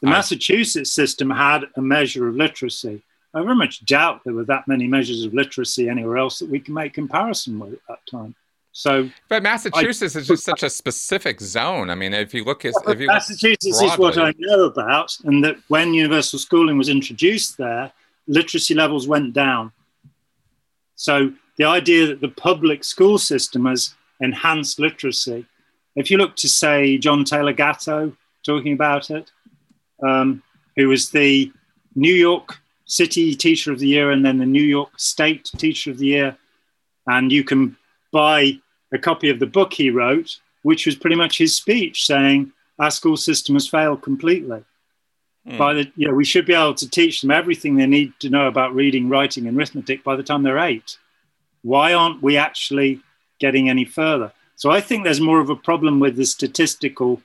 The 0.00 0.08
Massachusetts 0.08 0.92
system 0.92 1.30
had 1.30 1.64
a 1.76 1.82
measure 1.82 2.28
of 2.28 2.36
literacy. 2.36 3.02
I 3.34 3.42
very 3.42 3.56
much 3.56 3.84
doubt 3.84 4.22
there 4.24 4.34
were 4.34 4.44
that 4.44 4.66
many 4.66 4.86
measures 4.86 5.24
of 5.24 5.34
literacy 5.34 5.88
anywhere 5.88 6.18
else 6.18 6.38
that 6.38 6.48
we 6.48 6.60
can 6.60 6.74
make 6.74 6.94
comparison 6.94 7.58
with 7.58 7.74
at 7.74 7.80
that 7.88 8.06
time. 8.10 8.34
So, 8.72 9.10
but 9.28 9.42
Massachusetts 9.42 10.14
I, 10.14 10.20
is 10.20 10.28
just 10.28 10.44
such 10.44 10.62
a 10.62 10.70
specific 10.70 11.40
zone. 11.40 11.90
I 11.90 11.94
mean, 11.94 12.14
if 12.14 12.32
you 12.32 12.44
look 12.44 12.64
at 12.64 12.74
if 12.86 13.00
you 13.00 13.08
Massachusetts 13.08 13.66
broadly, 13.78 13.86
is 13.86 13.98
what 13.98 14.18
I 14.18 14.34
know 14.38 14.64
about, 14.64 15.16
and 15.24 15.42
that 15.44 15.56
when 15.68 15.94
universal 15.94 16.38
schooling 16.38 16.78
was 16.78 16.88
introduced 16.88 17.58
there, 17.58 17.92
literacy 18.28 18.74
levels 18.74 19.08
went 19.08 19.32
down. 19.32 19.72
So 20.94 21.32
the 21.56 21.64
idea 21.64 22.06
that 22.06 22.20
the 22.20 22.28
public 22.28 22.84
school 22.84 23.18
system 23.18 23.66
has 23.66 23.94
enhanced 24.20 24.78
literacy, 24.78 25.46
if 25.96 26.10
you 26.10 26.18
look 26.18 26.36
to 26.36 26.48
say 26.48 26.98
John 26.98 27.24
Taylor 27.24 27.52
Gatto 27.52 28.16
talking 28.44 28.72
about 28.72 29.10
it, 29.10 29.30
um, 30.06 30.42
who 30.76 30.88
was 30.88 31.10
the 31.10 31.50
New 31.96 32.14
York 32.14 32.58
City 32.84 33.34
Teacher 33.34 33.72
of 33.72 33.80
the 33.80 33.88
Year 33.88 34.10
and 34.12 34.24
then 34.24 34.38
the 34.38 34.46
New 34.46 34.62
York 34.62 34.98
State 34.98 35.50
Teacher 35.56 35.90
of 35.90 35.98
the 35.98 36.06
Year. 36.06 36.36
And 37.06 37.32
you 37.32 37.42
can 37.42 37.76
buy 38.12 38.58
a 38.92 38.98
copy 38.98 39.28
of 39.30 39.40
the 39.40 39.46
book 39.46 39.72
he 39.72 39.90
wrote, 39.90 40.38
which 40.62 40.86
was 40.86 40.94
pretty 40.94 41.16
much 41.16 41.38
his 41.38 41.54
speech 41.54 42.06
saying 42.06 42.52
our 42.78 42.90
school 42.90 43.16
system 43.16 43.56
has 43.56 43.68
failed 43.68 44.02
completely. 44.02 44.64
Mm. 45.48 45.58
By 45.58 45.74
the, 45.74 45.92
you 45.96 46.06
know, 46.08 46.14
we 46.14 46.24
should 46.24 46.46
be 46.46 46.54
able 46.54 46.74
to 46.74 46.88
teach 46.88 47.20
them 47.20 47.30
everything 47.30 47.76
they 47.76 47.86
need 47.86 48.12
to 48.20 48.28
know 48.28 48.46
about 48.48 48.74
reading, 48.74 49.08
writing, 49.08 49.46
and 49.46 49.56
arithmetic 49.56 50.04
by 50.04 50.14
the 50.14 50.22
time 50.22 50.42
they're 50.42 50.58
eight. 50.58 50.98
Why 51.62 51.94
aren't 51.94 52.22
we 52.22 52.36
actually 52.36 53.00
getting 53.38 53.70
any 53.70 53.84
further? 53.84 54.32
So 54.56 54.70
I 54.70 54.80
think 54.80 55.04
there's 55.04 55.20
more 55.20 55.40
of 55.40 55.50
a 55.50 55.56
problem 55.56 56.00
with 56.00 56.16
the 56.16 56.26
statistical 56.26 57.22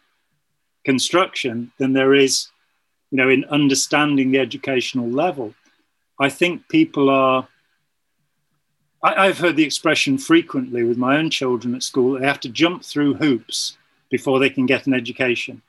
construction 0.85 1.71
than 1.79 1.93
there 1.93 2.13
is, 2.13 2.49
you 3.11 3.17
know, 3.17 3.29
in 3.29 3.43
understanding 3.45 4.31
the 4.31 4.39
educational 4.39 5.09
level. 5.09 5.53
I 6.19 6.29
think 6.29 6.69
people 6.69 7.09
are. 7.09 7.47
I, 9.01 9.25
have 9.25 9.39
heard 9.39 9.57
the 9.57 9.65
expression 9.65 10.17
frequently 10.17 10.83
with 10.83 10.97
my 10.97 11.17
own 11.17 11.29
children 11.29 11.75
at 11.75 11.83
school. 11.83 12.17
They 12.17 12.25
have 12.25 12.39
to 12.41 12.49
jump 12.49 12.85
through 12.85 13.15
hoops 13.15 13.77
before 14.09 14.39
they 14.39 14.49
can 14.49 14.65
get 14.65 14.87
an 14.87 14.93
education. 14.93 15.61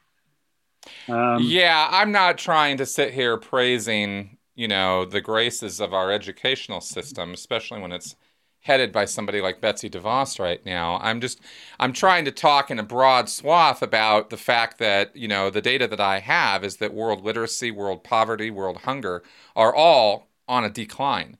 Um, 1.08 1.42
yeah, 1.42 1.88
I'm 1.90 2.12
not 2.12 2.38
trying 2.38 2.76
to 2.78 2.86
sit 2.86 3.12
here 3.12 3.36
praising, 3.36 4.38
you 4.54 4.68
know, 4.68 5.04
the 5.04 5.20
graces 5.20 5.80
of 5.80 5.92
our 5.94 6.10
educational 6.12 6.80
system, 6.80 7.32
especially 7.34 7.80
when 7.80 7.92
it's 7.92 8.16
headed 8.60 8.92
by 8.92 9.04
somebody 9.04 9.40
like 9.42 9.60
Betsy 9.60 9.90
DeVos 9.90 10.38
right 10.38 10.64
now. 10.64 10.98
I'm 11.02 11.20
just 11.20 11.40
I'm 11.78 11.92
trying 11.92 12.24
to 12.24 12.30
talk 12.32 12.70
in 12.70 12.78
a 12.78 12.82
broad 12.82 13.28
swath 13.28 13.82
about 13.82 14.30
the 14.30 14.38
fact 14.38 14.78
that, 14.78 15.14
you 15.16 15.28
know, 15.28 15.50
the 15.50 15.60
data 15.60 15.86
that 15.88 16.00
I 16.00 16.20
have 16.20 16.64
is 16.64 16.76
that 16.78 16.94
world 16.94 17.22
literacy, 17.22 17.70
world 17.70 18.02
poverty, 18.04 18.50
world 18.50 18.78
hunger 18.78 19.22
are 19.54 19.74
all 19.74 20.28
on 20.48 20.64
a 20.64 20.70
decline. 20.70 21.38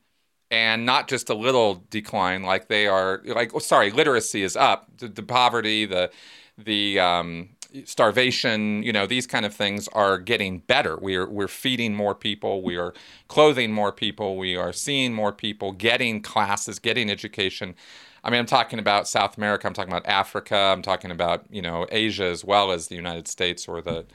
And 0.51 0.87
not 0.87 1.09
just 1.09 1.31
a 1.31 1.35
little 1.35 1.85
decline 1.91 2.43
like 2.43 2.69
they 2.69 2.87
are 2.87 3.23
like 3.25 3.55
oh, 3.55 3.59
sorry, 3.59 3.91
literacy 3.91 4.43
is 4.43 4.57
up. 4.57 4.89
The, 4.99 5.09
the 5.09 5.23
poverty, 5.23 5.87
the 5.87 6.11
the 6.59 7.01
um, 7.01 7.51
starvation, 7.85 8.83
you 8.83 8.93
know, 8.93 9.07
these 9.07 9.27
kind 9.27 9.45
of 9.45 9.55
things 9.55 9.89
are 9.89 10.19
getting 10.19 10.59
better. 10.61 10.97
We 11.01 11.17
are 11.17 11.29
we're 11.29 11.49
feeding 11.49 11.95
more 11.95 12.15
people, 12.15 12.63
we 12.63 12.77
are 12.77 12.95
clothing 13.29 13.73
more 13.73 13.93
people, 13.93 14.37
we 14.37 14.57
are 14.57 14.73
seeing 14.73 15.13
more 15.13 15.33
people, 15.33 15.73
getting 15.73 16.23
classes, 16.23 16.79
getting 16.79 17.11
education. 17.11 17.75
I 18.23 18.31
mean, 18.31 18.41
I'm 18.41 18.47
talking 18.47 18.79
about 18.79 19.09
South 19.09 19.37
America, 19.37 19.67
I'm 19.67 19.75
talking 19.75 19.93
about 19.93 20.07
Africa, 20.07 20.57
I'm 20.57 20.83
talking 20.83 21.11
about, 21.11 21.45
you 21.51 21.63
know, 21.63 21.87
Asia 21.91 22.25
as 22.25 22.45
well 22.45 22.71
as 22.71 22.89
the 22.89 22.95
United 22.95 23.29
States 23.29 23.67
or 23.69 23.83
the 23.83 24.07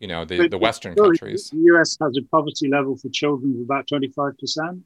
you 0.00 0.06
know, 0.06 0.24
the, 0.24 0.46
the 0.48 0.58
Western 0.58 0.94
countries. 0.94 1.50
The 1.50 1.58
US 1.72 1.98
has 2.00 2.16
a 2.16 2.22
poverty 2.22 2.68
level 2.68 2.96
for 2.96 3.08
children 3.08 3.56
of 3.56 3.62
about 3.62 3.88
25%. 3.88 4.80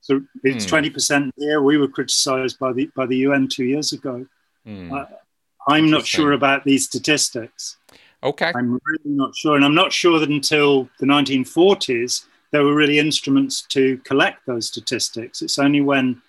So 0.00 0.20
it's 0.42 0.68
hmm. 0.68 0.74
20% 0.74 1.30
here. 1.36 1.62
We 1.62 1.76
were 1.76 1.88
criticized 1.88 2.58
by 2.58 2.72
the 2.72 2.90
by 2.94 3.06
the 3.06 3.16
UN 3.18 3.48
two 3.48 3.64
years 3.64 3.92
ago. 3.92 4.26
Hmm. 4.64 4.92
Uh, 4.92 5.04
I'm 5.68 5.90
not 5.90 6.06
sure 6.06 6.32
about 6.32 6.64
these 6.64 6.84
statistics. 6.84 7.76
Okay. 8.22 8.52
I'm 8.54 8.80
really 8.84 9.16
not 9.16 9.36
sure. 9.36 9.56
And 9.56 9.64
I'm 9.64 9.74
not 9.74 9.92
sure 9.92 10.18
that 10.18 10.30
until 10.30 10.88
the 10.98 11.06
1940s, 11.06 12.26
there 12.52 12.62
were 12.62 12.74
really 12.74 12.98
instruments 12.98 13.62
to 13.62 13.98
collect 13.98 14.46
those 14.46 14.68
statistics. 14.68 15.42
It's 15.42 15.58
only 15.58 15.80
when 15.80 16.22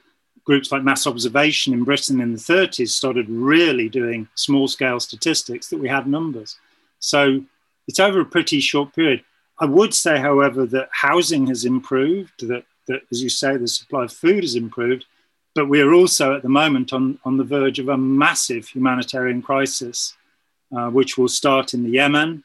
groups 0.43 0.71
like 0.71 0.83
Mass 0.83 1.07
Observation 1.07 1.73
in 1.73 1.83
Britain 1.83 2.21
in 2.21 2.33
the 2.33 2.39
30s 2.39 2.89
started 2.89 3.29
really 3.29 3.89
doing 3.89 4.27
small 4.35 4.67
scale 4.67 4.99
statistics 4.99 5.69
that 5.69 5.79
we 5.79 5.87
had 5.87 6.07
numbers. 6.07 6.57
So 6.99 7.43
it's 7.87 7.99
over 7.99 8.21
a 8.21 8.25
pretty 8.25 8.59
short 8.59 8.93
period. 8.93 9.23
I 9.59 9.65
would 9.65 9.93
say, 9.93 10.19
however, 10.19 10.65
that 10.67 10.89
housing 10.91 11.47
has 11.47 11.65
improved, 11.65 12.47
that, 12.47 12.65
that 12.87 13.01
as 13.11 13.21
you 13.21 13.29
say, 13.29 13.57
the 13.57 13.67
supply 13.67 14.03
of 14.03 14.11
food 14.11 14.43
has 14.43 14.55
improved, 14.55 15.05
but 15.55 15.69
we 15.69 15.81
are 15.81 15.93
also 15.93 16.35
at 16.35 16.43
the 16.43 16.49
moment 16.49 16.91
on, 16.91 17.17
on 17.23 17.37
the 17.37 17.43
verge 17.43 17.79
of 17.79 17.87
a 17.87 17.97
massive 17.97 18.67
humanitarian 18.67 19.41
crisis, 19.41 20.15
uh, 20.75 20.89
which 20.89 21.17
will 21.17 21.29
start 21.29 21.73
in 21.73 21.83
the 21.83 21.91
Yemen 21.91 22.43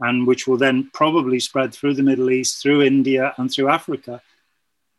and 0.00 0.26
which 0.26 0.46
will 0.46 0.56
then 0.56 0.90
probably 0.92 1.38
spread 1.38 1.72
through 1.72 1.94
the 1.94 2.02
Middle 2.02 2.30
East, 2.30 2.60
through 2.60 2.82
India, 2.82 3.32
and 3.36 3.50
through 3.52 3.68
Africa 3.68 4.20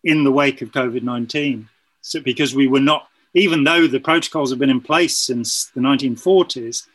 in 0.03 0.23
the 0.23 0.31
wake 0.31 0.61
of 0.61 0.71
COVID 0.71 1.03
19. 1.03 1.67
So, 2.01 2.21
because 2.21 2.55
we 2.55 2.67
were 2.67 2.79
not, 2.79 3.07
even 3.33 3.63
though 3.63 3.85
the 3.87 3.99
protocols 3.99 4.51
have 4.51 4.59
been 4.59 4.69
in 4.69 4.81
place 4.81 5.17
since 5.17 5.65
the 5.75 5.81
1940s, 5.81 6.87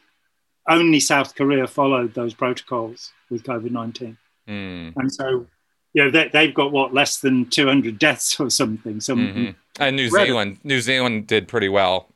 only 0.69 1.01
South 1.01 1.35
Korea 1.35 1.67
followed 1.67 2.15
those 2.15 2.35
protocols 2.35 3.13
with 3.29 3.45
COVID 3.45 3.71
19. 3.71 4.17
Mm. 4.49 4.93
And 4.97 5.13
so, 5.13 5.47
you 5.93 6.05
know, 6.05 6.11
they, 6.11 6.47
have 6.47 6.55
got 6.55 6.73
what, 6.73 6.95
less 6.95 7.19
than 7.19 7.47
200 7.47 7.99
deaths 7.99 8.39
or 8.41 8.51
something. 8.51 9.01
Some 9.01 9.19
mm-hmm. 9.19 9.51
And 9.79 9.97
New 9.97 10.11
Zealand, 10.11 10.59
New 10.65 10.81
Zealand 10.81 11.27
did 11.27 11.49
pretty 11.49 11.69
well. 11.69 12.09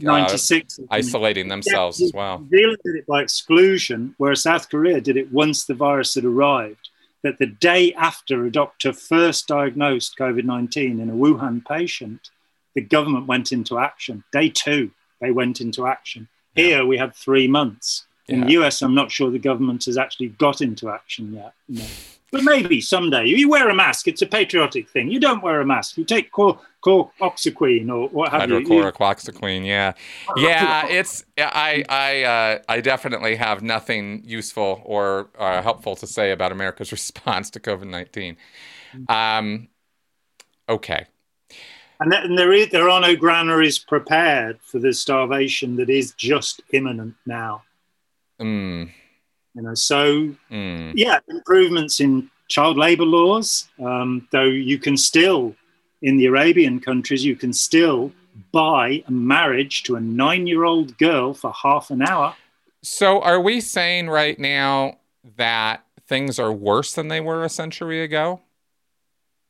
Uh, 0.00 0.04
96. 0.04 0.78
Uh, 0.78 0.82
isolating 0.90 1.48
themselves 1.48 2.00
yeah, 2.00 2.06
as 2.06 2.12
well. 2.12 2.38
New 2.38 2.58
Zealand 2.58 2.78
did 2.84 2.96
it 2.96 3.06
by 3.06 3.22
exclusion, 3.22 4.14
whereas 4.18 4.42
South 4.42 4.68
Korea 4.68 5.00
did 5.00 5.16
it 5.16 5.32
once 5.32 5.64
the 5.64 5.74
virus 5.74 6.14
had 6.14 6.24
arrived. 6.24 6.88
That 7.22 7.38
the 7.38 7.46
day 7.46 7.94
after 7.94 8.44
a 8.44 8.50
doctor 8.50 8.92
first 8.92 9.46
diagnosed 9.46 10.16
COVID 10.18 10.44
19 10.44 10.98
in 10.98 11.08
a 11.08 11.12
Wuhan 11.12 11.64
patient, 11.64 12.30
the 12.74 12.80
government 12.80 13.26
went 13.26 13.52
into 13.52 13.78
action. 13.78 14.24
Day 14.32 14.48
two, 14.48 14.90
they 15.20 15.30
went 15.30 15.60
into 15.60 15.86
action. 15.86 16.28
Here 16.54 16.78
yeah. 16.78 16.84
we 16.84 16.98
had 16.98 17.14
three 17.14 17.46
months. 17.46 18.06
In 18.28 18.40
yeah. 18.40 18.44
the 18.46 18.52
US, 18.52 18.82
I'm 18.82 18.94
not 18.94 19.12
sure 19.12 19.30
the 19.30 19.38
government 19.38 19.84
has 19.84 19.98
actually 19.98 20.28
got 20.28 20.60
into 20.60 20.90
action 20.90 21.32
yet. 21.32 21.54
No. 21.68 21.84
But 22.30 22.44
maybe 22.44 22.80
someday 22.80 23.26
you 23.26 23.48
wear 23.48 23.68
a 23.68 23.74
mask. 23.74 24.08
It's 24.08 24.22
a 24.22 24.26
patriotic 24.26 24.88
thing. 24.88 25.10
You 25.10 25.20
don't 25.20 25.42
wear 25.42 25.60
a 25.60 25.66
mask. 25.66 25.98
You 25.98 26.04
take 26.04 26.32
chlor, 26.32 26.58
chloroxyquine 26.84 27.88
or 27.90 28.08
what 28.08 28.30
have 28.30 28.50
you. 28.50 28.60
Hydrochloroquine, 28.60 29.64
yeah, 29.66 29.92
yeah. 30.36 30.86
It's 30.88 31.24
I 31.38 31.84
I 31.88 32.22
uh, 32.22 32.58
I 32.68 32.80
definitely 32.80 33.36
have 33.36 33.62
nothing 33.62 34.22
useful 34.24 34.82
or 34.84 35.30
uh, 35.38 35.62
helpful 35.62 35.96
to 35.96 36.06
say 36.06 36.32
about 36.32 36.52
America's 36.52 36.92
response 36.98 37.50
to 37.50 37.60
COVID 37.60 37.86
nineteen. 37.86 38.36
Um, 39.08 39.68
okay. 40.68 41.06
And, 42.00 42.10
th- 42.10 42.24
and 42.24 42.36
there, 42.36 42.52
is, 42.52 42.68
there 42.70 42.88
are 42.88 43.00
no 43.00 43.14
granaries 43.14 43.78
prepared 43.78 44.58
for 44.60 44.80
the 44.80 44.92
starvation 44.92 45.76
that 45.76 45.88
is 45.88 46.12
just 46.14 46.60
imminent 46.72 47.14
now. 47.26 47.62
Mm. 48.40 48.90
You 49.54 49.62
know, 49.62 49.74
so 49.74 50.34
mm. 50.50 50.92
yeah, 50.96 51.20
improvements 51.28 52.00
in 52.00 52.28
child 52.48 52.76
labor 52.76 53.04
laws, 53.04 53.68
um, 53.80 54.26
though 54.32 54.44
you 54.44 54.78
can 54.78 54.96
still, 54.96 55.54
in 56.02 56.16
the 56.16 56.26
Arabian 56.26 56.80
countries, 56.80 57.24
you 57.24 57.36
can 57.36 57.52
still 57.52 58.12
buy 58.52 59.02
a 59.06 59.10
marriage 59.10 59.82
to 59.84 59.96
a 59.96 60.00
nine 60.00 60.46
year 60.46 60.64
old 60.64 60.96
girl 60.98 61.34
for 61.34 61.52
half 61.52 61.90
an 61.90 62.02
hour. 62.02 62.34
So, 62.82 63.22
are 63.22 63.40
we 63.40 63.60
saying 63.60 64.10
right 64.10 64.38
now 64.38 64.98
that 65.36 65.84
things 66.06 66.38
are 66.38 66.52
worse 66.52 66.94
than 66.94 67.08
they 67.08 67.20
were 67.20 67.44
a 67.44 67.48
century 67.48 68.02
ago? 68.02 68.40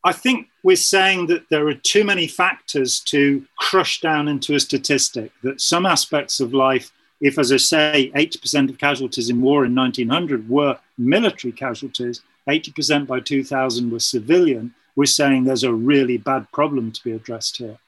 I 0.05 0.13
think 0.13 0.49
we're 0.63 0.77
saying 0.77 1.29
that 1.29 1.49
there 1.49 1.67
are 1.69 1.75
too 1.75 2.05
many 2.05 2.27
factors 2.27 3.01
to 3.01 3.47
crush 3.57 4.01
down 4.01 4.29
into 4.29 4.55
a 4.55 4.61
statistic, 4.61 5.31
that 5.43 5.61
some 5.61 5.87
aspects 5.87 6.41
of 6.41 6.53
life 6.53 6.93
if, 7.23 7.39
as 7.39 7.53
I 7.53 7.57
say, 7.57 8.11
80% 8.17 8.69
of 8.69 8.79
casualties 8.79 9.31
in 9.31 9.41
war 9.41 9.65
in 9.65 9.75
1900 9.77 10.49
were 10.49 10.77
military 10.99 11.53
casualties, 11.53 12.21
80% 12.49 13.07
by 13.07 13.21
2000 13.21 13.93
were 13.93 14.01
civilian, 14.01 14.75
we're 14.97 15.07
saying 15.07 15.45
there's 15.45 15.65
a 15.65 15.73
really 15.73 16.19
bad 16.19 16.51
problem 16.53 16.93
to 16.93 17.05
be 17.05 17.13
addressed 17.13 17.57
here, 17.59 17.79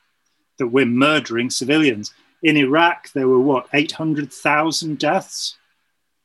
that 0.58 0.68
we're 0.68 0.86
murdering 0.86 1.50
civilians. 1.50 2.12
In 2.42 2.56
Iraq, 2.56 3.12
there 3.12 3.28
were 3.28 3.40
what, 3.40 3.68
800,000 3.72 4.98
deaths? 4.98 5.56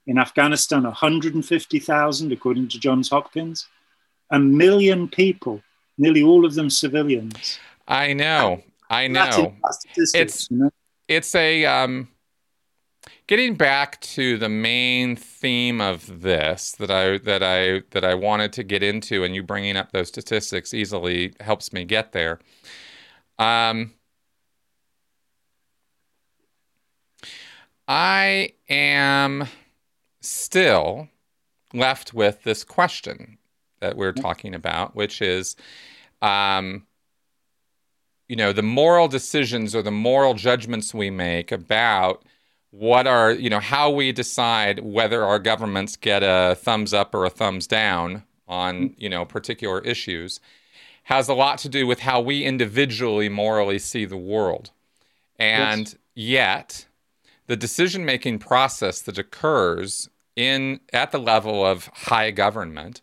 In 0.08 0.18
Afghanistan, 0.18 0.84
150,000, 0.84 2.32
according 2.32 2.68
to 2.70 2.80
Johns 2.80 3.10
Hopkins. 3.10 3.68
A 4.32 4.40
million 4.40 5.08
people, 5.08 5.62
nearly 5.98 6.24
all 6.24 6.46
of 6.46 6.56
them 6.56 6.70
civilians. 6.70 7.60
I 7.88 8.14
know. 8.14 8.64
I 8.90 9.08
know. 9.08 9.54
It's, 9.96 10.50
you 10.50 10.58
know? 10.58 10.72
it's 11.08 11.36
a. 11.36 11.66
Um 11.66 12.10
getting 13.30 13.54
back 13.54 14.02
to 14.02 14.40
the 14.40 14.50
main 14.50 15.16
theme 15.16 15.80
of 15.80 16.22
this 16.24 16.72
that 16.72 16.90
I 16.90 17.20
that 17.20 17.44
I 17.44 17.84
that 17.92 18.04
I 18.04 18.16
wanted 18.16 18.52
to 18.54 18.64
get 18.64 18.82
into, 18.82 19.24
and 19.24 19.36
you 19.36 19.44
bringing 19.44 19.78
up 19.78 19.92
those 19.92 20.08
statistics 20.08 20.74
easily 20.74 21.34
helps 21.40 21.72
me 21.72 21.86
get 21.86 22.12
there. 22.12 22.40
Um, 23.38 23.94
I 27.88 28.54
am 28.68 29.48
still 30.22 31.08
left 31.72 32.16
with 32.16 32.42
this 32.42 32.64
question 32.64 33.38
that 33.80 33.96
we're 33.96 34.12
talking 34.12 34.56
about, 34.56 34.96
which 34.96 35.22
is, 35.22 35.56
um, 36.24 36.88
you 38.28 38.36
know, 38.36 38.54
the 38.54 38.64
moral 38.64 39.08
decisions 39.08 39.76
or 39.76 39.84
the 39.84 39.92
moral 39.92 40.34
judgments 40.34 40.96
we 40.96 41.12
make 41.12 41.52
about 41.52 42.26
what 42.72 43.08
are 43.08 43.32
you 43.32 43.50
know 43.50 43.60
how 43.60 43.90
we 43.90 44.12
decide 44.12 44.80
whether 44.80 45.24
our 45.24 45.40
governments 45.40 45.96
get 45.96 46.22
a 46.24 46.56
thumbs 46.56 46.94
up 46.94 47.16
or 47.16 47.26
a 47.26 47.30
thumbs 47.30 47.66
down 47.68 48.24
on 48.48 48.76
mm-hmm. 48.76 49.02
you 49.02 49.10
know 49.10 49.26
particular 49.26 49.80
issues 49.82 50.40
has 51.04 51.28
a 51.28 51.34
lot 51.34 51.58
to 51.58 51.70
do 51.70 51.88
with 51.88 52.02
how 52.02 52.22
we 52.22 52.44
individually 52.44 53.30
morally 53.30 53.80
see 53.80 54.06
the 54.06 54.18
world 54.18 54.72
and 55.40 55.88
yes. 55.88 55.96
yet 56.14 56.86
the 57.48 57.56
decision 57.56 58.06
making 58.06 58.38
process 58.38 59.02
that 59.02 59.18
occurs 59.18 60.08
in 60.36 60.80
at 60.94 61.12
the 61.12 61.18
level 61.18 61.66
of 61.66 61.88
high 61.88 62.30
government 62.30 63.02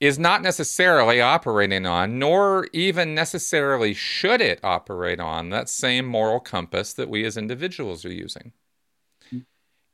is 0.00 0.18
not 0.18 0.42
necessarily 0.42 1.20
operating 1.20 1.84
on, 1.86 2.18
nor 2.18 2.68
even 2.72 3.14
necessarily 3.14 3.94
should 3.94 4.40
it 4.40 4.60
operate 4.62 5.18
on, 5.18 5.50
that 5.50 5.68
same 5.68 6.06
moral 6.06 6.38
compass 6.38 6.92
that 6.92 7.08
we 7.08 7.24
as 7.24 7.36
individuals 7.36 8.04
are 8.04 8.12
using. 8.12 8.52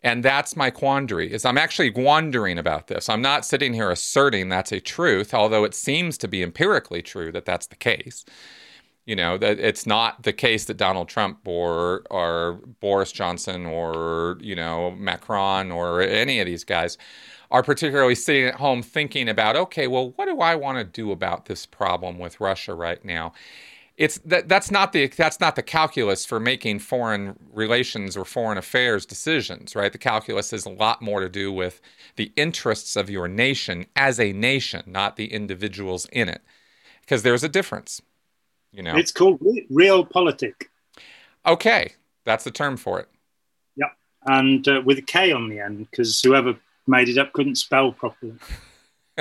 And 0.02 0.22
that's 0.22 0.54
my 0.54 0.68
quandary 0.68 1.32
is 1.32 1.46
I'm 1.46 1.56
actually 1.56 1.88
wondering 1.90 2.58
about 2.58 2.88
this. 2.88 3.08
I'm 3.08 3.22
not 3.22 3.46
sitting 3.46 3.72
here 3.72 3.90
asserting 3.90 4.50
that's 4.50 4.70
a 4.70 4.78
truth, 4.78 5.32
although 5.32 5.64
it 5.64 5.74
seems 5.74 6.18
to 6.18 6.28
be 6.28 6.42
empirically 6.42 7.00
true 7.00 7.32
that 7.32 7.46
that's 7.46 7.68
the 7.68 7.76
case. 7.76 8.26
You 9.06 9.16
know, 9.16 9.38
that 9.38 9.58
it's 9.58 9.86
not 9.86 10.22
the 10.22 10.32
case 10.34 10.66
that 10.66 10.76
Donald 10.76 11.08
Trump 11.08 11.46
or 11.46 12.04
or 12.10 12.60
Boris 12.80 13.12
Johnson 13.12 13.64
or, 13.64 14.36
you 14.40 14.54
know, 14.54 14.90
Macron 14.92 15.70
or 15.72 16.02
any 16.02 16.38
of 16.40 16.46
these 16.46 16.64
guys 16.64 16.98
are 17.54 17.62
particularly 17.62 18.16
sitting 18.16 18.46
at 18.46 18.56
home 18.56 18.82
thinking 18.82 19.28
about, 19.28 19.54
okay, 19.54 19.86
well, 19.86 20.10
what 20.16 20.26
do 20.26 20.40
I 20.40 20.56
want 20.56 20.76
to 20.78 20.84
do 20.84 21.12
about 21.12 21.44
this 21.44 21.66
problem 21.66 22.18
with 22.18 22.40
Russia 22.40 22.74
right 22.74 23.02
now? 23.04 23.32
It's 23.96 24.18
that 24.24 24.48
that's 24.48 24.72
not 24.72 24.92
the 24.92 25.06
that's 25.06 25.38
not 25.38 25.54
the 25.54 25.62
calculus 25.62 26.26
for 26.26 26.40
making 26.40 26.80
foreign 26.80 27.38
relations 27.52 28.16
or 28.16 28.24
foreign 28.24 28.58
affairs 28.58 29.06
decisions, 29.06 29.76
right? 29.76 29.92
The 29.92 29.98
calculus 29.98 30.50
has 30.50 30.66
a 30.66 30.70
lot 30.70 31.00
more 31.00 31.20
to 31.20 31.28
do 31.28 31.52
with 31.52 31.80
the 32.16 32.32
interests 32.34 32.96
of 32.96 33.08
your 33.08 33.28
nation 33.28 33.86
as 33.94 34.18
a 34.18 34.32
nation, 34.32 34.82
not 34.88 35.14
the 35.14 35.32
individuals 35.32 36.06
in 36.06 36.28
it, 36.28 36.42
because 37.02 37.22
there's 37.22 37.44
a 37.44 37.48
difference. 37.48 38.02
You 38.72 38.82
know, 38.82 38.96
it's 38.96 39.12
called 39.12 39.38
realpolitik. 39.70 40.64
Okay, 41.46 41.92
that's 42.24 42.42
the 42.42 42.50
term 42.50 42.76
for 42.76 42.98
it. 42.98 43.08
Yep, 43.76 43.90
and 44.26 44.66
uh, 44.66 44.82
with 44.84 44.98
a 44.98 45.02
K 45.02 45.30
on 45.30 45.48
the 45.48 45.60
end, 45.60 45.86
because 45.88 46.20
whoever 46.20 46.56
made 46.86 47.08
it 47.08 47.18
up 47.18 47.32
couldn't 47.32 47.56
spell 47.56 47.92
properly. 47.92 48.34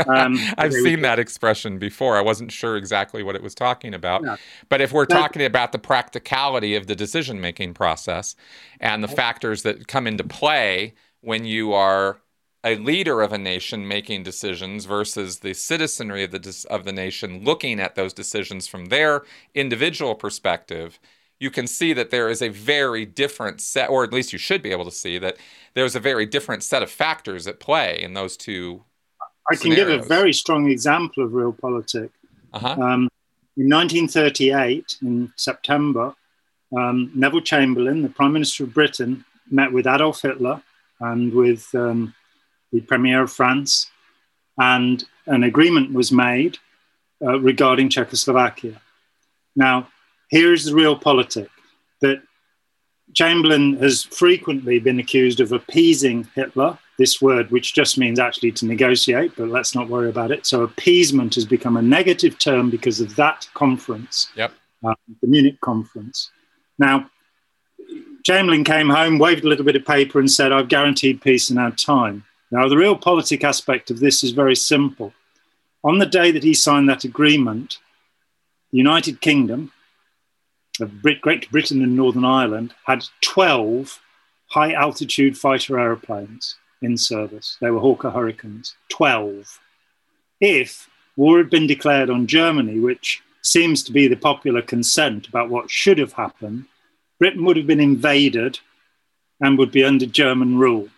Um, 0.08 0.38
I've 0.58 0.74
seen 0.74 1.02
that 1.02 1.20
expression 1.20 1.78
before. 1.78 2.18
I 2.18 2.22
wasn't 2.22 2.52
sure 2.52 2.78
exactly 2.78 3.24
what 3.24 3.36
it 3.36 3.44
was 3.44 3.56
talking 3.56 3.94
about. 3.94 4.24
No. 4.24 4.38
But 4.70 4.82
if 4.82 4.92
we're 4.92 5.06
talking 5.06 5.44
about 5.44 5.72
the 5.72 5.80
practicality 5.80 6.76
of 6.76 6.88
the 6.88 6.96
decision 6.96 7.40
making 7.40 7.74
process 7.74 8.36
and 8.80 9.04
the 9.04 9.08
factors 9.08 9.64
that 9.64 9.88
come 9.88 10.08
into 10.08 10.24
play 10.24 10.94
when 11.22 11.46
you 11.46 11.74
are 11.74 12.20
a 12.64 12.76
leader 12.78 13.22
of 13.22 13.34
a 13.34 13.38
nation 13.38 13.88
making 13.88 14.24
decisions 14.24 14.86
versus 14.86 15.40
the 15.40 15.54
citizenry 15.54 16.24
of 16.24 16.32
the, 16.32 16.66
of 16.70 16.86
the 16.86 16.94
nation 16.94 17.44
looking 17.44 17.80
at 17.80 17.96
those 17.96 18.14
decisions 18.14 18.68
from 18.68 18.86
their 18.86 19.24
individual 19.54 20.16
perspective, 20.16 20.98
you 21.40 21.52
can 21.52 21.68
see 21.68 21.94
that 21.94 22.10
there 22.10 22.30
is 22.30 22.42
a 22.42 22.50
very 22.50 23.06
different 23.06 23.62
set, 23.62 23.90
or 23.90 24.04
at 24.04 24.14
least 24.14 24.32
you 24.32 24.40
should 24.40 24.62
be 24.62 24.72
able 24.72 24.86
to 24.86 24.92
see 24.92 25.18
that 25.18 25.38
there's 25.74 25.96
a 25.96 26.00
very 26.00 26.26
different 26.26 26.64
set 26.64 26.84
of 26.84 26.90
factors 26.90 27.48
at 27.48 27.60
play 27.60 28.02
in 28.02 28.14
those 28.14 28.38
two. 28.38 28.84
I 29.52 29.56
can 29.56 29.76
give 29.76 29.90
a 29.90 29.98
very 29.98 30.32
strong 30.34 30.70
example 30.70 31.24
of 31.24 31.32
realpolitik. 31.32 32.12
Uh-huh. 32.54 32.68
Um, 32.70 33.10
in 33.58 33.70
1938, 33.70 35.00
in 35.02 35.34
September, 35.36 36.16
um, 36.76 37.12
Neville 37.14 37.42
Chamberlain, 37.42 38.02
the 38.02 38.10
Prime 38.10 38.34
Minister 38.34 38.64
of 38.64 38.74
Britain, 38.74 39.26
met 39.52 39.72
with 39.72 39.86
Adolf 39.86 40.22
Hitler 40.22 40.62
and 41.00 41.34
with 41.34 41.68
um, 41.76 42.14
the 42.72 42.82
Premier 42.82 43.22
of 43.22 43.32
France, 43.32 43.92
and 44.58 45.04
an 45.28 45.44
agreement 45.44 45.94
was 45.94 46.12
made 46.12 46.58
uh, 47.22 47.40
regarding 47.40 47.90
Czechoslovakia. 47.90 48.82
Now, 49.56 49.88
here 50.30 50.54
is 50.54 50.66
the 50.66 50.72
realpolitik 50.72 51.50
that 52.02 52.22
Chamberlain 53.14 53.78
has 53.78 54.04
frequently 54.04 54.80
been 54.80 55.00
accused 55.00 55.40
of 55.40 55.52
appeasing 55.52 56.28
Hitler, 56.36 56.78
this 56.98 57.22
word 57.22 57.52
which 57.52 57.74
just 57.74 57.98
means 57.98 58.20
actually 58.20 58.52
to 58.54 58.66
negotiate, 58.66 59.34
but 59.36 59.50
let's 59.50 59.76
not 59.76 59.90
worry 59.90 60.10
about 60.10 60.32
it. 60.32 60.46
So 60.46 60.64
appeasement 60.64 61.36
has 61.36 61.46
become 61.46 61.78
a 61.78 61.82
negative 61.82 62.40
term 62.40 62.70
because 62.70 63.00
of 63.00 63.16
that 63.16 63.48
conference, 63.54 64.30
yep. 64.36 64.52
uh, 64.84 64.96
the 65.22 65.28
Munich 65.28 65.60
conference. 65.62 66.32
Now, 66.80 67.10
Chamberlain 68.24 68.64
came 68.64 68.90
home, 68.90 69.20
waved 69.20 69.44
a 69.44 69.48
little 69.50 69.66
bit 69.66 69.76
of 69.76 69.86
paper, 69.86 70.20
and 70.20 70.32
said, 70.32 70.52
I've 70.52 70.70
guaranteed 70.70 71.22
peace 71.22 71.50
in 71.50 71.58
our 71.58 71.72
time. 71.72 72.24
Now, 72.52 72.70
the 72.70 72.76
realpolitik 72.76 73.44
aspect 73.44 73.92
of 73.92 74.00
this 74.00 74.24
is 74.24 74.32
very 74.32 74.56
simple. 74.56 75.14
On 75.84 76.00
the 76.00 76.06
day 76.06 76.32
that 76.32 76.44
he 76.44 76.54
signed 76.54 76.88
that 76.88 77.04
agreement, 77.04 77.80
the 78.72 78.78
United 78.78 79.20
Kingdom, 79.20 79.73
Great 81.02 81.52
Britain 81.52 81.84
and 81.84 81.96
Northern 81.96 82.26
Ireland 82.26 82.74
had 82.86 83.06
12 83.22 84.00
high 84.50 84.74
altitude 84.74 85.38
fighter 85.38 85.80
aeroplanes 85.80 86.56
in 86.82 86.98
service. 86.98 87.58
They 87.62 87.70
were 87.70 87.80
Hawker 87.80 88.10
Hurricanes, 88.10 88.76
12. 88.90 89.60
If 90.42 90.90
war 91.16 91.38
had 91.38 91.50
been 91.50 91.68
declared 91.68 92.10
on 92.10 92.28
Germany, 92.28 92.80
which 92.80 93.22
seems 93.42 93.84
to 93.84 93.92
be 93.92 94.08
the 94.08 94.16
popular 94.16 94.62
consent 94.62 95.28
about 95.28 95.50
what 95.50 95.70
should 95.70 96.00
have 96.00 96.14
happened, 96.14 96.66
Britain 97.20 97.46
would 97.46 97.58
have 97.58 97.68
been 97.68 97.80
invaded 97.80 98.60
and 99.40 99.58
would 99.58 99.72
be 99.72 99.84
under 99.84 100.06
German 100.06 100.58
rule. 100.58 100.90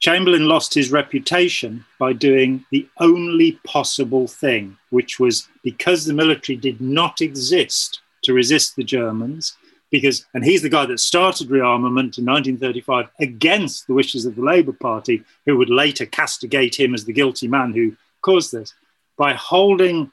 Chamberlain 0.00 0.48
lost 0.48 0.74
his 0.74 0.90
reputation 0.90 1.84
by 1.98 2.12
doing 2.12 2.64
the 2.70 2.88
only 2.98 3.52
possible 3.64 4.26
thing, 4.26 4.76
which 4.90 5.20
was 5.20 5.48
because 5.62 6.04
the 6.04 6.14
military 6.14 6.56
did 6.56 6.80
not 6.80 7.20
exist 7.20 8.00
to 8.22 8.32
resist 8.32 8.76
the 8.76 8.84
Germans 8.84 9.56
because, 9.90 10.24
and 10.32 10.44
he's 10.44 10.62
the 10.62 10.68
guy 10.68 10.86
that 10.86 10.98
started 10.98 11.48
rearmament 11.48 12.18
in 12.18 12.24
1935 12.24 13.08
against 13.20 13.86
the 13.86 13.94
wishes 13.94 14.24
of 14.24 14.34
the 14.34 14.42
Labour 14.42 14.72
Party, 14.72 15.22
who 15.44 15.58
would 15.58 15.68
later 15.68 16.06
castigate 16.06 16.78
him 16.78 16.94
as 16.94 17.04
the 17.04 17.12
guilty 17.12 17.46
man 17.46 17.72
who 17.72 17.94
caused 18.22 18.52
this. 18.52 18.74
By 19.18 19.34
holding 19.34 20.10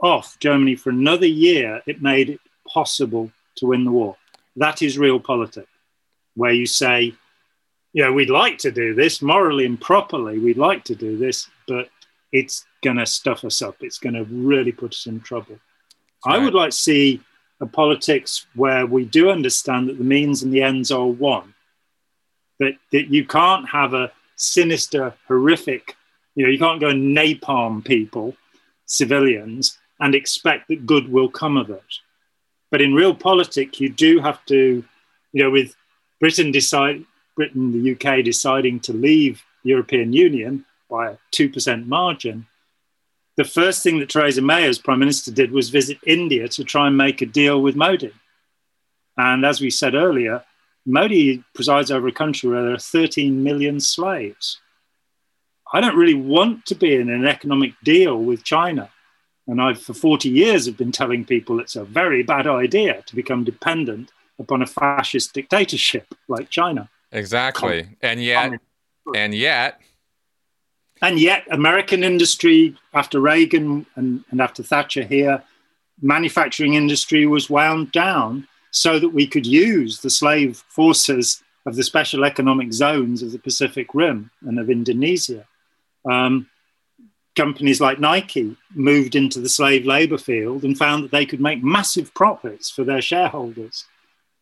off 0.00 0.38
Germany 0.40 0.74
for 0.74 0.90
another 0.90 1.26
year, 1.26 1.80
it 1.86 2.02
made 2.02 2.30
it 2.30 2.40
possible 2.66 3.30
to 3.56 3.66
win 3.66 3.84
the 3.84 3.92
war. 3.92 4.16
That 4.56 4.82
is 4.82 4.98
real 4.98 5.20
politics, 5.20 5.68
where 6.34 6.52
you 6.52 6.66
say, 6.66 7.14
you 7.92 8.02
know, 8.02 8.12
we'd 8.12 8.30
like 8.30 8.58
to 8.58 8.72
do 8.72 8.94
this 8.94 9.22
morally 9.22 9.64
and 9.64 9.80
properly, 9.80 10.38
we'd 10.38 10.58
like 10.58 10.84
to 10.84 10.94
do 10.96 11.16
this, 11.16 11.48
but 11.68 11.88
it's 12.32 12.66
going 12.82 12.96
to 12.96 13.06
stuff 13.06 13.44
us 13.44 13.62
up. 13.62 13.76
It's 13.80 13.98
going 13.98 14.14
to 14.14 14.24
really 14.24 14.72
put 14.72 14.92
us 14.92 15.06
in 15.06 15.20
trouble. 15.20 15.58
Right. 16.26 16.36
I 16.36 16.38
would 16.38 16.54
like 16.54 16.70
to 16.70 16.76
see 16.76 17.20
a 17.60 17.66
politics 17.66 18.46
where 18.54 18.86
we 18.86 19.04
do 19.04 19.30
understand 19.30 19.88
that 19.88 19.98
the 19.98 20.04
means 20.04 20.42
and 20.42 20.52
the 20.52 20.62
ends 20.62 20.90
are 20.90 21.06
one. 21.06 21.54
That, 22.58 22.74
that 22.92 23.08
you 23.08 23.26
can't 23.26 23.68
have 23.68 23.94
a 23.94 24.12
sinister, 24.36 25.14
horrific, 25.28 25.96
you 26.34 26.44
know, 26.44 26.50
you 26.50 26.58
can't 26.58 26.80
go 26.80 26.88
and 26.88 27.16
napalm 27.16 27.84
people, 27.84 28.36
civilians, 28.86 29.78
and 29.98 30.14
expect 30.14 30.68
that 30.68 30.86
good 30.86 31.10
will 31.10 31.28
come 31.28 31.56
of 31.56 31.70
it. 31.70 31.82
But 32.70 32.80
in 32.80 32.94
real 32.94 33.14
politics, 33.14 33.80
you 33.80 33.88
do 33.88 34.20
have 34.20 34.44
to, 34.46 34.84
you 35.32 35.42
know, 35.42 35.50
with 35.50 35.74
Britain 36.20 36.52
decide, 36.52 37.04
Britain, 37.36 37.72
the 37.72 37.92
UK 37.92 38.24
deciding 38.24 38.80
to 38.80 38.92
leave 38.92 39.42
the 39.62 39.70
European 39.70 40.12
Union 40.12 40.64
by 40.88 41.10
a 41.10 41.16
2% 41.32 41.86
margin, 41.86 42.46
the 43.40 43.44
first 43.48 43.82
thing 43.82 44.00
that 44.00 44.10
Theresa 44.10 44.42
May 44.42 44.68
as 44.68 44.78
Prime 44.78 44.98
Minister 44.98 45.30
did 45.30 45.50
was 45.50 45.70
visit 45.70 45.96
India 46.06 46.46
to 46.48 46.62
try 46.62 46.88
and 46.88 46.96
make 46.98 47.22
a 47.22 47.26
deal 47.26 47.62
with 47.62 47.74
Modi. 47.74 48.12
And 49.16 49.46
as 49.46 49.62
we 49.62 49.70
said 49.70 49.94
earlier, 49.94 50.44
Modi 50.84 51.42
presides 51.54 51.90
over 51.90 52.06
a 52.06 52.12
country 52.12 52.50
where 52.50 52.62
there 52.62 52.74
are 52.74 52.78
13 52.78 53.42
million 53.42 53.80
slaves. 53.80 54.60
I 55.72 55.80
don't 55.80 55.96
really 55.96 56.12
want 56.12 56.66
to 56.66 56.74
be 56.74 56.94
in 56.94 57.08
an 57.08 57.26
economic 57.26 57.72
deal 57.82 58.18
with 58.18 58.44
China. 58.44 58.90
And 59.46 59.58
I've, 59.58 59.80
for 59.80 59.94
40 59.94 60.28
years, 60.28 60.66
have 60.66 60.76
been 60.76 60.92
telling 60.92 61.24
people 61.24 61.60
it's 61.60 61.76
a 61.76 61.84
very 61.84 62.22
bad 62.22 62.46
idea 62.46 63.02
to 63.06 63.16
become 63.16 63.44
dependent 63.44 64.12
upon 64.38 64.60
a 64.60 64.66
fascist 64.66 65.32
dictatorship 65.32 66.14
like 66.28 66.50
China. 66.50 66.90
Exactly. 67.10 67.88
And 68.02 68.22
yet, 68.22 68.52
and 69.16 69.34
yet, 69.34 69.80
and 71.02 71.18
yet, 71.18 71.44
American 71.50 72.04
industry 72.04 72.76
after 72.92 73.20
Reagan 73.20 73.86
and, 73.96 74.24
and 74.30 74.40
after 74.40 74.62
Thatcher 74.62 75.02
here, 75.02 75.42
manufacturing 76.02 76.74
industry 76.74 77.26
was 77.26 77.50
wound 77.50 77.92
down 77.92 78.46
so 78.70 78.98
that 78.98 79.08
we 79.08 79.26
could 79.26 79.46
use 79.46 80.00
the 80.00 80.10
slave 80.10 80.62
forces 80.68 81.42
of 81.66 81.76
the 81.76 81.82
special 81.82 82.24
economic 82.24 82.72
zones 82.72 83.22
of 83.22 83.32
the 83.32 83.38
Pacific 83.38 83.94
Rim 83.94 84.30
and 84.42 84.58
of 84.58 84.70
Indonesia. 84.70 85.46
Um, 86.10 86.48
companies 87.36 87.80
like 87.80 87.98
Nike 87.98 88.56
moved 88.74 89.14
into 89.14 89.40
the 89.40 89.48
slave 89.48 89.86
labor 89.86 90.18
field 90.18 90.64
and 90.64 90.76
found 90.76 91.04
that 91.04 91.10
they 91.10 91.26
could 91.26 91.40
make 91.40 91.62
massive 91.62 92.12
profits 92.14 92.70
for 92.70 92.84
their 92.84 93.02
shareholders. 93.02 93.86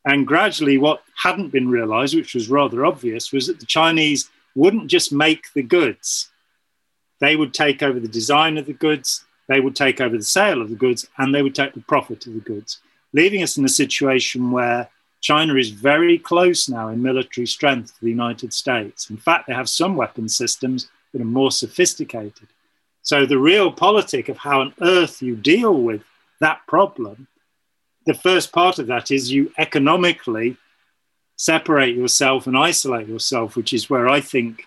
And 0.05 0.27
gradually, 0.27 0.79
what 0.79 1.03
hadn't 1.17 1.51
been 1.51 1.69
realized, 1.69 2.15
which 2.15 2.35
was 2.35 2.49
rather 2.49 2.85
obvious, 2.85 3.33
was 3.33 3.47
that 3.47 3.61
the 3.61 3.67
Chinese 3.67 4.31
wouldn't 4.55 4.89
just 4.89 5.13
make 5.13 5.53
the 5.55 5.63
goods, 5.63 6.31
they 7.21 7.37
would 7.37 7.55
take 7.55 7.83
over 7.83 7.99
the 7.99 8.09
design 8.09 8.59
of 8.59 8.67
the 8.67 8.73
goods, 8.73 9.25
they 9.49 9.61
would 9.61 9.75
take 9.75 10.01
over 10.01 10.17
the 10.17 10.25
sale 10.25 10.61
of 10.63 10.71
the 10.71 10.77
goods, 10.77 11.09
and 11.19 11.35
they 11.35 11.43
would 11.43 11.55
take 11.55 11.75
the 11.75 11.81
profit 11.81 12.27
of 12.27 12.35
the 12.35 12.41
goods, 12.41 12.81
leaving 13.13 13.43
us 13.43 13.57
in 13.57 13.65
a 13.65 13.69
situation 13.69 14.51
where 14.51 14.89
China 15.21 15.57
is 15.57 15.71
very 15.71 16.19
close 16.19 16.69
now 16.69 16.89
in 16.89 17.03
military 17.03 17.47
strength 17.47 17.95
to 17.95 18.05
the 18.05 18.11
United 18.11 18.53
States. 18.53 19.11
In 19.11 19.17
fact, 19.17 19.47
they 19.47 19.55
have 19.55 19.69
some 19.69 19.97
weapon 19.97 20.29
systems 20.29 20.89
that 21.13 21.21
are 21.21 21.25
more 21.25 21.51
sophisticated. 21.51 22.49
So, 23.03 23.27
the 23.27 23.37
realpolitik 23.37 24.29
of 24.29 24.39
how 24.39 24.61
on 24.61 24.75
earth 24.81 25.23
you 25.23 25.35
deal 25.35 25.75
with 25.75 26.03
that 26.41 26.61
problem, 26.69 27.27
the 28.07 28.15
first 28.15 28.53
part 28.53 28.79
of 28.79 28.87
that 28.89 29.11
is 29.11 29.33
you 29.33 29.53
economically 29.59 30.57
separate 31.37 31.97
yourself 31.97 32.47
and 32.47 32.57
isolate 32.57 33.09
yourself, 33.09 33.57
which 33.57 33.73
is 33.73 33.89
where 33.89 34.09
I 34.09 34.21
think, 34.21 34.67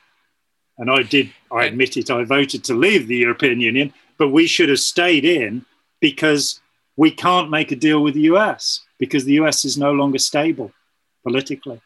and 0.81 0.89
I 0.89 1.03
did, 1.03 1.31
I 1.51 1.65
admit 1.65 1.95
it, 1.95 2.09
I 2.09 2.23
voted 2.23 2.63
to 2.65 2.73
leave 2.73 3.07
the 3.07 3.15
European 3.15 3.61
Union, 3.61 3.93
but 4.17 4.29
we 4.29 4.47
should 4.47 4.67
have 4.69 4.79
stayed 4.79 5.23
in 5.23 5.63
because 5.99 6.59
we 6.97 7.11
can't 7.11 7.51
make 7.51 7.71
a 7.71 7.75
deal 7.75 8.01
with 8.01 8.15
the 8.15 8.21
US 8.21 8.81
because 8.97 9.23
the 9.23 9.33
US 9.33 9.63
is 9.63 9.77
no 9.77 9.91
longer 9.93 10.17
stable 10.17 10.71
politically. 11.23 11.79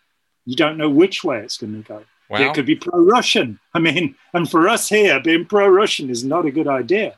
You 0.45 0.55
don't 0.55 0.77
know 0.77 0.89
which 0.89 1.25
way 1.25 1.39
it's 1.39 1.57
going 1.57 1.83
to 1.83 1.87
go. 1.87 2.03
Well, 2.29 2.41
it 2.41 2.55
could 2.55 2.65
be 2.65 2.75
pro 2.75 3.03
Russian. 3.03 3.59
I 3.73 3.79
mean, 3.79 4.15
and 4.33 4.49
for 4.49 4.67
us 4.67 4.87
here, 4.87 5.19
being 5.19 5.45
pro 5.45 5.67
Russian 5.67 6.09
is 6.09 6.23
not 6.23 6.45
a 6.45 6.51
good 6.51 6.67
idea. 6.67 7.15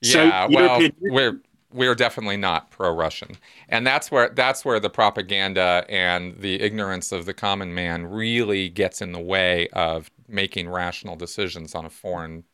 Yeah, 0.00 0.12
so, 0.12 0.54
well, 0.54 0.80
European- 0.80 0.94
we're 1.00 1.40
we're 1.70 1.94
definitely 1.94 2.38
not 2.38 2.70
pro-Russian, 2.70 3.36
and 3.68 3.86
that's 3.86 4.10
where 4.10 4.30
that's 4.30 4.64
where 4.64 4.80
the 4.80 4.88
propaganda 4.88 5.84
and 5.88 6.34
the 6.36 6.60
ignorance 6.62 7.12
of 7.12 7.26
the 7.26 7.34
common 7.34 7.74
man 7.74 8.06
really 8.06 8.70
gets 8.70 9.02
in 9.02 9.12
the 9.12 9.20
way 9.20 9.68
of 9.74 10.10
making 10.28 10.68
rational 10.68 11.16
decisions 11.16 11.74
on 11.74 11.84
a 11.84 11.90
foreign 11.90 12.44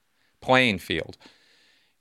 playing 0.41 0.79
field 0.79 1.17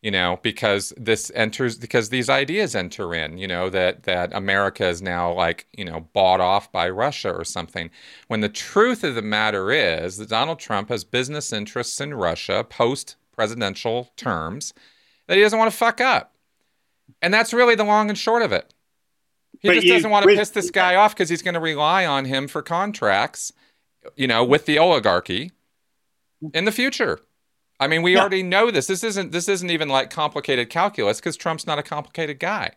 you 0.03 0.11
know, 0.11 0.37
because 0.43 0.93
this 0.97 1.31
enters 1.33 1.77
because 1.77 2.09
these 2.09 2.29
ideas 2.29 2.75
enter 2.75 3.15
in, 3.15 3.37
you 3.37 3.47
know, 3.47 3.69
that 3.69 4.03
that 4.03 4.35
America 4.35 4.85
is 4.85 5.01
now 5.01 5.31
like, 5.31 5.65
you 5.71 5.85
know, 5.85 6.01
bought 6.11 6.41
off 6.41 6.69
by 6.73 6.89
Russia 6.89 7.31
or 7.31 7.45
something. 7.45 7.89
When 8.27 8.41
the 8.41 8.49
truth 8.49 9.05
of 9.05 9.15
the 9.15 9.21
matter 9.21 9.71
is 9.71 10.17
that 10.17 10.27
Donald 10.27 10.59
Trump 10.59 10.89
has 10.89 11.05
business 11.05 11.53
interests 11.53 12.01
in 12.01 12.13
Russia 12.13 12.65
post 12.65 13.15
presidential 13.31 14.11
terms 14.17 14.73
that 15.27 15.37
he 15.37 15.41
doesn't 15.41 15.57
want 15.57 15.71
to 15.71 15.77
fuck 15.77 16.01
up. 16.01 16.35
And 17.21 17.33
that's 17.33 17.53
really 17.53 17.75
the 17.75 17.85
long 17.85 18.09
and 18.09 18.17
short 18.17 18.41
of 18.41 18.51
it. 18.51 18.73
He 19.61 19.69
but 19.69 19.75
just 19.75 19.87
you, 19.87 19.93
doesn't 19.93 20.11
want 20.11 20.27
to 20.27 20.35
piss 20.35 20.49
this 20.49 20.69
guy 20.69 20.95
off 20.95 21.15
because 21.15 21.29
he's 21.29 21.41
going 21.41 21.53
to 21.53 21.61
rely 21.61 22.05
on 22.05 22.25
him 22.25 22.49
for 22.49 22.61
contracts, 22.61 23.53
you 24.17 24.27
know, 24.27 24.43
with 24.43 24.65
the 24.65 24.77
oligarchy 24.77 25.53
in 26.53 26.65
the 26.65 26.71
future. 26.71 27.19
I 27.79 27.87
mean, 27.87 28.01
we 28.01 28.13
yeah. 28.13 28.21
already 28.21 28.43
know 28.43 28.71
this. 28.71 28.87
This 28.87 29.03
isn't 29.03 29.31
this 29.31 29.49
isn't 29.49 29.69
even 29.69 29.89
like 29.89 30.09
complicated 30.09 30.69
calculus 30.69 31.19
because 31.19 31.35
Trump's 31.35 31.67
not 31.67 31.79
a 31.79 31.83
complicated 31.83 32.39
guy. 32.39 32.71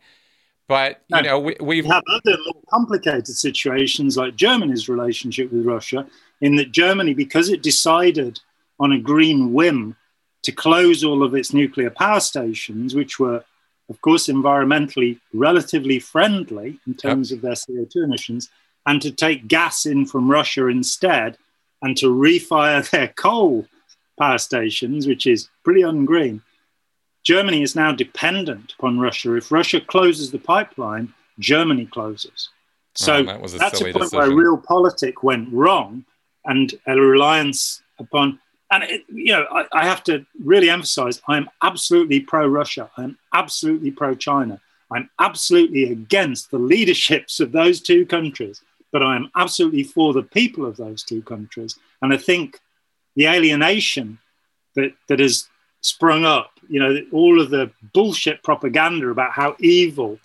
But 0.69 1.03
you 1.09 1.17
no, 1.17 1.23
know, 1.23 1.39
we 1.39 1.57
we 1.61 1.77
have 1.83 2.03
other 2.13 2.37
more 2.45 2.63
complicated 2.71 3.29
situations 3.29 4.17
like 4.17 4.35
Germany's 4.35 4.89
relationship 4.89 5.53
with 5.53 5.65
Russia, 5.65 6.07
in 6.41 6.57
that 6.57 6.73
Germany, 6.73 7.15
because 7.15 7.51
it 7.51 7.63
decided 7.63 8.41
on 8.81 8.93
a 8.93 8.99
green 8.99 9.53
whim 9.53 9.97
to 10.43 10.53
close 10.53 11.05
all 11.05 11.23
of 11.23 11.35
its 11.35 11.53
nuclear 11.53 11.91
power 11.91 12.21
stations, 12.21 12.95
which 12.95 13.19
were, 13.19 13.45
of 13.89 14.01
course, 14.01 14.27
environmentally 14.27 15.19
relatively 15.33 15.99
friendly 15.99 16.79
in 16.87 16.95
terms 16.95 17.31
yep. 17.31 17.39
of 17.39 17.43
their 17.43 17.53
CO2 17.53 18.05
emissions, 18.05 18.51
and 18.87 19.01
to 19.03 19.13
take 19.13 19.49
gas 19.49 19.87
in 19.87 20.05
from 20.05 20.31
Russia 20.31 20.67
instead, 20.67 21.39
and 21.87 21.97
to 21.97 22.07
refire 22.07 22.89
their 22.91 23.09
coal 23.09 23.65
power 24.19 24.39
stations, 24.39 25.07
which 25.07 25.27
is 25.27 25.49
pretty 25.65 25.83
ungreen. 25.83 26.43
Germany 27.23 27.63
is 27.63 27.77
now 27.77 27.93
dependent 27.93 28.75
upon 28.79 28.99
Russia. 28.99 29.35
If 29.37 29.53
Russia 29.53 29.81
closes 29.81 30.31
the 30.31 30.39
pipeline, 30.39 31.15
Germany 31.39 31.87
closes. 31.87 32.49
Ah, 32.49 33.05
so 33.07 33.15
oh, 33.15 33.23
that 33.25 33.55
a 33.55 33.59
that's 33.59 33.81
a 33.81 33.85
point 33.85 33.95
decision. 33.95 34.19
where 34.19 34.31
realpolitik 34.31 35.23
went 35.23 35.53
wrong 35.53 36.05
and 36.45 36.75
a 36.87 36.97
reliance 36.99 37.83
upon. 38.01 38.41
And, 38.73 38.83
it, 38.83 39.05
you 39.09 39.33
know, 39.33 39.47
I, 39.53 39.67
I 39.73 39.85
have 39.87 40.03
to 40.05 40.27
really 40.43 40.71
emphasize 40.71 41.23
I'm 41.29 41.49
absolutely 41.63 42.21
pro 42.21 42.49
Russia. 42.49 42.91
I'm 42.97 43.17
absolutely 43.33 43.93
pro 43.93 44.15
China. 44.17 44.61
I'm 44.91 45.09
absolutely 45.21 45.85
against 45.93 46.51
the 46.51 46.59
leaderships 46.59 47.39
of 47.39 47.53
those 47.53 47.81
two 47.81 48.07
countries, 48.07 48.63
but 48.97 49.03
I 49.03 49.15
am 49.15 49.31
absolutely 49.37 49.83
for 49.83 50.15
the 50.15 50.23
people 50.23 50.65
of 50.65 50.79
those 50.79 51.03
two 51.03 51.21
countries. 51.21 51.79
And 52.01 52.15
I 52.15 52.17
think 52.17 52.61
the 53.15 53.27
alienation 53.27 54.19
that, 54.75 54.95
that 55.09 55.21
has 55.21 55.49
sprung 55.83 56.25
up, 56.25 56.53
you 56.67 56.81
know, 56.81 56.97
all 57.13 57.39
of 57.39 57.51
the 57.51 57.71
bullshit 57.93 58.43
propaganda 58.43 59.09
about 59.09 59.33
how 59.33 59.55
evil 59.61 60.19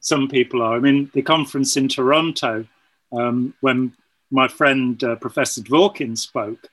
some 0.00 0.26
people 0.26 0.60
are. 0.60 0.74
I 0.74 0.80
mean, 0.80 1.08
the 1.14 1.22
conference 1.22 1.76
in 1.76 1.86
Toronto, 1.86 2.66
um, 3.12 3.54
when 3.60 3.92
my 4.32 4.48
friend 4.48 5.00
uh, 5.04 5.14
Professor 5.14 5.60
Dvorkin 5.60 6.18
spoke, 6.18 6.66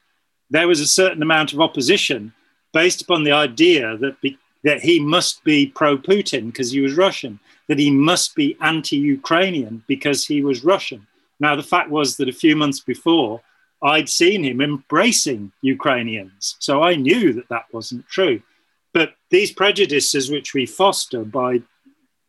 there 0.50 0.68
was 0.68 0.80
a 0.80 0.88
certain 0.88 1.22
amount 1.22 1.54
of 1.54 1.62
opposition 1.62 2.34
based 2.74 3.04
upon 3.04 3.26
the 3.26 3.32
idea 3.32 3.96
that, 3.98 4.20
be, 4.22 4.40
that 4.64 4.82
he 4.82 5.00
must 5.00 5.44
be 5.44 5.68
pro 5.68 6.00
Putin 6.00 6.48
because 6.48 6.72
he 6.72 6.80
was 6.80 6.96
Russian, 6.96 7.40
that 7.68 7.78
he 7.78 7.92
must 7.92 8.34
be 8.34 8.58
anti 8.60 8.98
Ukrainian 8.98 9.84
because 9.86 10.26
he 10.26 10.42
was 10.42 10.64
Russian. 10.64 11.06
Now, 11.40 11.56
the 11.56 11.64
fact 11.64 11.90
was 11.90 12.18
that 12.18 12.30
a 12.30 12.34
few 12.34 12.56
months 12.56 12.80
before, 12.80 13.42
I'd 13.82 14.08
seen 14.08 14.44
him 14.44 14.62
embracing 14.62 15.52
Ukrainians. 15.62 16.56
So 16.60 16.82
I 16.82 16.96
knew 16.96 17.34
that 17.34 17.50
that 17.50 17.66
wasn't 17.74 18.08
true. 18.08 18.42
But 18.94 19.16
these 19.30 19.52
prejudices, 19.52 20.32
which 20.32 20.54
we 20.54 20.66
foster 20.66 21.24
by 21.26 21.62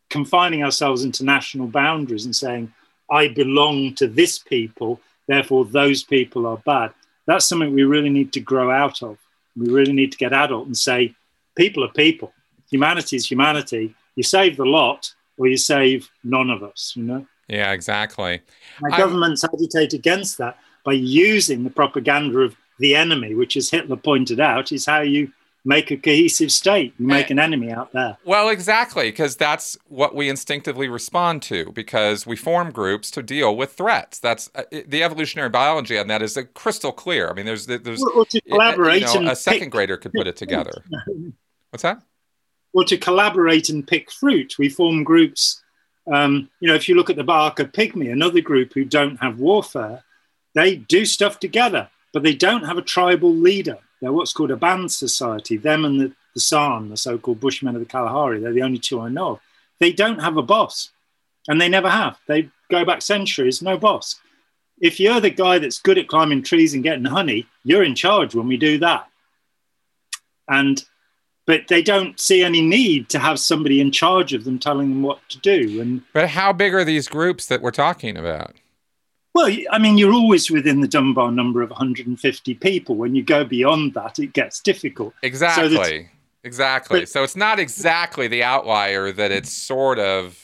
confining 0.09 0.63
ourselves 0.63 1.03
into 1.03 1.23
national 1.23 1.67
boundaries 1.67 2.25
and 2.25 2.35
saying, 2.35 2.73
I 3.09 3.29
belong 3.29 3.95
to 3.95 4.07
this 4.07 4.39
people, 4.39 4.99
therefore 5.27 5.65
those 5.65 6.03
people 6.03 6.45
are 6.45 6.57
bad, 6.57 6.91
that's 7.25 7.47
something 7.47 7.73
we 7.73 7.83
really 7.83 8.09
need 8.09 8.33
to 8.33 8.39
grow 8.39 8.71
out 8.71 9.01
of. 9.01 9.17
We 9.55 9.69
really 9.69 9.93
need 9.93 10.11
to 10.11 10.17
get 10.17 10.33
adult 10.33 10.67
and 10.67 10.77
say, 10.77 11.15
people 11.55 11.83
are 11.83 11.89
people. 11.89 12.33
Humanity 12.69 13.15
is 13.15 13.29
humanity. 13.29 13.95
You 14.15 14.23
save 14.23 14.57
the 14.57 14.65
lot 14.65 15.13
or 15.37 15.47
you 15.47 15.57
save 15.57 16.09
none 16.23 16.49
of 16.49 16.63
us, 16.63 16.93
you 16.95 17.03
know? 17.03 17.25
Yeah, 17.47 17.71
exactly. 17.73 18.41
My 18.81 18.97
government's 18.97 19.43
agitate 19.43 19.93
against 19.93 20.37
that 20.39 20.57
by 20.83 20.93
using 20.93 21.63
the 21.63 21.69
propaganda 21.69 22.39
of 22.39 22.55
the 22.79 22.95
enemy, 22.95 23.35
which, 23.35 23.55
as 23.55 23.69
Hitler 23.69 23.97
pointed 23.97 24.39
out, 24.39 24.71
is 24.71 24.85
how 24.85 25.01
you 25.01 25.31
make 25.65 25.89
a 25.91 25.97
cohesive 25.97 26.51
state. 26.51 26.93
You 26.97 27.07
make 27.07 27.31
an 27.31 27.39
enemy 27.39 27.71
out 27.71 27.91
there. 27.91 28.17
Well, 28.23 28.49
exactly, 28.49 29.09
because 29.09 29.35
that's 29.35 29.77
what 29.87 30.15
we 30.15 30.29
instinctively 30.29 30.87
respond 30.87 31.41
to, 31.43 31.71
because 31.71 32.25
we 32.25 32.35
form 32.35 32.71
groups 32.71 33.09
to 33.11 33.23
deal 33.23 33.55
with 33.55 33.73
threats. 33.73 34.19
That's 34.19 34.49
uh, 34.55 34.63
the 34.87 35.03
evolutionary 35.03 35.49
biology 35.49 35.97
on 35.97 36.07
that 36.07 36.21
is 36.21 36.37
crystal 36.53 36.91
clear. 36.91 37.29
I 37.29 37.33
mean, 37.33 37.45
there's 37.45 37.65
there's 37.65 38.03
or, 38.03 38.25
to 38.25 38.41
collaborate 38.41 39.01
you 39.13 39.21
know, 39.21 39.31
a 39.31 39.35
second 39.35 39.65
pick, 39.65 39.71
grader 39.71 39.97
could 39.97 40.13
put 40.13 40.27
it 40.27 40.37
together. 40.37 40.83
What's 41.71 41.83
that? 41.83 42.01
Well, 42.71 42.85
to 42.85 42.97
collaborate 42.97 43.69
and 43.69 43.85
pick 43.85 44.11
fruit, 44.11 44.55
we 44.59 44.69
form 44.69 45.03
groups. 45.03 45.61
Um, 46.11 46.49
you 46.59 46.67
know, 46.67 46.75
if 46.75 46.87
you 46.87 46.95
look 46.95 47.09
at 47.09 47.15
the 47.15 47.23
Baka 47.23 47.65
Pygmy, 47.65 48.11
another 48.11 48.41
group 48.41 48.73
who 48.73 48.85
don't 48.85 49.17
have 49.17 49.39
warfare, 49.39 50.03
they 50.53 50.75
do 50.75 51.05
stuff 51.05 51.39
together, 51.39 51.89
but 52.13 52.23
they 52.23 52.33
don't 52.33 52.65
have 52.65 52.77
a 52.77 52.81
tribal 52.81 53.33
leader. 53.33 53.77
They're 54.01 54.13
what's 54.13 54.33
called 54.33 54.51
a 54.51 54.55
band 54.55 54.91
society. 54.91 55.57
Them 55.57 55.85
and 55.85 55.99
the, 55.99 56.11
the 56.33 56.39
San, 56.39 56.89
the 56.89 56.97
so-called 56.97 57.39
Bushmen 57.39 57.75
of 57.75 57.81
the 57.81 57.87
Kalahari, 57.87 58.39
they're 58.39 58.53
the 58.53 58.61
only 58.61 58.77
two 58.79 59.01
I 59.01 59.09
know 59.09 59.31
of. 59.31 59.39
They 59.79 59.91
don't 59.91 60.21
have 60.21 60.37
a 60.37 60.43
boss, 60.43 60.91
and 61.47 61.59
they 61.59 61.69
never 61.69 61.89
have. 61.89 62.17
They 62.27 62.49
go 62.69 62.85
back 62.85 63.01
centuries, 63.01 63.61
no 63.61 63.77
boss. 63.77 64.19
If 64.79 64.99
you're 64.99 65.21
the 65.21 65.29
guy 65.29 65.59
that's 65.59 65.79
good 65.79 65.97
at 65.97 66.07
climbing 66.07 66.43
trees 66.43 66.73
and 66.73 66.83
getting 66.83 67.05
honey, 67.05 67.47
you're 67.63 67.83
in 67.83 67.95
charge 67.95 68.35
when 68.35 68.47
we 68.47 68.57
do 68.57 68.77
that. 68.79 69.09
And 70.47 70.83
but 71.45 71.67
they 71.67 71.81
don't 71.81 72.19
see 72.19 72.43
any 72.43 72.61
need 72.61 73.09
to 73.09 73.19
have 73.19 73.39
somebody 73.39 73.79
in 73.79 73.91
charge 73.91 74.33
of 74.33 74.43
them 74.43 74.59
telling 74.59 74.89
them 74.89 75.01
what 75.03 75.19
to 75.29 75.39
do. 75.39 75.81
And 75.81 76.01
but 76.13 76.29
how 76.29 76.51
big 76.53 76.73
are 76.73 76.83
these 76.83 77.07
groups 77.07 77.45
that 77.47 77.61
we're 77.61 77.71
talking 77.71 78.17
about? 78.17 78.55
Well, 79.33 79.53
I 79.69 79.79
mean, 79.79 79.97
you're 79.97 80.13
always 80.13 80.49
within 80.49 80.79
the 80.79 80.87
Dunbar 80.87 81.29
number 81.29 81.61
of 81.61 81.69
150 81.69 82.53
people. 82.55 82.95
When 82.95 83.15
you 83.15 83.23
go 83.23 83.43
beyond 83.43 83.93
that, 83.93 84.17
it 84.17 84.31
gets 84.31 84.61
difficult. 84.61 85.13
Exactly. 85.23 85.75
So 85.75 86.09
exactly. 86.45 87.01
But, 87.01 87.09
so 87.09 87.23
it's 87.23 87.35
not 87.35 87.59
exactly 87.59 88.29
the 88.29 88.43
outlier 88.43 89.11
that 89.11 89.31
it's 89.31 89.51
sort 89.51 89.99
of 89.99 90.39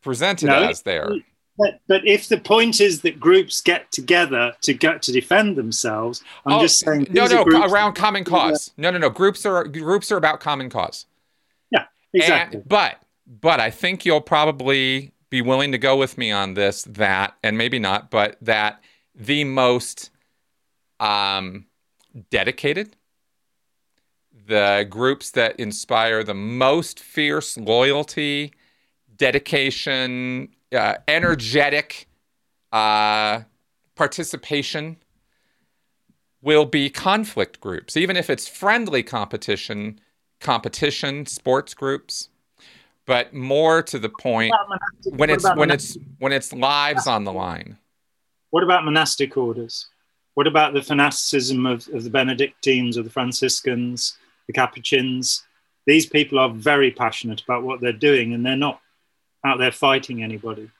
presented 0.00 0.46
no, 0.46 0.68
as 0.68 0.82
there. 0.82 1.12
But, 1.56 1.80
but 1.86 2.06
if 2.06 2.28
the 2.28 2.38
point 2.38 2.80
is 2.80 3.02
that 3.02 3.20
groups 3.20 3.60
get 3.60 3.92
together 3.92 4.54
to 4.62 4.74
get 4.74 5.02
to 5.02 5.12
defend 5.12 5.56
themselves, 5.56 6.22
I'm 6.46 6.54
oh, 6.54 6.60
just 6.60 6.80
saying. 6.80 7.06
No, 7.10 7.26
no, 7.26 7.44
around 7.44 7.94
common 7.94 8.24
cause. 8.24 8.72
No, 8.76 8.90
no, 8.90 8.98
no. 8.98 9.08
Groups 9.10 9.46
are 9.46 9.64
groups 9.64 10.10
are 10.10 10.16
about 10.16 10.40
common 10.40 10.68
cause. 10.68 11.06
Yeah, 11.70 11.84
exactly. 12.12 12.58
And, 12.58 12.68
but 12.68 12.96
but 13.26 13.60
I 13.60 13.70
think 13.70 14.04
you'll 14.04 14.20
probably 14.20 15.12
be 15.30 15.42
willing 15.42 15.72
to 15.72 15.78
go 15.78 15.96
with 15.96 16.18
me 16.18 16.32
on 16.32 16.54
this 16.54 16.82
that, 16.84 17.34
and 17.42 17.56
maybe 17.56 17.78
not, 17.78 18.10
but 18.10 18.36
that 18.40 18.82
the 19.14 19.44
most 19.44 20.10
um, 20.98 21.66
dedicated, 22.30 22.96
the 24.46 24.86
groups 24.88 25.30
that 25.32 25.58
inspire 25.58 26.24
the 26.24 26.34
most 26.34 27.00
fierce 27.00 27.56
loyalty, 27.56 28.52
dedication, 29.16 30.48
uh, 30.74 30.96
energetic 31.08 32.08
uh, 32.72 33.42
participation 33.94 34.96
will 36.42 36.66
be 36.66 36.90
conflict 36.90 37.60
groups, 37.60 37.96
even 37.96 38.16
if 38.16 38.28
it's 38.28 38.46
friendly 38.46 39.02
competition, 39.02 39.98
competition, 40.40 41.26
sports 41.26 41.74
groups. 41.74 42.28
But 43.06 43.34
more 43.34 43.82
to 43.82 43.98
the 43.98 44.08
point, 44.08 44.54
when 45.10 45.28
it's 45.28 45.44
when 45.56 45.70
it's 45.70 45.98
when 46.18 46.32
it's 46.32 46.52
lives 46.52 47.06
on 47.06 47.24
the 47.24 47.32
line. 47.32 47.76
What 48.50 48.62
about 48.62 48.84
monastic 48.84 49.36
orders? 49.36 49.88
What 50.34 50.46
about 50.46 50.74
the 50.74 50.82
fanaticism 50.82 51.66
of, 51.66 51.86
of 51.88 52.04
the 52.04 52.10
Benedictines 52.10 52.96
or 52.96 53.02
the 53.02 53.10
Franciscans, 53.10 54.16
the 54.46 54.52
Capuchins? 54.52 55.44
These 55.86 56.06
people 56.06 56.38
are 56.38 56.50
very 56.50 56.90
passionate 56.90 57.42
about 57.42 57.62
what 57.62 57.80
they're 57.80 57.92
doing 57.92 58.32
and 58.32 58.44
they're 58.44 58.56
not 58.56 58.80
out 59.44 59.58
there 59.58 59.72
fighting 59.72 60.22
anybody. 60.22 60.70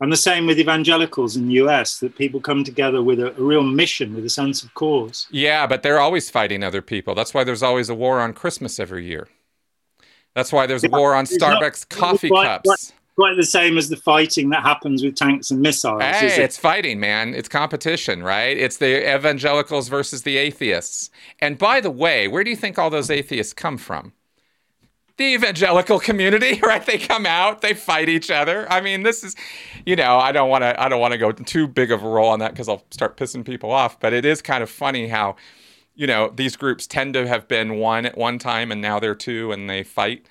And 0.00 0.12
the 0.12 0.16
same 0.16 0.46
with 0.46 0.58
evangelicals 0.58 1.36
in 1.36 1.48
the 1.48 1.54
US, 1.54 1.98
that 2.00 2.16
people 2.16 2.40
come 2.40 2.64
together 2.64 3.02
with 3.02 3.20
a, 3.20 3.28
a, 3.36 3.42
real 3.42 3.62
mission, 3.62 4.14
with 4.14 4.24
a 4.24 4.30
sense 4.30 4.62
of 4.62 4.74
cause. 4.74 5.26
Yeah, 5.30 5.66
but 5.66 5.82
they're 5.82 6.00
always 6.00 6.28
fighting 6.30 6.64
other 6.64 6.82
people. 6.82 7.14
That's 7.14 7.32
why 7.32 7.44
there's 7.44 7.62
always 7.62 7.88
a 7.88 7.94
war 7.94 8.20
on 8.20 8.32
Christmas 8.32 8.80
every 8.80 9.06
year. 9.06 9.28
That's 10.34 10.52
why 10.52 10.66
there's 10.66 10.84
a 10.84 10.88
war 10.88 11.14
on 11.14 11.26
Starbucks 11.26 11.60
not, 11.60 11.88
coffee 11.90 12.28
quite, 12.28 12.46
cups. 12.46 12.64
Quite, 12.66 12.92
quite, 13.14 13.36
the 13.36 13.46
same 13.46 13.78
as 13.78 13.88
the 13.88 13.96
fighting 13.96 14.50
that 14.50 14.62
happens 14.62 15.04
with 15.04 15.14
tanks 15.14 15.52
and 15.52 15.60
missiles. 15.60 16.02
Hey, 16.02 16.26
it? 16.26 16.38
it's 16.38 16.58
fighting, 16.58 16.98
man. 16.98 17.32
It's 17.32 17.48
competition, 17.48 18.20
right? 18.20 18.56
It's 18.56 18.78
the 18.78 19.14
evangelicals 19.14 19.88
versus 19.88 20.22
the 20.22 20.36
atheists. 20.36 21.08
And 21.38 21.56
by 21.56 21.80
the 21.80 21.92
way, 21.92 22.26
where 22.26 22.42
do 22.42 22.50
you 22.50 22.56
think 22.56 22.80
all 22.80 22.90
those 22.90 23.10
atheists 23.10 23.52
come 23.52 23.78
from? 23.78 24.12
The 25.16 25.34
evangelical 25.34 26.00
community, 26.00 26.60
right? 26.62 26.84
They 26.84 26.98
come 26.98 27.26
out, 27.26 27.60
they 27.60 27.74
fight 27.74 28.08
each 28.08 28.30
other. 28.30 28.70
I 28.70 28.80
mean, 28.80 29.02
this 29.02 29.22
is, 29.22 29.36
you 29.86 29.96
know, 29.96 30.18
I 30.18 30.32
don't 30.32 30.48
want 30.48 30.62
to, 30.62 30.80
I 30.80 30.88
don't 30.88 31.00
want 31.00 31.12
to 31.12 31.18
go 31.18 31.32
too 31.32 31.66
big 31.68 31.90
of 31.92 32.02
a 32.02 32.08
role 32.08 32.28
on 32.28 32.40
that 32.40 32.52
because 32.52 32.68
I'll 32.68 32.84
start 32.90 33.16
pissing 33.16 33.44
people 33.44 33.70
off. 33.70 34.00
But 34.00 34.12
it 34.12 34.24
is 34.24 34.42
kind 34.42 34.62
of 34.62 34.70
funny 34.70 35.08
how, 35.08 35.36
you 35.94 36.06
know, 36.06 36.32
these 36.34 36.56
groups 36.56 36.86
tend 36.86 37.14
to 37.14 37.26
have 37.28 37.46
been 37.46 37.76
one 37.76 38.06
at 38.06 38.18
one 38.18 38.38
time 38.38 38.72
and 38.72 38.80
now 38.80 38.98
they're 38.98 39.14
two 39.14 39.52
and 39.52 39.70
they 39.70 39.82
fight. 39.82 40.26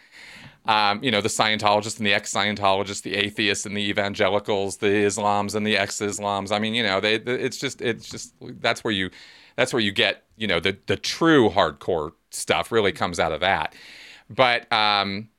Um, 0.65 1.03
you 1.03 1.11
know, 1.11 1.19
the 1.19 1.27
Scientologists 1.27 1.97
and 1.97 2.07
the 2.07 2.13
ex-Scientologists, 2.13 3.01
the 3.01 3.15
atheists 3.15 3.65
and 3.65 3.75
the 3.75 3.81
evangelicals, 3.81 4.77
the 4.77 4.87
Islams 4.87 5.55
and 5.55 5.67
the 5.67 5.75
ex-Islams. 5.75 6.53
I 6.53 6.59
mean, 6.59 6.73
you 6.73 6.83
know, 6.83 7.01
they, 7.01 7.15
it's 7.15 7.57
just, 7.57 7.81
it's 7.81 8.07
just 8.07 8.33
that's 8.39 8.81
where 8.81 8.93
you, 8.93 9.09
that's 9.57 9.73
where 9.73 9.81
you 9.81 9.91
get, 9.91 10.23
you 10.37 10.47
know, 10.47 10.59
the 10.59 10.77
the 10.87 10.95
true 10.95 11.49
hardcore 11.49 12.13
stuff 12.31 12.71
really 12.71 12.91
comes 12.91 13.19
out 13.19 13.31
of 13.31 13.41
that. 13.41 13.75
But 14.29 14.71
um, 14.71 15.29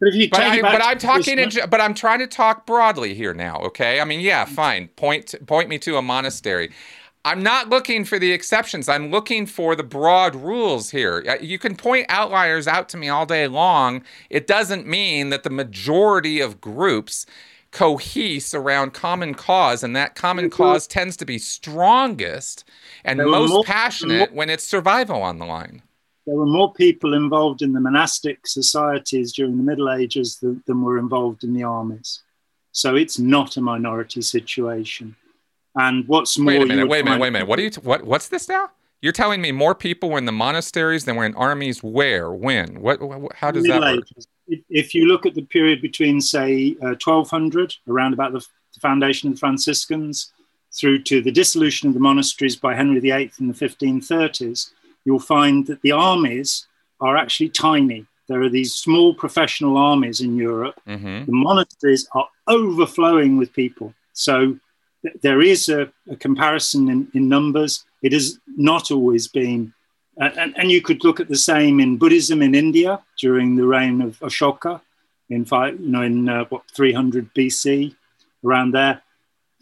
but 0.00 0.14
but, 0.30 0.40
I, 0.40 0.62
but 0.62 0.82
I'm 0.82 0.98
talking, 0.98 1.38
in, 1.38 1.50
but 1.68 1.80
I'm 1.80 1.92
trying 1.92 2.20
to 2.20 2.26
talk 2.26 2.66
broadly 2.66 3.14
here 3.14 3.34
now. 3.34 3.58
Okay, 3.58 4.00
I 4.00 4.04
mean, 4.04 4.20
yeah, 4.20 4.46
fine. 4.46 4.88
Point 4.88 5.34
point 5.46 5.68
me 5.68 5.78
to 5.80 5.96
a 5.98 6.02
monastery. 6.02 6.70
I'm 7.22 7.42
not 7.42 7.68
looking 7.68 8.06
for 8.06 8.18
the 8.18 8.32
exceptions. 8.32 8.88
I'm 8.88 9.10
looking 9.10 9.44
for 9.44 9.76
the 9.76 9.82
broad 9.82 10.34
rules 10.34 10.90
here. 10.90 11.22
Uh, 11.28 11.36
you 11.42 11.58
can 11.58 11.76
point 11.76 12.06
outliers 12.08 12.66
out 12.66 12.88
to 12.90 12.96
me 12.96 13.10
all 13.10 13.26
day 13.26 13.46
long. 13.46 14.02
It 14.30 14.46
doesn't 14.46 14.86
mean 14.86 15.28
that 15.28 15.42
the 15.42 15.50
majority 15.50 16.40
of 16.40 16.62
groups 16.62 17.26
cohese 17.72 18.54
around 18.54 18.94
common 18.94 19.34
cause, 19.34 19.84
and 19.84 19.94
that 19.94 20.14
common 20.14 20.48
cause 20.48 20.86
tends 20.86 21.14
to 21.18 21.26
be 21.26 21.36
strongest 21.38 22.64
and 23.04 23.18
most 23.18 23.66
passionate 23.66 24.32
when 24.32 24.48
it's 24.48 24.64
survival 24.64 25.22
on 25.22 25.38
the 25.38 25.44
line 25.44 25.82
there 26.26 26.36
were 26.36 26.46
more 26.46 26.72
people 26.72 27.14
involved 27.14 27.62
in 27.62 27.72
the 27.72 27.80
monastic 27.80 28.46
societies 28.46 29.32
during 29.32 29.56
the 29.56 29.62
Middle 29.62 29.90
Ages 29.90 30.38
than, 30.38 30.62
than 30.66 30.82
were 30.82 30.98
involved 30.98 31.44
in 31.44 31.54
the 31.54 31.62
armies. 31.62 32.20
So 32.72 32.94
it's 32.94 33.18
not 33.18 33.56
a 33.56 33.60
minority 33.60 34.22
situation. 34.22 35.16
And 35.74 36.06
what's 36.08 36.38
more, 36.38 36.52
wait 36.52 36.62
a 36.62 36.66
minute, 36.66 36.88
wait 36.88 37.00
a 37.00 37.04
minute, 37.04 37.20
wait 37.20 37.28
a 37.28 37.30
minute. 37.30 37.48
What 37.48 37.58
are 37.58 37.62
you? 37.62 37.70
T- 37.70 37.80
what? 37.80 38.04
What's 38.04 38.28
this 38.28 38.48
now? 38.48 38.70
You're 39.02 39.12
telling 39.12 39.40
me 39.40 39.50
more 39.50 39.74
people 39.74 40.10
were 40.10 40.18
in 40.18 40.26
the 40.26 40.32
monasteries 40.32 41.04
than 41.04 41.16
were 41.16 41.24
in 41.24 41.34
armies. 41.34 41.82
Where? 41.82 42.32
When? 42.32 42.80
What? 42.80 43.00
what 43.00 43.34
how 43.34 43.50
does 43.50 43.62
Middle 43.62 43.80
that 43.80 43.96
work? 43.96 44.04
Ages. 44.12 44.26
If 44.68 44.94
you 44.94 45.06
look 45.06 45.26
at 45.26 45.34
the 45.34 45.42
period 45.42 45.80
between, 45.80 46.20
say, 46.20 46.76
uh, 46.82 46.98
1200, 47.02 47.74
around 47.88 48.14
about 48.14 48.32
the, 48.32 48.40
the 48.40 48.80
foundation 48.80 49.28
of 49.28 49.36
the 49.36 49.38
Franciscans, 49.38 50.32
through 50.72 51.02
to 51.02 51.20
the 51.20 51.32
dissolution 51.32 51.88
of 51.88 51.94
the 51.94 52.00
monasteries 52.00 52.56
by 52.56 52.74
Henry 52.74 53.00
VIII 53.00 53.32
in 53.38 53.48
the 53.48 53.54
1530s, 53.54 54.70
you'll 55.04 55.18
find 55.18 55.66
that 55.66 55.82
the 55.82 55.92
armies 55.92 56.66
are 57.00 57.16
actually 57.16 57.48
tiny. 57.48 58.06
There 58.28 58.42
are 58.42 58.48
these 58.48 58.74
small 58.74 59.14
professional 59.14 59.76
armies 59.76 60.20
in 60.20 60.36
Europe. 60.36 60.80
Mm-hmm. 60.86 61.24
The 61.26 61.32
monasteries 61.32 62.08
are 62.14 62.28
overflowing 62.46 63.36
with 63.36 63.52
people. 63.52 63.92
So 64.12 64.56
th- 65.02 65.16
there 65.22 65.40
is 65.40 65.68
a, 65.68 65.90
a 66.08 66.16
comparison 66.16 66.88
in, 66.88 67.08
in, 67.14 67.28
numbers. 67.28 67.84
It 68.02 68.12
has 68.12 68.38
not 68.56 68.90
always 68.90 69.26
been. 69.26 69.72
Uh, 70.20 70.30
and, 70.38 70.56
and, 70.56 70.70
you 70.70 70.82
could 70.82 71.02
look 71.02 71.18
at 71.18 71.28
the 71.28 71.36
same 71.36 71.80
in 71.80 71.96
Buddhism 71.96 72.42
in 72.42 72.54
India 72.54 73.00
during 73.18 73.56
the 73.56 73.66
reign 73.66 74.00
of 74.00 74.18
Ashoka 74.20 74.80
in 75.30 75.44
five, 75.44 75.80
you 75.80 75.88
know, 75.88 76.02
in 76.02 76.28
uh, 76.28 76.44
what 76.50 76.62
300 76.70 77.32
BC, 77.34 77.94
around 78.44 78.72
there 78.72 79.02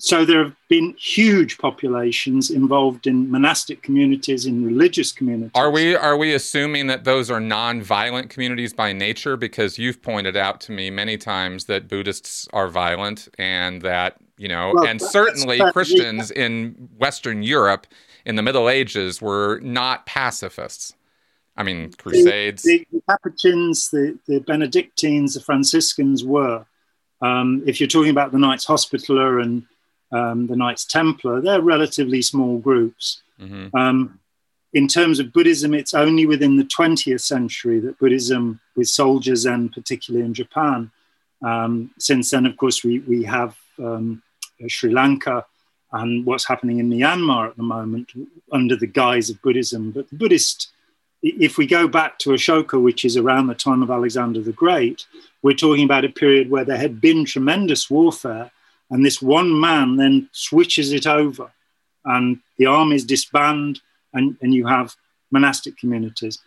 so 0.01 0.25
there 0.25 0.45
have 0.45 0.55
been 0.69 0.95
huge 0.97 1.59
populations 1.59 2.51
involved 2.53 3.09
in 3.09 3.29
monastic 3.29 3.83
communities 3.83 4.47
in 4.47 4.65
religious 4.65 5.11
communities. 5.11 5.51
Are 5.57 5.73
we 5.73 5.97
are 5.97 6.17
we 6.17 6.35
assuming 6.35 6.87
that 6.87 7.03
those 7.03 7.33
are 7.33 7.41
non-violent 7.41 8.31
communities 8.31 8.73
by 8.73 8.93
nature? 8.93 9.37
Because 9.37 9.77
you've 9.77 10.01
pointed 10.01 10.37
out 10.37 10.61
to 10.63 10.73
me 10.73 10.89
many 10.89 11.19
times 11.19 11.65
that 11.65 11.89
buddhists 11.89 12.47
are 12.53 12.69
violent 12.69 13.29
and 13.39 13.83
that 13.83 14.19
you 14.37 14.47
know 14.47 14.71
well, 14.73 14.87
and 14.87 15.03
certainly 15.03 15.61
christians 15.73 16.31
in 16.31 16.89
western 16.97 17.43
europe 17.43 17.89
in 18.25 18.37
the 18.37 18.43
middle 18.43 18.69
ages 18.69 19.21
were 19.21 19.59
not 19.65 20.07
pacifists. 20.07 20.95
I 21.57 21.65
mean 21.65 21.93
crusades 21.95 22.63
the, 22.63 22.87
the, 22.93 22.99
the 22.99 23.03
capuchins 23.11 23.91
the, 23.91 24.17
the 24.29 24.39
benedictines 24.39 25.35
the 25.35 25.41
franciscans 25.41 26.25
were. 26.25 26.65
Um, 27.21 27.65
if 27.67 27.81
you're 27.81 27.89
talking 27.89 28.13
about 28.13 28.31
the 28.31 28.39
knights 28.39 28.65
hospitaller 28.65 29.41
and 29.41 29.65
um, 30.13 30.47
the 30.47 30.57
Knights 30.57 30.85
Templar, 30.85 31.41
they're 31.41 31.61
relatively 31.61 32.23
small 32.23 32.59
groups. 32.59 33.23
Mm-hmm. 33.41 33.77
Um, 33.77 34.19
in 34.73 34.87
terms 34.87 35.19
of 35.19 35.33
Buddhism, 35.33 35.75
it's 35.75 35.95
only 35.95 36.27
within 36.27 36.57
the 36.57 36.65
20th 36.65 37.23
century 37.23 37.81
that 37.81 37.99
Buddhism, 37.99 38.61
with 38.77 38.89
soldiers 38.89 39.47
and 39.47 39.73
particularly 39.73 40.27
in 40.27 40.35
Japan, 40.35 40.91
um, 41.43 41.91
since 41.99 42.31
then, 42.31 42.47
of 42.47 42.57
course, 42.57 42.85
we, 42.85 42.99
we 43.01 43.25
have 43.25 43.57
um, 43.79 44.23
Sri 44.67 44.91
Lanka 44.91 45.45
and 45.93 46.27
what's 46.27 46.47
happening 46.47 46.79
in 46.79 46.91
Myanmar 46.91 47.49
at 47.49 47.57
the 47.57 47.63
moment 47.63 48.13
under 48.53 48.77
the 48.77 48.87
guise 48.87 49.31
of 49.31 49.41
Buddhism. 49.41 49.91
But 49.91 50.11
Buddhist, 50.11 50.69
if 51.23 51.57
we 51.57 51.67
go 51.67 51.89
back 51.89 52.19
to 52.21 52.31
Ashoka, 52.31 52.83
which 52.83 53.05
is 53.05 53.17
around 53.17 53.47
the 53.47 53.55
time 53.55 53.83
of 53.83 53.91
Alexander 53.91 54.43
the 54.43 54.53
Great, 54.53 55.07
we're 55.43 55.55
talking 55.55 55.85
about 55.85 56.05
a 56.05 56.11
period 56.11 56.51
where 56.51 56.65
there 56.65 56.77
had 56.79 57.01
been 57.01 57.25
tremendous 57.25 57.89
warfare 57.89 58.51
and 58.91 59.05
this 59.05 59.21
one 59.21 59.59
man 59.59 59.97
then 59.97 60.29
switches 60.33 60.93
it 60.93 61.07
over, 61.07 61.51
and 62.05 62.41
the 62.57 62.67
armies 62.67 63.05
disband, 63.05 63.81
and, 64.13 64.37
and 64.41 64.55
you 64.55 64.67
have 64.67 64.97
monastic 65.31 65.77
communities. 65.77 66.39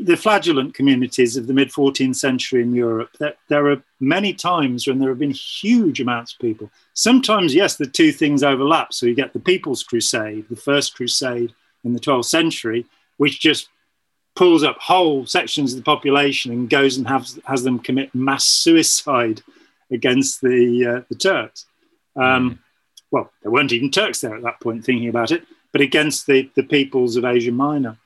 The 0.00 0.16
flagellant 0.16 0.74
communities 0.74 1.36
of 1.36 1.46
the 1.46 1.52
mid 1.52 1.70
14th 1.70 2.16
century 2.16 2.62
in 2.62 2.74
Europe, 2.74 3.10
there, 3.18 3.34
there 3.48 3.70
are 3.70 3.82
many 4.00 4.32
times 4.32 4.86
when 4.86 4.98
there 4.98 5.10
have 5.10 5.18
been 5.18 5.30
huge 5.30 6.00
amounts 6.00 6.32
of 6.32 6.40
people. 6.40 6.70
Sometimes, 6.94 7.54
yes, 7.54 7.76
the 7.76 7.86
two 7.86 8.12
things 8.12 8.42
overlap. 8.42 8.92
So 8.92 9.06
you 9.06 9.14
get 9.14 9.32
the 9.32 9.38
People's 9.38 9.82
Crusade, 9.82 10.46
the 10.48 10.56
first 10.56 10.94
crusade 10.94 11.52
in 11.84 11.92
the 11.92 12.00
12th 12.00 12.24
century, 12.24 12.86
which 13.18 13.40
just 13.40 13.68
pulls 14.34 14.64
up 14.64 14.78
whole 14.80 15.26
sections 15.26 15.72
of 15.72 15.78
the 15.78 15.84
population 15.84 16.52
and 16.52 16.70
goes 16.70 16.96
and 16.96 17.06
has, 17.06 17.38
has 17.44 17.62
them 17.62 17.78
commit 17.78 18.14
mass 18.14 18.46
suicide 18.46 19.42
against 19.92 20.40
the 20.40 20.86
uh, 20.86 21.00
the 21.08 21.14
Turks. 21.14 21.66
Um, 22.16 22.50
mm. 22.50 22.58
Well, 23.10 23.30
there 23.42 23.52
weren't 23.52 23.72
even 23.72 23.90
Turks 23.90 24.20
there 24.20 24.36
at 24.36 24.42
that 24.42 24.60
point 24.60 24.84
thinking 24.84 25.08
about 25.08 25.30
it, 25.30 25.44
but 25.70 25.80
against 25.80 26.26
the, 26.26 26.50
the 26.54 26.62
peoples 26.62 27.16
of 27.16 27.24
Asia 27.24 27.52
Minor. 27.52 27.98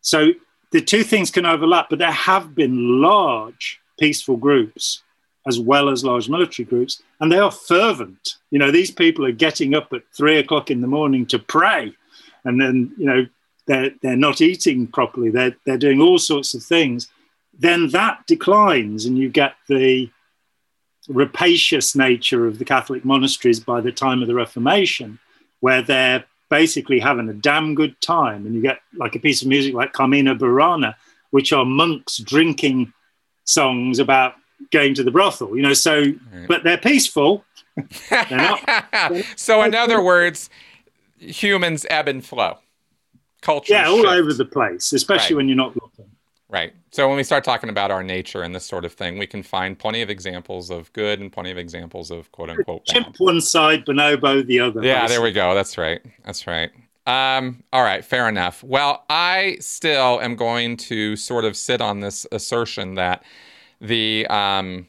So 0.00 0.32
the 0.70 0.80
two 0.80 1.02
things 1.02 1.30
can 1.30 1.46
overlap, 1.46 1.90
but 1.90 1.98
there 1.98 2.10
have 2.10 2.54
been 2.54 3.00
large 3.00 3.80
peaceful 3.98 4.36
groups 4.36 5.02
as 5.46 5.58
well 5.58 5.88
as 5.88 6.04
large 6.04 6.28
military 6.28 6.66
groups, 6.66 7.02
and 7.20 7.30
they 7.30 7.38
are 7.38 7.50
fervent. 7.50 8.36
You 8.50 8.58
know, 8.58 8.70
these 8.70 8.90
people 8.90 9.26
are 9.26 9.32
getting 9.32 9.74
up 9.74 9.92
at 9.92 10.02
three 10.16 10.38
o'clock 10.38 10.70
in 10.70 10.80
the 10.80 10.86
morning 10.86 11.26
to 11.26 11.38
pray, 11.38 11.92
and 12.44 12.60
then 12.60 12.92
you 12.96 13.06
know 13.06 13.26
they're 13.66 13.90
they're 14.02 14.16
not 14.16 14.40
eating 14.40 14.86
properly. 14.86 15.30
They're 15.30 15.56
they're 15.66 15.78
doing 15.78 16.00
all 16.00 16.18
sorts 16.18 16.54
of 16.54 16.62
things. 16.62 17.08
Then 17.58 17.88
that 17.88 18.26
declines, 18.26 19.04
and 19.04 19.18
you 19.18 19.28
get 19.28 19.54
the 19.68 20.10
rapacious 21.08 21.96
nature 21.96 22.46
of 22.46 22.58
the 22.58 22.64
Catholic 22.64 23.04
monasteries 23.04 23.60
by 23.60 23.80
the 23.80 23.92
time 23.92 24.22
of 24.22 24.28
the 24.28 24.34
Reformation, 24.34 25.18
where 25.60 25.82
they're 25.82 26.24
basically 26.48 27.00
having 27.00 27.28
a 27.28 27.34
damn 27.34 27.74
good 27.74 28.00
time. 28.00 28.46
And 28.46 28.54
you 28.54 28.62
get 28.62 28.80
like 28.94 29.14
a 29.14 29.18
piece 29.18 29.42
of 29.42 29.48
music 29.48 29.74
like 29.74 29.92
Carmina 29.92 30.34
Burana, 30.34 30.94
which 31.30 31.52
are 31.52 31.64
monks 31.64 32.18
drinking 32.18 32.92
songs 33.44 33.98
about 33.98 34.34
going 34.70 34.94
to 34.94 35.02
the 35.02 35.10
brothel, 35.10 35.56
you 35.56 35.62
know, 35.62 35.72
so, 35.72 36.00
right. 36.00 36.46
but 36.46 36.62
they're 36.62 36.78
peaceful. 36.78 37.44
they're 38.10 38.26
not, 38.30 39.24
so, 39.36 39.62
in 39.62 39.74
other 39.74 40.02
words, 40.02 40.50
humans 41.18 41.86
ebb 41.90 42.08
and 42.08 42.24
flow. 42.24 42.58
Culture. 43.40 43.72
Yeah, 43.72 43.88
all 43.88 44.06
over 44.06 44.32
the 44.32 44.44
place, 44.44 44.92
especially 44.92 45.34
right. 45.34 45.38
when 45.38 45.48
you're 45.48 45.56
not 45.56 45.74
looking. 45.74 46.11
Right. 46.52 46.74
So 46.90 47.08
when 47.08 47.16
we 47.16 47.24
start 47.24 47.44
talking 47.44 47.70
about 47.70 47.90
our 47.90 48.02
nature 48.02 48.42
and 48.42 48.54
this 48.54 48.66
sort 48.66 48.84
of 48.84 48.92
thing, 48.92 49.16
we 49.16 49.26
can 49.26 49.42
find 49.42 49.78
plenty 49.78 50.02
of 50.02 50.10
examples 50.10 50.68
of 50.68 50.92
good 50.92 51.18
and 51.18 51.32
plenty 51.32 51.50
of 51.50 51.56
examples 51.56 52.10
of 52.10 52.30
quote 52.30 52.50
unquote 52.50 52.84
bad. 52.86 52.92
Chimp 52.92 53.16
one 53.16 53.40
side, 53.40 53.86
bonobo 53.86 54.46
the 54.46 54.60
other. 54.60 54.84
Yeah, 54.84 55.08
there 55.08 55.22
we 55.22 55.32
go. 55.32 55.54
That's 55.54 55.78
right. 55.78 56.02
That's 56.26 56.46
right. 56.46 56.70
Um, 57.06 57.64
all 57.72 57.82
right, 57.82 58.04
fair 58.04 58.28
enough. 58.28 58.62
Well, 58.62 59.04
I 59.08 59.56
still 59.60 60.20
am 60.20 60.36
going 60.36 60.76
to 60.76 61.16
sort 61.16 61.46
of 61.46 61.56
sit 61.56 61.80
on 61.80 62.00
this 62.00 62.26
assertion 62.30 62.96
that 62.96 63.24
the 63.80 64.26
um, 64.28 64.86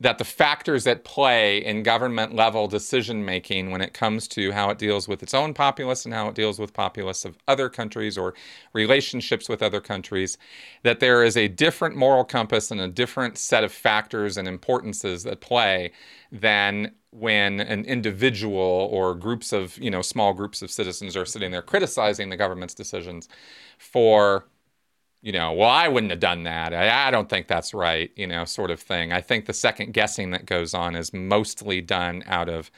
that 0.00 0.16
the 0.16 0.24
factors 0.24 0.86
at 0.86 1.04
play 1.04 1.62
in 1.62 1.82
government 1.82 2.34
level 2.34 2.66
decision 2.66 3.22
making 3.22 3.70
when 3.70 3.82
it 3.82 3.92
comes 3.92 4.26
to 4.26 4.50
how 4.50 4.70
it 4.70 4.78
deals 4.78 5.06
with 5.06 5.22
its 5.22 5.34
own 5.34 5.52
populace 5.52 6.06
and 6.06 6.14
how 6.14 6.26
it 6.26 6.34
deals 6.34 6.58
with 6.58 6.72
populace 6.72 7.26
of 7.26 7.36
other 7.46 7.68
countries 7.68 8.16
or 8.16 8.32
relationships 8.72 9.48
with 9.48 9.62
other 9.62 9.80
countries, 9.80 10.38
that 10.82 11.00
there 11.00 11.22
is 11.22 11.36
a 11.36 11.48
different 11.48 11.94
moral 11.94 12.24
compass 12.24 12.70
and 12.70 12.80
a 12.80 12.88
different 12.88 13.36
set 13.36 13.62
of 13.62 13.70
factors 13.70 14.38
and 14.38 14.48
importances 14.48 15.26
at 15.26 15.42
play 15.42 15.92
than 16.32 16.92
when 17.10 17.60
an 17.60 17.84
individual 17.84 18.88
or 18.90 19.14
groups 19.14 19.52
of, 19.52 19.76
you 19.78 19.90
know, 19.90 20.00
small 20.00 20.32
groups 20.32 20.62
of 20.62 20.70
citizens 20.70 21.16
are 21.16 21.26
sitting 21.26 21.50
there 21.50 21.60
criticizing 21.60 22.30
the 22.30 22.36
government's 22.36 22.74
decisions 22.74 23.28
for 23.78 24.46
you 25.22 25.32
know, 25.32 25.52
well, 25.52 25.68
I 25.68 25.88
wouldn't 25.88 26.10
have 26.10 26.20
done 26.20 26.44
that. 26.44 26.72
I, 26.72 27.08
I, 27.08 27.10
don't 27.10 27.28
think 27.28 27.46
that's 27.46 27.74
right, 27.74 28.10
you 28.16 28.26
know, 28.26 28.44
sort 28.44 28.70
of 28.70 28.80
thing. 28.80 29.12
I 29.12 29.20
think 29.20 29.46
the 29.46 29.52
second 29.52 29.92
guessing 29.92 30.30
that 30.30 30.46
goes 30.46 30.72
on 30.72 30.96
is 30.96 31.12
mostly 31.12 31.80
done 31.82 32.22
out 32.26 32.48
of 32.48 32.70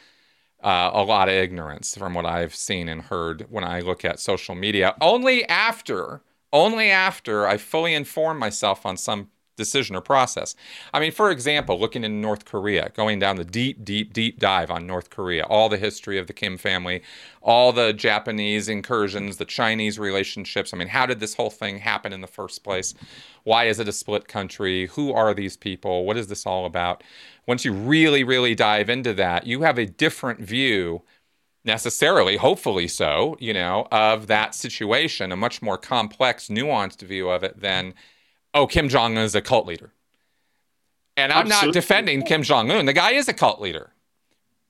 uh, 0.62 0.90
a 0.92 1.02
lot 1.02 1.28
of 1.28 1.34
ignorance 1.34 1.96
from 1.96 2.14
what 2.14 2.26
I've 2.26 2.54
seen 2.54 2.88
and 2.88 3.02
heard 3.02 3.46
when 3.48 3.64
I 3.64 3.80
look 3.80 4.04
at 4.04 4.18
social 4.18 4.54
media. 4.54 4.96
Only 5.00 5.44
after, 5.46 6.22
only 6.52 6.90
after 6.90 7.46
I 7.46 7.58
fully 7.58 7.94
inform 7.94 8.38
myself 8.38 8.84
on 8.86 8.96
some 8.96 9.28
decision 9.56 9.96
or 9.96 10.00
process. 10.00 10.54
I 10.92 11.00
mean, 11.00 11.12
for 11.12 11.30
example, 11.30 11.78
looking 11.78 12.04
in 12.04 12.20
North 12.20 12.44
Korea, 12.44 12.90
going 12.94 13.18
down 13.18 13.36
the 13.36 13.44
deep, 13.44 13.84
deep, 13.84 14.12
deep 14.12 14.38
dive 14.38 14.70
on 14.70 14.86
North 14.86 15.10
Korea, 15.10 15.44
all 15.44 15.68
the 15.68 15.78
history 15.78 16.18
of 16.18 16.26
the 16.26 16.32
Kim 16.32 16.56
family, 16.56 17.02
all 17.40 17.72
the 17.72 17.92
Japanese 17.92 18.68
incursions, 18.68 19.36
the 19.36 19.44
Chinese 19.44 19.98
relationships. 19.98 20.72
I 20.72 20.76
mean, 20.76 20.88
how 20.88 21.06
did 21.06 21.20
this 21.20 21.34
whole 21.34 21.50
thing 21.50 21.78
happen 21.78 22.12
in 22.12 22.20
the 22.20 22.26
first 22.26 22.64
place? 22.64 22.94
Why 23.44 23.64
is 23.64 23.78
it 23.78 23.88
a 23.88 23.92
split 23.92 24.28
country? 24.28 24.86
Who 24.86 25.12
are 25.12 25.34
these 25.34 25.56
people? 25.56 26.04
What 26.04 26.16
is 26.16 26.28
this 26.28 26.46
all 26.46 26.66
about? 26.66 27.02
Once 27.46 27.64
you 27.64 27.72
really, 27.72 28.24
really 28.24 28.54
dive 28.54 28.88
into 28.88 29.12
that, 29.14 29.46
you 29.46 29.62
have 29.62 29.78
a 29.78 29.86
different 29.86 30.40
view 30.40 31.02
necessarily, 31.64 32.36
hopefully 32.36 32.88
so, 32.88 33.36
you 33.38 33.52
know, 33.52 33.86
of 33.92 34.26
that 34.26 34.54
situation, 34.54 35.30
a 35.30 35.36
much 35.36 35.62
more 35.62 35.78
complex, 35.78 36.48
nuanced 36.48 37.02
view 37.02 37.28
of 37.28 37.44
it 37.44 37.60
than 37.60 37.94
oh, 38.54 38.66
Kim 38.66 38.88
Jong 38.88 39.16
Un 39.16 39.24
is 39.24 39.34
a 39.34 39.42
cult 39.42 39.66
leader. 39.66 39.92
And 41.16 41.32
I'm 41.32 41.46
Absolutely. 41.46 41.66
not 41.66 41.74
defending 41.74 42.22
Kim 42.22 42.42
Jong 42.42 42.70
Un. 42.70 42.86
The 42.86 42.92
guy 42.92 43.12
is 43.12 43.28
a 43.28 43.34
cult 43.34 43.60
leader. 43.60 43.92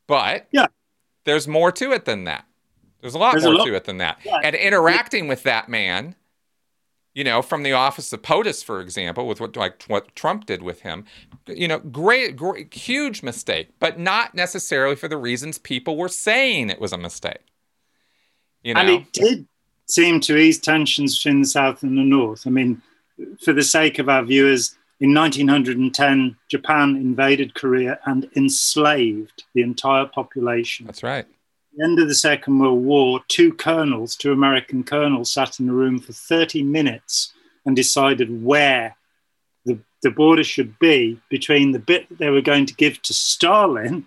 But 0.07 0.49
yeah. 0.51 0.67
there's 1.25 1.47
more 1.47 1.71
to 1.73 1.93
it 1.93 2.05
than 2.05 2.25
that. 2.25 2.45
There's 3.01 3.15
a 3.15 3.19
lot 3.19 3.33
there's 3.33 3.45
more 3.45 3.55
a 3.55 3.57
lot. 3.59 3.67
to 3.67 3.75
it 3.75 3.85
than 3.85 3.99
that. 3.99 4.19
Yeah. 4.25 4.41
And 4.43 4.55
interacting 4.55 5.29
with 5.29 5.43
that 5.45 5.69
man, 5.69 6.15
you 7.15 7.25
know, 7.25 7.43
from 7.43 7.63
the 7.63 7.73
office 7.73 8.13
of 8.13 8.23
POTUS, 8.23 8.65
for 8.65 8.81
example, 8.81 9.27
with 9.27 9.41
what 9.41 9.57
like 9.57 9.83
what 9.85 10.15
Trump 10.15 10.47
did 10.47 10.63
with 10.63 10.81
him, 10.81 11.05
you 11.47 11.69
know, 11.69 11.79
great, 11.79 12.37
great 12.37 12.73
huge 12.73 13.23
mistake, 13.23 13.71
but 13.79 13.99
not 13.99 14.35
necessarily 14.35 14.97
for 14.97 15.09
the 15.09 15.17
reasons 15.17 15.59
people 15.59 15.97
were 15.97 16.09
saying 16.09 16.71
it 16.71 16.81
was 16.81 16.93
a 16.93 16.99
mistake. 16.99 17.45
You 18.63 18.75
know? 18.75 18.81
And 18.81 18.91
it 18.91 19.13
did 19.13 19.47
seem 19.89 20.21
to 20.21 20.37
ease 20.37 20.59
tensions 20.59 21.19
between 21.19 21.43
the 21.43 21.49
South 21.49 21.83
and 21.83 21.99
the 21.99 22.03
North. 22.03 22.47
I 22.47 22.51
mean, 22.51 22.81
for 23.41 23.53
the 23.53 23.63
sake 23.63 23.99
of 23.99 24.09
our 24.09 24.23
viewers, 24.23 24.77
in 25.01 25.13
1910, 25.15 26.37
Japan 26.49 26.95
invaded 26.95 27.55
Korea 27.55 27.99
and 28.07 28.31
enslaved 28.37 29.43
the 29.53 29.63
entire 29.63 30.07
population. 30.07 30.87
That's 30.87 31.03
right. 31.03 31.25
At 31.25 31.77
the 31.77 31.85
end 31.85 31.99
of 31.99 32.07
the 32.07 32.15
Second 32.15 32.61
World 32.61 32.85
War, 32.85 33.21
two 33.27 33.53
colonels, 33.53 34.15
two 34.15 34.31
American 34.31 34.85
colonels, 34.85 35.33
sat 35.33 35.59
in 35.59 35.69
a 35.69 35.73
room 35.73 35.99
for 35.99 36.13
30 36.13 36.63
minutes 36.63 37.33
and 37.67 37.75
decided 37.75 38.45
where 38.45 38.97
the, 39.65 39.81
the 40.03 40.11
border 40.13 40.45
should 40.45 40.79
be 40.79 41.21
between 41.29 41.73
the 41.73 41.81
bit 41.81 42.07
they 42.19 42.31
were 42.31 42.41
going 42.41 42.67
to 42.67 42.75
give 42.75 43.03
to 43.03 43.13
Stalin 43.13 44.07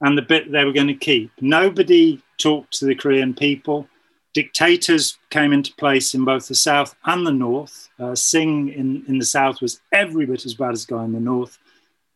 and 0.00 0.16
the 0.16 0.22
bit 0.22 0.50
they 0.50 0.64
were 0.64 0.72
going 0.72 0.86
to 0.86 0.94
keep. 0.94 1.30
Nobody 1.42 2.22
talked 2.38 2.78
to 2.78 2.86
the 2.86 2.94
Korean 2.94 3.34
people 3.34 3.86
dictators 4.42 5.18
came 5.30 5.52
into 5.52 5.74
place 5.74 6.14
in 6.14 6.24
both 6.24 6.46
the 6.46 6.54
south 6.54 6.94
and 7.06 7.26
the 7.26 7.32
north. 7.32 7.88
Uh, 7.98 8.14
Singh 8.14 8.68
in, 8.68 9.02
in 9.08 9.18
the 9.18 9.24
south 9.24 9.60
was 9.60 9.80
every 9.92 10.26
bit 10.26 10.46
as 10.46 10.54
bad 10.54 10.74
as 10.74 10.86
the 10.86 10.94
guy 10.94 11.04
in 11.04 11.12
the 11.12 11.18
north. 11.18 11.58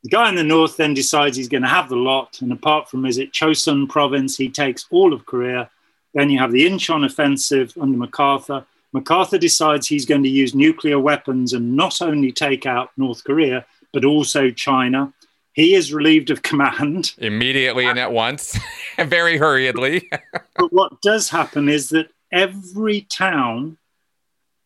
The 0.04 0.10
guy 0.10 0.28
in 0.28 0.36
the 0.36 0.44
north 0.44 0.76
then 0.76 0.94
decides 0.94 1.36
he's 1.36 1.48
going 1.48 1.64
to 1.64 1.68
have 1.68 1.88
the 1.88 1.96
lot, 1.96 2.40
and 2.40 2.52
apart 2.52 2.88
from 2.88 3.06
is 3.06 3.18
it 3.18 3.32
Chosun 3.32 3.88
province, 3.88 4.36
he 4.36 4.48
takes 4.48 4.86
all 4.92 5.12
of 5.12 5.26
Korea. 5.26 5.68
Then 6.14 6.30
you 6.30 6.38
have 6.38 6.52
the 6.52 6.64
Incheon 6.64 7.04
offensive 7.04 7.72
under 7.80 7.98
MacArthur. 7.98 8.64
MacArthur 8.92 9.38
decides 9.38 9.88
he's 9.88 10.06
going 10.06 10.22
to 10.22 10.28
use 10.28 10.54
nuclear 10.54 11.00
weapons 11.00 11.54
and 11.54 11.74
not 11.74 12.00
only 12.00 12.30
take 12.30 12.66
out 12.66 12.92
North 12.96 13.24
Korea, 13.24 13.66
but 13.92 14.04
also 14.04 14.48
China. 14.50 15.12
He 15.52 15.74
is 15.74 15.92
relieved 15.92 16.30
of 16.30 16.42
command. 16.42 17.12
Immediately 17.18 17.86
and 17.86 17.98
at 17.98 18.12
once, 18.12 18.58
very 18.98 19.36
hurriedly. 19.36 20.08
but 20.56 20.72
what 20.72 21.00
does 21.02 21.28
happen 21.28 21.68
is 21.68 21.90
that 21.90 22.08
every 22.32 23.02
town 23.02 23.76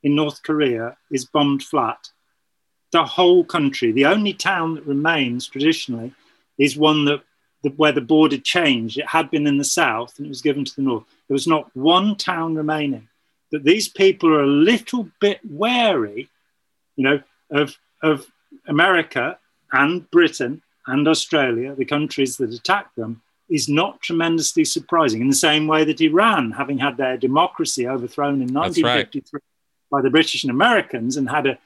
in 0.02 0.14
North 0.14 0.42
Korea 0.44 0.96
is 1.10 1.24
bombed 1.24 1.64
flat. 1.64 2.08
The 2.92 3.04
whole 3.04 3.44
country. 3.44 3.90
The 3.90 4.06
only 4.06 4.32
town 4.32 4.76
that 4.76 4.86
remains 4.86 5.48
traditionally 5.48 6.14
is 6.56 6.76
one 6.76 7.04
that 7.06 7.22
the, 7.64 7.70
where 7.70 7.92
the 7.92 8.00
border 8.00 8.38
changed. 8.38 8.98
It 8.98 9.08
had 9.08 9.28
been 9.30 9.48
in 9.48 9.58
the 9.58 9.64
south 9.64 10.16
and 10.16 10.26
it 10.26 10.28
was 10.28 10.42
given 10.42 10.64
to 10.64 10.76
the 10.76 10.82
north. 10.82 11.04
There 11.26 11.34
was 11.34 11.48
not 11.48 11.74
one 11.74 12.14
town 12.14 12.54
remaining. 12.54 13.08
That 13.50 13.64
these 13.64 13.88
people 13.88 14.32
are 14.32 14.42
a 14.42 14.46
little 14.46 15.08
bit 15.20 15.40
wary, 15.48 16.28
you 16.94 17.04
know, 17.04 17.22
of, 17.50 17.76
of 18.02 18.26
America 18.68 19.38
and 19.72 20.08
Britain 20.10 20.62
and 20.86 21.06
Australia, 21.08 21.74
the 21.74 21.84
countries 21.84 22.36
that 22.36 22.52
attacked 22.52 22.96
them, 22.96 23.22
is 23.48 23.68
not 23.68 24.00
tremendously 24.00 24.64
surprising. 24.64 25.20
In 25.20 25.28
the 25.28 25.34
same 25.34 25.66
way 25.66 25.84
that 25.84 26.00
Iran, 26.00 26.52
having 26.52 26.78
had 26.78 26.96
their 26.96 27.16
democracy 27.16 27.86
overthrown 27.86 28.42
in 28.42 28.52
1953 28.52 29.30
right. 29.32 29.42
by 29.90 30.02
the 30.02 30.10
British 30.10 30.42
and 30.42 30.50
Americans, 30.50 31.16
and 31.16 31.28
had 31.28 31.46
a, 31.46 31.58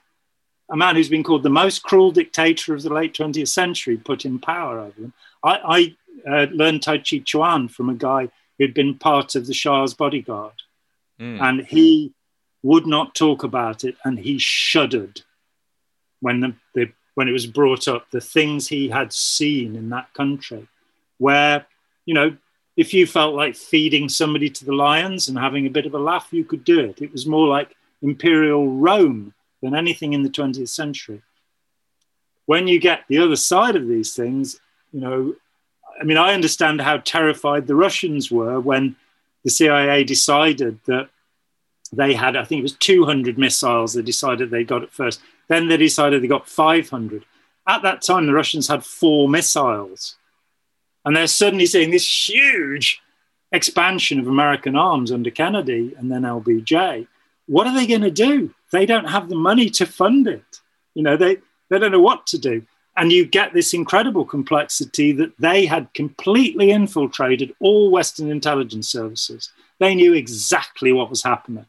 a 0.71 0.77
man 0.77 0.97
who's 0.97 1.09
been 1.09 1.25
called 1.25 1.43
the 1.43 1.51
most 1.51 1.83
cruel 1.83 2.13
dictator 2.13 2.75
of 2.75 2.83
the 2.83 2.93
late 2.93 3.15
20th 3.15 3.49
century 3.49 3.97
put 3.97 4.25
in 4.25 4.39
power 4.39 4.79
over 4.79 5.01
them. 5.01 5.13
I, 5.43 5.97
I 6.27 6.31
uh, 6.31 6.47
learned 6.51 6.83
Tai 6.83 6.99
Chi 6.99 7.19
Chuan 7.25 7.69
from 7.69 7.89
a 7.89 7.95
guy 7.95 8.29
who'd 8.59 8.75
been 8.75 8.99
part 8.99 9.35
of 9.35 9.47
the 9.47 9.55
Shah's 9.55 9.95
bodyguard, 9.95 10.63
mm. 11.19 11.41
and 11.41 11.67
he 11.67 12.13
would 12.63 12.87
not 12.87 13.15
talk 13.15 13.43
about 13.43 13.85
it, 13.85 13.97
and 14.05 14.19
he 14.19 14.39
shuddered 14.39 15.23
when 16.21 16.41
the, 16.41 16.55
the 16.75 16.93
when 17.15 17.29
it 17.29 17.33
was 17.33 17.47
brought 17.47 17.89
up, 17.89 18.11
the 18.11 18.21
things 18.21 18.69
he 18.69 18.89
had 18.89 19.13
seen 19.13 19.77
in 19.77 19.91
that 19.91 20.13
country, 20.15 20.69
where, 21.19 21.67
you 22.07 22.15
know, 22.15 22.37
if 22.77 22.95
you 22.95 23.07
felt 23.07 23.35
like 23.35 23.57
feeding 23.57 24.09
somebody 24.09 24.49
to 24.49 24.65
the 24.65 24.75
lions 24.75 25.29
and 25.29 25.39
having 25.39 25.67
a 25.67 25.71
bit 25.71 25.87
of 25.87 25.95
a 25.95 25.99
laugh, 25.99 26.29
you 26.31 26.45
could 26.45 26.65
do 26.65 26.81
it. 26.81 27.03
It 27.03 27.13
was 27.13 27.27
more 27.27 27.47
like 27.47 27.77
imperial 28.01 28.67
Rome 28.69 29.35
than 29.63 29.75
anything 29.75 30.13
in 30.13 30.23
the 30.23 30.31
20th 30.31 30.69
century. 30.69 31.23
When 32.47 32.67
you 32.67 32.81
get 32.81 33.05
the 33.09 33.19
other 33.19 33.37
side 33.37 33.77
of 33.77 33.87
these 33.87 34.15
things, 34.15 34.59
you 34.93 35.01
know, 35.01 35.35
I 36.01 36.05
mean, 36.05 36.17
I 36.17 36.33
understand 36.33 36.81
how 36.81 36.99
terrified 36.99 37.67
the 37.67 37.75
Russians 37.75 38.31
were 38.31 38.59
when 38.59 38.97
the 39.45 39.51
CIA 39.51 40.03
decided 40.05 40.81
that 40.87 41.11
they 41.93 42.15
had, 42.15 42.37
I 42.37 42.45
think 42.45 42.61
it 42.61 42.63
was 42.63 42.73
200 42.73 43.37
missiles 43.37 43.93
they 43.93 44.03
decided 44.03 44.51
they 44.51 44.65
got 44.65 44.83
at 44.83 44.93
first. 44.93 45.21
Then 45.51 45.67
they 45.67 45.77
decided 45.77 46.23
they 46.23 46.29
got 46.29 46.49
500. 46.49 47.25
At 47.67 47.83
that 47.83 48.03
time, 48.03 48.27
the 48.27 48.33
Russians 48.33 48.69
had 48.69 48.85
four 48.85 49.29
missiles. 49.29 50.15
And 51.05 51.17
they're 51.17 51.27
suddenly 51.27 51.67
seeing 51.67 51.91
this 51.91 52.29
huge 52.29 53.03
expansion 53.51 54.21
of 54.21 54.29
American 54.29 54.77
arms 54.77 55.11
under 55.11 55.31
Kennedy 55.31 55.93
and 55.99 56.11
then 56.11 56.23
LBJ. 56.23 57.09
What 57.47 57.67
are 57.67 57.75
they 57.75 57.89
going 57.89 58.03
to 58.03 58.13
do? 58.13 58.55
They 58.71 58.87
don't 58.87 59.11
have 59.11 59.29
the 59.29 59.35
money 59.35 59.69
to 59.71 59.87
fund 59.87 60.29
it. 60.29 60.61
You 60.95 61.03
know, 61.03 61.17
they, 61.17 61.39
they 61.69 61.81
don't 61.81 61.91
know 61.91 62.01
what 62.01 62.29
to 62.29 62.39
do. 62.39 62.65
And 62.97 63.11
you 63.11 63.27
get 63.27 63.53
this 63.53 63.75
incredible 63.75 64.25
complexity 64.25 65.11
that 65.13 65.37
they 65.41 65.67
had 65.67 65.93
completely 65.95 66.71
infiltrated 66.71 67.57
all 67.59 67.91
Western 67.91 68.31
intelligence 68.31 68.89
services. 68.89 69.51
They 69.81 69.97
knew 69.97 70.13
exactly 70.13 70.93
what 70.93 71.11
was 71.11 71.25
happening. 71.25 71.67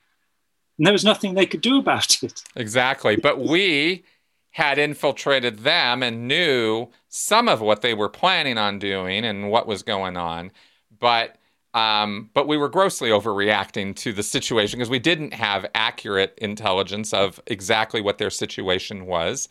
And 0.82 0.88
there 0.88 0.94
was 0.94 1.06
nothing 1.06 1.36
they 1.36 1.46
could 1.46 1.62
do 1.62 1.78
about 1.78 2.24
it. 2.24 2.42
Exactly. 2.56 3.16
But 3.16 3.38
we 3.40 4.04
had 4.50 4.80
infiltrated 4.80 5.60
them 5.60 6.02
and 6.02 6.28
knew 6.28 6.88
some 7.08 7.48
of 7.48 7.62
what 7.62 7.84
they 7.84 7.94
were 7.94 8.10
planning 8.10 8.58
on 8.58 8.80
doing 8.80 9.24
and 9.24 9.52
what 9.52 9.68
was 9.68 9.84
going 9.84 10.18
on. 10.18 10.52
But 11.00 11.36
um, 11.76 12.32
but 12.34 12.48
we 12.48 12.58
were 12.58 12.68
grossly 12.68 13.12
overreacting 13.12 13.96
to 13.98 14.12
the 14.12 14.24
situation 14.24 14.80
because 14.80 14.90
we 14.90 14.98
didn't 14.98 15.36
have 15.36 15.68
accurate 15.76 16.34
intelligence 16.42 17.14
of 17.14 17.40
exactly 17.46 18.02
what 18.02 18.18
their 18.18 18.32
situation 18.32 19.06
was. 19.06 19.50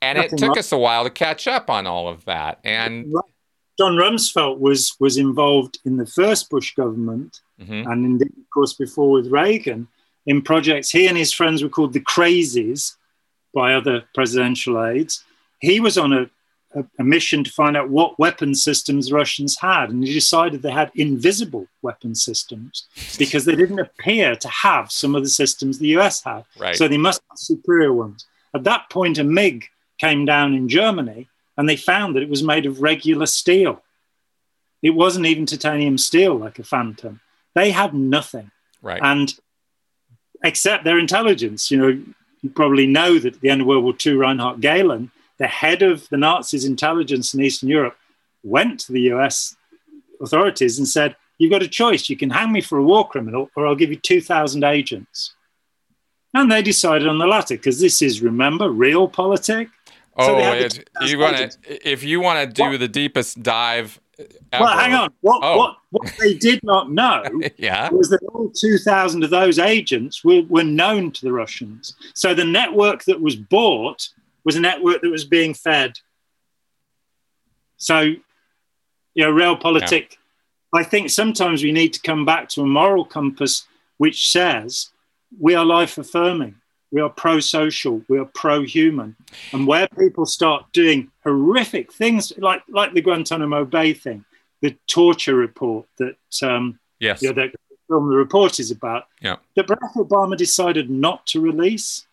And 0.00 0.16
Nothing 0.16 0.32
it 0.32 0.38
took 0.38 0.48
wrong. 0.48 0.58
us 0.58 0.72
a 0.72 0.78
while 0.78 1.04
to 1.04 1.10
catch 1.10 1.46
up 1.46 1.68
on 1.68 1.86
all 1.86 2.08
of 2.08 2.24
that. 2.24 2.60
And 2.64 3.12
John 3.78 3.96
Rumsfeld 3.96 4.58
was 4.58 4.96
was 5.00 5.18
involved 5.18 5.80
in 5.84 5.98
the 5.98 6.06
first 6.06 6.48
Bush 6.48 6.74
government, 6.74 7.42
mm-hmm. 7.60 7.90
and 7.90 8.06
indeed, 8.06 8.32
of 8.38 8.50
course, 8.54 8.72
before 8.72 9.10
with 9.10 9.26
Reagan, 9.26 9.86
in 10.26 10.42
projects 10.42 10.90
he 10.90 11.06
and 11.06 11.16
his 11.16 11.32
friends 11.32 11.62
were 11.62 11.68
called 11.68 11.92
the 11.92 12.00
Crazies 12.00 12.96
by 13.54 13.74
other 13.74 14.04
presidential 14.14 14.82
aides. 14.84 15.24
He 15.60 15.80
was 15.80 15.98
on 15.98 16.12
a 16.12 16.30
a, 16.74 16.84
a, 16.98 17.04
mission 17.04 17.44
to 17.44 17.50
find 17.50 17.76
out 17.76 17.90
what 17.90 18.18
weapon 18.18 18.54
systems 18.54 19.08
the 19.08 19.14
Russians 19.14 19.58
had, 19.58 19.90
and 19.90 20.06
he 20.06 20.12
decided 20.12 20.62
they 20.62 20.70
had 20.70 20.90
invisible 20.94 21.66
weapon 21.82 22.14
systems 22.14 22.86
because 23.18 23.44
they 23.44 23.56
didn't 23.56 23.78
appear 23.78 24.36
to 24.36 24.48
have 24.48 24.90
some 24.90 25.14
of 25.14 25.22
the 25.22 25.28
systems 25.28 25.78
the 25.78 25.96
US 25.98 26.22
had. 26.22 26.44
Right. 26.58 26.76
So 26.76 26.88
they 26.88 26.98
must 26.98 27.22
have 27.30 27.38
superior 27.38 27.92
ones. 27.92 28.26
At 28.54 28.64
that 28.64 28.90
point, 28.90 29.18
a 29.18 29.24
MiG 29.24 29.68
came 29.98 30.24
down 30.24 30.54
in 30.54 30.68
Germany, 30.68 31.28
and 31.56 31.68
they 31.68 31.76
found 31.76 32.16
that 32.16 32.22
it 32.22 32.28
was 32.28 32.42
made 32.42 32.66
of 32.66 32.82
regular 32.82 33.26
steel. 33.26 33.82
It 34.82 34.90
wasn't 34.90 35.26
even 35.26 35.46
titanium 35.46 35.98
steel 35.98 36.36
like 36.36 36.58
a 36.58 36.64
Phantom. 36.64 37.20
They 37.54 37.70
had 37.70 37.94
nothing. 37.94 38.50
Right. 38.80 39.00
And 39.02 39.32
except 40.44 40.84
their 40.84 40.98
intelligence, 40.98 41.70
you 41.70 41.78
know, 41.78 41.88
you 42.42 42.50
probably 42.50 42.86
know 42.86 43.18
that 43.18 43.34
at 43.34 43.40
the 43.40 43.50
end 43.50 43.60
of 43.60 43.66
World 43.66 43.84
War 43.84 43.94
II, 44.04 44.14
Reinhard 44.14 44.60
Gehlen 44.60 45.10
the 45.42 45.48
head 45.48 45.82
of 45.82 46.08
the 46.08 46.16
Nazis' 46.16 46.64
intelligence 46.64 47.34
in 47.34 47.40
Eastern 47.40 47.68
Europe 47.68 47.96
went 48.44 48.78
to 48.78 48.92
the 48.92 49.02
US 49.12 49.56
authorities 50.20 50.78
and 50.78 50.86
said, 50.86 51.16
You've 51.38 51.50
got 51.50 51.62
a 51.62 51.68
choice. 51.68 52.08
You 52.08 52.16
can 52.16 52.30
hang 52.30 52.52
me 52.52 52.60
for 52.60 52.78
a 52.78 52.82
war 52.84 53.08
criminal, 53.08 53.50
or 53.56 53.66
I'll 53.66 53.74
give 53.74 53.90
you 53.90 53.96
2,000 53.96 54.62
agents. 54.62 55.34
And 56.32 56.52
they 56.52 56.62
decided 56.62 57.08
on 57.08 57.18
the 57.18 57.26
latter 57.26 57.56
because 57.56 57.80
this 57.80 58.00
is, 58.00 58.22
remember, 58.22 58.68
realpolitik. 58.68 59.68
Oh, 60.16 60.26
so 60.26 60.38
it, 60.38 60.88
you 61.02 61.18
want 61.18 61.36
to 61.36 61.90
if 61.90 62.04
you 62.04 62.20
want 62.20 62.38
to 62.38 62.46
do 62.46 62.70
what? 62.70 62.78
the 62.78 62.86
deepest 62.86 63.42
dive. 63.42 63.98
Ever. 64.52 64.64
Well, 64.64 64.78
hang 64.78 64.94
on. 64.94 65.12
What, 65.20 65.40
oh. 65.42 65.56
what, 65.56 65.76
what 65.90 66.12
they 66.20 66.34
did 66.34 66.60
not 66.62 66.90
know 66.90 67.24
yeah. 67.56 67.90
was 67.90 68.10
that 68.10 68.20
all 68.32 68.50
2,000 68.50 69.24
of 69.24 69.30
those 69.30 69.58
agents 69.58 70.22
were, 70.24 70.42
were 70.48 70.64
known 70.64 71.10
to 71.12 71.24
the 71.24 71.32
Russians. 71.32 71.94
So 72.14 72.34
the 72.34 72.44
network 72.44 73.04
that 73.04 73.20
was 73.20 73.36
bought 73.36 74.08
was 74.44 74.56
a 74.56 74.60
network 74.60 75.02
that 75.02 75.10
was 75.10 75.24
being 75.24 75.54
fed. 75.54 75.98
So, 77.76 78.00
you 78.00 79.24
know, 79.24 79.32
realpolitik, 79.32 80.12
yeah. 80.12 80.80
I 80.80 80.84
think 80.84 81.10
sometimes 81.10 81.62
we 81.62 81.72
need 81.72 81.92
to 81.94 82.00
come 82.00 82.24
back 82.24 82.48
to 82.50 82.62
a 82.62 82.66
moral 82.66 83.04
compass 83.04 83.66
which 83.98 84.30
says 84.30 84.90
we 85.38 85.54
are 85.54 85.64
life 85.64 85.98
affirming, 85.98 86.56
we 86.92 87.00
are 87.00 87.08
pro 87.08 87.40
social, 87.40 88.02
we 88.08 88.18
are 88.18 88.28
pro 88.34 88.62
human. 88.62 89.16
And 89.52 89.66
where 89.66 89.88
people 89.98 90.26
start 90.26 90.66
doing 90.72 91.10
horrific 91.24 91.92
things 91.92 92.32
like, 92.38 92.62
like 92.68 92.92
the 92.92 93.00
Guantanamo 93.00 93.64
Bay 93.64 93.94
thing, 93.94 94.24
the 94.60 94.76
torture 94.86 95.34
report 95.34 95.86
that, 95.98 96.16
um, 96.42 96.78
yes. 97.00 97.22
You 97.22 97.28
know, 97.28 97.42
that 97.42 97.54
film 97.88 98.08
The 98.08 98.16
Report 98.16 98.60
is 98.60 98.70
about, 98.70 99.06
yeah. 99.20 99.36
that 99.56 99.66
Barack 99.66 99.94
Obama 99.96 100.36
decided 100.36 100.90
not 100.90 101.26
to 101.28 101.40
release. 101.40 102.06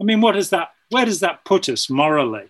I 0.00 0.04
mean, 0.04 0.20
what 0.20 0.32
does 0.32 0.50
that 0.50 0.70
where 0.90 1.04
does 1.04 1.20
that 1.20 1.44
put 1.44 1.68
us 1.68 1.90
morally? 1.90 2.44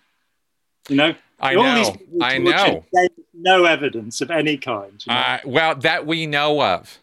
You 0.88 0.96
know, 0.96 1.14
I 1.40 1.54
know, 1.54 1.96
I 2.20 2.38
know. 2.38 2.84
No 3.32 3.64
evidence 3.64 4.20
of 4.20 4.30
any 4.30 4.56
kind. 4.56 5.02
You 5.06 5.12
know? 5.12 5.18
uh, 5.18 5.38
well, 5.46 5.74
that 5.76 6.06
we 6.06 6.26
know 6.26 6.62
of, 6.62 6.98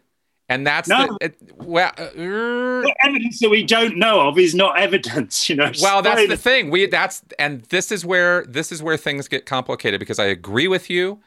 and 0.52 0.68
that's 0.68 0.90
no, 0.90 1.08
the, 1.08 1.18
it, 1.26 1.38
well, 1.58 1.94
uh, 1.98 2.92
evidence 3.06 3.40
that 3.40 3.50
we 3.50 3.64
don't 3.64 3.96
know 3.96 4.28
of 4.28 4.38
is 4.38 4.54
not 4.54 4.78
evidence. 4.78 5.32
You 5.52 5.56
know. 5.56 5.72
Well, 5.82 6.02
that's 6.02 6.28
the 6.28 6.38
thing. 6.38 6.70
We 6.70 6.86
that's 6.86 7.24
and 7.40 7.64
this 7.64 7.92
is 7.92 8.06
where 8.06 8.46
this 8.46 8.72
is 8.72 8.84
where 8.84 8.98
things 8.98 9.28
get 9.28 9.46
complicated 9.46 10.00
because 10.00 10.20
I 10.20 10.26
agree 10.26 10.68
with 10.68 10.90
you. 10.90 11.20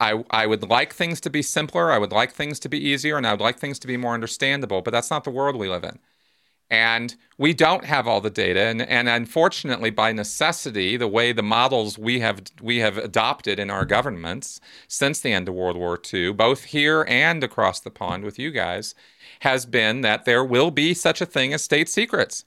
I, 0.00 0.24
I 0.30 0.46
would 0.46 0.62
like 0.62 0.92
things 0.92 1.20
to 1.22 1.30
be 1.30 1.42
simpler. 1.42 1.90
I 1.90 1.98
would 1.98 2.12
like 2.12 2.32
things 2.32 2.60
to 2.60 2.68
be 2.68 2.78
easier, 2.78 3.16
and 3.16 3.26
I 3.26 3.32
would 3.32 3.40
like 3.40 3.58
things 3.58 3.78
to 3.80 3.86
be 3.86 3.96
more 3.96 4.14
understandable. 4.14 4.80
But 4.80 4.92
that's 4.92 5.10
not 5.10 5.24
the 5.24 5.30
world 5.30 5.56
we 5.56 5.68
live 5.68 5.84
in. 5.84 5.98
And 6.70 7.16
we 7.38 7.54
don't 7.54 7.84
have 7.84 8.06
all 8.06 8.20
the 8.20 8.30
data. 8.30 8.60
And, 8.60 8.82
and 8.82 9.08
unfortunately, 9.08 9.90
by 9.90 10.12
necessity, 10.12 10.96
the 10.96 11.08
way 11.08 11.32
the 11.32 11.42
models 11.42 11.96
we 11.96 12.20
have 12.20 12.42
we 12.60 12.78
have 12.78 12.98
adopted 12.98 13.58
in 13.58 13.70
our 13.70 13.86
governments 13.86 14.60
since 14.86 15.20
the 15.20 15.32
end 15.32 15.48
of 15.48 15.54
World 15.54 15.76
War 15.76 15.98
II, 16.12 16.32
both 16.32 16.64
here 16.64 17.06
and 17.08 17.42
across 17.42 17.80
the 17.80 17.90
pond 17.90 18.24
with 18.24 18.38
you 18.38 18.50
guys, 18.50 18.94
has 19.40 19.64
been 19.64 20.02
that 20.02 20.26
there 20.26 20.44
will 20.44 20.70
be 20.70 20.92
such 20.92 21.20
a 21.20 21.26
thing 21.26 21.54
as 21.54 21.64
state 21.64 21.88
secrets. 21.88 22.44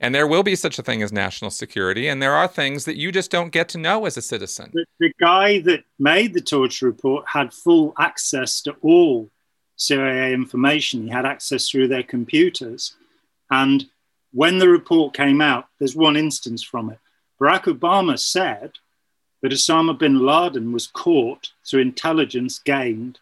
And 0.00 0.14
there 0.14 0.26
will 0.26 0.42
be 0.42 0.56
such 0.56 0.78
a 0.78 0.82
thing 0.82 1.02
as 1.02 1.12
national 1.12 1.50
security. 1.50 2.08
And 2.08 2.20
there 2.20 2.34
are 2.34 2.48
things 2.48 2.84
that 2.84 2.96
you 2.96 3.12
just 3.12 3.30
don't 3.30 3.50
get 3.50 3.68
to 3.70 3.78
know 3.78 4.06
as 4.06 4.16
a 4.16 4.22
citizen. 4.22 4.70
The, 4.74 4.84
the 4.98 5.12
guy 5.20 5.60
that 5.60 5.84
made 5.98 6.34
the 6.34 6.40
torture 6.40 6.86
report 6.86 7.24
had 7.28 7.54
full 7.54 7.94
access 7.98 8.60
to 8.62 8.74
all 8.82 9.30
CIA 9.76 10.34
information. 10.34 11.04
He 11.04 11.08
had 11.08 11.24
access 11.24 11.68
through 11.68 11.88
their 11.88 12.02
computers. 12.02 12.96
And 13.50 13.86
when 14.32 14.58
the 14.58 14.68
report 14.68 15.14
came 15.14 15.40
out, 15.40 15.68
there's 15.78 15.96
one 15.96 16.16
instance 16.16 16.62
from 16.62 16.90
it. 16.90 16.98
Barack 17.40 17.64
Obama 17.64 18.18
said 18.18 18.72
that 19.42 19.52
Osama 19.52 19.98
bin 19.98 20.24
Laden 20.24 20.72
was 20.72 20.86
caught 20.86 21.50
through 21.64 21.80
intelligence 21.80 22.58
gained 22.58 23.18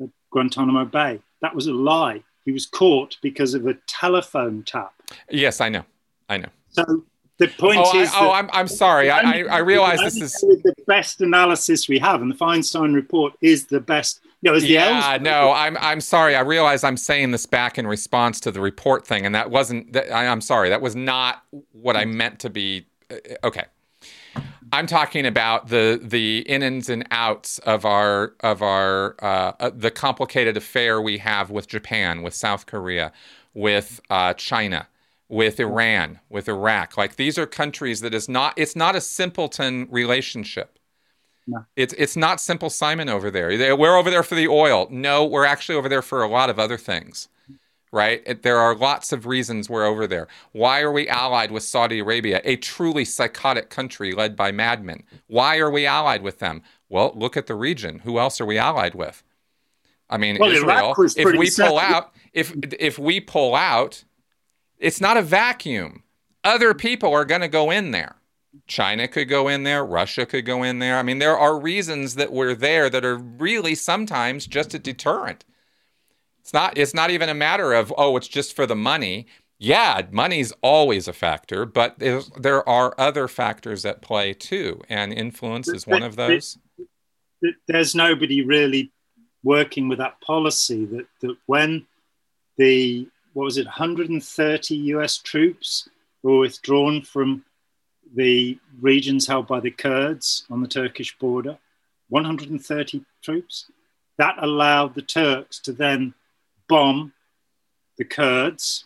at 0.00 0.08
Guantanamo 0.30 0.84
Bay. 0.84 1.20
That 1.42 1.54
was 1.54 1.66
a 1.66 1.72
lie. 1.72 2.22
He 2.44 2.52
was 2.52 2.66
caught 2.66 3.16
because 3.22 3.54
of 3.54 3.66
a 3.66 3.74
telephone 3.86 4.62
tap. 4.62 4.94
Yes, 5.30 5.60
I 5.60 5.68
know. 5.68 5.84
I 6.28 6.38
know. 6.38 6.48
So 6.70 7.04
the 7.38 7.48
point 7.48 7.80
oh, 7.82 7.98
is. 7.98 8.10
I, 8.12 8.20
oh, 8.20 8.30
I'm, 8.32 8.50
I'm 8.52 8.68
sorry. 8.68 9.10
I, 9.10 9.42
I, 9.42 9.58
realize 9.58 10.00
this 10.00 10.16
is 10.16 10.32
the 10.40 10.74
best 10.86 11.20
analysis 11.20 11.88
we 11.88 11.98
have, 11.98 12.22
and 12.22 12.30
the 12.30 12.36
Feinstein 12.36 12.94
report 12.94 13.34
is 13.40 13.66
the 13.66 13.80
best. 13.80 14.20
You 14.42 14.52
know, 14.52 14.56
yeah, 14.56 15.18
no, 15.20 15.52
I'm 15.52 15.76
I'm 15.78 16.00
sorry. 16.00 16.34
I 16.34 16.40
realize 16.40 16.82
I'm 16.82 16.96
saying 16.96 17.30
this 17.30 17.44
back 17.44 17.78
in 17.78 17.86
response 17.86 18.40
to 18.40 18.50
the 18.50 18.60
report 18.60 19.06
thing, 19.06 19.26
and 19.26 19.34
that 19.34 19.50
wasn't. 19.50 19.92
That, 19.92 20.10
I, 20.10 20.26
I'm 20.26 20.40
sorry. 20.40 20.70
That 20.70 20.80
was 20.80 20.96
not 20.96 21.44
what 21.72 21.96
I 21.96 22.06
meant 22.06 22.38
to 22.40 22.50
be. 22.50 22.86
Uh, 23.10 23.16
okay. 23.44 23.64
I'm 24.72 24.86
talking 24.86 25.26
about 25.26 25.68
the 25.68 26.00
the 26.02 26.38
ins 26.40 26.88
and 26.88 27.06
outs 27.10 27.58
of 27.60 27.84
our 27.84 28.34
of 28.40 28.62
our 28.62 29.16
uh, 29.20 29.52
uh, 29.60 29.70
the 29.74 29.90
complicated 29.90 30.56
affair 30.56 31.00
we 31.00 31.18
have 31.18 31.50
with 31.50 31.66
Japan, 31.66 32.22
with 32.22 32.34
South 32.34 32.66
Korea, 32.66 33.12
with 33.52 34.00
uh, 34.10 34.32
China, 34.34 34.88
with 35.28 35.58
Iran, 35.58 36.20
with 36.28 36.48
Iraq. 36.48 36.96
Like 36.96 37.16
these 37.16 37.36
are 37.36 37.46
countries 37.46 38.00
that 38.00 38.14
is 38.14 38.28
not 38.28 38.54
it's 38.56 38.76
not 38.76 38.94
a 38.96 39.00
simpleton 39.00 39.88
relationship. 39.90 40.78
No. 41.46 41.64
It's 41.76 41.94
it's 41.98 42.16
not 42.16 42.40
simple 42.40 42.70
Simon 42.70 43.08
over 43.08 43.30
there. 43.30 43.76
We're 43.76 43.96
over 43.96 44.10
there 44.10 44.22
for 44.22 44.34
the 44.34 44.48
oil. 44.48 44.86
No, 44.90 45.24
we're 45.24 45.44
actually 45.44 45.76
over 45.76 45.88
there 45.88 46.02
for 46.02 46.22
a 46.22 46.28
lot 46.28 46.50
of 46.50 46.58
other 46.58 46.76
things. 46.76 47.28
Right? 47.92 48.42
There 48.42 48.58
are 48.58 48.76
lots 48.76 49.12
of 49.12 49.26
reasons 49.26 49.68
we're 49.68 49.84
over 49.84 50.06
there. 50.06 50.28
Why 50.52 50.80
are 50.80 50.92
we 50.92 51.08
allied 51.08 51.50
with 51.50 51.64
Saudi 51.64 51.98
Arabia, 51.98 52.40
a 52.44 52.54
truly 52.54 53.04
psychotic 53.04 53.68
country 53.68 54.12
led 54.12 54.36
by 54.36 54.52
madmen? 54.52 55.02
Why 55.26 55.58
are 55.58 55.70
we 55.70 55.86
allied 55.86 56.22
with 56.22 56.38
them? 56.38 56.62
Well, 56.88 57.12
look 57.16 57.36
at 57.36 57.48
the 57.48 57.56
region. 57.56 57.98
Who 58.00 58.20
else 58.20 58.40
are 58.40 58.46
we 58.46 58.58
allied 58.58 58.94
with? 58.94 59.24
I 60.08 60.18
mean, 60.18 60.38
well, 60.38 60.52
Israel. 60.52 60.94
If 61.16 61.36
we 61.36 61.50
pull 61.50 61.78
out, 61.78 62.12
if 62.32 62.54
if 62.78 62.96
we 62.96 63.18
pull 63.18 63.56
out, 63.56 64.04
it's 64.78 65.00
not 65.00 65.16
a 65.16 65.22
vacuum. 65.22 66.04
Other 66.44 66.74
people 66.74 67.12
are 67.12 67.24
going 67.24 67.40
to 67.42 67.48
go 67.48 67.72
in 67.72 67.90
there. 67.90 68.14
China 68.66 69.06
could 69.08 69.28
go 69.28 69.48
in 69.48 69.62
there, 69.62 69.84
Russia 69.84 70.26
could 70.26 70.44
go 70.44 70.62
in 70.62 70.78
there. 70.78 70.98
I 70.98 71.02
mean, 71.02 71.18
there 71.18 71.38
are 71.38 71.58
reasons 71.58 72.16
that 72.16 72.32
we're 72.32 72.54
there 72.54 72.90
that 72.90 73.04
are 73.04 73.16
really 73.16 73.74
sometimes 73.74 74.46
just 74.46 74.74
a 74.74 74.78
deterrent. 74.78 75.44
It's 76.40 76.52
not 76.52 76.76
it's 76.76 76.94
not 76.94 77.10
even 77.10 77.28
a 77.28 77.34
matter 77.34 77.72
of 77.72 77.92
oh, 77.96 78.16
it's 78.16 78.28
just 78.28 78.56
for 78.56 78.66
the 78.66 78.76
money. 78.76 79.26
Yeah, 79.58 80.02
money's 80.10 80.52
always 80.62 81.06
a 81.06 81.12
factor, 81.12 81.66
but 81.66 81.98
there 81.98 82.66
are 82.66 82.94
other 82.96 83.28
factors 83.28 83.84
at 83.84 84.00
play 84.00 84.32
too, 84.32 84.80
and 84.88 85.12
influence 85.12 85.68
is 85.68 85.86
one 85.86 86.02
of 86.02 86.16
those. 86.16 86.58
There's 87.68 87.94
nobody 87.94 88.42
really 88.42 88.90
working 89.42 89.88
with 89.88 89.98
that 89.98 90.20
policy 90.20 90.86
that, 90.86 91.06
that 91.20 91.36
when 91.46 91.86
the 92.56 93.06
what 93.32 93.44
was 93.44 93.58
it, 93.58 93.66
130 93.66 94.74
US 94.74 95.18
troops 95.18 95.88
were 96.22 96.38
withdrawn 96.38 97.02
from 97.02 97.44
the 98.14 98.58
regions 98.80 99.26
held 99.26 99.46
by 99.46 99.60
the 99.60 99.70
Kurds 99.70 100.44
on 100.50 100.60
the 100.62 100.68
Turkish 100.68 101.16
border, 101.18 101.58
130 102.08 103.04
troops. 103.22 103.70
That 104.18 104.36
allowed 104.38 104.94
the 104.94 105.02
Turks 105.02 105.58
to 105.60 105.72
then 105.72 106.14
bomb 106.68 107.12
the 107.96 108.04
Kurds 108.04 108.84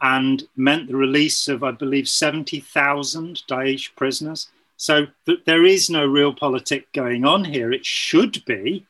and 0.00 0.44
meant 0.56 0.88
the 0.88 0.96
release 0.96 1.48
of, 1.48 1.62
I 1.62 1.72
believe, 1.72 2.08
70,000 2.08 3.42
Daesh 3.48 3.94
prisoners. 3.94 4.48
So 4.76 5.08
th- 5.26 5.40
there 5.44 5.64
is 5.64 5.90
no 5.90 6.08
realpolitik 6.08 6.84
going 6.94 7.26
on 7.26 7.44
here. 7.44 7.70
It 7.70 7.84
should 7.84 8.42
be. 8.46 8.86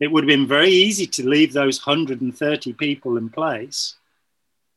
It 0.00 0.10
would 0.10 0.24
have 0.24 0.28
been 0.28 0.46
very 0.46 0.70
easy 0.70 1.06
to 1.06 1.28
leave 1.28 1.52
those 1.52 1.86
130 1.86 2.72
people 2.72 3.16
in 3.16 3.30
place, 3.30 3.94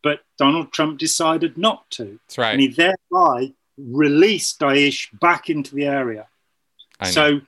but 0.01 0.21
Donald 0.37 0.71
Trump 0.71 0.99
decided 0.99 1.57
not 1.57 1.89
to. 1.91 2.19
That's 2.27 2.37
right. 2.37 2.51
And 2.51 2.61
he 2.61 2.67
thereby 2.67 3.53
released 3.89 4.59
Daesh 4.59 5.07
back 5.19 5.49
into 5.49 5.75
the 5.75 5.85
area. 5.85 6.27
So 7.03 7.41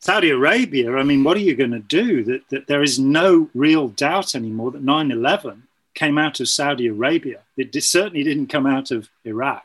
Saudi 0.00 0.30
Arabia, 0.30 0.96
I 0.96 1.02
mean, 1.02 1.24
what 1.24 1.36
are 1.36 1.40
you 1.40 1.54
going 1.54 1.72
to 1.72 1.78
do? 1.78 2.24
That, 2.24 2.48
that 2.50 2.66
there 2.66 2.82
is 2.82 2.98
no 2.98 3.50
real 3.54 3.88
doubt 3.88 4.34
anymore 4.34 4.70
that 4.70 4.82
9 4.82 5.10
11 5.10 5.64
came 5.94 6.16
out 6.16 6.40
of 6.40 6.48
Saudi 6.48 6.86
Arabia. 6.86 7.40
It 7.56 7.74
certainly 7.82 8.22
didn't 8.22 8.46
come 8.46 8.66
out 8.66 8.90
of 8.90 9.08
Iraq. 9.24 9.64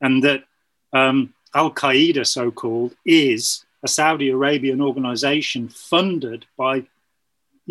And 0.00 0.24
that 0.24 0.44
um, 0.92 1.32
Al 1.54 1.70
Qaeda, 1.70 2.26
so 2.26 2.50
called, 2.50 2.94
is 3.06 3.64
a 3.82 3.88
Saudi 3.88 4.30
Arabian 4.30 4.80
organization 4.80 5.68
funded 5.68 6.46
by, 6.56 6.84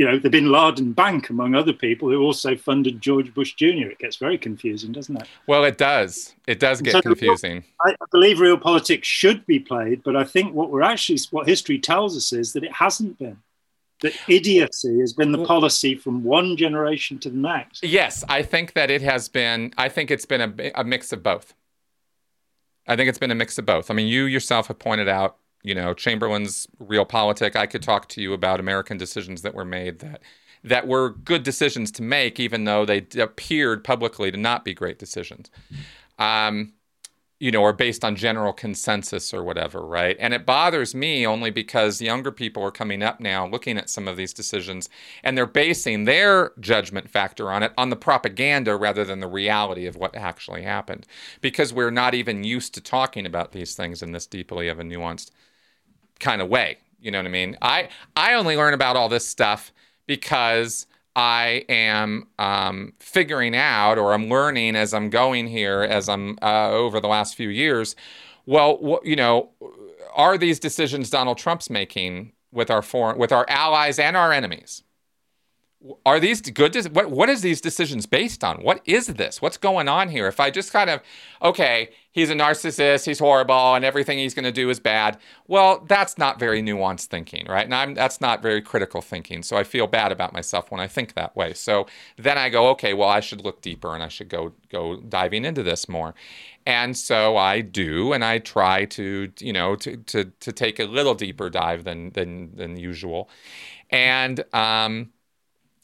you 0.01 0.07
know, 0.07 0.17
the 0.17 0.31
bin 0.31 0.51
Laden 0.51 0.93
Bank, 0.93 1.29
among 1.29 1.53
other 1.53 1.73
people, 1.73 2.09
who 2.09 2.23
also 2.23 2.55
funded 2.55 2.99
George 2.99 3.31
Bush 3.35 3.53
Jr. 3.53 3.85
It 3.91 3.99
gets 3.99 4.15
very 4.15 4.35
confusing, 4.35 4.91
doesn't 4.91 5.15
it? 5.15 5.27
Well, 5.45 5.63
it 5.63 5.77
does. 5.77 6.33
It 6.47 6.59
does 6.59 6.81
get 6.81 6.93
so 6.93 7.03
confusing. 7.03 7.63
I 7.85 7.93
believe 8.11 8.39
real 8.39 8.57
politics 8.57 9.07
should 9.07 9.45
be 9.45 9.59
played, 9.59 10.01
but 10.01 10.15
I 10.15 10.23
think 10.23 10.55
what 10.55 10.71
we're 10.71 10.81
actually, 10.81 11.19
what 11.29 11.47
history 11.47 11.77
tells 11.77 12.17
us 12.17 12.33
is 12.33 12.53
that 12.53 12.63
it 12.63 12.73
hasn't 12.73 13.19
been 13.19 13.37
that 14.01 14.15
idiocy 14.27 15.01
has 15.01 15.13
been 15.13 15.31
the 15.31 15.45
policy 15.45 15.93
from 15.93 16.23
one 16.23 16.57
generation 16.57 17.19
to 17.19 17.29
the 17.29 17.37
next. 17.37 17.83
Yes, 17.83 18.23
I 18.27 18.41
think 18.41 18.73
that 18.73 18.89
it 18.89 19.03
has 19.03 19.29
been. 19.29 19.71
I 19.77 19.87
think 19.87 20.09
it's 20.09 20.25
been 20.25 20.41
a, 20.41 20.71
a 20.73 20.83
mix 20.83 21.13
of 21.13 21.21
both. 21.21 21.53
I 22.87 22.95
think 22.95 23.07
it's 23.07 23.19
been 23.19 23.29
a 23.29 23.35
mix 23.35 23.59
of 23.59 23.67
both. 23.67 23.91
I 23.91 23.93
mean, 23.93 24.07
you 24.07 24.23
yourself 24.23 24.65
have 24.69 24.79
pointed 24.79 25.07
out, 25.07 25.37
you 25.63 25.75
know, 25.75 25.93
Chamberlain's 25.93 26.67
real 26.79 27.05
realpolitik. 27.05 27.55
I 27.55 27.67
could 27.67 27.83
talk 27.83 28.07
to 28.09 28.21
you 28.21 28.33
about 28.33 28.59
American 28.59 28.97
decisions 28.97 29.41
that 29.41 29.53
were 29.53 29.65
made 29.65 29.99
that 29.99 30.21
that 30.63 30.87
were 30.87 31.09
good 31.09 31.43
decisions 31.43 31.91
to 31.91 32.03
make, 32.03 32.39
even 32.39 32.65
though 32.65 32.85
they 32.85 33.07
appeared 33.19 33.83
publicly 33.83 34.31
to 34.31 34.37
not 34.37 34.63
be 34.63 34.73
great 34.73 34.99
decisions. 34.99 35.49
Um, 36.19 36.73
you 37.39 37.49
know, 37.49 37.63
or 37.63 37.73
based 37.73 38.05
on 38.05 38.15
general 38.15 38.53
consensus 38.53 39.33
or 39.33 39.43
whatever, 39.43 39.83
right? 39.83 40.15
And 40.19 40.31
it 40.31 40.45
bothers 40.45 40.93
me 40.93 41.25
only 41.25 41.49
because 41.49 41.99
younger 41.99 42.31
people 42.31 42.61
are 42.61 42.69
coming 42.69 43.01
up 43.01 43.19
now 43.19 43.47
looking 43.47 43.79
at 43.79 43.89
some 43.89 44.07
of 44.07 44.15
these 44.15 44.31
decisions 44.31 44.89
and 45.23 45.35
they're 45.35 45.47
basing 45.47 46.03
their 46.03 46.51
judgment 46.59 47.09
factor 47.09 47.51
on 47.51 47.63
it 47.63 47.73
on 47.79 47.89
the 47.89 47.95
propaganda 47.95 48.75
rather 48.75 49.03
than 49.03 49.21
the 49.21 49.27
reality 49.27 49.87
of 49.87 49.95
what 49.95 50.15
actually 50.15 50.61
happened. 50.61 51.07
Because 51.41 51.73
we're 51.73 51.89
not 51.89 52.13
even 52.13 52.43
used 52.43 52.75
to 52.75 52.81
talking 52.81 53.25
about 53.25 53.53
these 53.53 53.73
things 53.73 54.03
in 54.03 54.11
this 54.11 54.27
deeply 54.27 54.67
of 54.67 54.79
a 54.79 54.83
nuanced 54.83 55.31
kind 56.21 56.41
of 56.41 56.47
way. 56.47 56.77
You 57.01 57.11
know 57.11 57.19
what 57.19 57.25
I 57.25 57.29
mean? 57.29 57.57
I 57.61 57.89
I 58.15 58.35
only 58.35 58.55
learn 58.55 58.73
about 58.73 58.95
all 58.95 59.09
this 59.09 59.27
stuff 59.27 59.73
because 60.07 60.87
I 61.15 61.65
am 61.67 62.27
um, 62.39 62.93
figuring 62.99 63.55
out 63.55 63.97
or 63.97 64.13
I'm 64.13 64.29
learning 64.29 64.75
as 64.75 64.93
I'm 64.93 65.09
going 65.09 65.47
here, 65.47 65.81
as 65.81 66.07
I'm 66.07 66.37
uh, 66.41 66.69
over 66.69 66.99
the 67.01 67.07
last 67.07 67.35
few 67.35 67.49
years. 67.49 67.95
Well, 68.45 68.99
you 69.03 69.15
know, 69.15 69.49
are 70.13 70.37
these 70.37 70.59
decisions 70.59 71.09
Donald 71.09 71.37
Trump's 71.37 71.69
making 71.69 72.33
with 72.51 72.69
our 72.69 72.81
foreign, 72.81 73.17
with 73.17 73.31
our 73.31 73.45
allies 73.49 73.99
and 73.99 74.15
our 74.15 74.31
enemies? 74.31 74.83
are 76.05 76.19
these 76.19 76.41
good 76.41 76.75
what 76.93 77.09
what 77.09 77.29
is 77.29 77.41
these 77.41 77.59
decisions 77.59 78.05
based 78.05 78.43
on 78.43 78.57
what 78.57 78.81
is 78.85 79.07
this 79.07 79.41
what's 79.41 79.57
going 79.57 79.87
on 79.87 80.09
here 80.09 80.27
if 80.27 80.39
i 80.39 80.49
just 80.49 80.71
kind 80.71 80.89
of 80.89 81.01
okay 81.41 81.89
he's 82.11 82.29
a 82.29 82.35
narcissist 82.35 83.05
he's 83.05 83.19
horrible 83.19 83.75
and 83.75 83.85
everything 83.85 84.17
he's 84.17 84.33
going 84.33 84.45
to 84.45 84.51
do 84.51 84.69
is 84.69 84.79
bad. 84.79 85.17
Well 85.47 85.83
that's 85.87 86.17
not 86.17 86.39
very 86.39 86.61
nuanced 86.61 87.05
thinking 87.05 87.45
right? 87.47 87.65
And 87.65 87.73
I'm, 87.73 87.93
that's 87.93 88.21
not 88.21 88.41
very 88.41 88.61
critical 88.61 89.01
thinking 89.01 89.43
so 89.43 89.57
i 89.57 89.63
feel 89.63 89.87
bad 89.87 90.11
about 90.11 90.33
myself 90.33 90.71
when 90.71 90.79
i 90.81 90.87
think 90.87 91.13
that 91.13 91.35
way. 91.35 91.53
So 91.53 91.87
then 92.17 92.37
i 92.37 92.49
go 92.49 92.69
okay 92.69 92.93
well 92.93 93.09
i 93.09 93.19
should 93.19 93.43
look 93.43 93.61
deeper 93.61 93.93
and 93.93 94.03
i 94.03 94.07
should 94.07 94.29
go 94.29 94.53
go 94.69 94.97
diving 94.97 95.45
into 95.45 95.63
this 95.63 95.87
more. 95.89 96.13
And 96.65 96.95
so 96.97 97.37
i 97.37 97.61
do 97.61 98.13
and 98.13 98.23
i 98.23 98.39
try 98.39 98.85
to 98.85 99.31
you 99.39 99.53
know 99.53 99.75
to 99.77 99.97
to, 99.97 100.25
to 100.25 100.51
take 100.51 100.79
a 100.79 100.85
little 100.85 101.15
deeper 101.15 101.49
dive 101.49 101.83
than 101.83 102.11
than 102.11 102.55
than 102.55 102.77
usual. 102.77 103.29
And 103.89 104.43
um 104.53 105.11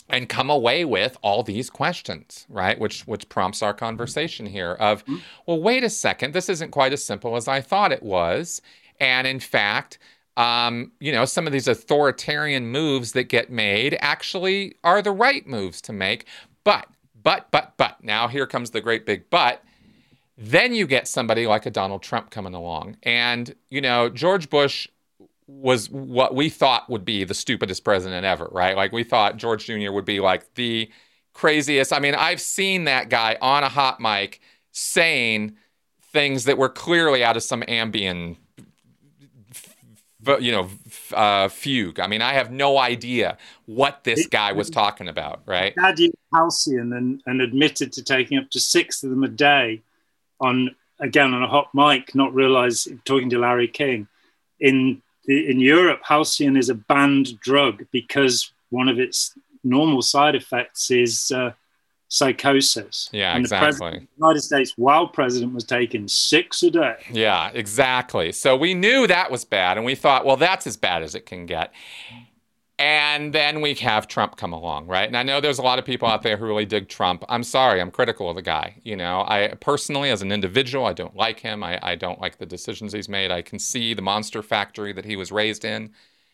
and 0.09 0.29
come 0.29 0.49
away 0.49 0.85
with 0.85 1.17
all 1.21 1.43
these 1.43 1.69
questions 1.69 2.45
right? 2.49 2.79
Which 2.79 3.01
which 3.07 3.27
prompts 3.29 3.61
our 3.61 3.73
conversation 3.73 4.45
here 4.45 4.73
of 4.73 5.03
mm-hmm. 5.05 5.17
well 5.45 5.61
wait 5.61 5.83
a 5.83 5.89
second 5.89 6.33
this 6.33 6.49
isn't 6.49 6.71
quite 6.71 6.93
as 6.93 7.03
simple 7.03 7.35
as 7.35 7.47
i 7.47 7.61
thought 7.61 7.91
it 7.91 8.03
was. 8.03 8.61
And 8.99 9.27
in 9.27 9.39
fact 9.39 9.99
um, 10.37 10.91
you 10.99 11.11
know 11.11 11.25
some 11.25 11.47
of 11.47 11.53
these 11.53 11.67
authoritarian 11.67 12.67
moves 12.67 13.13
that 13.13 13.23
get 13.23 13.49
made 13.49 13.97
actually 13.99 14.75
are 14.83 15.01
the 15.01 15.11
right 15.11 15.45
moves 15.47 15.81
to 15.81 15.93
make. 15.93 16.25
But 16.63 16.87
but 17.23 17.49
but 17.51 17.73
but 17.77 18.03
now 18.03 18.27
here 18.27 18.47
comes 18.47 18.71
the 18.71 18.81
great 18.81 19.05
big 19.05 19.29
but. 19.29 19.63
Then 20.39 20.75
you 20.75 20.85
get 20.85 21.07
somebody 21.07 21.47
like 21.47 21.65
a 21.65 21.71
donald 21.71 22.03
trump 22.03 22.29
coming 22.29 22.53
along. 22.53 22.97
And 23.03 23.53
you 23.69 23.81
know 23.81 24.09
george 24.09 24.49
bush 24.49 24.87
was 25.47 25.89
what 25.89 26.35
we 26.35 26.49
thought 26.49 26.89
would 26.89 27.05
be 27.05 27.23
the 27.23 27.33
stupidest 27.33 27.83
president 27.83 28.25
ever, 28.25 28.49
right? 28.51 28.75
Like 28.75 28.91
we 28.91 29.03
thought 29.03 29.37
George 29.37 29.65
Jr. 29.65 29.91
would 29.91 30.05
be 30.05 30.19
like 30.19 30.53
the 30.55 30.89
craziest. 31.33 31.93
I 31.93 31.99
mean, 31.99 32.15
I've 32.15 32.41
seen 32.41 32.83
that 32.83 33.09
guy 33.09 33.37
on 33.41 33.63
a 33.63 33.69
hot 33.69 33.99
mic 34.01 34.41
saying 34.71 35.55
things 36.11 36.45
that 36.45 36.57
were 36.57 36.69
clearly 36.69 37.23
out 37.23 37.37
of 37.37 37.43
some 37.43 37.63
ambient 37.67 38.37
you 40.41 40.51
know, 40.51 40.69
uh, 41.13 41.47
fugue. 41.47 42.01
I 42.01 42.07
mean, 42.07 42.21
I 42.21 42.33
have 42.33 42.51
no 42.51 42.77
idea 42.77 43.37
what 43.65 44.03
this 44.03 44.27
guy 44.27 44.51
was 44.51 44.69
talking 44.69 45.07
about, 45.07 45.41
right? 45.45 45.73
Studied 45.79 46.13
Halcion 46.33 46.91
and, 46.91 47.21
and 47.25 47.41
admitted 47.41 47.93
to 47.93 48.03
taking 48.03 48.37
up 48.37 48.49
to 48.49 48.59
six 48.59 49.03
of 49.03 49.09
them 49.09 49.23
a 49.23 49.29
day 49.29 49.81
on, 50.41 50.75
again, 50.99 51.33
on 51.33 51.43
a 51.43 51.47
hot 51.47 51.69
mic, 51.73 52.13
not 52.13 52.33
realize, 52.33 52.89
talking 53.05 53.29
to 53.29 53.39
Larry 53.39 53.69
King 53.69 54.07
in 54.59 55.01
in 55.27 55.59
Europe, 55.59 56.01
Halcion 56.03 56.57
is 56.57 56.69
a 56.69 56.75
banned 56.75 57.39
drug 57.39 57.85
because 57.91 58.51
one 58.69 58.87
of 58.87 58.99
its 58.99 59.37
normal 59.63 60.01
side 60.01 60.35
effects 60.35 60.89
is 60.91 61.31
uh, 61.31 61.51
psychosis. 62.07 63.09
Yeah, 63.11 63.35
and 63.35 63.43
exactly. 63.43 63.91
The, 63.91 63.99
the 63.99 64.07
United 64.17 64.41
States, 64.41 64.73
while 64.77 65.07
president 65.07 65.53
was 65.53 65.63
taking 65.63 66.07
six 66.07 66.63
a 66.63 66.71
day. 66.71 66.95
Yeah, 67.11 67.51
exactly. 67.53 68.31
So 68.31 68.55
we 68.55 68.73
knew 68.73 69.07
that 69.07 69.31
was 69.31 69.45
bad, 69.45 69.77
and 69.77 69.85
we 69.85 69.95
thought, 69.95 70.25
well, 70.25 70.37
that's 70.37 70.67
as 70.67 70.77
bad 70.77 71.03
as 71.03 71.15
it 71.15 71.25
can 71.25 71.45
get. 71.45 71.73
And 72.79 73.33
then 73.33 73.61
we 73.61 73.73
have 73.75 74.07
Trump 74.07 74.37
come 74.37 74.53
along, 74.53 74.85
right? 74.85 75.07
And 75.07 75.17
I 75.17 75.23
know 75.23 75.41
there's 75.41 75.57
a 75.57 75.63
lot 75.63 75.79
of 75.79 75.85
people 75.85 76.07
out 76.07 76.21
there 76.21 76.37
who 76.37 76.45
really 76.45 76.65
dig 76.65 76.89
Trump. 76.89 77.23
I'm 77.27 77.43
sorry, 77.43 77.81
I'm 77.81 77.89
critical 77.89 78.29
of 78.29 78.35
the 78.35 78.43
guy. 78.43 78.75
You 78.83 78.95
know, 78.95 79.21
I 79.27 79.55
personally, 79.59 80.11
as 80.11 80.21
an 80.21 80.31
individual, 80.31 80.85
I 80.85 80.93
don't 80.93 81.15
like 81.15 81.39
him. 81.39 81.63
I, 81.63 81.79
I 81.81 81.95
don't 81.95 82.21
like 82.21 82.37
the 82.37 82.45
decisions 82.45 82.93
he's 82.93 83.09
made. 83.09 83.31
I 83.31 83.41
can 83.41 83.57
see 83.57 83.95
the 83.95 84.03
monster 84.03 84.43
factory 84.43 84.93
that 84.93 85.05
he 85.05 85.15
was 85.15 85.31
raised 85.31 85.65
in. 85.65 85.91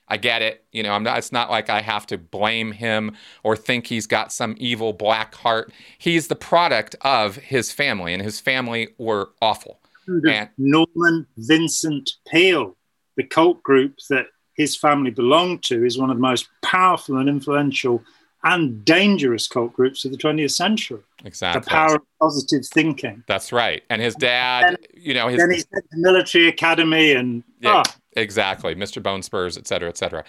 I 0.09 0.17
get 0.17 0.41
it. 0.41 0.65
You 0.73 0.83
know, 0.83 0.91
I'm 0.91 1.03
not, 1.03 1.17
it's 1.17 1.31
not 1.31 1.49
like 1.49 1.69
I 1.69 1.79
have 1.79 2.05
to 2.07 2.17
blame 2.17 2.73
him 2.73 3.15
or 3.43 3.55
think 3.55 3.87
he's 3.87 4.05
got 4.05 4.33
some 4.33 4.55
evil 4.57 4.91
black 4.91 5.35
heart. 5.35 5.71
He's 5.97 6.27
the 6.27 6.35
product 6.35 6.97
of 7.01 7.37
his 7.37 7.71
family, 7.71 8.13
and 8.13 8.21
his 8.21 8.41
family 8.41 8.89
were 8.97 9.29
awful. 9.41 9.79
And, 10.07 10.49
Norman 10.57 11.25
Vincent 11.37 12.11
Peale, 12.27 12.75
the 13.15 13.23
cult 13.23 13.63
group 13.63 13.95
that 14.09 14.25
his 14.55 14.75
family 14.75 15.11
belonged 15.11 15.63
to 15.63 15.85
is 15.85 15.97
one 15.97 16.09
of 16.09 16.17
the 16.17 16.21
most 16.21 16.47
powerful 16.61 17.17
and 17.17 17.29
influential 17.29 18.03
and 18.43 18.83
dangerous 18.83 19.47
cult 19.47 19.73
groups 19.73 20.03
of 20.03 20.11
the 20.11 20.17
20th 20.17 20.51
century. 20.51 20.99
Exactly. 21.23 21.61
The 21.61 21.69
power 21.69 21.95
of 21.95 22.01
positive 22.19 22.65
thinking. 22.65 23.23
That's 23.25 23.53
right. 23.53 23.83
And 23.89 24.01
his 24.01 24.15
dad, 24.15 24.63
and 24.65 24.77
then, 24.77 25.01
you 25.01 25.13
know, 25.13 25.29
his 25.29 25.37
then 25.37 25.51
he 25.51 25.59
said 25.59 25.83
the 25.91 25.97
military 25.97 26.49
academy 26.49 27.13
and 27.13 27.43
yeah, 27.61 27.83
oh, 27.85 27.91
Exactly, 28.15 28.75
Mr. 28.75 29.01
Bone 29.01 29.21
Spurs, 29.23 29.57
et 29.57 29.67
cetera, 29.67 29.89
et 29.89 29.97
cetera. 29.97 30.23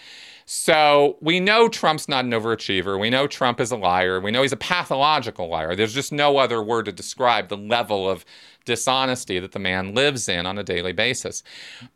So 0.46 1.16
we 1.20 1.40
know 1.40 1.68
Trump's 1.68 2.08
not 2.08 2.24
an 2.24 2.32
overachiever. 2.32 3.00
We 3.00 3.10
know 3.10 3.26
Trump 3.26 3.60
is 3.60 3.70
a 3.70 3.76
liar. 3.76 4.20
We 4.20 4.30
know 4.30 4.42
he's 4.42 4.52
a 4.52 4.56
pathological 4.56 5.48
liar. 5.48 5.74
There's 5.74 5.94
just 5.94 6.12
no 6.12 6.36
other 6.36 6.62
word 6.62 6.84
to 6.84 6.92
describe 6.92 7.48
the 7.48 7.56
level 7.56 8.08
of 8.08 8.24
dishonesty 8.64 9.38
that 9.38 9.52
the 9.52 9.58
man 9.58 9.94
lives 9.94 10.28
in 10.28 10.46
on 10.46 10.58
a 10.58 10.62
daily 10.62 10.92
basis. 10.92 11.42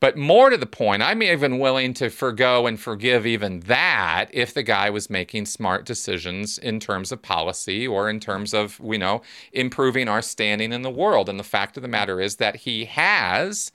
But 0.01 0.17
more 0.17 0.51
to 0.51 0.57
the 0.57 0.67
point, 0.67 1.03
I'm 1.03 1.23
even 1.23 1.59
willing 1.59 1.95
to 1.95 2.11
forego 2.11 2.67
and 2.67 2.79
forgive 2.79 3.27
even 3.27 3.61
that 3.61 4.27
if 4.33 4.55
the 4.55 4.63
guy 4.63 4.91
was 4.91 5.11
making 5.11 5.47
smart 5.47 5.85
decisions 5.85 6.59
in 6.59 6.81
terms 6.81 7.13
of 7.13 7.23
policy 7.23 7.87
or 7.87 8.09
in 8.09 8.21
terms 8.21 8.55
of, 8.55 8.81
you 8.83 8.99
know, 8.99 9.23
improving 9.53 10.09
our 10.09 10.23
standing 10.23 10.73
in 10.73 10.83
the 10.83 10.91
world. 10.91 11.29
And 11.29 11.39
the 11.39 11.45
fact 11.45 11.77
of 11.77 11.83
the 11.83 11.89
matter 11.89 12.21
is 12.21 12.37
that 12.37 12.57
he 12.57 12.87
has 12.87 13.73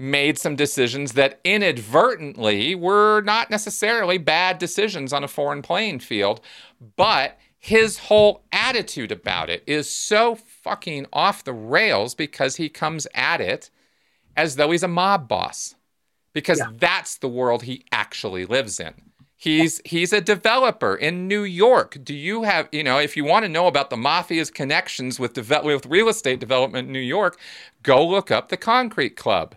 made 0.00 0.38
some 0.38 0.56
decisions 0.56 1.12
that 1.12 1.38
inadvertently 1.44 2.74
were 2.74 3.20
not 3.20 3.50
necessarily 3.50 4.16
bad 4.16 4.58
decisions 4.58 5.12
on 5.12 5.22
a 5.22 5.28
foreign 5.28 5.60
playing 5.60 6.00
field, 6.00 6.40
but 6.96 7.38
his 7.58 7.98
whole 7.98 8.42
attitude 8.50 9.12
about 9.12 9.50
it 9.50 9.62
is 9.66 9.92
so 9.92 10.34
fucking 10.34 11.06
off 11.12 11.44
the 11.44 11.52
rails 11.52 12.14
because 12.14 12.56
he 12.56 12.70
comes 12.70 13.06
at 13.14 13.42
it 13.42 13.68
as 14.34 14.56
though 14.56 14.70
he's 14.70 14.82
a 14.82 14.88
mob 14.88 15.28
boss. 15.28 15.74
Because 16.32 16.60
yeah. 16.60 16.70
that's 16.78 17.18
the 17.18 17.28
world 17.28 17.64
he 17.64 17.84
actually 17.92 18.46
lives 18.46 18.80
in. 18.80 18.94
He's 19.36 19.80
he's 19.84 20.12
a 20.12 20.20
developer 20.20 20.94
in 20.94 21.26
New 21.26 21.42
York. 21.42 21.98
Do 22.02 22.14
you 22.14 22.44
have, 22.44 22.68
you 22.72 22.84
know, 22.84 22.98
if 22.98 23.16
you 23.16 23.24
want 23.24 23.44
to 23.44 23.48
know 23.48 23.66
about 23.66 23.90
the 23.90 23.96
mafia's 23.96 24.50
connections 24.50 25.18
with 25.18 25.32
deve- 25.34 25.64
with 25.64 25.86
real 25.86 26.08
estate 26.08 26.40
development 26.40 26.86
in 26.86 26.92
New 26.92 27.00
York, 27.00 27.38
go 27.82 28.06
look 28.06 28.30
up 28.30 28.48
the 28.48 28.56
Concrete 28.56 29.16
Club. 29.16 29.56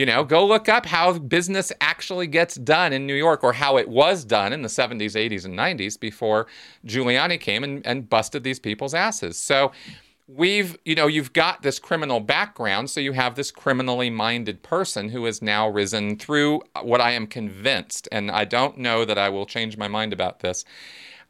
You 0.00 0.06
know, 0.06 0.24
go 0.24 0.46
look 0.46 0.66
up 0.66 0.86
how 0.86 1.18
business 1.18 1.72
actually 1.82 2.26
gets 2.26 2.54
done 2.54 2.94
in 2.94 3.06
New 3.06 3.14
York 3.14 3.44
or 3.44 3.52
how 3.52 3.76
it 3.76 3.86
was 3.86 4.24
done 4.24 4.50
in 4.54 4.62
the 4.62 4.68
70s, 4.68 5.12
80s, 5.12 5.44
and 5.44 5.54
90s 5.54 6.00
before 6.00 6.46
Giuliani 6.86 7.38
came 7.38 7.62
and, 7.62 7.86
and 7.86 8.08
busted 8.08 8.42
these 8.42 8.58
people's 8.58 8.94
asses. 8.94 9.36
So 9.36 9.72
we've, 10.26 10.78
you 10.86 10.94
know, 10.94 11.06
you've 11.06 11.34
got 11.34 11.60
this 11.60 11.78
criminal 11.78 12.18
background. 12.18 12.88
So 12.88 12.98
you 12.98 13.12
have 13.12 13.34
this 13.34 13.50
criminally 13.50 14.08
minded 14.08 14.62
person 14.62 15.10
who 15.10 15.26
has 15.26 15.42
now 15.42 15.68
risen 15.68 16.16
through 16.16 16.62
what 16.80 17.02
I 17.02 17.10
am 17.10 17.26
convinced, 17.26 18.08
and 18.10 18.30
I 18.30 18.46
don't 18.46 18.78
know 18.78 19.04
that 19.04 19.18
I 19.18 19.28
will 19.28 19.44
change 19.44 19.76
my 19.76 19.88
mind 19.88 20.14
about 20.14 20.40
this. 20.40 20.64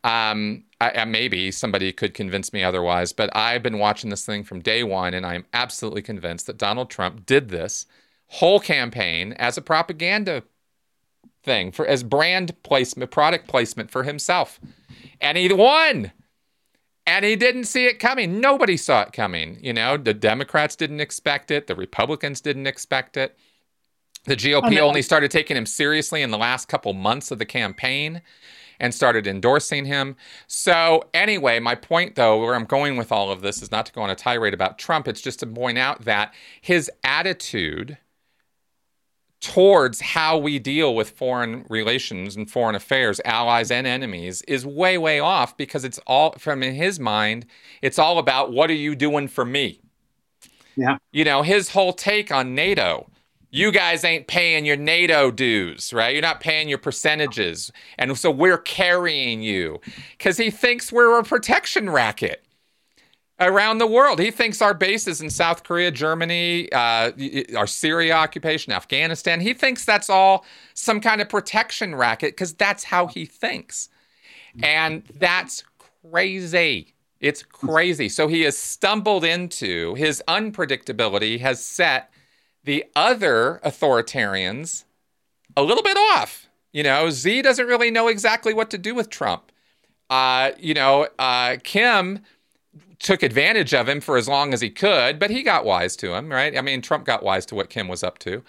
Um, 0.04 0.62
I, 0.80 1.04
maybe 1.06 1.50
somebody 1.50 1.92
could 1.92 2.14
convince 2.14 2.52
me 2.52 2.62
otherwise, 2.62 3.12
but 3.12 3.36
I've 3.36 3.64
been 3.64 3.80
watching 3.80 4.10
this 4.10 4.24
thing 4.24 4.44
from 4.44 4.60
day 4.60 4.84
one, 4.84 5.12
and 5.12 5.26
I'm 5.26 5.44
absolutely 5.54 6.02
convinced 6.02 6.46
that 6.46 6.56
Donald 6.56 6.88
Trump 6.88 7.26
did 7.26 7.48
this 7.48 7.86
whole 8.30 8.60
campaign 8.60 9.32
as 9.34 9.58
a 9.58 9.62
propaganda 9.62 10.42
thing 11.42 11.72
for 11.72 11.86
as 11.86 12.02
brand 12.02 12.54
placement, 12.62 13.10
product 13.10 13.48
placement 13.48 13.90
for 13.90 14.04
himself. 14.04 14.60
And 15.20 15.36
he 15.36 15.52
won. 15.52 16.12
And 17.06 17.24
he 17.24 17.34
didn't 17.34 17.64
see 17.64 17.86
it 17.86 17.98
coming. 17.98 18.40
Nobody 18.40 18.76
saw 18.76 19.02
it 19.02 19.12
coming. 19.12 19.58
You 19.60 19.72
know, 19.72 19.96
the 19.96 20.14
Democrats 20.14 20.76
didn't 20.76 21.00
expect 21.00 21.50
it. 21.50 21.66
The 21.66 21.74
Republicans 21.74 22.40
didn't 22.40 22.68
expect 22.68 23.16
it. 23.16 23.36
The 24.26 24.36
GOP 24.36 24.78
oh, 24.78 24.86
only 24.86 25.02
started 25.02 25.30
taking 25.30 25.56
him 25.56 25.66
seriously 25.66 26.22
in 26.22 26.30
the 26.30 26.38
last 26.38 26.68
couple 26.68 26.92
months 26.92 27.30
of 27.30 27.38
the 27.38 27.46
campaign 27.46 28.22
and 28.78 28.94
started 28.94 29.26
endorsing 29.26 29.86
him. 29.86 30.14
So, 30.46 31.08
anyway, 31.12 31.58
my 31.58 31.74
point 31.74 32.14
though, 32.14 32.38
where 32.38 32.54
I'm 32.54 32.64
going 32.64 32.96
with 32.96 33.10
all 33.10 33.30
of 33.32 33.40
this 33.40 33.60
is 33.60 33.72
not 33.72 33.86
to 33.86 33.92
go 33.92 34.02
on 34.02 34.10
a 34.10 34.14
tirade 34.14 34.54
about 34.54 34.78
Trump, 34.78 35.08
it's 35.08 35.20
just 35.20 35.40
to 35.40 35.46
point 35.46 35.78
out 35.78 36.04
that 36.04 36.32
his 36.60 36.90
attitude 37.02 37.98
towards 39.40 40.00
how 40.00 40.36
we 40.36 40.58
deal 40.58 40.94
with 40.94 41.10
foreign 41.10 41.64
relations 41.68 42.36
and 42.36 42.50
foreign 42.50 42.74
affairs, 42.74 43.20
allies 43.24 43.70
and 43.70 43.86
enemies, 43.86 44.42
is 44.42 44.66
way, 44.66 44.98
way 44.98 45.18
off 45.18 45.56
because 45.56 45.84
it's 45.84 45.98
all, 46.06 46.32
from 46.32 46.62
in 46.62 46.74
his 46.74 47.00
mind, 47.00 47.46
it's 47.80 47.98
all 47.98 48.18
about 48.18 48.52
what 48.52 48.70
are 48.70 48.74
you 48.74 48.94
doing 48.94 49.28
for 49.28 49.44
me? 49.44 49.80
Yeah. 50.76 50.98
You 51.12 51.24
know, 51.24 51.42
his 51.42 51.70
whole 51.70 51.92
take 51.92 52.30
on 52.30 52.54
NATO. 52.54 53.08
You 53.52 53.72
guys 53.72 54.04
ain't 54.04 54.28
paying 54.28 54.64
your 54.64 54.76
NATO 54.76 55.32
dues, 55.32 55.92
right? 55.92 56.12
You're 56.12 56.22
not 56.22 56.40
paying 56.40 56.68
your 56.68 56.78
percentages. 56.78 57.72
And 57.98 58.16
so 58.16 58.30
we're 58.30 58.58
carrying 58.58 59.42
you 59.42 59.80
because 60.16 60.36
he 60.36 60.50
thinks 60.50 60.92
we're 60.92 61.18
a 61.18 61.24
protection 61.24 61.90
racket 61.90 62.44
around 63.40 63.78
the 63.78 63.86
world. 63.86 64.18
He 64.18 64.30
thinks 64.30 64.60
our 64.60 64.74
bases 64.74 65.20
in 65.20 65.30
South 65.30 65.64
Korea, 65.64 65.90
Germany, 65.90 66.70
uh, 66.72 67.10
our 67.56 67.66
Syria 67.66 68.14
occupation, 68.14 68.72
Afghanistan, 68.72 69.40
he 69.40 69.54
thinks 69.54 69.84
that's 69.84 70.10
all 70.10 70.44
some 70.74 71.00
kind 71.00 71.20
of 71.20 71.28
protection 71.28 71.94
racket 71.94 72.32
because 72.32 72.52
that's 72.54 72.84
how 72.84 73.06
he 73.06 73.24
thinks. 73.24 73.88
And 74.62 75.04
that's 75.18 75.64
crazy. 76.02 76.94
It's 77.20 77.42
crazy. 77.42 78.08
So 78.08 78.28
he 78.28 78.42
has 78.42 78.56
stumbled 78.56 79.24
into 79.24 79.94
his 79.94 80.22
unpredictability, 80.26 81.40
has 81.40 81.64
set 81.64 82.10
the 82.64 82.84
other 82.96 83.60
authoritarians 83.64 84.84
a 85.56 85.62
little 85.62 85.82
bit 85.82 85.96
off. 85.96 86.48
You 86.72 86.82
know, 86.82 87.10
Xi 87.10 87.42
doesn't 87.42 87.66
really 87.66 87.90
know 87.90 88.08
exactly 88.08 88.54
what 88.54 88.70
to 88.70 88.78
do 88.78 88.94
with 88.94 89.10
Trump. 89.10 89.50
Uh, 90.08 90.52
you 90.58 90.74
know, 90.74 91.08
uh, 91.18 91.56
Kim 91.62 92.20
took 93.00 93.22
advantage 93.22 93.74
of 93.74 93.88
him 93.88 94.00
for 94.00 94.16
as 94.16 94.28
long 94.28 94.52
as 94.54 94.60
he 94.60 94.70
could, 94.70 95.18
but 95.18 95.30
he 95.30 95.42
got 95.42 95.64
wise 95.64 95.96
to 95.96 96.14
him, 96.14 96.30
right? 96.30 96.56
I 96.56 96.60
mean, 96.60 96.82
Trump 96.82 97.04
got 97.06 97.22
wise 97.22 97.46
to 97.46 97.54
what 97.54 97.70
Kim 97.70 97.88
was 97.88 98.04
up 98.04 98.18
to. 98.20 98.44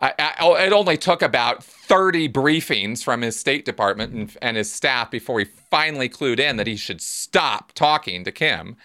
I, 0.00 0.14
I, 0.18 0.34
oh, 0.40 0.54
it 0.54 0.72
only 0.72 0.96
took 0.96 1.20
about 1.20 1.64
30 1.64 2.28
briefings 2.28 3.02
from 3.02 3.22
his 3.22 3.36
State 3.36 3.64
Department 3.64 4.12
and, 4.14 4.36
and, 4.40 4.56
his 4.56 4.70
staff 4.70 5.10
before 5.10 5.40
he 5.40 5.44
finally 5.44 6.08
clued 6.08 6.38
in 6.38 6.56
that 6.56 6.68
he 6.68 6.76
should 6.76 7.00
stop 7.00 7.72
talking 7.72 8.22
to 8.22 8.30
Kim. 8.30 8.76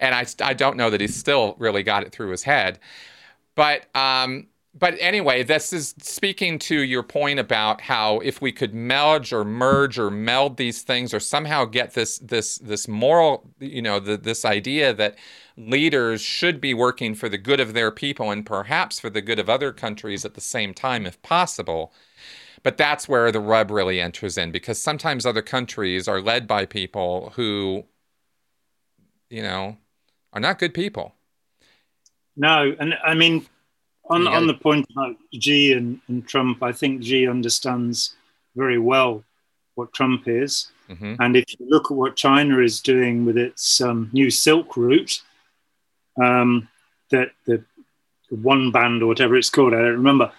And 0.00 0.12
I, 0.12 0.26
I 0.42 0.54
don't 0.54 0.76
know 0.76 0.90
that 0.90 1.00
he 1.00 1.06
still 1.06 1.54
really 1.58 1.84
got 1.84 2.02
it 2.02 2.10
through 2.10 2.30
his 2.30 2.42
head. 2.42 2.80
But 3.54 3.94
um, 3.94 4.48
but 4.72 4.94
anyway, 5.00 5.42
this 5.42 5.72
is 5.72 5.94
speaking 6.00 6.58
to 6.60 6.80
your 6.80 7.02
point 7.02 7.40
about 7.40 7.80
how 7.80 8.20
if 8.20 8.40
we 8.40 8.52
could 8.52 8.72
merge 8.72 9.32
or 9.32 9.44
merge 9.44 9.98
or 9.98 10.10
meld 10.10 10.56
these 10.58 10.82
things 10.82 11.12
or 11.12 11.18
somehow 11.18 11.64
get 11.64 11.94
this 11.94 12.18
this 12.18 12.58
this 12.58 12.86
moral, 12.86 13.50
you 13.58 13.82
know, 13.82 13.98
the, 13.98 14.16
this 14.16 14.44
idea 14.44 14.94
that 14.94 15.16
leaders 15.56 16.20
should 16.20 16.60
be 16.60 16.72
working 16.72 17.16
for 17.16 17.28
the 17.28 17.36
good 17.36 17.58
of 17.58 17.74
their 17.74 17.90
people 17.90 18.30
and 18.30 18.46
perhaps 18.46 19.00
for 19.00 19.10
the 19.10 19.20
good 19.20 19.40
of 19.40 19.50
other 19.50 19.72
countries 19.72 20.24
at 20.24 20.34
the 20.34 20.40
same 20.40 20.72
time 20.72 21.04
if 21.04 21.20
possible. 21.22 21.92
But 22.62 22.76
that's 22.76 23.08
where 23.08 23.32
the 23.32 23.40
rub 23.40 23.72
really 23.72 24.00
enters 24.00 24.38
in 24.38 24.52
because 24.52 24.80
sometimes 24.80 25.26
other 25.26 25.42
countries 25.42 26.06
are 26.06 26.20
led 26.20 26.46
by 26.46 26.64
people 26.64 27.32
who, 27.34 27.84
you 29.30 29.42
know, 29.42 29.78
are 30.32 30.40
not 30.40 30.60
good 30.60 30.74
people. 30.74 31.14
No, 32.36 32.72
and 32.78 32.94
I 33.04 33.14
mean 33.14 33.46
on 34.10 34.26
on 34.26 34.46
the 34.46 34.54
point 34.54 34.86
about 34.90 35.16
Xi 35.32 35.72
and, 35.72 36.00
and 36.08 36.26
Trump, 36.26 36.62
I 36.62 36.72
think 36.72 37.02
Xi 37.02 37.28
understands 37.28 38.14
very 38.56 38.78
well 38.78 39.24
what 39.76 39.92
Trump 39.92 40.26
is. 40.26 40.70
Mm-hmm. 40.88 41.14
And 41.20 41.36
if 41.36 41.44
you 41.58 41.66
look 41.68 41.90
at 41.90 41.96
what 41.96 42.16
China 42.16 42.58
is 42.58 42.80
doing 42.80 43.24
with 43.24 43.38
its 43.38 43.80
um, 43.80 44.10
new 44.12 44.28
Silk 44.30 44.76
Route, 44.76 45.22
um, 46.20 46.68
that 47.10 47.30
the, 47.46 47.64
the 48.28 48.36
one 48.36 48.72
band 48.72 49.02
or 49.02 49.06
whatever 49.06 49.36
it's 49.36 49.50
called, 49.50 49.72
I 49.72 49.78
don't 49.78 49.96
remember. 49.96 50.32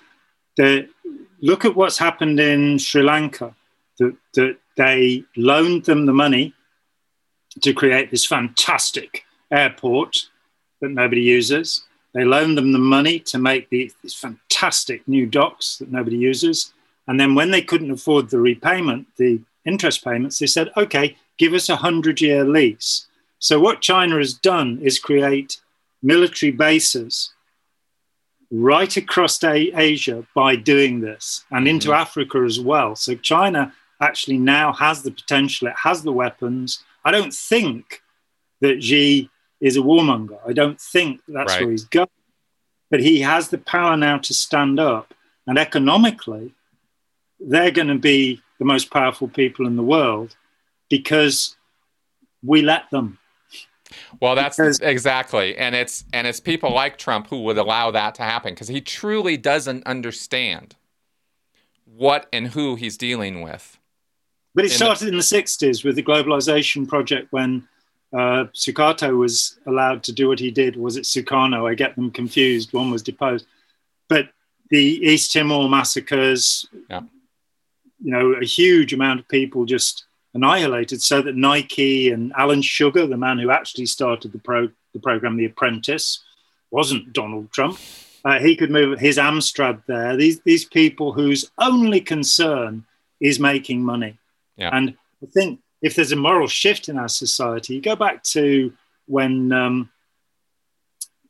The, 0.57 0.89
look 1.41 1.63
at 1.63 1.75
what's 1.75 1.97
happened 1.97 2.39
in 2.39 2.77
Sri 2.77 3.01
Lanka. 3.01 3.55
That, 3.99 4.15
that 4.33 4.57
they 4.77 5.23
loaned 5.35 5.85
them 5.85 6.05
the 6.05 6.13
money 6.13 6.53
to 7.61 7.73
create 7.73 8.09
this 8.09 8.25
fantastic 8.25 9.25
airport 9.51 10.29
that 10.79 10.89
nobody 10.89 11.21
uses. 11.21 11.85
They 12.13 12.25
loaned 12.25 12.57
them 12.57 12.73
the 12.73 12.79
money 12.79 13.19
to 13.19 13.37
make 13.37 13.69
the, 13.69 13.91
these 14.01 14.13
fantastic 14.13 15.07
new 15.07 15.25
docks 15.25 15.77
that 15.77 15.91
nobody 15.91 16.17
uses. 16.17 16.73
And 17.07 17.19
then 17.19 17.35
when 17.35 17.51
they 17.51 17.61
couldn't 17.61 17.91
afford 17.91 18.29
the 18.29 18.39
repayment, 18.39 19.07
the 19.17 19.41
interest 19.65 20.03
payments, 20.03 20.39
they 20.39 20.45
said, 20.45 20.71
okay, 20.75 21.15
give 21.37 21.53
us 21.53 21.69
a 21.69 21.73
100 21.73 22.21
year 22.21 22.43
lease. 22.43 23.07
So 23.39 23.59
what 23.59 23.81
China 23.81 24.17
has 24.17 24.33
done 24.33 24.79
is 24.81 24.99
create 24.99 25.61
military 26.03 26.51
bases 26.51 27.31
right 28.51 28.95
across 28.97 29.41
Asia 29.43 30.25
by 30.35 30.55
doing 30.55 30.99
this 30.99 31.45
and 31.51 31.67
into 31.67 31.89
mm-hmm. 31.89 32.01
Africa 32.01 32.39
as 32.45 32.59
well. 32.59 32.95
So 32.95 33.15
China 33.15 33.73
actually 34.01 34.37
now 34.37 34.73
has 34.73 35.03
the 35.03 35.11
potential, 35.11 35.69
it 35.69 35.75
has 35.83 36.03
the 36.03 36.11
weapons. 36.11 36.83
I 37.05 37.11
don't 37.11 37.33
think 37.33 38.01
that 38.59 38.83
Xi 38.83 39.29
is 39.61 39.77
a 39.77 39.81
warmonger. 39.81 40.39
I 40.45 40.53
don't 40.53 40.81
think 40.81 41.21
that's 41.27 41.53
right. 41.53 41.61
where 41.61 41.71
he's 41.71 41.85
going. 41.85 42.07
But 42.89 42.99
he 42.99 43.21
has 43.21 43.49
the 43.49 43.57
power 43.57 43.95
now 43.95 44.17
to 44.17 44.33
stand 44.33 44.79
up. 44.79 45.13
And 45.47 45.57
economically, 45.57 46.53
they're 47.39 47.71
going 47.71 47.87
to 47.87 47.97
be 47.97 48.41
the 48.59 48.65
most 48.65 48.91
powerful 48.91 49.27
people 49.27 49.65
in 49.65 49.75
the 49.75 49.83
world 49.83 50.35
because 50.89 51.55
we 52.43 52.61
let 52.61 52.89
them. 52.89 53.17
Well, 54.19 54.35
that's 54.35 54.57
because, 54.57 54.79
exactly, 54.79 55.57
and 55.57 55.75
it's 55.75 56.05
and 56.13 56.25
it's 56.25 56.39
people 56.39 56.73
like 56.73 56.97
Trump 56.97 57.27
who 57.27 57.41
would 57.43 57.57
allow 57.57 57.91
that 57.91 58.15
to 58.15 58.23
happen 58.23 58.53
because 58.53 58.69
he 58.69 58.79
truly 58.79 59.35
doesn't 59.35 59.85
understand 59.85 60.75
what 61.85 62.27
and 62.31 62.47
who 62.47 62.75
he's 62.75 62.95
dealing 62.95 63.41
with. 63.41 63.77
But 64.55 64.65
it 64.65 64.71
started 64.71 65.05
the, 65.05 65.09
in 65.09 65.17
the 65.17 65.23
60s 65.23 65.83
with 65.83 65.95
the 65.95 66.03
globalization 66.03 66.87
project 66.87 67.31
when 67.31 67.67
uh, 68.13 68.45
Sukarno 68.53 69.17
was 69.17 69.59
allowed 69.65 70.03
to 70.03 70.11
do 70.11 70.27
what 70.27 70.39
he 70.39 70.51
did. 70.51 70.75
Was 70.75 70.97
it 70.97 71.03
Sukarno? 71.03 71.69
I 71.69 71.75
get 71.75 71.95
them 71.95 72.11
confused. 72.11 72.73
One 72.73 72.91
was 72.91 73.03
deposed. 73.03 73.45
But 74.09 74.29
the 74.69 74.77
East 74.79 75.33
Timor 75.33 75.69
massacres, 75.69 76.65
yeah. 76.89 77.01
you 78.03 78.11
know, 78.11 78.33
a 78.33 78.45
huge 78.45 78.93
amount 78.93 79.21
of 79.21 79.27
people 79.27 79.65
just 79.65 80.05
annihilated 80.33 81.01
so 81.01 81.21
that 81.21 81.35
Nike 81.35 82.11
and 82.11 82.33
Alan 82.37 82.61
Sugar, 82.61 83.05
the 83.05 83.17
man 83.17 83.39
who 83.39 83.51
actually 83.51 83.85
started 83.85 84.31
the, 84.31 84.39
pro, 84.39 84.69
the 84.93 84.99
program 84.99 85.37
The 85.37 85.45
Apprentice, 85.45 86.23
wasn't 86.69 87.13
Donald 87.13 87.51
Trump. 87.51 87.79
Uh, 88.23 88.39
he 88.39 88.55
could 88.55 88.71
move 88.71 88.99
his 88.99 89.17
Amstrad 89.17 89.81
there. 89.87 90.15
These, 90.15 90.41
these 90.41 90.65
people 90.65 91.11
whose 91.11 91.49
only 91.57 91.99
concern 91.99 92.85
is 93.19 93.39
making 93.39 93.83
money. 93.83 94.17
Yeah. 94.57 94.69
And 94.73 94.95
I 95.23 95.25
think 95.27 95.59
if 95.81 95.95
there's 95.95 96.11
a 96.11 96.15
moral 96.15 96.47
shift 96.47 96.89
in 96.89 96.97
our 96.97 97.09
society, 97.09 97.75
you 97.75 97.81
go 97.81 97.95
back 97.95 98.23
to 98.23 98.73
when, 99.07 99.51
um, 99.51 99.89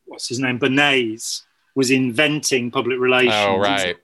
what's 0.05 0.27
his 0.27 0.39
name, 0.39 0.59
Bernays 0.59 1.43
was 1.75 1.89
inventing 1.89 2.71
public 2.71 2.99
relations. 2.99 3.33
Oh, 3.35 3.57
right 3.57 3.97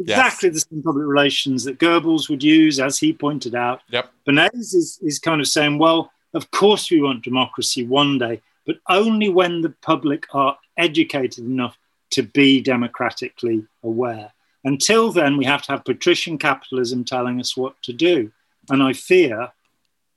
exactly 0.00 0.48
yes. 0.48 0.54
the 0.54 0.74
same 0.74 0.82
public 0.82 1.06
relations 1.06 1.64
that 1.64 1.78
Goebbels 1.78 2.28
would 2.28 2.42
use, 2.42 2.80
as 2.80 2.98
he 2.98 3.12
pointed 3.12 3.54
out. 3.54 3.82
Yep. 3.90 4.12
Bernays 4.26 4.74
is, 4.74 4.98
is 5.02 5.18
kind 5.18 5.40
of 5.40 5.46
saying, 5.46 5.78
well, 5.78 6.10
of 6.34 6.50
course 6.50 6.90
we 6.90 7.00
want 7.00 7.24
democracy 7.24 7.84
one 7.84 8.18
day, 8.18 8.40
but 8.66 8.76
only 8.88 9.28
when 9.28 9.60
the 9.60 9.70
public 9.82 10.26
are 10.32 10.56
educated 10.76 11.44
enough 11.44 11.76
to 12.10 12.22
be 12.22 12.60
democratically 12.60 13.64
aware. 13.82 14.32
Until 14.64 15.12
then, 15.12 15.36
we 15.36 15.44
have 15.44 15.62
to 15.62 15.72
have 15.72 15.84
patrician 15.84 16.38
capitalism 16.38 17.04
telling 17.04 17.40
us 17.40 17.56
what 17.56 17.80
to 17.82 17.92
do. 17.92 18.30
And 18.68 18.82
I 18.82 18.92
fear 18.92 19.52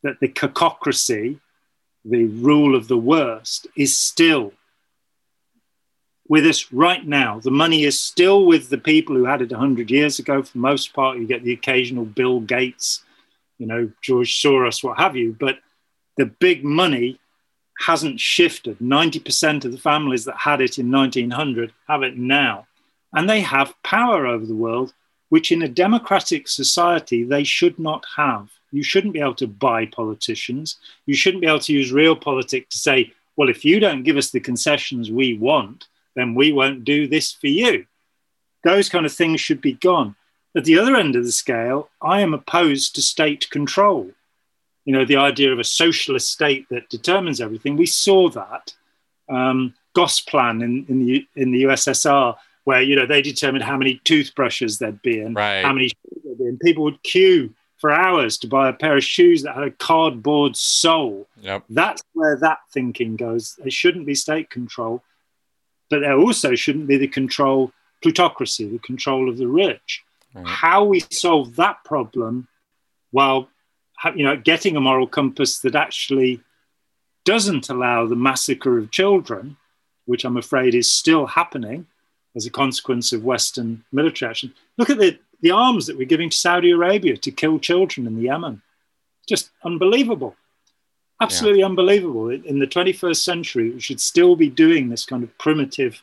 that 0.03 0.19
the 0.19 0.27
cacocracy, 0.27 1.39
the 2.05 2.25
rule 2.25 2.75
of 2.75 2.87
the 2.87 2.97
worst, 2.97 3.67
is 3.75 3.97
still 3.97 4.53
with 6.27 6.45
us 6.45 6.71
right 6.71 7.05
now. 7.05 7.39
The 7.39 7.51
money 7.51 7.83
is 7.83 7.99
still 7.99 8.45
with 8.45 8.69
the 8.69 8.77
people 8.77 9.15
who 9.15 9.25
had 9.25 9.41
it 9.41 9.51
100 9.51 9.89
years 9.89 10.19
ago. 10.19 10.43
For 10.43 10.53
the 10.53 10.59
most 10.59 10.93
part, 10.93 11.17
you 11.17 11.27
get 11.27 11.43
the 11.43 11.53
occasional 11.53 12.05
Bill 12.05 12.39
Gates, 12.39 13.03
you 13.57 13.67
know, 13.67 13.91
George 14.01 14.41
Soros, 14.41 14.83
what 14.83 14.97
have 14.99 15.15
you. 15.15 15.35
But 15.37 15.59
the 16.17 16.25
big 16.25 16.63
money 16.63 17.19
hasn't 17.79 18.19
shifted. 18.19 18.79
90% 18.79 19.65
of 19.65 19.71
the 19.71 19.77
families 19.77 20.25
that 20.25 20.37
had 20.37 20.61
it 20.61 20.77
in 20.77 20.91
1900 20.91 21.73
have 21.87 22.03
it 22.03 22.17
now. 22.17 22.67
And 23.13 23.29
they 23.29 23.41
have 23.41 23.75
power 23.83 24.25
over 24.25 24.45
the 24.45 24.55
world, 24.55 24.93
which 25.29 25.51
in 25.51 25.61
a 25.61 25.67
democratic 25.67 26.47
society 26.47 27.23
they 27.23 27.43
should 27.43 27.79
not 27.79 28.05
have. 28.15 28.49
You 28.73 28.83
shouldn't 28.83 29.13
be 29.13 29.21
able 29.21 29.35
to 29.35 29.47
buy 29.47 29.85
politicians. 29.85 30.77
You 31.05 31.15
shouldn't 31.15 31.41
be 31.41 31.47
able 31.47 31.59
to 31.59 31.73
use 31.73 31.91
real 31.91 32.15
politics 32.15 32.75
to 32.75 32.79
say, 32.79 33.13
well, 33.35 33.49
if 33.49 33.63
you 33.63 33.79
don't 33.79 34.03
give 34.03 34.17
us 34.17 34.31
the 34.31 34.39
concessions 34.39 35.11
we 35.11 35.37
want, 35.37 35.87
then 36.15 36.35
we 36.35 36.51
won't 36.51 36.83
do 36.83 37.07
this 37.07 37.31
for 37.31 37.47
you. 37.47 37.85
Those 38.63 38.89
kind 38.89 39.05
of 39.05 39.13
things 39.13 39.41
should 39.41 39.61
be 39.61 39.73
gone. 39.73 40.15
At 40.55 40.65
the 40.65 40.77
other 40.77 40.95
end 40.95 41.15
of 41.15 41.23
the 41.23 41.31
scale, 41.31 41.89
I 42.01 42.21
am 42.21 42.33
opposed 42.33 42.95
to 42.95 43.01
state 43.01 43.49
control. 43.49 44.11
You 44.85 44.93
know, 44.93 45.05
the 45.05 45.17
idea 45.17 45.51
of 45.51 45.59
a 45.59 45.63
socialist 45.63 46.31
state 46.31 46.67
that 46.69 46.89
determines 46.89 47.41
everything. 47.41 47.77
We 47.77 47.85
saw 47.85 48.29
that. 48.29 48.73
Um, 49.29 49.73
Gosplan 49.95 50.63
in, 50.63 50.85
in, 50.89 51.05
the, 51.05 51.27
in 51.35 51.51
the 51.51 51.63
USSR, 51.63 52.35
where, 52.63 52.81
you 52.81 52.95
know, 52.95 53.05
they 53.05 53.21
determined 53.21 53.63
how 53.63 53.77
many 53.77 54.01
toothbrushes 54.03 54.79
there'd 54.79 55.01
be 55.01 55.19
and 55.19 55.35
right. 55.35 55.63
how 55.63 55.73
many 55.73 55.91
there'd 56.23 56.37
be. 56.37 56.45
And 56.45 56.59
people 56.59 56.83
would 56.83 57.01
queue 57.03 57.53
for 57.83 57.91
hours 57.91 58.37
to 58.37 58.47
buy 58.47 58.69
a 58.69 58.73
pair 58.73 58.95
of 58.95 59.03
shoes 59.03 59.43
that 59.43 59.55
had 59.55 59.65
a 59.65 59.71
cardboard 59.71 60.55
sole. 60.55 61.27
Yep. 61.41 61.65
That's 61.69 62.01
where 62.13 62.37
that 62.37 62.59
thinking 62.71 63.17
goes. 63.17 63.57
There 63.59 63.69
shouldn't 63.69 64.05
be 64.05 64.15
state 64.15 64.49
control 64.49 65.03
but 65.93 65.99
there 65.99 66.17
also 66.17 66.55
shouldn't 66.55 66.87
be 66.87 66.97
the 66.97 67.07
control 67.07 67.71
plutocracy, 68.01 68.67
the 68.67 68.79
control 68.79 69.29
of 69.29 69.37
the 69.37 69.47
rich. 69.47 70.03
Right. 70.33 70.47
How 70.47 70.83
we 70.83 71.01
solve 71.11 71.55
that 71.57 71.83
problem 71.83 72.47
while 73.11 73.47
you 74.15 74.25
know 74.25 74.35
getting 74.35 74.75
a 74.75 74.81
moral 74.81 75.05
compass 75.05 75.59
that 75.59 75.75
actually 75.75 76.41
doesn't 77.25 77.69
allow 77.69 78.07
the 78.07 78.15
massacre 78.15 78.79
of 78.79 78.89
children, 78.89 79.55
which 80.05 80.25
I'm 80.25 80.35
afraid 80.35 80.73
is 80.73 80.91
still 80.91 81.27
happening 81.27 81.85
as 82.35 82.47
a 82.47 82.49
consequence 82.49 83.13
of 83.13 83.23
Western 83.23 83.85
military 83.91 84.31
action. 84.31 84.51
Look 84.79 84.89
at 84.89 84.97
the, 84.97 85.19
the 85.43 85.51
arms 85.51 85.85
that 85.85 85.97
we're 85.97 86.07
giving 86.07 86.31
to 86.31 86.35
Saudi 86.35 86.71
Arabia 86.71 87.15
to 87.17 87.31
kill 87.31 87.59
children 87.59 88.07
in 88.07 88.15
the 88.15 88.23
Yemen. 88.23 88.63
Just 89.27 89.51
unbelievable 89.63 90.35
absolutely 91.23 91.61
yeah. 91.61 91.65
unbelievable. 91.65 92.29
In 92.29 92.59
the 92.59 92.67
21st 92.67 93.23
century, 93.23 93.71
we 93.71 93.79
should 93.79 94.01
still 94.01 94.35
be 94.35 94.49
doing 94.49 94.89
this 94.89 95.05
kind 95.05 95.23
of 95.23 95.35
primitive 95.37 96.01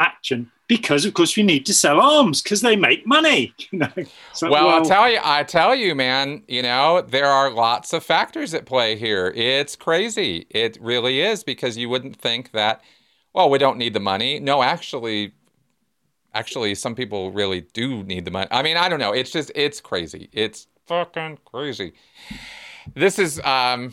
action 0.00 0.50
because, 0.68 1.04
of 1.04 1.14
course, 1.14 1.36
we 1.36 1.42
need 1.42 1.64
to 1.66 1.74
sell 1.74 2.00
arms 2.00 2.42
because 2.42 2.60
they 2.60 2.76
make 2.76 3.06
money. 3.06 3.54
You 3.70 3.80
know? 3.80 3.92
So, 4.32 4.50
well, 4.50 4.66
well, 4.66 4.84
I 4.84 4.88
tell 4.88 5.10
you, 5.10 5.20
I 5.22 5.42
tell 5.42 5.74
you, 5.74 5.94
man. 5.94 6.42
You 6.48 6.62
know, 6.62 7.02
there 7.02 7.26
are 7.26 7.50
lots 7.50 7.92
of 7.92 8.02
factors 8.02 8.54
at 8.54 8.66
play 8.66 8.96
here. 8.96 9.32
It's 9.34 9.76
crazy. 9.76 10.46
It 10.50 10.78
really 10.80 11.20
is 11.20 11.44
because 11.44 11.76
you 11.76 11.88
wouldn't 11.88 12.16
think 12.16 12.52
that. 12.52 12.82
Well, 13.34 13.50
we 13.50 13.58
don't 13.58 13.76
need 13.76 13.92
the 13.92 14.00
money. 14.00 14.40
No, 14.40 14.62
actually, 14.62 15.32
actually, 16.36 16.74
some 16.74 16.94
people 16.94 17.32
really 17.32 17.62
do 17.72 18.02
need 18.02 18.24
the 18.24 18.30
money. 18.30 18.48
I 18.50 18.62
mean, 18.62 18.76
I 18.76 18.88
don't 18.88 19.00
know. 19.00 19.12
It's 19.12 19.30
just, 19.30 19.50
it's 19.54 19.80
crazy. 19.80 20.28
It's 20.32 20.68
fucking 20.86 21.38
crazy. 21.44 21.94
This 22.94 23.18
is 23.18 23.40
um 23.40 23.92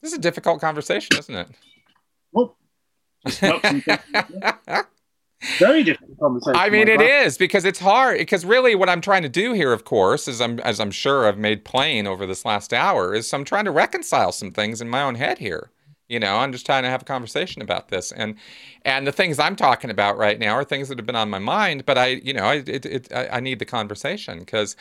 this 0.00 0.12
is 0.12 0.18
a 0.18 0.20
difficult 0.20 0.60
conversation, 0.60 1.18
isn't 1.18 1.34
it? 1.34 1.48
Well, 2.32 2.56
very 5.58 5.84
difficult 5.84 6.18
conversation. 6.18 6.56
I 6.56 6.70
mean, 6.70 6.88
it 6.88 7.00
is 7.00 7.36
because 7.36 7.64
it's 7.64 7.78
hard. 7.78 8.18
Because 8.18 8.44
really, 8.44 8.74
what 8.74 8.88
I'm 8.88 9.00
trying 9.00 9.22
to 9.22 9.28
do 9.28 9.52
here, 9.52 9.72
of 9.72 9.84
course, 9.84 10.26
is 10.28 10.40
I'm 10.40 10.58
as 10.60 10.80
I'm 10.80 10.90
sure 10.90 11.28
I've 11.28 11.38
made 11.38 11.64
plain 11.64 12.06
over 12.06 12.26
this 12.26 12.44
last 12.44 12.72
hour, 12.72 13.14
is 13.14 13.32
I'm 13.32 13.44
trying 13.44 13.66
to 13.66 13.70
reconcile 13.70 14.32
some 14.32 14.50
things 14.50 14.80
in 14.80 14.88
my 14.88 15.02
own 15.02 15.16
head 15.16 15.38
here. 15.38 15.70
You 16.08 16.20
know, 16.20 16.36
I'm 16.36 16.52
just 16.52 16.66
trying 16.66 16.82
to 16.82 16.90
have 16.90 17.02
a 17.02 17.06
conversation 17.06 17.62
about 17.62 17.88
this, 17.88 18.12
and 18.12 18.36
and 18.84 19.06
the 19.06 19.12
things 19.12 19.38
I'm 19.38 19.56
talking 19.56 19.90
about 19.90 20.18
right 20.18 20.38
now 20.38 20.52
are 20.52 20.64
things 20.64 20.88
that 20.88 20.98
have 20.98 21.06
been 21.06 21.16
on 21.16 21.30
my 21.30 21.38
mind. 21.38 21.86
But 21.86 21.96
I, 21.98 22.06
you 22.06 22.34
know, 22.34 22.44
I 22.44 22.54
it, 22.66 22.86
it 22.86 23.12
I, 23.12 23.28
I 23.28 23.40
need 23.40 23.58
the 23.58 23.64
conversation 23.64 24.40
because 24.40 24.76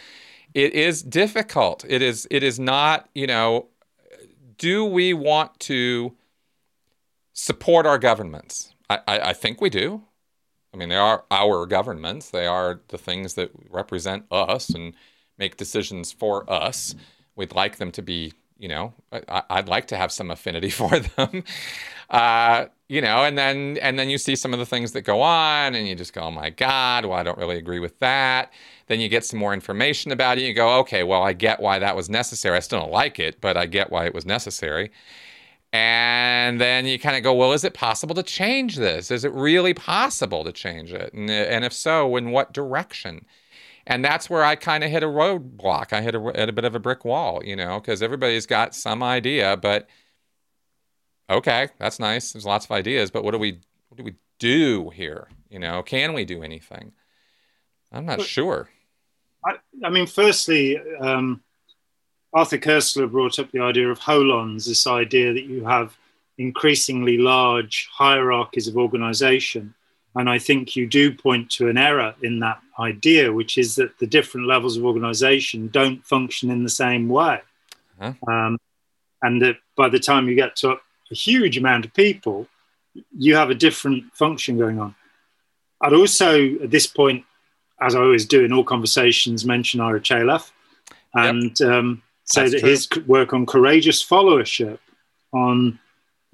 it 0.53 0.73
is 0.73 1.02
difficult. 1.02 1.85
It 1.88 2.02
is 2.02 2.27
it 2.30 2.43
is 2.43 2.60
not, 2.60 3.10
you 3.15 3.27
know, 3.27 3.68
do 4.57 4.85
we 4.85 5.14
want 5.14 5.60
to 5.61 6.15
support 7.34 7.85
our 7.85 7.98
governments? 7.98 8.73
I, 8.89 8.99
I, 9.07 9.19
I 9.19 9.34
think 9.34 9.61
we 9.61 9.69
do. 9.69 10.03
I 10.73 10.77
mean, 10.77 10.89
they 10.89 10.95
are 10.98 11.26
our 11.31 11.65
governments. 11.65 12.30
They 12.30 12.45
are 12.45 12.81
the 12.89 12.98
things 12.98 13.34
that 13.34 13.52
represent 13.69 14.26
us 14.31 14.69
and 14.69 14.93
make 15.38 15.57
decisions 15.57 16.11
for 16.11 16.49
us. 16.52 16.95
We'd 17.35 17.53
like 17.53 17.77
them 17.77 17.91
to 17.91 18.02
be, 18.02 18.34
you 18.62 18.68
know, 18.68 18.94
I, 19.12 19.44
would 19.56 19.68
like 19.68 19.88
to 19.88 19.98
have 19.98 20.12
some 20.12 20.30
affinity 20.30 20.70
for 20.82 21.00
them. 21.00 21.44
Uh, 22.12 22.68
you 22.88 23.02
know, 23.02 23.24
and 23.24 23.38
then 23.38 23.80
and 23.82 23.98
then 23.98 24.10
you 24.10 24.18
see 24.18 24.36
some 24.36 24.54
of 24.54 24.60
the 24.60 24.66
things 24.66 24.92
that 24.92 25.02
go 25.02 25.22
on, 25.22 25.74
and 25.76 25.88
you 25.88 25.96
just 25.96 26.14
go, 26.14 26.22
"Oh 26.22 26.32
my 26.32 26.52
God, 26.52 27.06
well, 27.06 27.18
I 27.18 27.24
don't 27.24 27.38
really 27.38 27.58
agree 27.58 27.80
with 27.80 27.98
that." 28.00 28.54
Then 28.88 29.00
you 29.00 29.10
get 29.10 29.26
some 29.26 29.40
more 29.40 29.54
information 29.54 30.12
about 30.12 30.38
it. 30.38 30.44
You 30.44 30.54
go, 30.54 30.80
"Okay, 30.80 31.04
well, 31.04 31.24
I 31.24 31.34
get 31.34 31.60
why 31.60 31.80
that 31.80 31.96
was 31.96 32.10
necessary. 32.10 32.58
I 32.58 32.60
still 32.60 32.80
don't 32.82 32.92
like 32.92 33.18
it, 33.20 33.42
but 33.42 33.58
I 33.58 33.66
get 33.66 33.92
why 33.92 34.06
it 34.06 34.14
was 34.14 34.26
necessary." 34.26 34.92
And 35.74 36.60
then 36.62 36.86
you 36.86 37.00
kind 37.00 37.16
of 37.18 37.24
go, 37.24 37.34
"Well, 37.34 37.54
is 37.54 37.64
it 37.64 37.74
possible 37.74 38.16
to 38.16 38.24
change 38.24 38.76
this? 38.78 39.10
Is 39.12 39.24
it 39.26 39.34
really 39.34 39.74
possible 39.74 40.44
to 40.44 40.52
change 40.52 40.94
it? 40.94 41.14
And, 41.14 41.30
and 41.30 41.66
if 41.66 41.74
so, 41.74 42.16
in 42.18 42.32
what 42.32 42.54
direction?" 42.54 43.26
And 43.91 44.05
that's 44.05 44.30
where 44.30 44.41
I 44.41 44.55
kind 44.55 44.85
of 44.85 44.89
hit 44.89 45.03
a 45.03 45.07
roadblock. 45.07 45.91
I 45.91 46.01
hit 46.01 46.15
a, 46.15 46.22
hit 46.34 46.47
a 46.47 46.53
bit 46.53 46.63
of 46.63 46.76
a 46.76 46.80
brick 46.80 47.03
wall, 47.03 47.41
you 47.43 47.57
know, 47.57 47.77
because 47.77 48.01
everybody's 48.01 48.45
got 48.45 48.73
some 48.73 49.03
idea, 49.03 49.57
but 49.57 49.89
okay, 51.30 51.68
that's 51.77 51.99
nice. 51.99 52.31
There's 52.31 52.45
lots 52.45 52.63
of 52.63 52.72
ideas, 52.72 53.11
but 53.11 53.26
what 53.26 53.31
do 53.31 53.38
we 53.38 53.59
what 53.89 53.97
do 53.97 54.03
we 54.05 54.15
do 54.39 54.91
here? 54.91 55.27
You 55.49 55.59
know, 55.59 55.84
can 55.84 56.13
we 56.13 56.23
do 56.23 56.41
anything? 56.41 56.93
I'm 57.91 58.05
not 58.05 58.22
sure. 58.22 58.69
I, 59.45 59.55
I, 59.84 59.89
mean, 59.89 60.07
firstly, 60.07 60.80
um, 61.01 61.41
Arthur 62.34 62.59
Koestler 62.59 63.11
brought 63.11 63.39
up 63.39 63.51
the 63.51 63.59
idea 63.59 63.89
of 63.89 63.99
holons, 63.99 64.68
this 64.68 64.88
idea 64.88 65.34
that 65.34 65.43
you 65.43 65.65
have 65.65 65.97
increasingly 66.38 67.18
large 67.18 67.89
hierarchies 67.91 68.69
of 68.69 68.77
organization. 68.77 69.73
And 70.16 70.30
I 70.30 70.40
think 70.40 70.76
you 70.76 70.88
do 70.88 71.14
point 71.14 71.50
to 71.52 71.70
an 71.70 71.78
error 71.78 72.14
in 72.22 72.40
that 72.40 72.60
idea, 72.78 73.32
which 73.32 73.58
is 73.58 73.76
that 73.76 73.98
the 74.00 74.08
different 74.08 74.48
levels 74.48 74.76
of 74.76 74.86
organization 74.86 75.68
don't 75.68 76.06
function 76.06 76.52
in 76.52 76.64
the 76.64 76.70
same 76.70 77.08
way. 77.08 77.40
Huh? 78.00 78.14
Um, 78.28 78.58
and 79.22 79.42
that 79.42 79.58
by 79.78 79.88
the 79.90 80.00
time 80.00 80.28
you 80.28 80.36
get 80.36 80.56
to 80.58 80.72
a 80.72 81.16
huge 81.16 81.58
amount 81.58 81.86
of 81.86 81.94
people, 81.94 82.48
you 83.18 83.36
have 83.36 83.50
a 83.50 83.56
different 83.56 84.14
function 84.14 84.58
going 84.58 84.80
on. 84.80 84.96
I'd 85.80 85.94
also, 85.94 86.56
at 86.56 86.72
this 86.72 86.88
point, 86.88 87.26
as 87.80 87.96
I 87.96 88.00
always 88.00 88.26
do 88.26 88.44
in 88.44 88.54
all 88.54 88.64
conversations, 88.64 89.46
mention 89.46 89.80
Ira 89.80 90.02
Chaleff 90.02 90.52
and 91.14 91.60
yep. 91.60 91.70
um, 91.70 92.04
say 92.26 92.42
That's 92.42 92.54
that 92.54 92.60
true. 92.60 92.70
his 92.70 93.08
work 93.08 93.34
on 93.34 93.46
courageous 93.46 94.06
followership, 94.06 94.80
on 95.34 95.80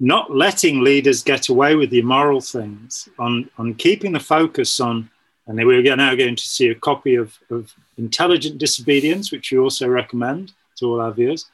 not 0.00 0.34
letting 0.34 0.82
leaders 0.82 1.22
get 1.22 1.48
away 1.48 1.74
with 1.74 1.90
the 1.90 1.98
immoral 1.98 2.40
things, 2.40 3.08
on, 3.18 3.50
on 3.58 3.74
keeping 3.74 4.12
the 4.12 4.20
focus 4.20 4.80
on, 4.80 5.10
and 5.46 5.56
we're 5.66 5.96
now 5.96 6.14
going 6.14 6.36
to 6.36 6.42
see 6.42 6.68
a 6.68 6.74
copy 6.74 7.14
of, 7.14 7.36
of 7.50 7.72
Intelligent 7.96 8.58
Disobedience, 8.58 9.32
which 9.32 9.50
we 9.50 9.58
also 9.58 9.88
recommend 9.88 10.52
to 10.76 10.86
all 10.86 11.00
our 11.00 11.12
viewers. 11.12 11.46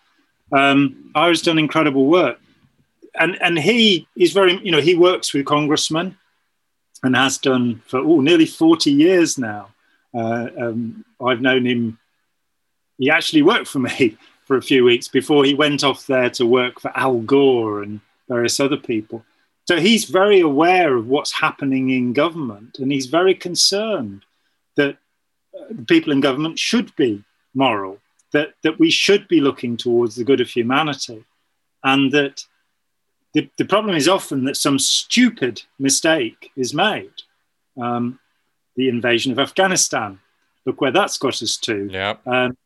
Um, 0.53 1.11
Ira's 1.15 1.43
done 1.43 1.59
incredible 1.59 2.07
work. 2.07 2.39
And, 3.15 3.41
and 3.41 3.59
he 3.59 4.09
is 4.17 4.33
very, 4.33 4.61
you 4.65 4.73
know, 4.73 4.81
he 4.81 4.97
works 4.97 5.33
with 5.33 5.47
congressmen 5.47 6.19
and 7.05 7.17
has 7.17 7.39
done 7.39 7.81
for 7.87 8.01
oh, 8.01 8.21
nearly 8.21 8.47
40 8.47 8.91
years 8.91 9.39
now. 9.39 9.69
Uh, 10.13 10.49
um, 10.59 11.05
I've 11.25 11.41
known 11.41 11.65
him, 11.65 11.99
he 12.99 13.11
actually 13.11 13.43
worked 13.43 13.69
for 13.69 13.79
me 13.79 14.17
for 14.45 14.57
a 14.57 14.63
few 14.63 14.85
weeks 14.85 15.09
before 15.09 15.45
he 15.45 15.55
went 15.55 15.85
off 15.85 16.07
there 16.07 16.31
to 16.31 16.45
work 16.45 16.81
for 16.81 16.91
Al 16.97 17.21
Gore 17.21 17.83
and 17.83 18.01
various 18.29 18.61
other 18.61 18.77
people. 18.77 19.25
So 19.67 19.79
he's 19.79 20.05
very 20.05 20.41
aware 20.41 20.97
of 20.97 21.09
what's 21.09 21.33
happening 21.33 21.91
in 21.91 22.13
government 22.13 22.79
and 22.79 22.93
he's 22.93 23.07
very 23.07 23.35
concerned 23.35 24.25
that 24.77 24.99
uh, 25.59 25.75
people 25.87 26.13
in 26.13 26.21
government 26.21 26.59
should 26.59 26.95
be 26.97 27.25
moral, 27.55 27.99
that, 28.33 28.55
that 28.63 28.79
we 28.79 28.91
should 28.91 29.27
be 29.29 29.41
looking 29.41 29.77
towards 29.77 30.17
the 30.17 30.25
good 30.25 30.41
of 30.41 30.49
humanity, 30.51 31.25
and 31.83 32.13
that 32.13 32.45
the, 33.33 33.49
the 33.57 33.65
problem 33.65 33.97
is 33.97 34.09
often 34.09 34.45
that 34.45 34.57
some 34.57 34.79
stupid 34.79 35.63
mistake 35.79 36.51
is 36.57 36.75
made. 36.75 37.13
Um, 37.81 38.19
the 38.77 38.89
invasion 38.89 39.33
of 39.33 39.39
Afghanistan. 39.39 40.21
Look 40.67 40.81
where 40.81 40.91
that's 40.91 41.19
got 41.19 41.43
us 41.43 41.57
to. 41.59 41.89
Yep. 41.91 42.27
Um, 42.27 42.57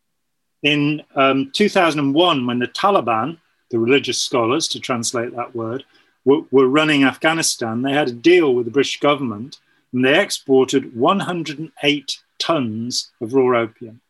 in 0.63 1.03
um, 1.15 1.51
2001, 1.53 2.47
when 2.47 2.59
the 2.59 2.69
Taliban, 2.69 3.39
the 3.71 3.79
religious 3.79 4.21
scholars, 4.21 4.69
to 4.69 4.81
translate 4.81 5.35
that 5.35 5.55
word, 5.55 5.85
were, 6.25 6.43
were 6.51 6.69
running 6.69 7.05
Afghanistan, 7.05 7.83
they 7.83 7.93
had 7.93 8.09
a 8.09 8.13
deal 8.13 8.55
with 8.55 8.65
the 8.65 8.71
British 8.71 9.01
government 9.01 9.59
and 9.93 10.05
they 10.05 10.21
exported 10.21 10.95
108 10.97 12.19
tons 12.39 13.11
of 13.21 13.33
raw 13.33 13.61
opium. 13.61 14.01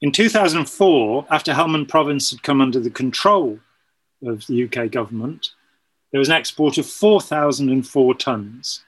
In 0.00 0.12
2004, 0.12 1.26
after 1.30 1.54
Helmand 1.54 1.88
province 1.88 2.30
had 2.30 2.42
come 2.42 2.60
under 2.60 2.78
the 2.78 2.90
control 2.90 3.58
of 4.22 4.46
the 4.46 4.64
UK 4.64 4.90
government, 4.90 5.50
there 6.12 6.18
was 6.18 6.28
an 6.28 6.34
export 6.34 6.78
of 6.78 6.86
4,004 6.86 8.14
tons. 8.14 8.84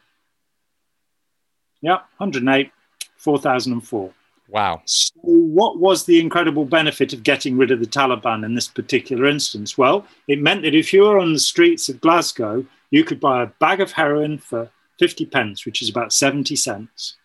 Yeah, 1.81 2.01
108, 2.19 2.70
4004. 3.16 4.12
Wow. 4.48 4.82
So, 4.85 5.12
what 5.23 5.78
was 5.78 6.05
the 6.05 6.20
incredible 6.20 6.64
benefit 6.64 7.12
of 7.12 7.23
getting 7.23 7.56
rid 7.56 7.70
of 7.70 7.81
the 7.81 7.86
Taliban 7.86 8.44
in 8.44 8.55
this 8.55 8.68
particular 8.68 9.27
instance? 9.27 9.77
Well, 9.77 10.06
it 10.28 10.40
meant 10.40 10.62
that 10.62 10.74
if 10.74 10.93
you 10.93 11.02
were 11.02 11.18
on 11.18 11.32
the 11.32 11.39
streets 11.39 11.89
of 11.89 12.01
Glasgow, 12.01 12.64
you 12.90 13.05
could 13.05 13.20
buy 13.20 13.43
a 13.43 13.47
bag 13.47 13.81
of 13.81 13.93
heroin 13.93 14.39
for 14.39 14.70
50 14.98 15.27
pence, 15.27 15.66
which 15.66 15.82
is 15.82 15.89
about 15.89 16.12
70 16.12 16.55
cents. 16.56 17.16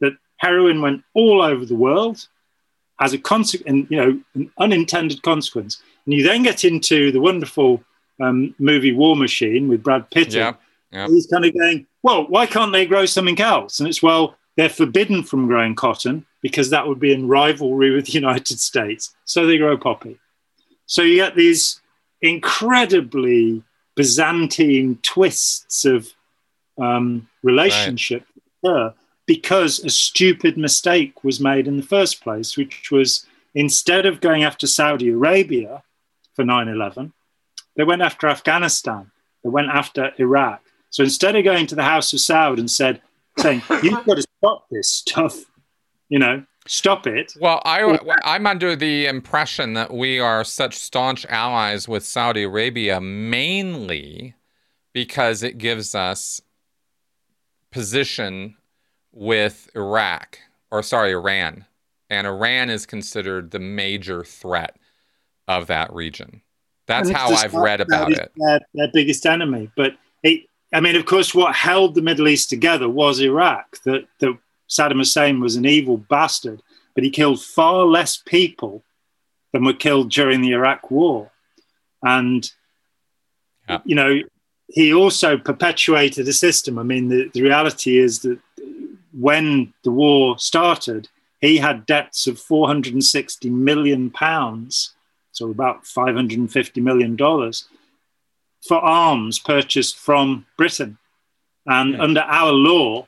That 0.00 0.16
heroin 0.36 0.82
went 0.82 1.02
all 1.14 1.40
over 1.42 1.64
the 1.64 1.74
world 1.74 2.28
as 3.00 3.12
a 3.12 3.18
consequence, 3.18 3.90
you 3.90 3.96
know, 3.96 4.20
an 4.34 4.50
unintended 4.58 5.22
consequence. 5.22 5.82
And 6.04 6.14
you 6.14 6.22
then 6.22 6.42
get 6.42 6.64
into 6.64 7.10
the 7.10 7.20
wonderful 7.20 7.82
um, 8.20 8.54
movie 8.58 8.92
War 8.92 9.16
Machine 9.16 9.68
with 9.68 9.82
Brad 9.82 10.10
Pitt. 10.10 10.34
Yeah, 10.34 10.54
yeah. 10.92 11.06
He's 11.08 11.26
kind 11.26 11.44
of 11.44 11.54
going, 11.54 11.86
well, 12.02 12.26
why 12.28 12.46
can't 12.46 12.72
they 12.72 12.86
grow 12.86 13.06
something 13.06 13.40
else? 13.40 13.80
And 13.80 13.88
it's, 13.88 14.02
well, 14.02 14.36
they're 14.56 14.68
forbidden 14.68 15.22
from 15.22 15.46
growing 15.46 15.74
cotton 15.74 16.24
because 16.46 16.70
that 16.70 16.86
would 16.86 17.00
be 17.00 17.12
in 17.12 17.26
rivalry 17.26 17.90
with 17.90 18.06
the 18.06 18.12
United 18.12 18.60
States. 18.60 19.16
So 19.24 19.46
they 19.46 19.58
grow 19.58 19.76
poppy. 19.76 20.16
So 20.86 21.02
you 21.02 21.16
get 21.16 21.34
these 21.34 21.80
incredibly 22.22 23.64
Byzantine 23.96 25.00
twists 25.02 25.84
of 25.84 26.08
um, 26.78 27.28
relationship 27.42 28.24
right. 28.62 28.92
because 29.26 29.80
a 29.80 29.90
stupid 29.90 30.56
mistake 30.56 31.24
was 31.24 31.40
made 31.40 31.66
in 31.66 31.78
the 31.78 31.82
first 31.82 32.20
place, 32.20 32.56
which 32.56 32.92
was 32.92 33.26
instead 33.52 34.06
of 34.06 34.20
going 34.20 34.44
after 34.44 34.68
Saudi 34.68 35.08
Arabia 35.08 35.82
for 36.34 36.44
9 36.44 36.68
11, 36.68 37.12
they 37.74 37.82
went 37.82 38.02
after 38.02 38.28
Afghanistan, 38.28 39.10
they 39.42 39.50
went 39.50 39.68
after 39.68 40.12
Iraq. 40.18 40.62
So 40.90 41.02
instead 41.02 41.34
of 41.34 41.42
going 41.42 41.66
to 41.66 41.74
the 41.74 41.82
House 41.82 42.12
of 42.12 42.20
Saud 42.20 42.60
and 42.60 42.70
said, 42.70 43.02
saying, 43.36 43.62
you've 43.82 44.06
got 44.06 44.18
to 44.18 44.24
stop 44.38 44.66
this 44.70 44.92
stuff, 44.92 45.44
you 46.08 46.18
know, 46.18 46.44
stop 46.66 47.06
it. 47.06 47.32
Well, 47.40 47.62
I, 47.64 47.98
I'm 48.24 48.46
under 48.46 48.76
the 48.76 49.06
impression 49.06 49.74
that 49.74 49.92
we 49.92 50.18
are 50.18 50.44
such 50.44 50.76
staunch 50.76 51.26
allies 51.26 51.88
with 51.88 52.04
Saudi 52.04 52.44
Arabia 52.44 53.00
mainly 53.00 54.34
because 54.92 55.42
it 55.42 55.58
gives 55.58 55.94
us 55.94 56.40
position 57.70 58.56
with 59.12 59.68
Iraq, 59.74 60.38
or 60.70 60.82
sorry, 60.82 61.12
Iran. 61.12 61.66
And 62.08 62.26
Iran 62.26 62.70
is 62.70 62.86
considered 62.86 63.50
the 63.50 63.58
major 63.58 64.22
threat 64.22 64.76
of 65.48 65.66
that 65.66 65.92
region. 65.92 66.42
That's 66.86 67.10
how 67.10 67.30
I've 67.30 67.54
read 67.54 67.80
about 67.80 68.12
it. 68.12 68.30
Their, 68.36 68.60
their, 68.74 68.88
biggest 68.92 69.26
enemy. 69.26 69.70
But 69.76 69.96
it, 70.22 70.46
I 70.72 70.80
mean, 70.80 70.94
of 70.94 71.04
course, 71.04 71.34
what 71.34 71.54
held 71.54 71.94
the 71.94 72.02
Middle 72.02 72.28
East 72.28 72.48
together 72.48 72.88
was 72.88 73.20
Iraq. 73.20 73.82
That, 73.84 74.06
that 74.20 74.38
Saddam 74.68 74.98
Hussein 74.98 75.40
was 75.40 75.56
an 75.56 75.66
evil 75.66 75.96
bastard, 75.96 76.62
but 76.94 77.04
he 77.04 77.10
killed 77.10 77.42
far 77.42 77.84
less 77.84 78.16
people 78.16 78.82
than 79.52 79.64
were 79.64 79.72
killed 79.72 80.10
during 80.10 80.40
the 80.40 80.52
Iraq 80.52 80.90
War. 80.90 81.30
And, 82.02 82.50
yeah. 83.68 83.80
you 83.84 83.94
know, 83.94 84.20
he 84.68 84.92
also 84.92 85.38
perpetuated 85.38 86.26
a 86.28 86.32
system. 86.32 86.78
I 86.78 86.82
mean, 86.82 87.08
the, 87.08 87.30
the 87.32 87.42
reality 87.42 87.98
is 87.98 88.20
that 88.20 88.38
when 89.12 89.72
the 89.84 89.90
war 89.90 90.38
started, 90.38 91.08
he 91.40 91.58
had 91.58 91.86
debts 91.86 92.26
of 92.26 92.40
460 92.40 93.50
million 93.50 94.10
pounds 94.10 94.96
so 95.36 95.50
about 95.50 95.84
$550 95.84 96.82
million, 96.82 97.14
for 98.66 98.78
arms 98.78 99.38
purchased 99.38 99.98
from 99.98 100.46
Britain. 100.56 100.96
And 101.66 101.92
yeah. 101.92 102.02
under 102.02 102.20
our 102.20 102.52
law, 102.52 103.06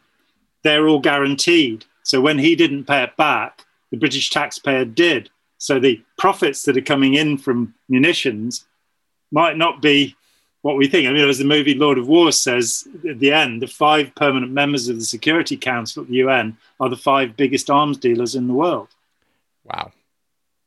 they're 0.68 0.86
all 0.86 1.00
guaranteed. 1.00 1.86
So 2.02 2.20
when 2.20 2.38
he 2.38 2.54
didn't 2.54 2.84
pay 2.84 3.02
it 3.02 3.16
back, 3.16 3.64
the 3.90 3.96
British 3.96 4.28
taxpayer 4.28 4.84
did. 4.84 5.30
So 5.56 5.80
the 5.80 6.02
profits 6.18 6.64
that 6.64 6.76
are 6.76 6.82
coming 6.82 7.14
in 7.14 7.38
from 7.38 7.74
munitions 7.88 8.66
might 9.32 9.56
not 9.56 9.80
be 9.80 10.14
what 10.60 10.76
we 10.76 10.86
think. 10.86 11.08
I 11.08 11.12
mean, 11.12 11.26
as 11.26 11.38
the 11.38 11.44
movie 11.46 11.74
Lord 11.74 11.96
of 11.96 12.06
War 12.06 12.32
says 12.32 12.86
at 13.08 13.18
the 13.18 13.32
end, 13.32 13.62
the 13.62 13.66
five 13.66 14.14
permanent 14.14 14.52
members 14.52 14.90
of 14.90 14.96
the 14.98 15.06
Security 15.06 15.56
Council 15.56 16.02
at 16.02 16.10
the 16.10 16.16
UN 16.16 16.58
are 16.80 16.90
the 16.90 16.96
five 16.96 17.34
biggest 17.34 17.70
arms 17.70 17.96
dealers 17.96 18.34
in 18.34 18.46
the 18.46 18.52
world. 18.52 18.88
Wow. 19.64 19.92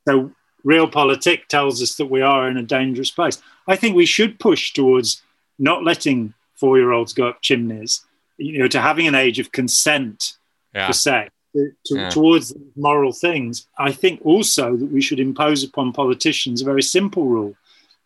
So 0.08 0.32
realpolitik 0.66 1.46
tells 1.46 1.80
us 1.80 1.94
that 1.94 2.06
we 2.06 2.22
are 2.22 2.48
in 2.48 2.56
a 2.56 2.62
dangerous 2.62 3.12
place. 3.12 3.40
I 3.68 3.76
think 3.76 3.94
we 3.94 4.06
should 4.06 4.40
push 4.40 4.72
towards 4.72 5.22
not 5.60 5.84
letting 5.84 6.34
four 6.54 6.76
year 6.76 6.90
olds 6.90 7.12
go 7.12 7.28
up 7.28 7.40
chimneys, 7.40 8.04
you 8.36 8.58
know, 8.58 8.68
to 8.68 8.80
having 8.80 9.06
an 9.06 9.14
age 9.14 9.38
of 9.38 9.52
consent 9.52 10.36
yeah. 10.74 10.86
for 10.86 10.92
sex. 10.92 11.30
To, 11.54 11.70
yeah. 11.90 12.08
towards 12.08 12.54
moral 12.76 13.12
things, 13.12 13.66
I 13.76 13.92
think 13.92 14.22
also 14.24 14.74
that 14.74 14.90
we 14.90 15.02
should 15.02 15.20
impose 15.20 15.62
upon 15.62 15.92
politicians 15.92 16.62
a 16.62 16.64
very 16.64 16.80
simple 16.80 17.26
rule, 17.26 17.54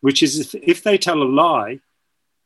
which 0.00 0.20
is 0.20 0.40
if, 0.40 0.54
if 0.64 0.82
they 0.82 0.98
tell 0.98 1.22
a 1.22 1.24
lie 1.24 1.78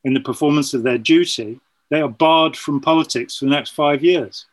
in 0.04 0.12
the 0.12 0.20
performance 0.20 0.74
of 0.74 0.82
their 0.82 0.98
duty, 0.98 1.58
they 1.88 2.02
are 2.02 2.08
barred 2.08 2.54
from 2.54 2.82
politics 2.82 3.38
for 3.38 3.46
the 3.46 3.50
next 3.50 3.70
five 3.70 4.04
years. 4.04 4.44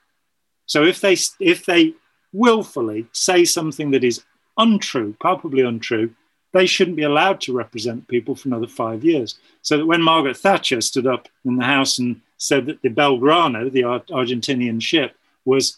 So 0.67 0.83
if 0.83 1.01
they 1.01 1.17
if 1.39 1.65
they 1.65 1.93
willfully 2.33 3.07
say 3.11 3.45
something 3.45 3.91
that 3.91 4.03
is 4.03 4.23
untrue, 4.57 5.15
palpably 5.21 5.63
untrue, 5.63 6.13
they 6.53 6.65
shouldn't 6.65 6.97
be 6.97 7.03
allowed 7.03 7.41
to 7.41 7.53
represent 7.53 8.07
people 8.07 8.35
for 8.35 8.49
another 8.49 8.67
five 8.67 9.03
years. 9.03 9.37
So 9.61 9.77
that 9.77 9.85
when 9.85 10.01
Margaret 10.01 10.37
Thatcher 10.37 10.81
stood 10.81 11.07
up 11.07 11.27
in 11.45 11.57
the 11.57 11.65
House 11.65 11.99
and 11.99 12.21
said 12.37 12.65
that 12.67 12.81
the 12.81 12.89
Belgrano, 12.89 13.71
the 13.71 13.83
Ar- 13.83 13.99
Argentinian 14.09 14.81
ship, 14.81 15.15
was 15.45 15.77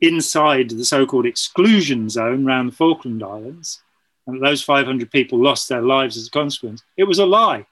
inside 0.00 0.70
the 0.70 0.84
so 0.84 1.06
called 1.06 1.26
exclusion 1.26 2.08
zone 2.08 2.46
around 2.46 2.66
the 2.66 2.76
Falkland 2.76 3.22
Islands, 3.22 3.82
and 4.26 4.42
those 4.42 4.62
500 4.62 5.10
people 5.10 5.38
lost 5.38 5.68
their 5.68 5.82
lives 5.82 6.16
as 6.16 6.28
a 6.28 6.30
consequence, 6.30 6.82
it 6.96 7.04
was 7.04 7.18
a 7.18 7.26
lie. 7.26 7.66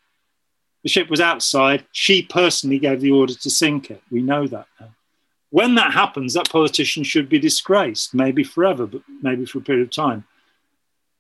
The 0.83 0.89
ship 0.89 1.11
was 1.11 1.21
outside. 1.21 1.85
She 1.93 2.23
personally 2.23 2.79
gave 2.79 3.01
the 3.01 3.13
order 3.13 3.35
to 3.35 3.51
sink 3.51 3.91
it. 3.91 4.03
We 4.11 4.23
know 4.23 4.47
that 4.47 4.67
now 4.81 4.95
when 5.51 5.75
that 5.75 5.93
happens, 5.93 6.35
that 6.35 6.49
politician 6.49 7.03
should 7.03 7.29
be 7.29 7.39
disgraced, 7.39 8.15
maybe 8.15 8.45
forever, 8.45 8.87
but 8.87 9.03
maybe 9.21 9.45
for 9.45 9.59
a 9.59 9.63
period 9.63 9.83
of 9.83 9.91
time. 9.91 10.25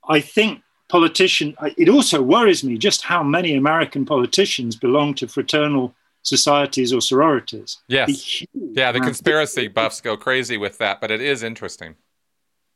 I 0.08 0.20
think 0.20 0.62
politician. 0.88 1.54
It 1.76 1.88
also 1.88 2.22
worries 2.22 2.64
me 2.64 2.78
just 2.78 3.02
how 3.02 3.22
many 3.22 3.54
American 3.54 4.04
politicians 4.04 4.76
belong 4.76 5.14
to 5.14 5.28
fraternal 5.28 5.94
societies 6.22 6.92
or 6.92 7.00
sororities. 7.00 7.78
Yes. 7.88 8.44
Yeah, 8.52 8.92
the 8.92 9.00
conspiracy 9.00 9.68
buffs 9.68 10.00
go 10.00 10.16
crazy 10.16 10.56
with 10.56 10.78
that, 10.78 11.00
but 11.00 11.10
it 11.10 11.20
is 11.20 11.42
interesting. 11.42 11.96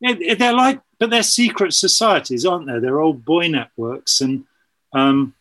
Yeah, 0.01 0.35
they're 0.35 0.53
like, 0.53 0.81
but 0.99 1.11
they're 1.11 1.23
secret 1.23 1.73
societies, 1.73 2.45
aren't 2.45 2.67
they? 2.67 2.79
They're 2.79 3.01
old 3.01 3.25
boy 3.25 3.49
networks. 3.49 4.21
And 4.21 4.45
um, 4.93 5.35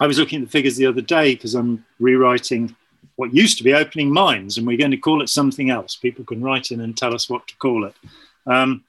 I 0.00 0.06
was 0.06 0.18
looking 0.18 0.40
at 0.42 0.46
the 0.46 0.50
figures 0.50 0.76
the 0.76 0.86
other 0.86 1.00
day 1.00 1.34
because 1.34 1.54
I'm 1.54 1.84
rewriting 2.00 2.74
what 3.16 3.34
used 3.34 3.58
to 3.58 3.64
be 3.64 3.74
opening 3.74 4.12
minds, 4.12 4.58
and 4.58 4.66
we're 4.66 4.78
going 4.78 4.92
to 4.92 4.96
call 4.96 5.22
it 5.22 5.28
something 5.28 5.70
else. 5.70 5.96
People 5.96 6.24
can 6.24 6.42
write 6.42 6.70
in 6.70 6.80
and 6.80 6.96
tell 6.96 7.14
us 7.14 7.28
what 7.28 7.46
to 7.48 7.56
call 7.56 7.84
it. 7.84 7.94
Um, 8.46 8.84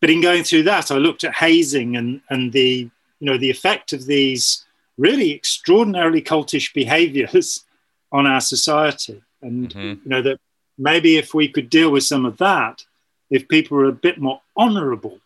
but 0.00 0.10
in 0.10 0.20
going 0.20 0.44
through 0.44 0.64
that, 0.64 0.90
I 0.90 0.96
looked 0.96 1.24
at 1.24 1.34
hazing 1.34 1.96
and 1.96 2.20
and 2.28 2.52
the 2.52 2.90
you 3.20 3.26
know 3.26 3.38
the 3.38 3.50
effect 3.50 3.92
of 3.92 4.06
these 4.06 4.64
really 4.98 5.34
extraordinarily 5.34 6.20
cultish 6.20 6.74
behaviours 6.74 7.64
on 8.12 8.26
our 8.26 8.40
society, 8.40 9.22
and 9.42 9.68
mm-hmm. 9.68 10.02
you 10.02 10.10
know 10.10 10.22
that 10.22 10.40
maybe 10.78 11.16
if 11.16 11.34
we 11.34 11.48
could 11.48 11.70
deal 11.70 11.90
with 11.90 12.04
some 12.04 12.24
of 12.24 12.36
that, 12.38 12.84
if 13.30 13.48
people 13.48 13.76
were 13.76 13.86
a 13.88 13.92
bit 13.92 14.18
more 14.18 14.40
honourable, 14.56 15.20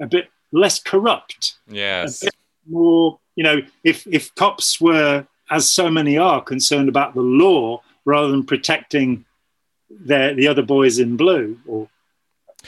a 0.00 0.06
bit 0.06 0.28
less 0.52 0.78
corrupt, 0.78 1.54
yes, 1.68 2.24
more 2.68 3.18
you 3.36 3.44
know 3.44 3.60
if 3.84 4.06
if 4.06 4.34
cops 4.34 4.80
were 4.80 5.26
as 5.50 5.70
so 5.70 5.90
many 5.90 6.18
are 6.18 6.42
concerned 6.42 6.88
about 6.88 7.14
the 7.14 7.22
law 7.22 7.82
rather 8.04 8.28
than 8.28 8.44
protecting 8.44 9.24
their 9.90 10.34
the 10.34 10.46
other 10.46 10.62
boys 10.62 10.98
in 10.98 11.16
blue 11.16 11.58
or 11.66 11.88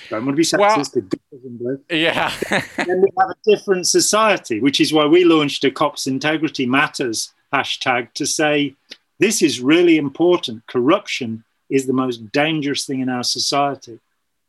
don't 0.08 0.24
want 0.24 0.36
to 0.36 0.36
be 0.36 0.44
sexist, 0.44 0.94
well, 0.94 1.04
the 1.10 1.18
in 1.44 1.56
blue. 1.56 1.80
Yeah. 1.90 2.32
then 2.76 3.02
we 3.02 3.08
have 3.18 3.30
a 3.30 3.36
different 3.44 3.86
society, 3.86 4.60
which 4.60 4.80
is 4.80 4.92
why 4.92 5.04
we 5.06 5.24
launched 5.24 5.64
a 5.64 5.70
Cops 5.70 6.06
Integrity 6.06 6.64
Matters 6.64 7.32
hashtag 7.52 8.12
to 8.14 8.26
say 8.26 8.76
this 9.20 9.42
is 9.42 9.60
really 9.60 9.98
important. 9.98 10.66
Corruption 10.66 11.44
is 11.68 11.86
the 11.86 11.92
most 11.92 12.32
dangerous 12.32 12.86
thing 12.86 13.00
in 13.00 13.08
our 13.08 13.22
society. 13.22 14.00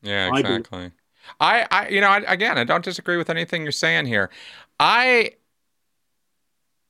Yeah, 0.02 0.35
exactly. 0.35 0.91
I, 1.39 1.68
I, 1.69 1.88
you 1.89 2.02
know, 2.02 2.07
I, 2.07 2.18
again, 2.27 2.57
I 2.57 2.64
don't 2.64 2.84
disagree 2.84 3.18
with 3.18 3.30
anything 3.30 3.61
you're 3.61 3.72
saying 3.72 4.07
here. 4.07 4.31
I 4.80 5.34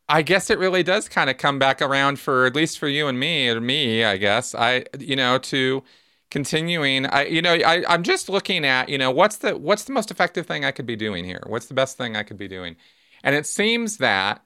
I 0.08 0.22
guess 0.22 0.50
it 0.50 0.60
really 0.60 0.84
does 0.84 1.08
kind 1.08 1.30
of 1.30 1.38
come 1.38 1.58
back 1.58 1.82
around 1.82 2.20
for 2.20 2.46
at 2.46 2.56
least 2.56 2.80
for 2.80 2.88
you 2.88 3.08
and 3.08 3.20
me 3.20 3.50
or 3.50 3.62
me, 3.62 4.04
I 4.04 4.18
guess. 4.18 4.56
I 4.56 4.86
you 4.98 5.16
know 5.16 5.38
to 5.40 5.84
continuing 6.30 7.06
I 7.08 7.26
you 7.26 7.42
know 7.42 7.54
I 7.54 7.84
I'm 7.88 8.04
just 8.04 8.30
looking 8.30 8.64
at, 8.66 8.90
you 8.90 8.98
know, 8.98 9.12
what's 9.12 9.38
the 9.38 9.58
what's 9.58 9.84
the 9.86 9.94
most 9.94 10.12
effective 10.12 10.46
thing 10.46 10.64
I 10.64 10.72
could 10.72 10.86
be 10.86 10.96
doing 10.96 11.26
here? 11.26 11.44
What's 11.48 11.66
the 11.66 11.74
best 11.74 11.98
thing 11.98 12.16
I 12.16 12.24
could 12.24 12.38
be 12.38 12.48
doing? 12.48 12.76
And 13.24 13.36
it 13.36 13.46
seems 13.46 13.98
that 13.98 14.46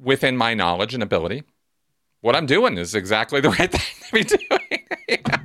within 0.00 0.36
my 0.36 0.54
knowledge 0.54 0.94
and 0.94 1.02
ability, 1.02 1.44
what 2.20 2.36
I'm 2.36 2.46
doing 2.46 2.78
is 2.78 2.94
exactly 2.94 3.40
the 3.40 3.50
right 3.58 3.70
thing 3.70 3.80
to 4.08 4.12
be 4.12 4.24
doing. 4.24 4.60
You 5.08 5.18
know? 5.28 5.39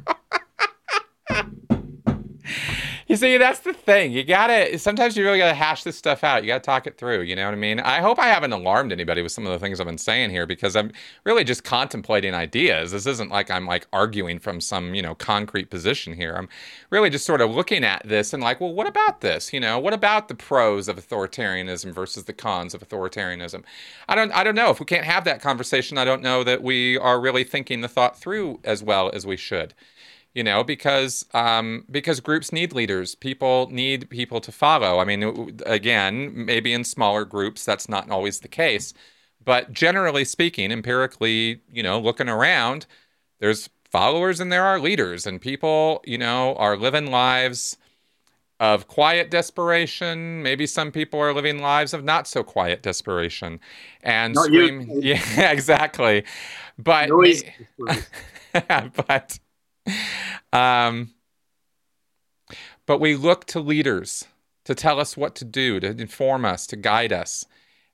You 3.08 3.18
see, 3.18 3.38
that's 3.38 3.60
the 3.60 3.72
thing. 3.72 4.14
You 4.14 4.24
gotta 4.24 4.80
sometimes 4.80 5.16
you 5.16 5.24
really 5.24 5.38
gotta 5.38 5.54
hash 5.54 5.84
this 5.84 5.96
stuff 5.96 6.24
out. 6.24 6.44
You 6.44 6.48
gotta 6.48 6.64
talk 6.64 6.88
it 6.88 6.98
through. 6.98 7.22
You 7.22 7.36
know 7.36 7.46
what 7.46 7.54
I 7.54 7.58
mean? 7.58 7.80
I 7.80 8.02
hope 8.02 8.18
I 8.18 8.26
haven't 8.30 8.52
alarmed 8.52 8.92
anybody 8.92 9.22
with 9.22 9.32
some 9.32 9.46
of 9.46 9.52
the 9.52 9.60
things 9.60 9.80
I've 9.80 9.86
been 9.86 10.00
saying 10.00 10.32
here 10.32 10.48
because 10.48 10.76
I'm 10.76 10.92
really 11.24 11.44
just 11.44 11.64
contemplating 11.64 12.34
ideas. 12.34 12.92
This 12.92 13.06
isn't 13.06 13.30
like 13.30 13.52
I'm 13.52 13.68
like 13.68 13.86
arguing 13.94 14.40
from 14.40 14.60
some, 14.60 14.96
you 14.96 15.04
know, 15.04 15.14
concrete 15.14 15.70
position 15.70 16.14
here. 16.14 16.34
I'm 16.36 16.50
really 16.90 17.12
just 17.12 17.28
sort 17.28 17.42
of 17.42 17.52
looking 17.52 17.84
at 17.84 18.02
this 18.08 18.34
and 18.34 18.42
like, 18.42 18.60
well, 18.60 18.74
what 18.74 18.88
about 18.88 19.22
this? 19.22 19.54
You 19.54 19.60
know, 19.60 19.78
what 19.78 19.94
about 19.94 20.28
the 20.28 20.36
pros 20.36 20.88
of 20.88 20.98
authoritarianism 20.98 21.94
versus 21.94 22.24
the 22.24 22.34
cons 22.34 22.74
of 22.74 22.82
authoritarianism? 22.82 23.64
I 24.10 24.16
don't 24.16 24.32
I 24.32 24.44
don't 24.44 24.56
know. 24.56 24.72
If 24.72 24.80
we 24.80 24.86
can't 24.88 25.06
have 25.06 25.26
that 25.26 25.42
conversation, 25.44 26.00
I 26.00 26.06
don't 26.06 26.24
know 26.24 26.44
that 26.44 26.64
we 26.64 26.98
are 26.98 27.22
really 27.22 27.44
thinking 27.44 27.82
the 27.82 27.88
thought 27.88 28.18
through 28.18 28.62
as 28.64 28.82
well 28.82 29.12
as 29.14 29.28
we 29.28 29.38
should 29.38 29.76
you 30.36 30.44
know 30.44 30.64
because 30.64 31.26
um, 31.34 31.86
because 31.90 32.20
groups 32.20 32.52
need 32.52 32.74
leaders. 32.74 33.16
People 33.16 33.68
need 33.72 34.10
people 34.10 34.40
to 34.42 34.52
follow. 34.52 35.00
I 35.00 35.06
mean 35.06 35.58
again 35.66 36.46
maybe 36.46 36.74
in 36.74 36.84
smaller 36.84 37.26
groups 37.26 37.66
that's 37.66 37.90
not 37.90 38.12
always 38.12 38.42
the 38.42 38.48
case. 38.50 38.94
But 39.44 39.74
generally 39.74 40.26
speaking 40.26 40.72
empirically 40.72 41.62
you 41.72 41.82
know 41.82 42.00
looking 42.00 42.30
around 42.30 42.86
there's 43.40 43.70
followers 43.90 44.40
and 44.40 44.52
there 44.52 44.64
are 44.64 44.80
leaders. 44.80 45.26
And 45.26 45.42
people 45.42 46.02
you 46.06 46.18
know 46.18 46.56
are 46.58 46.78
living 46.78 47.10
lives 47.10 47.78
of 48.60 48.88
quiet 48.88 49.32
desperation. 49.32 50.42
Maybe 50.44 50.66
some 50.66 50.92
people 50.92 51.20
are 51.20 51.34
living 51.34 51.60
lives 51.62 51.94
of 51.94 52.04
not 52.04 52.28
so 52.28 52.44
quiet 52.44 52.82
desperation. 52.84 53.60
And 54.02 54.36
not 54.36 54.46
scream 54.46 54.82
you. 54.82 55.00
yeah 55.36 55.52
exactly. 55.52 56.26
But 56.78 57.10
but 59.08 59.40
um, 60.54 61.12
but 62.86 63.00
we 63.00 63.16
look 63.16 63.46
to 63.46 63.60
leaders 63.60 64.26
to 64.66 64.76
tell 64.76 65.00
us 65.00 65.16
what 65.16 65.36
to 65.36 65.46
do, 65.46 65.80
to 65.80 65.88
inform 65.88 66.46
us, 66.46 66.68
to 66.68 66.76
guide 66.76 67.14
us. 67.14 67.46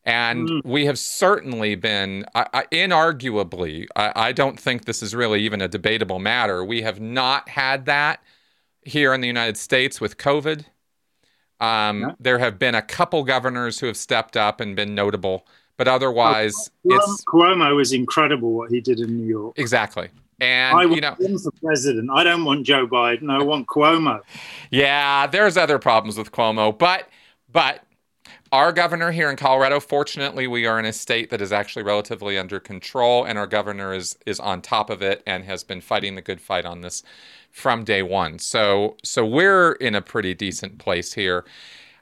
And 0.04 0.50
mm. 0.50 0.62
we 0.66 0.86
have 0.86 0.98
certainly 0.98 1.76
been, 1.76 2.26
I, 2.34 2.48
I, 2.54 2.64
inarguably, 2.72 3.86
I, 3.96 4.12
I, 4.16 4.32
don't 4.32 4.60
think 4.60 4.86
this 4.86 5.04
is 5.04 5.14
really 5.14 5.42
even 5.42 5.62
a 5.62 5.68
debatable 5.68 6.18
matter. 6.18 6.66
We 6.66 6.82
have 6.82 7.00
not 7.00 7.50
had 7.50 7.86
that 7.86 8.24
here 8.84 9.14
in 9.14 9.22
the 9.22 9.28
United 9.28 9.58
States 9.58 10.02
with 10.02 10.18
COVID. 10.18 10.66
Um, 11.60 12.02
yeah. 12.02 12.12
There 12.20 12.40
have 12.40 12.58
been 12.58 12.74
a 12.74 12.82
couple 12.82 13.24
governors 13.24 13.80
who 13.80 13.86
have 13.86 13.98
stepped 13.98 14.36
up 14.36 14.60
and 14.60 14.76
been 14.76 14.96
notable, 14.96 15.46
but 15.78 15.88
otherwise, 15.88 16.56
oh, 16.92 16.96
it's 16.96 17.24
Cuomo 17.26 17.76
was 17.76 17.94
incredible 17.94 18.54
what 18.54 18.72
he 18.72 18.82
did 18.82 19.00
in 19.00 19.16
New 19.16 19.28
York. 19.28 19.60
Exactly. 19.60 20.10
And 20.42 20.76
I 20.76 20.84
you 20.84 21.00
know, 21.00 21.16
him 21.20 21.38
for 21.38 21.52
president. 21.52 22.10
I 22.12 22.24
don't 22.24 22.44
want 22.44 22.66
Joe 22.66 22.88
Biden. 22.88 23.30
I 23.30 23.44
want 23.44 23.68
Cuomo. 23.68 24.22
Yeah, 24.72 25.28
there's 25.28 25.56
other 25.56 25.78
problems 25.78 26.18
with 26.18 26.32
Cuomo, 26.32 26.76
but 26.76 27.08
but 27.52 27.84
our 28.52 28.74
governor 28.74 29.12
here 29.12 29.30
in 29.30 29.38
Colorado, 29.38 29.80
fortunately, 29.80 30.48
we 30.48 30.66
are 30.66 30.80
in 30.80 30.86
a 30.86 30.92
state 30.92 31.30
that 31.30 31.42
is 31.42 31.52
actually 31.52 31.84
relatively 31.84 32.38
under 32.40 32.60
control, 32.60 33.24
and 33.24 33.38
our 33.38 33.46
governor 33.46 33.94
is 33.94 34.18
is 34.26 34.40
on 34.40 34.64
top 34.64 34.90
of 34.90 35.04
it 35.04 35.22
and 35.28 35.46
has 35.46 35.64
been 35.64 35.80
fighting 35.80 36.16
the 36.16 36.22
good 36.24 36.42
fight 36.42 36.66
on 36.66 36.82
this 36.82 37.04
from 37.52 37.84
day 37.84 38.02
one. 38.02 38.40
So 38.40 38.98
so 39.04 39.24
we're 39.24 39.74
in 39.74 39.94
a 39.94 40.02
pretty 40.02 40.34
decent 40.34 40.80
place 40.80 41.14
here. 41.14 41.46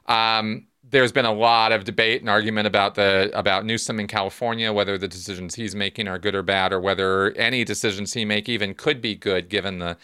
Um, 0.06 0.66
there's 0.90 1.12
been 1.12 1.24
a 1.24 1.32
lot 1.32 1.72
of 1.72 1.84
debate 1.84 2.20
and 2.20 2.28
argument 2.28 2.66
about 2.66 2.94
the 2.94 3.30
about 3.34 3.64
Newsom 3.64 4.00
in 4.00 4.06
California, 4.06 4.72
whether 4.72 4.98
the 4.98 5.08
decisions 5.08 5.54
he's 5.54 5.74
making 5.74 6.08
are 6.08 6.18
good 6.18 6.34
or 6.34 6.42
bad, 6.42 6.72
or 6.72 6.80
whether 6.80 7.32
any 7.32 7.64
decisions 7.64 8.12
he 8.12 8.24
make 8.24 8.48
even 8.48 8.74
could 8.74 9.00
be 9.00 9.14
good 9.14 9.48
given 9.48 9.78
the 9.78 9.96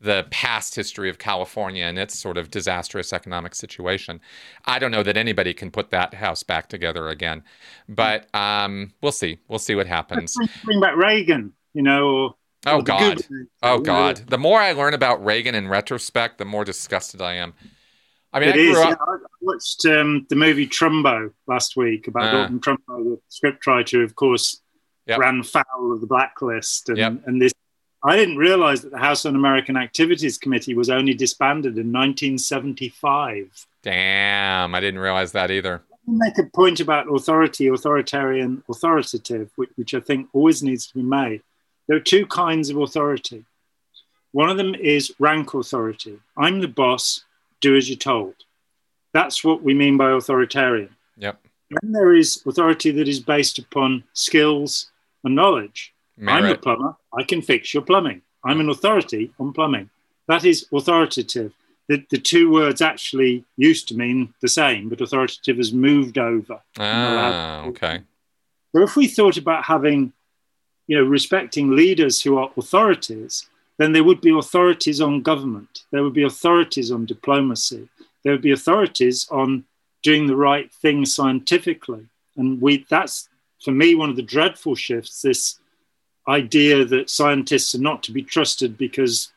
the 0.00 0.26
past 0.30 0.74
history 0.74 1.08
of 1.08 1.18
California 1.18 1.84
and 1.84 1.98
its 1.98 2.18
sort 2.18 2.36
of 2.36 2.50
disastrous 2.50 3.12
economic 3.12 3.54
situation. 3.54 4.20
I 4.66 4.78
don't 4.78 4.90
know 4.90 5.02
that 5.02 5.16
anybody 5.16 5.54
can 5.54 5.70
put 5.70 5.90
that 5.90 6.14
house 6.14 6.42
back 6.42 6.68
together 6.68 7.08
again, 7.08 7.42
but 7.88 8.32
um, 8.34 8.92
we'll 9.00 9.12
see. 9.12 9.38
We'll 9.48 9.58
see 9.58 9.74
what 9.74 9.86
happens. 9.86 10.36
Bring 10.64 10.80
back 10.80 10.96
Reagan, 10.96 11.54
you 11.72 11.82
know. 11.82 12.36
Oh 12.66 12.82
God! 12.82 13.22
Oh 13.62 13.78
God! 13.78 14.22
The 14.28 14.38
more 14.38 14.60
I 14.60 14.72
learn 14.72 14.94
about 14.94 15.24
Reagan 15.24 15.54
in 15.54 15.68
retrospect, 15.68 16.38
the 16.38 16.44
more 16.44 16.64
disgusted 16.64 17.20
I 17.20 17.34
am. 17.34 17.54
I 18.32 18.40
mean, 18.40 18.48
it 18.48 18.56
I, 18.56 18.58
is, 18.58 18.76
up... 18.76 18.98
watched 19.44 19.84
um, 19.86 20.26
the 20.28 20.36
movie 20.36 20.66
Trumbo 20.66 21.32
last 21.46 21.76
week 21.76 22.08
about 22.08 22.24
uh, 22.24 22.32
Dalton 22.32 22.60
Trumbo, 22.60 22.78
the 22.88 23.20
scriptwriter, 23.30 24.02
of 24.02 24.14
course, 24.14 24.60
yep. 25.06 25.18
ran 25.18 25.42
foul 25.42 25.92
of 25.92 26.00
the 26.00 26.06
blacklist, 26.06 26.88
and, 26.88 26.98
yep. 26.98 27.12
and 27.26 27.40
this. 27.40 27.52
I 28.02 28.16
didn't 28.16 28.36
realize 28.36 28.82
that 28.82 28.90
the 28.90 28.98
House 28.98 29.24
Un-American 29.24 29.78
Activities 29.78 30.36
Committee 30.36 30.74
was 30.74 30.90
only 30.90 31.14
disbanded 31.14 31.78
in 31.78 31.90
1975. 31.90 33.66
Damn, 33.82 34.74
I 34.74 34.80
didn't 34.80 35.00
realize 35.00 35.32
that 35.32 35.50
either. 35.50 35.80
Make 36.06 36.36
a 36.36 36.44
point 36.44 36.80
about 36.80 37.06
authority, 37.08 37.68
authoritarian, 37.68 38.62
authoritative, 38.68 39.50
which, 39.56 39.70
which 39.76 39.94
I 39.94 40.00
think 40.00 40.28
always 40.34 40.62
needs 40.62 40.86
to 40.88 40.94
be 40.94 41.02
made. 41.02 41.40
There 41.86 41.96
are 41.96 42.00
two 42.00 42.26
kinds 42.26 42.68
of 42.68 42.76
authority. 42.76 43.46
One 44.32 44.50
of 44.50 44.58
them 44.58 44.74
is 44.74 45.14
rank 45.18 45.54
authority. 45.54 46.18
I'm 46.36 46.60
the 46.60 46.68
boss 46.68 47.24
do 47.60 47.76
as 47.76 47.88
you're 47.88 47.96
told. 47.96 48.34
That's 49.14 49.42
what 49.42 49.62
we 49.62 49.72
mean 49.72 49.96
by 49.96 50.10
authoritarian. 50.10 50.90
Yep. 51.16 51.40
Then 51.70 51.92
there 51.92 52.12
is 52.14 52.42
authority 52.46 52.90
that 52.90 53.08
is 53.08 53.20
based 53.20 53.58
upon 53.58 54.04
skills 54.12 54.90
and 55.22 55.34
knowledge. 55.34 55.94
Merit. 56.16 56.44
I'm 56.44 56.50
a 56.50 56.58
plumber. 56.58 56.96
I 57.16 57.22
can 57.22 57.40
fix 57.40 57.72
your 57.72 57.84
plumbing. 57.84 58.22
I'm 58.44 58.60
an 58.60 58.68
authority 58.68 59.32
on 59.40 59.52
plumbing. 59.52 59.88
That 60.28 60.44
is 60.44 60.66
authoritative. 60.72 61.52
The, 61.88 62.04
the 62.10 62.18
two 62.18 62.50
words 62.50 62.82
actually 62.82 63.44
used 63.56 63.88
to 63.88 63.94
mean 63.94 64.34
the 64.40 64.48
same, 64.48 64.88
but 64.88 65.00
authoritative 65.00 65.58
has 65.58 65.72
moved 65.72 66.18
over. 66.18 66.60
Ah, 66.78 67.64
okay. 67.66 68.02
So 68.74 68.82
if 68.82 68.96
we 68.96 69.06
thought 69.06 69.36
about 69.36 69.64
having, 69.64 70.12
you 70.86 70.96
know, 70.96 71.04
respecting 71.04 71.70
leaders 71.70 72.22
who 72.22 72.38
are 72.38 72.50
authorities, 72.56 73.46
then 73.76 73.92
there 73.92 74.04
would 74.04 74.20
be 74.20 74.36
authorities 74.36 75.00
on 75.00 75.22
government, 75.22 75.82
there 75.90 76.02
would 76.02 76.14
be 76.14 76.22
authorities 76.22 76.90
on 76.90 77.06
diplomacy, 77.06 77.88
there 78.24 78.32
would 78.32 78.42
be 78.42 78.52
authorities 78.52 79.28
on 79.30 79.64
doing 80.02 80.26
the 80.26 80.36
right 80.36 80.72
thing 80.72 81.04
scientifically. 81.04 82.06
And 82.36 82.60
we 82.60 82.84
that's 82.88 83.28
for 83.62 83.70
me 83.70 83.94
one 83.94 84.10
of 84.10 84.16
the 84.16 84.22
dreadful 84.22 84.74
shifts, 84.74 85.22
this 85.22 85.58
idea 86.26 86.84
that 86.84 87.10
scientists 87.10 87.74
are 87.74 87.80
not 87.80 88.02
to 88.02 88.12
be 88.12 88.22
trusted 88.22 88.76
because 88.76 89.32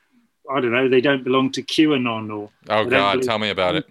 I 0.49 0.61
don't 0.61 0.71
know 0.71 0.87
they 0.87 1.01
don't 1.01 1.23
belong 1.23 1.51
to 1.51 1.61
QAnon 1.61 2.33
or 2.33 2.49
oh 2.69 2.85
god, 2.85 3.21
tell 3.21 3.39
me 3.39 3.49
about 3.49 3.75
it. 3.75 3.85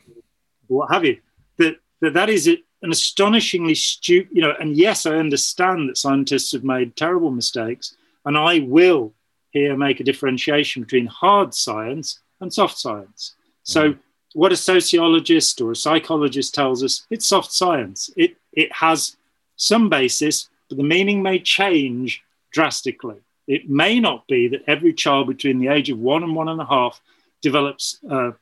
What 0.67 0.91
have 0.91 1.05
you? 1.05 1.21
That 1.59 1.77
that 2.01 2.15
that 2.15 2.31
is 2.31 2.47
an 2.47 2.91
astonishingly 2.91 3.75
stupid, 3.75 4.31
you 4.35 4.43
know. 4.43 4.55
And 4.59 4.77
yes, 4.77 5.07
I 5.07 5.17
understand 5.17 5.89
that 5.89 5.99
scientists 5.99 6.53
have 6.53 6.65
made 6.65 6.97
terrible 6.97 7.31
mistakes, 7.31 7.97
and 8.25 8.37
I 8.37 8.61
will 8.61 9.13
here 9.51 9.77
make 9.77 10.01
a 10.01 10.05
differentiation 10.05 10.83
between 10.83 11.07
hard 11.07 11.55
science 11.55 12.21
and 12.41 12.53
soft 12.53 12.79
science. 12.79 13.35
So, 13.63 13.93
mm. 13.93 13.99
What 14.37 14.53
a 14.53 14.57
sociologist 14.57 15.63
or 15.63 15.73
a 15.73 15.77
psychologist 15.77 16.55
tells 16.55 16.85
us, 16.85 17.07
it's 17.09 17.27
soft 17.27 17.51
science. 17.53 18.11
It 18.17 18.37
it 18.53 18.71
has 18.71 19.17
some 19.57 19.89
basis, 19.89 20.51
but 20.69 20.77
the 20.77 20.85
meaning 20.85 21.23
may 21.23 21.39
change 21.39 22.23
drastically. 22.53 23.17
It 23.49 23.71
may 23.71 23.99
not 23.99 24.27
be 24.27 24.49
that 24.49 24.65
every 24.67 24.93
child 24.93 25.29
between 25.29 25.59
the 25.59 25.69
age 25.69 25.89
of 25.89 25.99
one 25.99 26.23
and 26.23 26.37
one 26.37 26.49
and 26.49 26.61
a 26.61 26.67
half 26.67 27.01
develops 27.41 27.99
uh, 28.11 28.33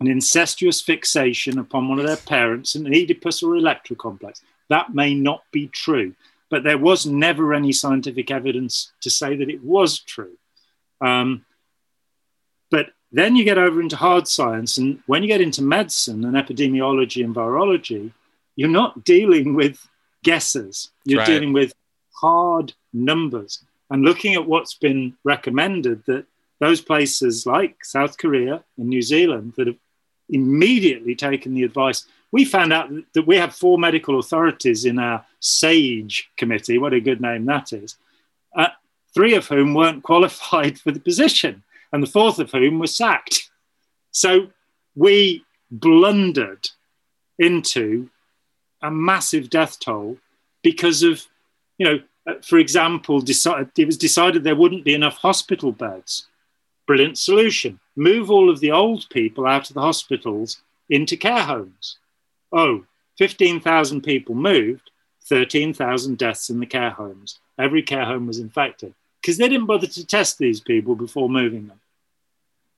an 0.00 0.08
incestuous 0.08 0.80
fixation 0.80 1.56
upon 1.60 1.88
one 1.88 2.00
of 2.00 2.06
their 2.06 2.16
parents, 2.16 2.74
an 2.74 2.88
Oedipus 2.88 3.44
or 3.44 3.54
Electra 3.54 3.94
complex. 3.94 4.42
That 4.70 4.92
may 4.92 5.14
not 5.14 5.44
be 5.52 5.68
true, 5.68 6.16
but 6.50 6.64
there 6.64 6.78
was 6.78 7.06
never 7.06 7.54
any 7.54 7.70
scientific 7.70 8.32
evidence 8.32 8.90
to 9.02 9.10
say 9.10 9.36
that 9.36 9.48
it 9.48 9.62
was 9.62 10.00
true. 10.00 10.36
Um, 11.00 11.44
then 13.12 13.36
you 13.36 13.44
get 13.44 13.58
over 13.58 13.80
into 13.80 13.96
hard 13.96 14.26
science, 14.26 14.78
and 14.78 15.00
when 15.06 15.22
you 15.22 15.28
get 15.28 15.40
into 15.40 15.62
medicine 15.62 16.24
and 16.24 16.34
epidemiology 16.34 17.24
and 17.24 17.34
virology, 17.34 18.12
you're 18.56 18.68
not 18.68 19.04
dealing 19.04 19.54
with 19.54 19.86
guesses. 20.24 20.90
You're 21.04 21.18
right. 21.18 21.26
dealing 21.26 21.52
with 21.52 21.74
hard 22.14 22.72
numbers 22.92 23.64
and 23.90 24.02
looking 24.02 24.34
at 24.34 24.46
what's 24.46 24.74
been 24.74 25.14
recommended 25.24 26.04
that 26.06 26.24
those 26.60 26.80
places 26.80 27.44
like 27.44 27.84
South 27.84 28.16
Korea 28.16 28.64
and 28.78 28.88
New 28.88 29.02
Zealand 29.02 29.54
that 29.56 29.66
have 29.66 29.76
immediately 30.30 31.14
taken 31.14 31.54
the 31.54 31.64
advice. 31.64 32.06
We 32.30 32.44
found 32.44 32.72
out 32.72 32.90
that 33.14 33.26
we 33.26 33.36
have 33.36 33.54
four 33.54 33.78
medical 33.78 34.18
authorities 34.18 34.84
in 34.84 34.98
our 34.98 35.26
SAGE 35.40 36.30
committee. 36.36 36.78
What 36.78 36.94
a 36.94 37.00
good 37.00 37.20
name 37.20 37.44
that 37.46 37.72
is. 37.72 37.96
Uh, 38.56 38.68
three 39.14 39.34
of 39.34 39.46
whom 39.48 39.74
weren't 39.74 40.02
qualified 40.10 40.78
for 40.78 40.92
the 40.92 41.00
position, 41.00 41.62
and 41.92 42.02
the 42.02 42.06
fourth 42.06 42.38
of 42.38 42.50
whom 42.50 42.78
was 42.78 42.96
sacked. 42.96 43.50
So 44.10 44.48
we 44.94 45.44
blundered 45.70 46.68
into 47.38 48.10
a 48.82 48.90
massive 48.90 49.50
death 49.50 49.78
toll 49.80 50.18
because 50.62 51.02
of, 51.02 51.26
you 51.78 51.86
know, 51.86 52.00
uh, 52.26 52.34
for 52.42 52.58
example, 52.58 53.22
it 53.26 53.86
was 53.86 53.96
decided 53.96 54.44
there 54.44 54.56
wouldn't 54.56 54.84
be 54.84 54.94
enough 54.94 55.16
hospital 55.16 55.72
beds. 55.72 56.28
Brilliant 56.86 57.18
solution. 57.18 57.80
Move 57.96 58.30
all 58.30 58.50
of 58.50 58.60
the 58.60 58.70
old 58.70 59.08
people 59.10 59.46
out 59.46 59.68
of 59.68 59.74
the 59.74 59.80
hospitals 59.80 60.60
into 60.88 61.16
care 61.16 61.42
homes. 61.42 61.98
Oh, 62.52 62.84
15,000 63.18 64.02
people 64.02 64.34
moved, 64.34 64.90
13,000 65.24 66.18
deaths 66.18 66.50
in 66.50 66.60
the 66.60 66.66
care 66.66 66.90
homes. 66.90 67.38
Every 67.58 67.82
care 67.82 68.04
home 68.04 68.26
was 68.26 68.38
infected 68.38 68.94
because 69.20 69.38
they 69.38 69.48
didn't 69.48 69.66
bother 69.66 69.86
to 69.86 70.06
test 70.06 70.38
these 70.38 70.60
people 70.60 70.94
before 70.94 71.28
moving 71.28 71.68
them. 71.68 71.80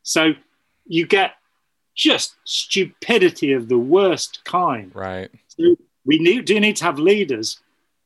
So 0.04 0.34
you 0.86 1.06
get 1.06 1.32
just 1.96 2.36
stupidity 2.44 3.52
of 3.52 3.68
the 3.68 3.78
worst 3.78 4.44
kind. 4.44 4.94
Right. 4.94 5.30
So 5.48 5.76
we 6.04 6.18
need, 6.18 6.44
do 6.44 6.60
need 6.60 6.76
to 6.76 6.84
have 6.84 6.98
leaders, 6.98 7.58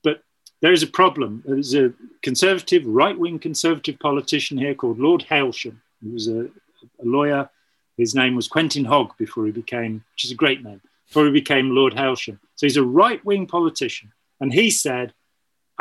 but 0.02 0.22
there 0.62 0.72
is 0.72 0.82
a 0.82 0.86
problem. 0.86 1.42
There's 1.44 1.74
a 1.74 1.92
conservative, 2.22 2.86
right 2.86 3.18
wing 3.18 3.38
conservative 3.38 3.98
politician 3.98 4.56
here 4.56 4.74
called 4.74 4.98
Lord 4.98 5.26
Hailsham. 5.28 5.80
He 6.02 6.10
was 6.10 6.28
a, 6.28 6.42
a, 6.42 7.04
lawyer. 7.04 7.50
His 7.96 8.14
name 8.14 8.36
was 8.36 8.46
Quentin 8.46 8.84
Hogg 8.84 9.16
before 9.18 9.46
he 9.46 9.52
became, 9.52 10.04
which 10.12 10.24
is 10.24 10.30
a 10.30 10.36
great 10.36 10.62
name, 10.62 10.80
before 11.08 11.26
he 11.26 11.32
became 11.32 11.74
Lord 11.74 11.94
Hailsham. 11.94 12.38
So 12.54 12.66
he's 12.66 12.76
a 12.76 12.84
right 12.84 13.24
wing 13.24 13.46
politician. 13.46 14.12
And 14.40 14.52
he 14.52 14.70
said, 14.70 15.14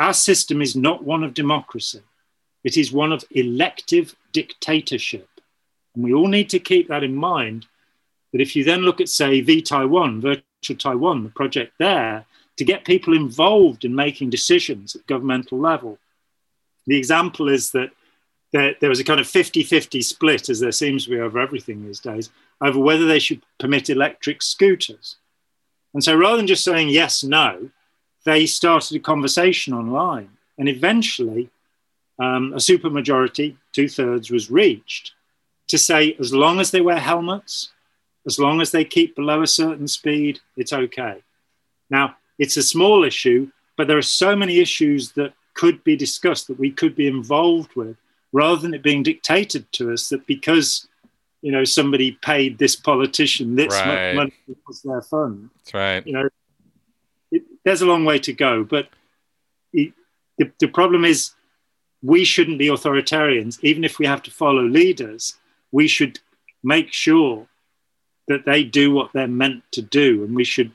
Our 0.00 0.14
system 0.14 0.60
is 0.60 0.74
not 0.74 1.04
one 1.04 1.22
of 1.22 1.34
democracy, 1.34 2.02
it 2.64 2.76
is 2.76 2.90
one 2.90 3.12
of 3.12 3.24
elective 3.30 4.16
dictatorship. 4.32 5.28
And 5.94 6.04
we 6.04 6.12
all 6.12 6.28
need 6.28 6.50
to 6.50 6.58
keep 6.58 6.88
that 6.88 7.04
in 7.04 7.14
mind 7.14 7.66
that 8.32 8.40
if 8.40 8.54
you 8.54 8.64
then 8.64 8.82
look 8.82 9.00
at, 9.00 9.08
say, 9.08 9.40
V 9.40 9.62
Taiwan, 9.62 10.20
Virtual 10.20 10.76
Taiwan, 10.76 11.24
the 11.24 11.30
project 11.30 11.72
there, 11.78 12.26
to 12.56 12.64
get 12.64 12.84
people 12.84 13.14
involved 13.14 13.84
in 13.84 13.94
making 13.94 14.30
decisions 14.30 14.94
at 14.96 15.06
governmental 15.06 15.58
level. 15.58 15.98
The 16.86 16.96
example 16.96 17.48
is 17.48 17.70
that 17.70 17.90
there, 18.52 18.74
there 18.80 18.90
was 18.90 19.00
a 19.00 19.04
kind 19.04 19.20
of 19.20 19.28
50 19.28 19.62
50 19.62 20.02
split, 20.02 20.48
as 20.48 20.60
there 20.60 20.72
seems 20.72 21.04
to 21.04 21.10
be 21.10 21.20
over 21.20 21.38
everything 21.38 21.84
these 21.84 22.00
days, 22.00 22.30
over 22.60 22.78
whether 22.78 23.06
they 23.06 23.18
should 23.18 23.42
permit 23.58 23.90
electric 23.90 24.42
scooters. 24.42 25.16
And 25.94 26.02
so 26.02 26.16
rather 26.16 26.38
than 26.38 26.46
just 26.46 26.64
saying 26.64 26.88
yes, 26.88 27.22
no, 27.22 27.70
they 28.24 28.46
started 28.46 28.96
a 28.96 29.00
conversation 29.00 29.72
online. 29.72 30.30
And 30.58 30.68
eventually, 30.68 31.50
um, 32.18 32.52
a 32.52 32.56
supermajority, 32.56 33.56
two 33.72 33.88
thirds, 33.88 34.30
was 34.30 34.50
reached 34.50 35.12
to 35.68 35.78
say 35.78 36.16
as 36.18 36.32
long 36.34 36.60
as 36.60 36.70
they 36.70 36.80
wear 36.80 36.98
helmets, 36.98 37.70
as 38.26 38.38
long 38.38 38.60
as 38.60 38.70
they 38.70 38.84
keep 38.84 39.14
below 39.14 39.42
a 39.42 39.46
certain 39.46 39.88
speed, 39.88 40.40
it's 40.56 40.72
okay. 40.72 41.22
Now, 41.90 42.16
it's 42.38 42.56
a 42.56 42.62
small 42.62 43.04
issue, 43.04 43.50
but 43.76 43.86
there 43.88 43.98
are 43.98 44.02
so 44.02 44.36
many 44.36 44.58
issues 44.58 45.12
that 45.12 45.32
could 45.54 45.82
be 45.82 45.96
discussed 45.96 46.46
that 46.48 46.58
we 46.58 46.70
could 46.70 46.94
be 46.94 47.08
involved 47.08 47.74
with 47.74 47.96
rather 48.32 48.60
than 48.60 48.74
it 48.74 48.82
being 48.82 49.02
dictated 49.02 49.70
to 49.72 49.92
us 49.92 50.08
that 50.08 50.26
because 50.26 50.86
you 51.42 51.50
know 51.50 51.64
somebody 51.64 52.12
paid 52.12 52.58
this 52.58 52.76
politician 52.76 53.56
this 53.56 53.74
right. 53.74 54.14
much 54.14 54.16
money 54.16 54.58
was 54.66 54.82
their 54.82 55.02
fund 55.02 55.50
that's 55.56 55.74
right 55.74 56.06
you 56.06 56.12
know 56.12 56.28
it, 57.32 57.42
there's 57.64 57.82
a 57.82 57.86
long 57.86 58.04
way 58.04 58.18
to 58.18 58.32
go 58.32 58.62
but 58.62 58.88
it, 59.72 59.92
the, 60.36 60.50
the 60.60 60.68
problem 60.68 61.04
is 61.04 61.30
we 62.02 62.24
shouldn't 62.24 62.58
be 62.58 62.68
authoritarians 62.68 63.58
even 63.62 63.82
if 63.82 63.98
we 63.98 64.06
have 64.06 64.22
to 64.22 64.30
follow 64.30 64.62
leaders 64.62 65.36
we 65.72 65.88
should 65.88 66.20
make 66.62 66.92
sure 66.92 67.46
that 68.26 68.44
they 68.44 68.62
do 68.62 68.92
what 68.92 69.12
they're 69.12 69.26
meant 69.26 69.62
to 69.72 69.82
do. 69.82 70.24
And 70.24 70.34
we 70.34 70.44
should 70.44 70.72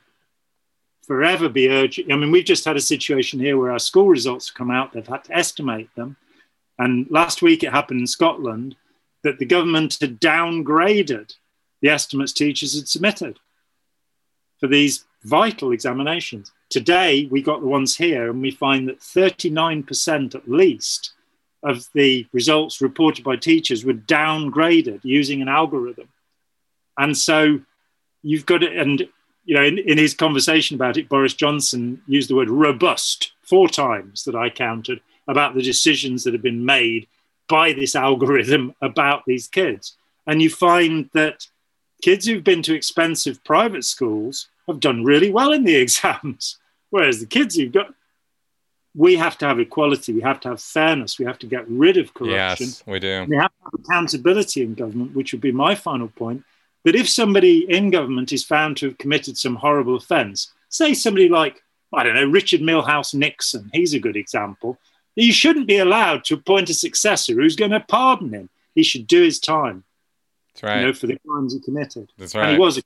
forever 1.06 1.50
be 1.50 1.70
urging. 1.70 2.12
I 2.12 2.16
mean, 2.16 2.32
we've 2.32 2.46
just 2.46 2.66
had 2.66 2.78
a 2.78 2.82
situation 2.82 3.40
here 3.40 3.58
where 3.58 3.72
our 3.72 3.80
school 3.80 4.08
results 4.08 4.50
have 4.50 4.56
come 4.56 4.72
out, 4.72 4.94
they've 4.94 5.06
had 5.06 5.26
to 5.26 5.36
estimate 5.36 5.94
them. 5.96 6.18
And 6.80 7.08
last 7.10 7.42
week 7.42 7.64
it 7.64 7.72
happened 7.72 8.02
in 8.02 8.08
Scotland 8.08 8.76
that 9.24 9.40
the 9.40 9.46
government 9.46 9.98
had 10.00 10.20
downgraded 10.20 11.36
the 11.82 11.90
estimates 11.90 12.34
teachers 12.34 12.76
had 12.76 12.88
submitted 12.88 13.40
for 14.60 14.68
these 14.68 15.06
vital 15.24 15.72
examinations. 15.72 16.52
Today, 16.70 17.28
we 17.30 17.42
got 17.42 17.62
the 17.62 17.68
ones 17.68 17.98
here, 17.98 18.30
and 18.30 18.42
we 18.42 18.52
find 18.52 18.88
that 18.88 19.00
39% 19.00 20.36
at 20.36 20.50
least 20.50 21.12
of 21.64 21.88
the 21.94 22.28
results 22.34 22.82
reported 22.82 23.24
by 23.24 23.36
teachers 23.36 23.86
were 23.86 23.94
downgraded 23.94 25.00
using 25.04 25.42
an 25.42 25.48
algorithm. 25.48 26.10
And 26.98 27.18
so 27.18 27.62
you've 28.22 28.46
got 28.46 28.64
it. 28.64 28.76
And, 28.78 29.08
you 29.46 29.56
know, 29.56 29.64
in, 29.64 29.80
in 29.80 29.98
his 29.98 30.14
conversation 30.14 30.76
about 30.76 30.98
it, 30.98 31.10
Boris 31.10 31.34
Johnson 31.34 32.02
used 32.08 32.30
the 32.30 32.36
word 32.36 32.50
robust 32.50 33.32
four 33.42 33.68
times 33.68 34.24
that 34.26 34.36
I 34.36 34.50
counted 34.50 35.02
about 35.28 35.56
the 35.56 35.62
decisions 35.62 36.24
that 36.24 36.34
have 36.34 36.42
been 36.42 36.66
made 36.66 37.08
by 37.48 37.74
this 37.74 37.96
algorithm 37.96 38.76
about 38.82 39.24
these 39.26 39.48
kids. 39.48 39.96
And 40.28 40.42
you 40.42 40.50
find 40.50 41.10
that 41.14 41.48
kids 42.02 42.26
who've 42.26 42.44
been 42.44 42.62
to 42.64 42.74
expensive 42.74 43.44
private 43.44 43.86
schools 43.86 44.48
have 44.68 44.80
done 44.80 45.04
really 45.04 45.32
well 45.32 45.52
in 45.52 45.64
the 45.64 45.76
exams, 45.86 46.58
whereas 46.90 47.20
the 47.20 47.26
kids 47.26 47.56
who've 47.56 47.72
got 47.72 47.94
we 48.96 49.16
have 49.16 49.38
to 49.40 49.46
have 49.46 49.60
equality, 49.60 50.14
we 50.14 50.22
have 50.22 50.40
to 50.42 50.50
have 50.50 50.62
fairness, 50.62 51.18
we 51.18 51.26
have 51.26 51.40
to 51.40 51.48
get 51.48 51.68
rid 51.68 51.98
of 51.98 52.14
corruption. 52.14 52.68
Yes, 52.68 52.84
we 52.86 53.00
do. 53.00 53.26
We 53.28 53.38
have 53.38 53.52
to 53.52 53.64
have 53.64 53.74
accountability 53.80 54.62
in 54.62 54.76
government, 54.76 55.16
which 55.16 55.32
would 55.32 55.42
be 55.42 55.52
my 55.52 55.76
final 55.76 56.10
point. 56.10 56.44
But 56.84 56.96
if 56.96 57.10
somebody 57.10 57.66
in 57.70 57.90
government 57.90 58.32
is 58.32 58.44
found 58.44 58.78
to 58.78 58.88
have 58.88 58.98
committed 58.98 59.38
some 59.38 59.56
horrible 59.56 59.96
offence, 59.96 60.52
say 60.70 60.94
somebody 60.94 61.30
like, 61.30 61.64
I 61.94 62.04
don't 62.04 62.16
know, 62.16 62.26
Richard 62.26 62.62
Milhous 62.62 63.14
Nixon, 63.14 63.70
he's 63.74 63.94
a 63.94 64.00
good 64.00 64.16
example, 64.16 64.78
you 65.16 65.32
shouldn't 65.32 65.68
be 65.68 65.78
allowed 65.78 66.24
to 66.26 66.34
appoint 66.36 66.70
a 66.70 66.74
successor 66.74 67.34
who's 67.34 67.56
going 67.56 67.72
to 67.72 67.80
pardon 67.80 68.34
him. 68.34 68.50
He 68.76 68.84
should 68.84 69.08
do 69.08 69.22
his 69.22 69.40
time. 69.40 69.84
That's 70.54 70.64
right. 70.64 70.80
You 70.80 70.88
know, 70.88 70.94
for 70.94 71.08
the 71.08 71.20
crimes 71.26 71.54
he 71.54 71.60
committed. 71.60 72.12
That's 72.18 72.36
right. 72.36 72.50
And 72.50 72.54
he 72.54 72.60
was, 72.60 72.82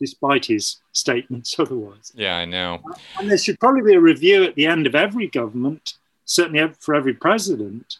despite 0.00 0.46
his 0.46 0.78
statements 0.92 1.54
otherwise. 1.58 2.12
Yeah, 2.14 2.36
I 2.38 2.44
know. 2.46 2.80
And 3.18 3.30
there 3.30 3.38
should 3.38 3.60
probably 3.60 3.82
be 3.82 3.94
a 3.94 4.00
review 4.00 4.44
at 4.44 4.54
the 4.54 4.66
end 4.66 4.86
of 4.86 4.94
every 4.94 5.28
government, 5.28 5.94
certainly 6.24 6.66
for 6.78 6.94
every 6.94 7.14
president, 7.14 7.98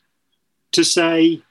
to 0.72 0.82
say, 0.82 1.42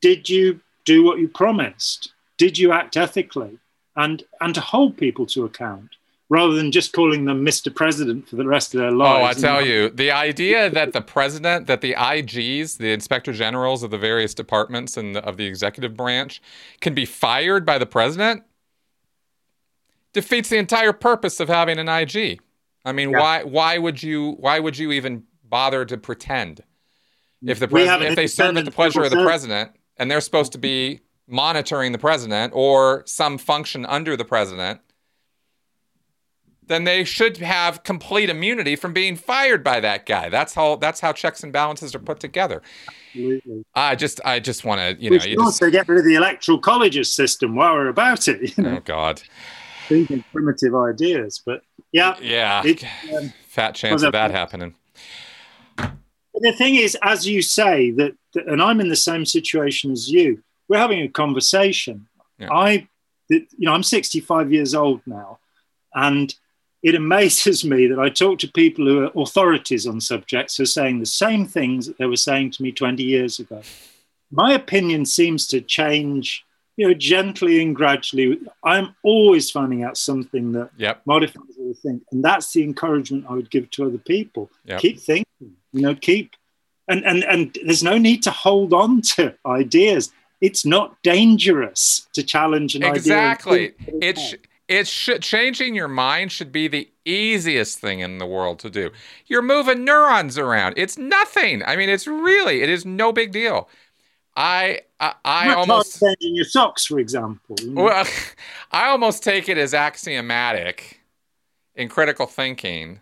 did 0.00 0.28
you 0.28 0.60
do 0.84 1.02
what 1.04 1.18
you 1.18 1.28
promised? 1.28 2.12
Did 2.36 2.58
you 2.58 2.72
act 2.72 2.96
ethically? 2.96 3.58
And, 3.96 4.22
and 4.40 4.54
to 4.54 4.60
hold 4.60 4.96
people 4.96 5.26
to 5.26 5.44
account. 5.44 5.90
rather 6.30 6.54
than 6.54 6.70
just 6.70 6.92
calling 6.92 7.24
them 7.24 7.44
Mr. 7.44 7.74
President 7.74 8.26
for 8.28 8.36
the 8.36 8.46
rest 8.46 8.72
of 8.72 8.80
their 8.80 8.92
lives. 8.92 9.20
Oh, 9.20 9.48
I 9.48 9.52
tell 9.52 9.66
you, 9.66 9.90
the 9.90 10.12
idea 10.12 10.70
that 10.70 10.92
the 10.92 11.02
president, 11.02 11.66
that 11.66 11.80
the 11.80 11.94
IGs, 11.94 12.78
the 12.78 12.92
inspector 12.92 13.32
generals 13.32 13.82
of 13.82 13.90
the 13.90 13.98
various 13.98 14.32
departments 14.32 14.96
and 14.96 15.16
of 15.16 15.36
the 15.36 15.44
executive 15.44 15.96
branch, 15.96 16.40
can 16.80 16.94
be 16.94 17.04
fired 17.04 17.66
by 17.66 17.78
the 17.78 17.86
president 17.86 18.44
defeats 20.12 20.48
the 20.48 20.58
entire 20.58 20.92
purpose 20.92 21.40
of 21.40 21.48
having 21.48 21.78
an 21.78 21.88
IG. 21.88 22.40
I 22.84 22.92
mean, 22.92 23.10
yeah. 23.10 23.20
why 23.20 23.42
why 23.44 23.78
would 23.78 24.02
you 24.02 24.32
why 24.32 24.58
would 24.58 24.78
you 24.78 24.92
even 24.92 25.24
bother 25.44 25.84
to 25.84 25.98
pretend 25.98 26.62
if 27.44 27.58
the 27.58 27.68
president 27.68 28.10
if 28.10 28.16
they 28.16 28.26
serve 28.26 28.56
at 28.56 28.64
the 28.64 28.70
pleasure 28.70 29.02
of 29.02 29.10
the 29.10 29.24
president 29.24 29.72
and 29.96 30.10
they're 30.10 30.20
supposed 30.20 30.52
to 30.52 30.58
be 30.58 31.00
monitoring 31.26 31.92
the 31.92 31.98
president 31.98 32.52
or 32.54 33.02
some 33.06 33.38
function 33.38 33.84
under 33.86 34.16
the 34.16 34.24
president? 34.24 34.80
then 36.70 36.84
they 36.84 37.02
should 37.02 37.36
have 37.38 37.82
complete 37.82 38.30
immunity 38.30 38.76
from 38.76 38.92
being 38.92 39.16
fired 39.16 39.64
by 39.64 39.80
that 39.80 40.06
guy. 40.06 40.28
That's 40.28 40.54
how 40.54 40.76
that's 40.76 41.00
how 41.00 41.12
checks 41.12 41.42
and 41.42 41.52
balances 41.52 41.96
are 41.96 41.98
put 41.98 42.20
together. 42.20 42.62
Absolutely. 43.08 43.64
I 43.74 43.96
just 43.96 44.20
I 44.24 44.38
just 44.38 44.64
want 44.64 44.80
to 44.80 45.02
you 45.02 45.10
we 45.10 45.18
know 45.18 45.24
you 45.24 45.40
also 45.40 45.66
just... 45.66 45.72
get 45.72 45.88
rid 45.88 45.98
of 45.98 46.04
the 46.04 46.14
electoral 46.14 46.60
colleges 46.60 47.12
system 47.12 47.56
while 47.56 47.74
we're 47.74 47.88
about 47.88 48.28
it. 48.28 48.40
You 48.40 48.54
oh, 48.58 48.62
know? 48.62 48.76
Oh 48.76 48.80
God. 48.84 49.20
Thinking 49.90 50.24
primitive 50.32 50.74
ideas, 50.74 51.42
but 51.44 51.62
yeah, 51.90 52.16
yeah, 52.22 52.62
um, 53.16 53.32
fat 53.48 53.74
chance 53.74 54.04
of 54.04 54.12
that 54.12 54.30
happening. 54.30 54.76
The 55.76 56.52
thing 56.52 56.76
is, 56.76 56.96
as 57.02 57.26
you 57.26 57.42
say 57.42 57.90
that, 57.90 58.12
that, 58.34 58.46
and 58.46 58.62
I'm 58.62 58.80
in 58.80 58.88
the 58.88 58.94
same 58.94 59.26
situation 59.26 59.90
as 59.90 60.08
you. 60.08 60.44
We're 60.68 60.78
having 60.78 61.02
a 61.02 61.08
conversation. 61.08 62.06
Yeah. 62.38 62.52
I, 62.52 62.88
you 63.28 63.46
know, 63.58 63.72
I'm 63.72 63.82
65 63.82 64.52
years 64.52 64.76
old 64.76 65.00
now, 65.06 65.40
and 65.92 66.32
it 66.84 66.94
amazes 66.94 67.64
me 67.72 67.88
that 67.88 67.98
I 67.98 68.10
talk 68.10 68.38
to 68.40 68.52
people 68.52 68.86
who 68.86 69.04
are 69.04 69.22
authorities 69.22 69.88
on 69.88 70.00
subjects 70.00 70.56
who 70.56 70.62
are 70.62 70.66
saying 70.66 71.00
the 71.00 71.06
same 71.06 71.46
things 71.46 71.86
that 71.86 71.98
they 71.98 72.06
were 72.06 72.16
saying 72.16 72.52
to 72.52 72.62
me 72.62 72.70
20 72.70 73.02
years 73.02 73.40
ago. 73.40 73.62
My 74.30 74.52
opinion 74.52 75.04
seems 75.04 75.48
to 75.48 75.60
change, 75.60 76.46
you 76.80 76.88
know, 76.88 76.94
gently 76.94 77.60
and 77.60 77.76
gradually. 77.76 78.40
I'm 78.64 78.94
always 79.02 79.50
finding 79.50 79.84
out 79.84 79.98
something 79.98 80.52
that 80.52 80.70
yep. 80.78 81.02
modifies 81.04 81.42
what 81.56 81.76
I 81.76 81.78
think. 81.82 82.04
And 82.10 82.24
that's 82.24 82.54
the 82.54 82.64
encouragement 82.64 83.26
I 83.28 83.34
would 83.34 83.50
give 83.50 83.70
to 83.72 83.84
other 83.84 83.98
people. 83.98 84.50
Yep. 84.64 84.80
Keep 84.80 85.00
thinking, 85.00 85.26
you 85.72 85.82
know, 85.82 85.94
keep 85.94 86.34
and, 86.88 87.04
and 87.04 87.22
and 87.24 87.58
there's 87.66 87.82
no 87.82 87.98
need 87.98 88.22
to 88.22 88.30
hold 88.30 88.72
on 88.72 89.02
to 89.02 89.34
ideas. 89.46 90.10
It's 90.40 90.64
not 90.64 90.96
dangerous 91.02 92.08
to 92.14 92.22
challenge 92.22 92.74
an 92.74 92.82
exactly. 92.82 93.58
idea. 93.58 93.72
Exactly. 93.98 94.08
It's 94.08 94.34
it 94.68 94.86
should 94.88 95.20
changing 95.20 95.74
your 95.74 95.88
mind 95.88 96.32
should 96.32 96.50
be 96.50 96.66
the 96.66 96.88
easiest 97.04 97.78
thing 97.78 98.00
in 98.00 98.16
the 98.16 98.26
world 98.26 98.58
to 98.60 98.70
do. 98.70 98.90
You're 99.26 99.42
moving 99.42 99.84
neurons 99.84 100.38
around. 100.38 100.74
It's 100.78 100.96
nothing. 100.96 101.62
I 101.62 101.76
mean, 101.76 101.90
it's 101.90 102.06
really 102.06 102.62
it 102.62 102.70
is 102.70 102.86
no 102.86 103.12
big 103.12 103.32
deal. 103.32 103.68
I 104.36 104.80
I, 104.98 105.14
I 105.24 105.54
almost 105.54 106.00
changing 106.00 106.36
your 106.36 106.44
socks, 106.44 106.86
for 106.86 106.98
example. 106.98 107.56
Well, 107.66 108.06
I 108.72 108.88
almost 108.88 109.22
take 109.22 109.48
it 109.48 109.58
as 109.58 109.74
axiomatic 109.74 111.00
in 111.74 111.88
critical 111.88 112.26
thinking 112.26 113.00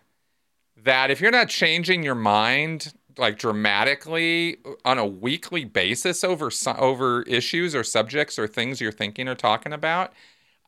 that 0.83 1.11
if 1.11 1.21
you're 1.21 1.31
not 1.31 1.49
changing 1.49 2.03
your 2.03 2.15
mind 2.15 2.93
like 3.17 3.37
dramatically 3.37 4.57
on 4.85 4.97
a 4.97 5.05
weekly 5.05 5.65
basis 5.65 6.23
over 6.23 6.49
over 6.77 7.23
issues 7.23 7.75
or 7.75 7.83
subjects 7.83 8.39
or 8.39 8.47
things 8.47 8.79
you're 8.79 8.91
thinking 8.91 9.27
or 9.27 9.35
talking 9.35 9.73
about, 9.73 10.13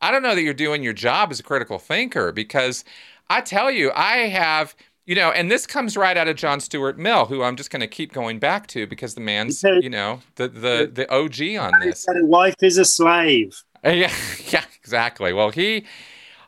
I 0.00 0.10
don't 0.10 0.22
know 0.22 0.34
that 0.34 0.42
you're 0.42 0.52
doing 0.52 0.82
your 0.82 0.92
job 0.92 1.30
as 1.30 1.40
a 1.40 1.42
critical 1.42 1.78
thinker 1.78 2.32
because 2.32 2.84
I 3.30 3.40
tell 3.40 3.70
you, 3.70 3.90
I 3.94 4.28
have, 4.28 4.74
you 5.04 5.14
know, 5.14 5.30
and 5.30 5.50
this 5.50 5.66
comes 5.66 5.96
right 5.96 6.16
out 6.16 6.28
of 6.28 6.36
John 6.36 6.60
Stuart 6.60 6.98
Mill, 6.98 7.26
who 7.26 7.42
I'm 7.42 7.56
just 7.56 7.70
going 7.70 7.80
to 7.80 7.88
keep 7.88 8.12
going 8.12 8.38
back 8.38 8.66
to 8.68 8.86
because 8.86 9.14
the 9.14 9.20
man's, 9.20 9.62
you 9.62 9.90
know, 9.90 10.20
the 10.36 10.48
the 10.48 10.90
the 10.92 11.12
OG 11.12 11.56
on 11.60 11.80
this. 11.80 12.04
That 12.06 12.20
a 12.22 12.26
wife 12.26 12.54
is 12.62 12.78
a 12.78 12.84
slave. 12.84 13.62
Yeah, 13.84 14.12
yeah, 14.46 14.64
exactly. 14.76 15.32
Well, 15.32 15.50
he 15.50 15.84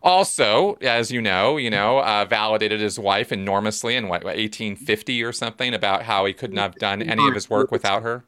also, 0.02 0.74
as 0.82 1.10
you 1.10 1.20
know, 1.20 1.56
you 1.56 1.70
know, 1.70 1.98
uh, 1.98 2.26
validated 2.28 2.80
his 2.80 2.98
wife 2.98 3.32
enormously 3.32 3.96
in 3.96 4.04
what 4.04 4.22
1850 4.22 5.22
or 5.24 5.32
something 5.32 5.74
about 5.74 6.02
how 6.02 6.24
he 6.26 6.32
couldn't 6.32 6.58
have 6.58 6.76
done 6.76 7.02
any 7.02 7.26
of 7.26 7.34
his 7.34 7.50
work 7.50 7.72
without 7.72 8.02
her. 8.02 8.24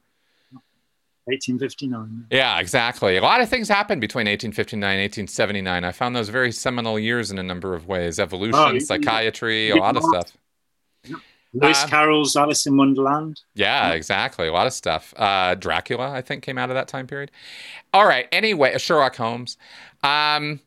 1859. 1.26 2.26
Yeah, 2.30 2.60
exactly. 2.60 3.16
A 3.16 3.22
lot 3.22 3.40
of 3.40 3.48
things 3.48 3.68
happened 3.68 4.00
between 4.00 4.26
1859 4.26 4.82
and 4.82 5.00
1879. 5.00 5.84
I 5.84 5.92
found 5.92 6.14
those 6.14 6.28
very 6.28 6.52
seminal 6.52 6.98
years 6.98 7.30
in 7.32 7.38
a 7.38 7.42
number 7.42 7.74
of 7.74 7.88
ways 7.88 8.20
evolution, 8.20 8.54
oh, 8.54 8.78
psychiatry, 8.78 9.70
a 9.70 9.76
lot 9.76 9.96
of 9.96 10.04
stuff. 10.04 10.36
Lewis 11.52 11.82
uh, 11.82 11.86
Carroll's 11.88 12.36
Alice 12.36 12.66
in 12.66 12.76
Wonderland. 12.76 13.42
Yeah, 13.54 13.92
exactly. 13.92 14.46
A 14.46 14.52
lot 14.52 14.66
of 14.66 14.72
stuff. 14.72 15.14
Uh, 15.16 15.54
Dracula, 15.54 16.10
I 16.10 16.22
think, 16.22 16.44
came 16.44 16.58
out 16.58 16.70
of 16.70 16.74
that 16.74 16.86
time 16.86 17.06
period. 17.06 17.30
All 17.92 18.06
right. 18.06 18.28
Anyway, 18.30 18.76
Sherlock 18.78 19.16
Holmes. 19.16 19.56
Um, 20.04 20.60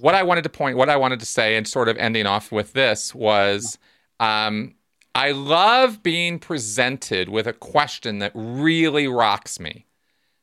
what 0.00 0.14
I 0.14 0.22
wanted 0.22 0.42
to 0.44 0.48
point, 0.50 0.76
what 0.76 0.88
I 0.88 0.96
wanted 0.96 1.20
to 1.20 1.26
say, 1.26 1.56
and 1.56 1.66
sort 1.66 1.88
of 1.88 1.96
ending 1.96 2.26
off 2.26 2.50
with 2.50 2.72
this 2.72 3.14
was 3.14 3.78
um, 4.18 4.74
I 5.14 5.32
love 5.32 6.02
being 6.02 6.38
presented 6.38 7.28
with 7.28 7.46
a 7.46 7.52
question 7.52 8.20
that 8.20 8.32
really 8.34 9.08
rocks 9.08 9.58
me, 9.58 9.86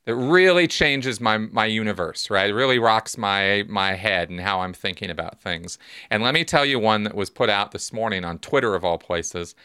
that 0.06 0.15
really 0.15 0.68
changes 0.68 1.22
my 1.22 1.38
my 1.38 1.65
universe, 1.65 2.30
right? 2.30 2.49
It 2.49 2.53
really 2.53 2.80
rocks 2.80 3.18
my 3.18 3.64
my 3.68 3.94
head 3.94 4.30
and 4.30 4.39
how 4.41 4.61
I'm 4.61 4.73
thinking 4.73 5.10
about 5.10 5.41
things. 5.41 5.77
And 6.10 6.23
let 6.23 6.34
me 6.34 6.44
tell 6.44 6.65
you 6.65 6.80
one 6.80 7.03
that 7.03 7.15
was 7.15 7.30
put 7.30 7.49
out 7.49 7.72
this 7.72 7.94
morning 7.94 8.26
on 8.26 8.39
Twitter 8.39 8.76
of 8.76 8.84
all 8.84 8.98
places. 8.98 9.56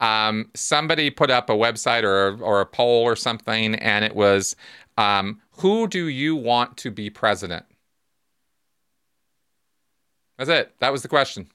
Um, 0.00 0.50
somebody 0.54 1.10
put 1.10 1.30
up 1.30 1.50
a 1.50 1.54
website 1.54 2.02
or 2.04 2.42
or 2.42 2.60
a 2.60 2.66
poll 2.66 3.04
or 3.04 3.16
something, 3.16 3.74
and 3.76 4.04
it 4.04 4.14
was, 4.14 4.56
um, 4.96 5.40
"Who 5.58 5.88
do 5.88 6.06
you 6.08 6.36
want 6.36 6.76
to 6.78 6.90
be 6.90 7.10
president?" 7.10 7.66
That's 10.36 10.50
it. 10.50 10.74
That 10.80 10.92
was 10.92 11.02
the 11.02 11.08
question 11.08 11.48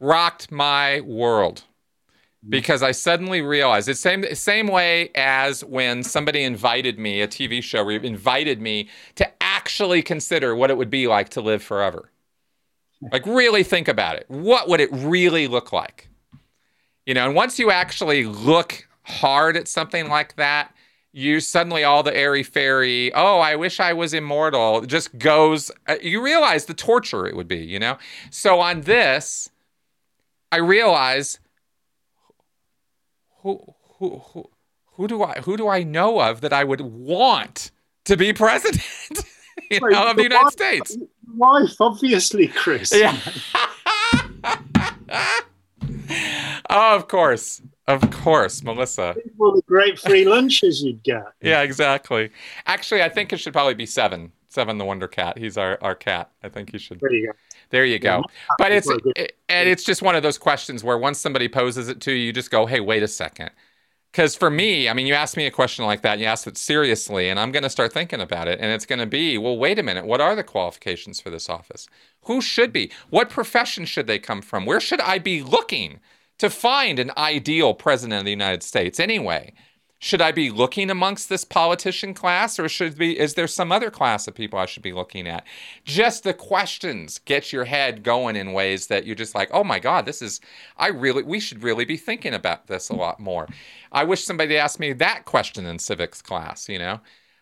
rocked 0.00 0.50
my 0.50 1.00
world 1.02 1.64
because 2.48 2.82
I 2.82 2.92
suddenly 2.92 3.42
realized 3.42 3.88
it's 3.88 4.00
same 4.00 4.24
same 4.34 4.66
way 4.66 5.10
as 5.14 5.62
when 5.64 6.02
somebody 6.02 6.42
invited 6.42 6.98
me 6.98 7.20
a 7.20 7.28
TV 7.28 7.62
show 7.62 7.86
invited 7.88 8.60
me 8.60 8.88
to 9.16 9.30
actually 9.42 10.02
consider 10.02 10.56
what 10.56 10.70
it 10.70 10.76
would 10.78 10.90
be 10.90 11.06
like 11.06 11.28
to 11.30 11.40
live 11.40 11.62
forever. 11.62 12.10
Like 13.12 13.24
really 13.24 13.62
think 13.62 13.88
about 13.88 14.16
it. 14.16 14.26
What 14.28 14.68
would 14.68 14.78
it 14.78 14.90
really 14.92 15.48
look 15.48 15.72
like? 15.72 16.10
You 17.06 17.14
know, 17.14 17.24
and 17.24 17.34
once 17.34 17.58
you 17.58 17.70
actually 17.70 18.26
look 18.26 18.86
hard 19.04 19.56
at 19.56 19.68
something 19.68 20.08
like 20.08 20.36
that, 20.36 20.74
you 21.12 21.40
suddenly 21.40 21.82
all 21.82 22.02
the 22.02 22.14
airy 22.14 22.42
fairy, 22.42 23.12
oh, 23.14 23.38
I 23.38 23.56
wish 23.56 23.80
I 23.80 23.94
was 23.94 24.14
immortal, 24.14 24.82
just 24.82 25.18
goes. 25.18 25.70
Uh, 25.88 25.96
you 26.02 26.22
realize 26.22 26.66
the 26.66 26.74
torture 26.74 27.26
it 27.26 27.36
would 27.36 27.48
be, 27.48 27.58
you 27.58 27.78
know? 27.78 27.98
So 28.30 28.60
on 28.60 28.82
this, 28.82 29.49
I 30.52 30.56
realize 30.58 31.38
who 33.42 33.74
who 33.98 34.22
who 34.32 34.50
who 34.92 35.08
do 35.08 35.22
I 35.22 35.40
who 35.40 35.56
do 35.56 35.68
I 35.68 35.82
know 35.82 36.20
of 36.20 36.40
that 36.40 36.52
I 36.52 36.64
would 36.64 36.80
want 36.80 37.70
to 38.04 38.16
be 38.16 38.32
president 38.34 38.82
you 39.70 39.78
Wait, 39.82 39.92
know, 39.92 40.10
of 40.10 40.16
the, 40.16 40.24
United 40.24 40.44
wife, 40.44 40.52
States? 40.52 40.96
Wife, 41.34 41.80
obviously, 41.80 42.48
Chris. 42.48 42.92
Yeah. 42.94 43.16
oh, 46.68 46.96
of 46.96 47.08
course. 47.08 47.62
Of 47.86 48.10
course, 48.10 48.62
Melissa. 48.62 49.16
All 49.38 49.52
the 49.52 49.62
great 49.62 49.98
free 49.98 50.24
lunches 50.24 50.82
you'd 50.82 51.02
get. 51.02 51.24
yeah, 51.40 51.62
exactly. 51.62 52.30
Actually, 52.66 53.02
I 53.02 53.08
think 53.08 53.32
it 53.32 53.38
should 53.38 53.52
probably 53.52 53.74
be 53.74 53.86
seven. 53.86 54.32
Seven 54.48 54.78
the 54.78 54.84
Wonder 54.84 55.08
Cat. 55.08 55.38
He's 55.38 55.56
our, 55.56 55.78
our 55.80 55.94
cat. 55.94 56.30
I 56.42 56.48
think 56.48 56.72
he 56.72 56.78
should. 56.78 57.00
There 57.00 57.12
you 57.12 57.28
go. 57.28 57.32
There 57.70 57.84
you 57.84 57.98
go. 57.98 58.24
But 58.58 58.72
it's 58.72 58.88
it, 59.16 59.36
and 59.48 59.68
it's 59.68 59.84
just 59.84 60.02
one 60.02 60.16
of 60.16 60.22
those 60.22 60.38
questions 60.38 60.84
where 60.84 60.98
once 60.98 61.18
somebody 61.18 61.48
poses 61.48 61.88
it 61.88 62.00
to 62.02 62.12
you, 62.12 62.26
you 62.26 62.32
just 62.32 62.50
go, 62.50 62.66
"Hey, 62.66 62.80
wait 62.80 63.02
a 63.02 63.08
second. 63.08 63.50
Because 64.12 64.34
for 64.34 64.50
me, 64.50 64.88
I 64.88 64.92
mean, 64.92 65.06
you 65.06 65.14
ask 65.14 65.36
me 65.36 65.46
a 65.46 65.52
question 65.52 65.84
like 65.84 66.02
that, 66.02 66.14
and 66.14 66.20
you 66.20 66.26
ask 66.26 66.46
it 66.46 66.58
seriously, 66.58 67.28
and 67.28 67.38
I'm 67.38 67.52
going 67.52 67.62
to 67.62 67.70
start 67.70 67.92
thinking 67.92 68.20
about 68.20 68.48
it, 68.48 68.58
and 68.60 68.72
it's 68.72 68.86
going 68.86 68.98
to 68.98 69.06
be, 69.06 69.38
well, 69.38 69.56
wait 69.56 69.78
a 69.78 69.84
minute, 69.84 70.04
what 70.04 70.20
are 70.20 70.34
the 70.34 70.42
qualifications 70.42 71.20
for 71.20 71.30
this 71.30 71.48
office? 71.48 71.86
Who 72.24 72.40
should 72.40 72.72
be? 72.72 72.90
What 73.10 73.30
profession 73.30 73.84
should 73.84 74.08
they 74.08 74.18
come 74.18 74.42
from? 74.42 74.66
Where 74.66 74.80
should 74.80 75.00
I 75.00 75.18
be 75.20 75.42
looking 75.42 76.00
to 76.38 76.50
find 76.50 76.98
an 76.98 77.12
ideal 77.16 77.72
president 77.74 78.18
of 78.18 78.24
the 78.24 78.32
United 78.32 78.64
States 78.64 78.98
anyway? 78.98 79.52
Should 80.02 80.22
I 80.22 80.32
be 80.32 80.50
looking 80.50 80.90
amongst 80.90 81.28
this 81.28 81.44
politician 81.44 82.14
class 82.14 82.58
or 82.58 82.70
should 82.70 82.96
be 82.96 83.18
is 83.20 83.34
there 83.34 83.46
some 83.46 83.70
other 83.70 83.90
class 83.90 84.26
of 84.26 84.34
people 84.34 84.58
I 84.58 84.64
should 84.64 84.82
be 84.82 84.94
looking 84.94 85.28
at? 85.28 85.46
Just 85.84 86.24
the 86.24 86.32
questions 86.32 87.20
get 87.26 87.52
your 87.52 87.66
head 87.66 88.02
going 88.02 88.34
in 88.34 88.54
ways 88.54 88.86
that 88.86 89.04
you're 89.04 89.14
just 89.14 89.34
like, 89.34 89.50
"Oh 89.52 89.62
my 89.62 89.78
god, 89.78 90.06
this 90.06 90.22
is 90.22 90.40
I 90.78 90.88
really 90.88 91.22
we 91.22 91.38
should 91.38 91.62
really 91.62 91.84
be 91.84 91.98
thinking 91.98 92.32
about 92.32 92.66
this 92.66 92.88
a 92.88 92.94
lot 92.94 93.20
more." 93.20 93.46
I 93.92 94.04
wish 94.04 94.24
somebody 94.24 94.56
asked 94.56 94.80
me 94.80 94.94
that 94.94 95.26
question 95.26 95.66
in 95.66 95.78
civics 95.78 96.22
class, 96.22 96.68
you 96.68 96.78
know. 96.78 97.00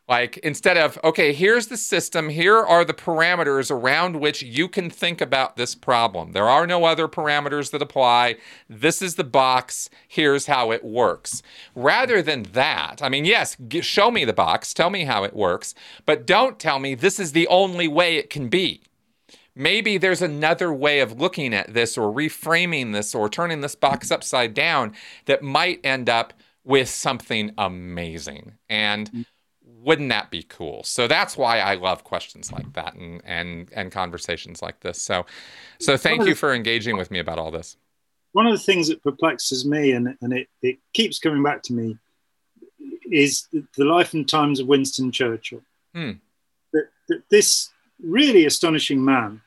Like 0.09 0.39
instead 0.39 0.79
of, 0.79 0.99
okay, 1.05 1.35
here's 1.35 1.67
the 1.67 1.77
system, 1.77 2.31
here 2.31 2.57
are 2.57 2.85
the 2.85 2.95
parameters 2.95 3.71
around 3.71 4.17
which 4.17 4.43
you 4.43 4.67
can 4.67 4.89
think 4.89 5.21
about 5.21 5.57
this 5.57 5.75
problem. 5.75 6.33
There 6.33 6.49
are 6.49 6.67
no 6.67 6.85
other 6.85 7.07
parameters 7.09 7.71
that 7.73 7.83
apply. 7.83 8.37
This 8.71 9.03
is 9.03 9.17
the 9.17 9.25
box, 9.25 9.91
here's 10.09 10.47
how 10.47 10.71
it 10.73 10.83
works. 10.83 11.43
Rather 11.75 12.23
than 12.23 12.45
that, 12.55 13.01
I 13.03 13.11
mean, 13.11 13.27
yes, 13.27 13.57
g- 13.69 13.83
show 13.83 14.11
me 14.11 14.25
the 14.25 14.33
box, 14.33 14.73
tell 14.73 14.89
me 14.89 15.05
how 15.05 15.25
it 15.25 15.37
works, 15.37 15.75
but 16.07 16.27
don't 16.27 16.59
tell 16.59 16.79
me 16.79 16.95
this 16.95 17.21
is 17.21 17.33
the 17.33 17.47
only 17.49 17.87
way 17.87 18.17
it 18.17 18.31
can 18.31 18.49
be. 18.49 18.81
Maybe 19.55 19.99
there's 19.99 20.23
another 20.23 20.73
way 20.73 21.01
of 21.01 21.21
looking 21.21 21.53
at 21.53 21.75
this 21.75 21.99
or 21.99 22.15
reframing 22.15 22.93
this 22.95 23.15
or 23.15 23.29
turning 23.29 23.61
this 23.61 23.75
box 23.75 24.11
upside 24.11 24.55
down 24.55 24.95
that 25.27 25.43
might 25.43 25.85
end 25.85 26.09
up 26.09 26.33
with 26.65 26.89
something 26.89 27.53
amazing. 27.59 28.53
And 28.71 29.11
mm. 29.11 29.27
Wouldn't 29.89 30.11
that 30.11 30.31
be 30.31 30.43
cool? 30.43 30.85
So 30.85 31.09
that's 31.09 31.35
why 31.35 31.61
I 31.61 31.77
love 31.77 32.05
questions 32.05 32.53
like 32.53 32.71
that 32.75 32.95
and 32.95 33.23
and 33.25 33.71
and 33.73 33.91
conversations 33.91 34.61
like 34.61 34.81
this. 34.81 35.01
So 35.01 35.25
so 35.81 35.97
thank 35.97 36.27
you 36.27 36.35
for 36.35 36.53
engaging 36.53 36.99
with 36.99 37.11
me 37.11 37.21
about 37.21 37.39
all 37.39 37.51
this. 37.51 37.79
One 38.33 38.47
of 38.47 38.53
the 38.53 38.59
things 38.59 38.89
that 38.89 39.03
perplexes 39.03 39.65
me 39.65 39.93
and, 39.93 40.15
and 40.21 40.35
it, 40.35 40.49
it 40.61 40.79
keeps 40.93 41.19
coming 41.19 41.43
back 41.43 41.63
to 41.65 41.73
me 41.73 41.97
is 43.11 43.49
the 43.51 43.85
life 43.87 44.13
and 44.13 44.29
times 44.29 44.61
of 44.61 44.67
Winston 44.67 45.11
Churchill. 45.11 45.63
Hmm. 45.95 46.13
That, 46.75 46.89
that 47.09 47.23
this 47.31 47.71
really 47.99 48.45
astonishing 48.45 49.03
man 49.03 49.41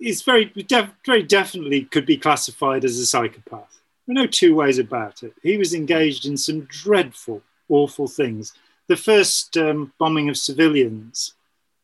is 0.00 0.22
very, 0.22 0.46
def- 0.46 0.90
very 1.06 1.22
definitely 1.22 1.84
could 1.84 2.04
be 2.04 2.16
classified 2.16 2.84
as 2.84 2.98
a 2.98 3.06
psychopath. 3.06 3.80
There 4.06 4.16
are 4.16 4.22
no 4.22 4.26
two 4.26 4.56
ways 4.56 4.80
about 4.80 5.22
it. 5.22 5.32
He 5.44 5.56
was 5.56 5.72
engaged 5.72 6.26
in 6.26 6.36
some 6.36 6.62
dreadful, 6.62 7.42
awful 7.68 8.08
things 8.08 8.52
the 8.90 8.96
first 8.96 9.56
um, 9.56 9.92
bombing 10.00 10.28
of 10.28 10.36
civilians 10.36 11.34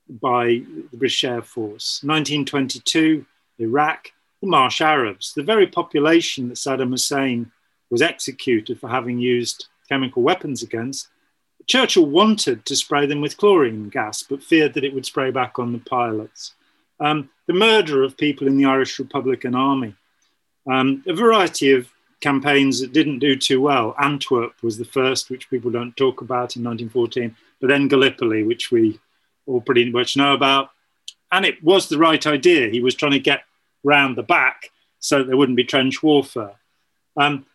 by 0.08 0.60
the 0.90 0.96
British 0.96 1.22
Air 1.22 1.40
Force, 1.40 2.02
1922, 2.02 3.24
Iraq, 3.60 4.10
the 4.40 4.48
Marsh 4.48 4.80
Arabs, 4.80 5.32
the 5.32 5.44
very 5.44 5.68
population 5.68 6.48
that 6.48 6.56
Saddam 6.56 6.90
Hussein 6.90 7.52
was 7.90 8.02
executed 8.02 8.80
for 8.80 8.88
having 8.88 9.20
used 9.20 9.66
chemical 9.88 10.20
weapons 10.20 10.64
against. 10.64 11.06
Churchill 11.68 12.06
wanted 12.06 12.64
to 12.64 12.74
spray 12.74 13.06
them 13.06 13.20
with 13.20 13.36
chlorine 13.36 13.88
gas, 13.88 14.24
but 14.24 14.42
feared 14.42 14.74
that 14.74 14.84
it 14.84 14.92
would 14.92 15.06
spray 15.06 15.30
back 15.30 15.60
on 15.60 15.72
the 15.72 15.78
pilots. 15.78 16.54
Um, 16.98 17.30
the 17.46 17.52
murder 17.52 18.02
of 18.02 18.16
people 18.16 18.48
in 18.48 18.56
the 18.56 18.64
Irish 18.64 18.98
Republican 18.98 19.54
Army, 19.54 19.94
um, 20.68 21.04
a 21.06 21.14
variety 21.14 21.70
of 21.70 21.88
campaigns 22.20 22.80
that 22.80 22.92
didn't 22.92 23.18
do 23.18 23.36
too 23.36 23.60
well. 23.60 23.94
Antwerp 24.00 24.54
was 24.62 24.78
the 24.78 24.84
first, 24.84 25.30
which 25.30 25.50
people 25.50 25.70
don't 25.70 25.96
talk 25.96 26.20
about 26.20 26.56
in 26.56 26.64
1914, 26.64 27.36
but 27.60 27.68
then 27.68 27.88
Gallipoli, 27.88 28.42
which 28.42 28.70
we 28.70 28.98
all 29.46 29.60
pretty 29.60 29.90
much 29.90 30.16
know 30.16 30.34
about. 30.34 30.70
And 31.30 31.44
it 31.44 31.62
was 31.62 31.88
the 31.88 31.98
right 31.98 32.24
idea. 32.26 32.68
He 32.68 32.80
was 32.80 32.94
trying 32.94 33.12
to 33.12 33.18
get 33.18 33.44
round 33.84 34.16
the 34.16 34.22
back 34.22 34.70
so 34.98 35.22
there 35.22 35.36
wouldn't 35.36 35.56
be 35.56 35.64
trench 35.64 36.02
warfare. 36.02 36.54
Um, 37.16 37.46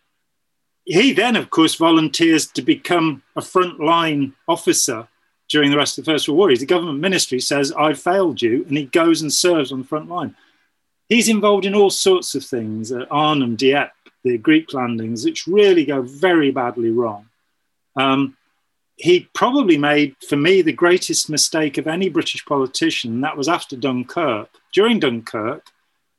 he 0.86 1.14
then, 1.14 1.36
of 1.36 1.50
course, 1.50 1.76
volunteers 1.76 2.48
to 2.48 2.62
become 2.62 3.24
a 3.36 3.42
frontline 3.42 4.34
officer 4.48 5.08
during 5.50 5.70
the 5.70 5.78
rest 5.78 5.98
of 5.98 6.06
the 6.06 6.12
First 6.12 6.28
World 6.28 6.38
War. 6.38 6.50
He's 6.50 6.62
the 6.62 6.66
government 6.66 7.00
ministry 7.00 7.40
says, 7.40 7.72
I've 7.74 8.00
failed 8.00 8.42
you, 8.42 8.66
and 8.68 8.78
he 8.78 8.86
goes 8.86 9.22
and 9.22 9.32
serves 9.32 9.72
on 9.72 9.80
the 9.80 9.88
front 9.88 10.10
line. 10.10 10.36
He's 11.08 11.30
involved 11.30 11.66
in 11.66 11.76
all 11.76 11.90
sorts 11.90 12.36
of 12.36 12.46
things 12.46 12.92
at 12.92 13.12
Arnhem, 13.12 13.58
Dieppe, 13.58 13.92
the 14.24 14.38
Greek 14.38 14.74
landings, 14.74 15.26
which 15.26 15.48
really 15.48 15.86
go 15.86 16.02
very 16.02 16.52
badly 16.52 16.90
wrong. 16.90 17.28
Um, 17.96 18.38
he 18.96 19.28
probably 19.34 19.78
made, 19.78 20.16
for 20.28 20.36
me, 20.36 20.62
the 20.62 20.72
greatest 20.72 21.30
mistake 21.30 21.78
of 21.78 21.88
any 21.88 22.10
British 22.10 22.46
politician, 22.46 23.22
that 23.22 23.36
was 23.36 23.48
after 23.48 23.76
Dunkirk. 23.76 24.50
During 24.74 25.00
Dunkirk, 25.00 25.66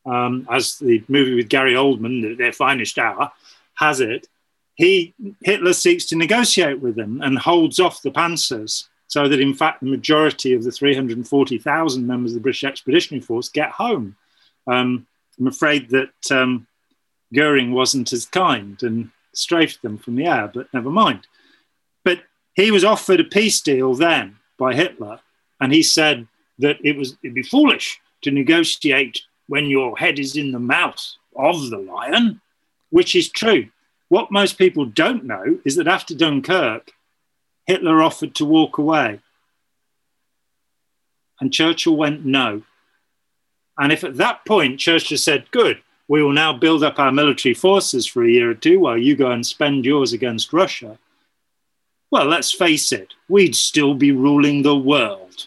um, 0.05 0.47
as 0.51 0.79
the 0.79 1.03
movie 1.09 1.35
with 1.35 1.49
Gary 1.49 1.75
Oldman, 1.75 2.37
Their 2.37 2.53
Finest 2.53 2.99
Hour, 2.99 3.31
has 3.75 4.01
it, 4.01 4.27
he 4.75 5.15
Hitler 5.43 5.73
seeks 5.75 6.07
to 6.07 6.17
negotiate 6.17 6.81
with 6.81 6.97
them 6.97 7.21
and 7.23 7.39
holds 7.39 7.79
off 7.79 8.03
the 8.03 8.11
Panzers, 8.11 8.89
so 9.07 9.29
that 9.29 9.41
in 9.41 9.55
fact 9.55 9.81
the 9.81 9.91
majority 9.91 10.55
of 10.55 10.65
the 10.65 10.73
340,000 10.73 12.07
members 12.07 12.33
of 12.33 12.35
the 12.37 12.41
British 12.41 12.65
Expeditionary 12.65 13.21
Force 13.21 13.49
get 13.49 13.71
home. 13.71 14.17
Um, 14.67 15.07
I'm 15.39 15.47
afraid 15.47 15.91
that 15.91 16.31
um, 16.31 16.67
Goering 17.35 17.73
wasn't 17.73 18.13
as 18.13 18.27
kind 18.27 18.83
and 18.83 19.11
strafed 19.33 19.83
them 19.83 19.99
from 19.99 20.17
the 20.17 20.27
air, 20.27 20.51
but 20.53 20.73
never 20.73 20.91
mind. 20.91 21.27
But 22.05 22.21
he 22.55 22.71
was 22.71 22.85
offered 22.85 23.21
a 23.21 23.25
peace 23.25 23.61
deal 23.61 23.95
then 23.95 24.37
by 24.59 24.75
Hitler, 24.75 25.21
and 25.61 25.73
he 25.73 25.83
said 25.83 26.27
that 26.59 26.79
it 26.85 26.97
was 26.97 27.17
it'd 27.23 27.35
be 27.35 27.43
foolish 27.43 28.01
to 28.23 28.31
negotiate 28.31 29.23
when 29.49 29.67
your 29.67 29.97
head 29.97 30.19
is 30.19 30.37
in 30.37 30.53
the 30.53 30.59
mouth 30.59 31.03
of 31.37 31.71
the 31.71 31.79
lion, 31.79 32.41
which 32.91 33.15
is 33.15 33.29
true. 33.29 33.69
What 34.09 34.31
most 34.31 34.59
people 34.59 34.85
don't 34.85 35.25
know 35.25 35.59
is 35.65 35.77
that 35.77 35.89
after 35.89 36.15
Dunkirk, 36.15 36.93
Hitler 37.67 38.03
offered 38.03 38.35
to 38.37 38.45
walk 38.45 38.79
away. 38.79 39.21
And 41.41 41.53
Churchill 41.53 41.97
went 41.97 42.25
no. 42.25 42.63
And 43.79 43.91
if 43.91 44.05
at 44.05 44.19
that 44.19 44.45
point 44.45 44.79
Churchill 44.79 45.17
said, 45.17 45.51
Good, 45.51 45.83
we 46.09 46.23
will 46.23 46.33
now 46.33 46.53
build 46.53 46.83
up 46.83 46.99
our 46.99 47.13
military 47.13 47.55
forces 47.55 48.07
for 48.07 48.25
a 48.25 48.31
year 48.31 48.51
or 48.51 48.55
two 48.55 48.81
while 48.81 48.99
you 48.99 49.17
go 49.17 49.31
and 49.31 49.47
spend 49.47 49.85
yours 49.85 50.13
against 50.13 50.53
Russia. 50.53 50.99
Well, 52.11 52.27
let's 52.27 52.53
face 52.53 52.93
it, 52.93 53.15
we'd 53.29 53.57
still 53.57 53.95
be 53.95 54.13
ruling 54.13 54.63
the 54.63 54.77
world. 54.77 55.47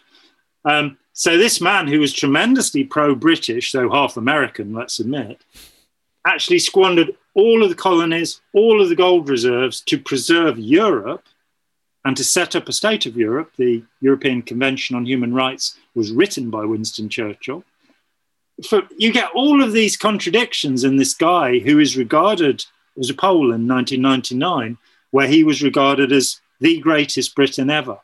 Um, 0.64 0.98
so, 1.14 1.38
this 1.38 1.62
man 1.62 1.88
who 1.88 2.00
was 2.00 2.12
tremendously 2.12 2.84
pro 2.84 3.16
British, 3.16 3.72
though 3.72 3.92
half 3.92 4.18
American, 4.18 4.74
let's 4.74 5.00
admit, 5.00 5.42
actually 6.26 6.60
squandered 6.60 7.16
all 7.36 7.64
of 7.64 7.70
the 7.70 7.76
colonies, 7.76 8.42
all 8.54 8.82
of 8.82 8.90
the 8.90 8.96
gold 8.96 9.30
reserves 9.30 9.82
to 9.82 10.00
preserve 10.00 10.58
Europe 10.58 11.24
and 12.04 12.18
to 12.18 12.24
set 12.24 12.56
up 12.56 12.68
a 12.68 12.74
state 12.74 13.06
of 13.06 13.16
Europe. 13.16 13.52
The 13.58 13.84
European 14.02 14.42
Convention 14.42 14.96
on 14.96 15.06
Human 15.06 15.34
Rights 15.34 15.78
was 15.94 16.12
written 16.12 16.50
by 16.50 16.66
Winston 16.66 17.10
Churchill 17.10 17.64
for, 18.68 18.84
you 18.98 19.12
get 19.12 19.32
all 19.34 19.62
of 19.62 19.74
these 19.74 19.98
contradictions 19.98 20.84
in 20.84 20.98
this 20.98 21.14
guy 21.14 21.60
who 21.60 21.80
is 21.80 21.98
regarded 21.98 22.66
as 22.98 23.10
a 23.10 23.14
poll 23.14 23.52
in 23.52 23.68
1999, 23.68 24.78
where 25.12 25.28
he 25.28 25.44
was 25.44 25.62
regarded 25.62 26.12
as 26.12 26.40
the 26.62 26.80
greatest 26.80 27.36
Briton 27.36 27.70
ever. 27.70 27.98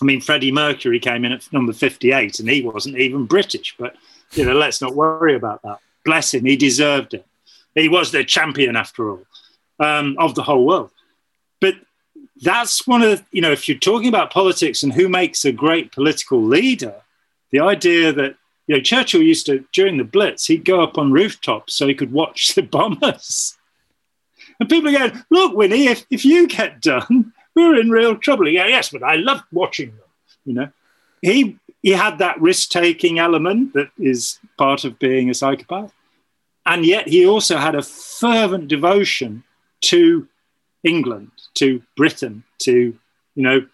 I 0.00 0.04
mean, 0.04 0.20
Freddie 0.20 0.52
Mercury 0.52 1.00
came 1.00 1.24
in 1.24 1.32
at 1.32 1.52
number 1.52 1.72
58 1.72 2.38
and 2.38 2.48
he 2.48 2.62
wasn't 2.62 2.98
even 2.98 3.26
British, 3.26 3.74
but 3.78 3.96
you 4.32 4.44
know, 4.44 4.54
let's 4.54 4.80
not 4.80 4.94
worry 4.94 5.34
about 5.34 5.62
that. 5.62 5.80
Bless 6.04 6.32
him, 6.32 6.44
he 6.44 6.56
deserved 6.56 7.14
it. 7.14 7.26
He 7.74 7.88
was 7.88 8.12
the 8.12 8.24
champion 8.24 8.76
after 8.76 9.10
all 9.10 9.26
um, 9.80 10.16
of 10.18 10.34
the 10.34 10.42
whole 10.42 10.64
world. 10.64 10.90
But 11.60 11.74
that's 12.40 12.86
one 12.86 13.02
of 13.02 13.18
the, 13.18 13.24
you 13.32 13.42
know, 13.42 13.52
if 13.52 13.68
you're 13.68 13.78
talking 13.78 14.08
about 14.08 14.32
politics 14.32 14.82
and 14.82 14.92
who 14.92 15.08
makes 15.08 15.44
a 15.44 15.52
great 15.52 15.92
political 15.92 16.42
leader, 16.42 16.94
the 17.50 17.60
idea 17.60 18.12
that 18.12 18.36
you 18.68 18.76
know, 18.76 18.82
Churchill 18.82 19.22
used 19.22 19.46
to, 19.46 19.64
during 19.72 19.96
the 19.96 20.04
Blitz, 20.04 20.46
he'd 20.46 20.64
go 20.64 20.82
up 20.82 20.98
on 20.98 21.10
rooftops 21.10 21.74
so 21.74 21.88
he 21.88 21.94
could 21.94 22.12
watch 22.12 22.54
the 22.54 22.62
bombers. 22.62 23.56
And 24.60 24.68
people 24.68 24.88
are 24.90 24.98
going, 24.98 25.24
look, 25.30 25.56
Winnie, 25.56 25.88
if, 25.88 26.04
if 26.10 26.24
you 26.24 26.46
get 26.46 26.80
done, 26.80 27.32
we're 27.54 27.80
in 27.80 27.90
real 27.90 28.16
trouble. 28.16 28.48
Yeah, 28.48 28.66
yes, 28.66 28.90
but 28.90 29.02
I 29.02 29.16
loved 29.16 29.44
watching 29.50 29.90
them. 29.90 30.04
You 30.44 30.54
know, 30.54 30.68
he 31.22 31.58
he 31.82 31.90
had 31.90 32.18
that 32.18 32.40
risk-taking 32.40 33.18
element 33.18 33.72
that 33.74 33.90
is 33.98 34.38
part 34.56 34.84
of 34.84 34.98
being 34.98 35.30
a 35.30 35.34
psychopath, 35.34 35.92
and 36.66 36.84
yet 36.84 37.08
he 37.08 37.26
also 37.26 37.56
had 37.56 37.74
a 37.74 37.82
fervent 37.82 38.68
devotion 38.68 39.44
to 39.82 40.26
England, 40.82 41.30
to 41.54 41.82
Britain, 41.96 42.44
to 42.60 42.96
you 43.34 43.42
know 43.42 43.66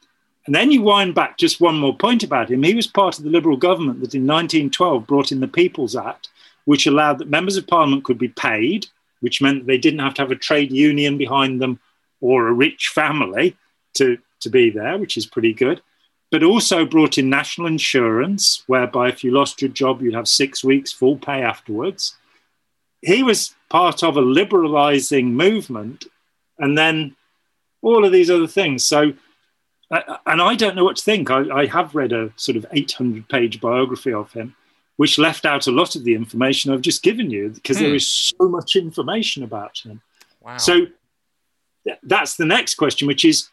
and 0.47 0.55
then 0.55 0.71
you 0.71 0.83
wind 0.83 1.15
back 1.15 1.39
just 1.39 1.61
one 1.61 1.79
more 1.79 1.97
point 1.97 2.23
about 2.23 2.51
him. 2.51 2.63
He 2.63 2.75
was 2.75 2.87
part 2.87 3.19
of 3.19 3.25
the 3.25 3.31
Liberal 3.31 3.57
government 3.57 4.01
that 4.01 4.15
in 4.15 4.27
1912 4.27 5.07
brought 5.07 5.33
in 5.33 5.41
the 5.41 5.49
People's 5.49 5.97
Act, 5.97 6.29
which 6.67 6.87
allowed 6.87 7.19
that 7.19 7.31
members 7.31 7.57
of 7.57 7.67
parliament 7.67 8.05
could 8.05 8.19
be 8.19 8.29
paid, 8.29 8.87
which 9.21 9.41
meant 9.41 9.67
they 9.67 9.79
didn't 9.79 10.01
have 10.01 10.15
to 10.15 10.23
have 10.23 10.31
a 10.31 10.37
trade 10.37 10.71
union 10.71 11.17
behind 11.17 11.61
them 11.61 11.81
or 12.21 12.47
a 12.47 12.53
rich 12.53 12.89
family 12.95 13.57
to, 13.95 14.19
to 14.41 14.51
be 14.51 14.71
there, 14.71 14.99
which 14.99 15.17
is 15.17 15.27
pretty 15.27 15.55
good. 15.55 15.81
But 16.31 16.43
also 16.43 16.85
brought 16.85 17.17
in 17.17 17.31
national 17.31 17.67
insurance, 17.67 18.65
whereby 18.67 19.09
if 19.09 19.25
you 19.25 19.31
lost 19.31 19.63
your 19.63 19.71
job, 19.71 20.03
you'd 20.03 20.15
have 20.15 20.29
six 20.29 20.63
weeks 20.63 20.93
full 20.93 21.17
pay 21.17 21.43
afterwards. 21.43 22.17
He 23.01 23.23
was 23.23 23.55
part 23.71 24.03
of 24.03 24.17
a 24.17 24.23
liberalizing 24.23 25.35
movement 25.35 26.07
and 26.59 26.77
then 26.77 27.17
all 27.83 28.05
of 28.05 28.13
these 28.13 28.31
other 28.31 28.47
things. 28.47 28.85
So 28.85 29.13
and 30.27 30.43
I 30.43 30.55
don't 30.55 30.77
know 30.77 30.85
what 30.85 30.97
to 30.97 31.05
think. 31.05 31.31
I, 31.31 31.63
I 31.63 31.67
have 31.67 31.95
read 31.95 32.13
a 32.13 32.33
sort 32.37 32.57
of 32.57 32.67
800 32.73 33.29
page 33.29 33.61
biography 33.61 34.13
of 34.13 34.33
him, 34.33 34.55
which 34.97 35.19
left 35.19 35.45
out 35.45 35.67
a 35.67 35.73
lot 35.73 35.97
of 35.97 36.05
the 36.05 36.15
information 36.15 36.73
I've 36.73 36.81
just 36.81 37.03
given 37.03 37.31
you 37.31 37.51
because 37.51 37.79
hmm. 37.79 37.85
there 37.85 37.95
is 37.95 38.07
so 38.07 38.49
much 38.49 38.77
information 38.77 39.43
about 39.43 39.79
him. 39.79 40.01
Wow. 40.41 40.57
So 40.57 40.87
th- 41.85 41.99
that's 42.03 42.37
the 42.37 42.47
next 42.47 42.75
question, 42.77 43.07
which 43.07 43.25
is 43.25 43.49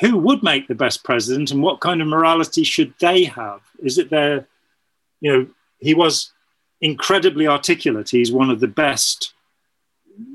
who 0.00 0.18
would 0.18 0.42
make 0.42 0.66
the 0.66 0.74
best 0.74 1.04
president 1.04 1.50
and 1.50 1.62
what 1.62 1.80
kind 1.80 2.02
of 2.02 2.08
morality 2.08 2.64
should 2.64 2.94
they 2.98 3.24
have? 3.24 3.60
Is 3.82 3.98
it 3.98 4.10
their, 4.10 4.46
you 5.20 5.32
know, 5.32 5.46
he 5.78 5.94
was 5.94 6.32
incredibly 6.80 7.46
articulate. 7.46 8.10
He's 8.10 8.30
one 8.30 8.50
of 8.50 8.60
the 8.60 8.68
best, 8.68 9.32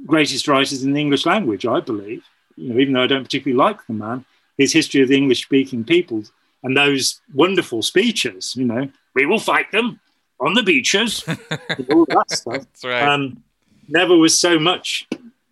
greatest 0.06 0.48
writers 0.48 0.84
in 0.84 0.94
the 0.94 1.00
English 1.00 1.26
language, 1.26 1.66
I 1.66 1.80
believe. 1.80 2.24
You 2.56 2.74
know, 2.74 2.80
even 2.80 2.94
though 2.94 3.04
I 3.04 3.08
don't 3.08 3.24
particularly 3.24 3.58
like 3.58 3.86
the 3.86 3.94
man, 3.94 4.26
his 4.60 4.72
history 4.74 5.02
of 5.02 5.08
the 5.08 5.18
English 5.18 5.42
speaking 5.44 5.84
peoples 5.84 6.32
and 6.62 6.78
those 6.78 7.22
wonderful 7.34 7.82
speeches, 7.82 8.56
you 8.56 8.66
know, 8.66 8.92
we 9.16 9.26
will 9.26 9.40
fight 9.40 9.72
them 9.72 10.00
on 10.40 10.54
the 10.54 10.62
beaches, 10.62 11.24
all 11.92 12.06
that 12.06 12.30
stuff. 12.30 12.54
That's 12.54 12.84
right. 12.84 13.02
Um, 13.02 13.42
never 13.88 14.16
was 14.16 14.38
so 14.38 14.60
much 14.60 15.08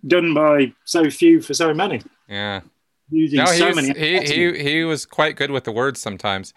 done 0.05 0.33
by 0.33 0.73
so 0.85 1.09
few 1.09 1.41
for 1.41 1.53
so 1.53 1.73
many. 1.73 2.01
Yeah. 2.27 2.61
Using 3.09 3.39
No, 3.39 3.45
so 3.45 3.73
many. 3.73 3.97
he, 3.97 4.19
he 4.19 4.57
he 4.61 4.83
was 4.83 5.05
quite 5.05 5.37
good 5.37 5.49
with 5.49 5.63
the 5.63 5.71
words 5.71 6.01
sometimes. 6.01 6.53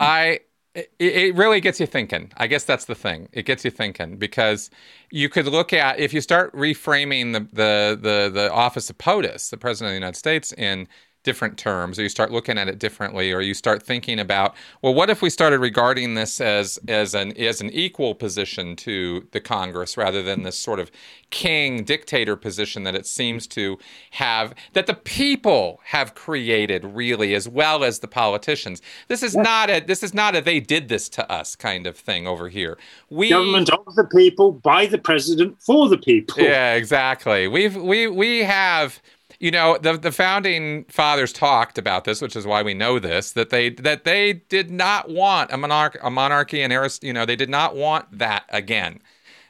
I 0.00 0.40
it, 0.74 0.90
it 0.98 1.34
really 1.34 1.60
gets 1.60 1.78
you 1.80 1.86
thinking. 1.86 2.32
I 2.38 2.46
guess 2.46 2.64
that's 2.64 2.86
the 2.86 2.94
thing. 2.94 3.28
It 3.32 3.44
gets 3.44 3.62
you 3.64 3.70
thinking 3.70 4.16
because 4.16 4.70
you 5.10 5.28
could 5.28 5.46
look 5.46 5.74
at 5.74 5.98
if 5.98 6.14
you 6.14 6.22
start 6.22 6.54
reframing 6.54 7.34
the 7.34 7.40
the 7.52 7.98
the, 8.00 8.30
the 8.32 8.52
office 8.52 8.88
of 8.88 8.96
POTUS, 8.96 9.50
the 9.50 9.58
President 9.58 9.90
of 9.90 9.92
the 9.92 9.96
United 9.98 10.18
States, 10.18 10.52
in 10.54 10.88
different 11.26 11.58
terms, 11.58 11.98
or 11.98 12.02
you 12.04 12.08
start 12.08 12.30
looking 12.30 12.56
at 12.56 12.68
it 12.68 12.78
differently, 12.78 13.32
or 13.32 13.40
you 13.40 13.52
start 13.52 13.82
thinking 13.82 14.20
about, 14.20 14.54
well, 14.80 14.94
what 14.94 15.10
if 15.10 15.20
we 15.20 15.28
started 15.28 15.58
regarding 15.58 16.14
this 16.14 16.40
as 16.40 16.78
as 16.88 17.14
an 17.14 17.36
as 17.36 17.60
an 17.60 17.68
equal 17.70 18.14
position 18.14 18.76
to 18.76 19.26
the 19.32 19.40
Congress 19.40 19.96
rather 19.96 20.22
than 20.22 20.44
this 20.44 20.56
sort 20.56 20.78
of 20.78 20.90
king 21.30 21.82
dictator 21.82 22.36
position 22.36 22.84
that 22.84 22.94
it 22.94 23.06
seems 23.06 23.48
to 23.48 23.76
have 24.12 24.54
that 24.72 24.86
the 24.86 24.94
people 24.94 25.80
have 25.86 26.14
created 26.14 26.84
really 26.84 27.34
as 27.34 27.48
well 27.48 27.82
as 27.82 27.98
the 27.98 28.08
politicians. 28.08 28.80
This 29.08 29.24
is 29.24 29.34
not 29.36 29.68
a 29.68 29.80
this 29.80 30.04
is 30.04 30.14
not 30.14 30.36
a 30.36 30.40
they 30.40 30.60
did 30.60 30.88
this 30.88 31.08
to 31.10 31.30
us 31.30 31.56
kind 31.56 31.88
of 31.88 31.96
thing 31.96 32.28
over 32.28 32.48
here. 32.48 32.78
We 33.10 33.30
Government 33.30 33.68
of 33.70 33.94
the 33.96 34.04
people, 34.04 34.52
by 34.52 34.86
the 34.86 34.98
president, 34.98 35.60
for 35.60 35.88
the 35.88 35.98
people. 35.98 36.42
yeah, 36.42 36.74
exactly. 36.74 37.48
We've 37.48 37.74
we 37.74 38.06
we 38.06 38.44
have 38.44 39.02
you 39.40 39.50
know 39.50 39.78
the 39.80 39.96
the 39.96 40.12
founding 40.12 40.84
fathers 40.84 41.32
talked 41.32 41.78
about 41.78 42.04
this, 42.04 42.20
which 42.20 42.36
is 42.36 42.46
why 42.46 42.62
we 42.62 42.74
know 42.74 42.98
this 42.98 43.32
that 43.32 43.50
they 43.50 43.70
that 43.70 44.04
they 44.04 44.34
did 44.34 44.70
not 44.70 45.08
want 45.10 45.52
a 45.52 45.56
monarch 45.56 45.98
a 46.02 46.10
monarchy 46.10 46.62
and 46.62 46.72
arist, 46.72 47.04
you 47.04 47.12
know 47.12 47.24
they 47.24 47.36
did 47.36 47.50
not 47.50 47.74
want 47.76 48.18
that 48.18 48.44
again. 48.50 49.00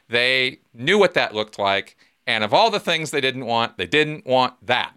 They 0.09 0.59
knew 0.73 0.97
what 0.97 1.13
that 1.15 1.33
looked 1.35 1.59
like, 1.59 1.97
and 2.25 2.43
of 2.43 2.53
all 2.53 2.69
the 2.69 2.79
things 2.79 3.11
they 3.11 3.21
didn't 3.21 3.45
want, 3.45 3.77
they 3.77 3.87
didn't 3.87 4.25
want 4.25 4.53
that. 4.65 4.93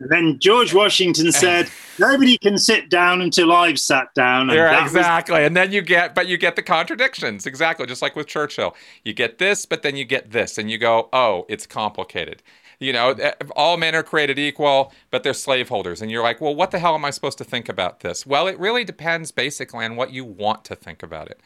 And 0.00 0.10
then 0.10 0.38
George 0.40 0.74
Washington 0.74 1.30
said, 1.30 1.68
"Nobody 1.98 2.36
can 2.36 2.58
sit 2.58 2.90
down 2.90 3.20
until 3.20 3.52
I've 3.52 3.78
sat 3.78 4.12
down." 4.14 4.50
And 4.50 4.58
Yeah, 4.58 4.70
that 4.72 4.82
was- 4.82 4.94
exactly. 4.96 5.44
And 5.44 5.56
then 5.56 5.70
you 5.70 5.80
get, 5.80 6.14
but 6.14 6.26
you 6.26 6.36
get 6.36 6.56
the 6.56 6.62
contradictions. 6.62 7.46
Exactly. 7.46 7.86
Just 7.86 8.02
like 8.02 8.16
with 8.16 8.26
Churchill. 8.26 8.74
You 9.04 9.12
get 9.12 9.38
this, 9.38 9.64
but 9.64 9.82
then 9.82 9.94
you 9.94 10.04
get 10.04 10.32
this. 10.32 10.58
And 10.58 10.68
you 10.68 10.76
go, 10.76 11.08
oh, 11.12 11.46
it's 11.48 11.66
complicated. 11.66 12.42
You 12.82 12.92
know, 12.92 13.10
eh, 13.10 13.32
all 13.54 13.76
men 13.76 13.94
are 13.94 14.02
created 14.02 14.38
equal, 14.38 14.92
but 15.10 15.22
they're 15.22 15.34
slaveholders. 15.34 16.02
And 16.02 16.10
you're 16.10 16.22
like, 16.22 16.40
well, 16.40 16.54
what 16.54 16.72
the 16.72 16.80
hell 16.80 16.94
am 16.94 17.04
I 17.04 17.10
supposed 17.10 17.38
to 17.38 17.44
think 17.44 17.68
about 17.68 18.00
this? 18.00 18.26
Well, 18.26 18.48
it 18.48 18.58
really 18.58 18.84
depends 18.84 19.30
basically 19.30 19.84
on 19.84 19.94
what 19.94 20.12
you 20.12 20.24
want 20.24 20.64
to 20.66 20.74
think 20.74 21.02
about 21.02 21.30
it. 21.30 21.40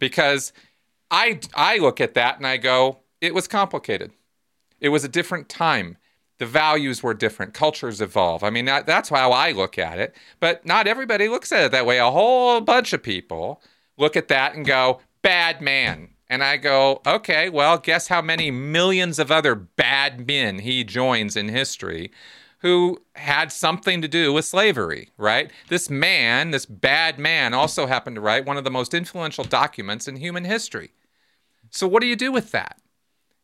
Because 0.00 0.52
I, 1.10 1.40
I 1.54 1.78
look 1.78 2.00
at 2.00 2.14
that 2.14 2.38
and 2.38 2.46
I 2.46 2.56
go, 2.56 2.98
it 3.20 3.34
was 3.34 3.46
complicated. 3.46 4.12
It 4.80 4.88
was 4.88 5.04
a 5.04 5.08
different 5.08 5.48
time. 5.48 5.96
The 6.38 6.46
values 6.46 7.02
were 7.02 7.14
different. 7.14 7.54
Cultures 7.54 8.00
evolve. 8.00 8.42
I 8.42 8.50
mean, 8.50 8.64
that, 8.64 8.86
that's 8.86 9.10
how 9.10 9.30
I 9.30 9.52
look 9.52 9.78
at 9.78 9.98
it. 9.98 10.16
But 10.40 10.66
not 10.66 10.86
everybody 10.88 11.28
looks 11.28 11.52
at 11.52 11.64
it 11.64 11.72
that 11.72 11.86
way. 11.86 11.98
A 11.98 12.10
whole 12.10 12.60
bunch 12.60 12.92
of 12.92 13.02
people 13.02 13.62
look 13.96 14.16
at 14.16 14.28
that 14.28 14.54
and 14.54 14.66
go, 14.66 15.00
bad 15.22 15.60
man. 15.60 16.09
And 16.30 16.44
I 16.44 16.58
go, 16.58 17.02
okay, 17.04 17.50
well, 17.50 17.76
guess 17.76 18.06
how 18.06 18.22
many 18.22 18.52
millions 18.52 19.18
of 19.18 19.32
other 19.32 19.56
bad 19.56 20.28
men 20.28 20.60
he 20.60 20.84
joins 20.84 21.36
in 21.36 21.48
history 21.48 22.12
who 22.60 23.00
had 23.16 23.50
something 23.50 24.00
to 24.00 24.06
do 24.06 24.32
with 24.32 24.44
slavery, 24.44 25.08
right? 25.16 25.50
This 25.68 25.90
man, 25.90 26.52
this 26.52 26.66
bad 26.66 27.18
man, 27.18 27.52
also 27.52 27.86
happened 27.86 28.14
to 28.14 28.20
write 28.20 28.46
one 28.46 28.56
of 28.56 28.62
the 28.62 28.70
most 28.70 28.94
influential 28.94 29.42
documents 29.42 30.06
in 30.06 30.16
human 30.16 30.44
history. 30.44 30.92
So, 31.70 31.88
what 31.88 32.00
do 32.00 32.06
you 32.06 32.16
do 32.16 32.30
with 32.30 32.52
that? 32.52 32.78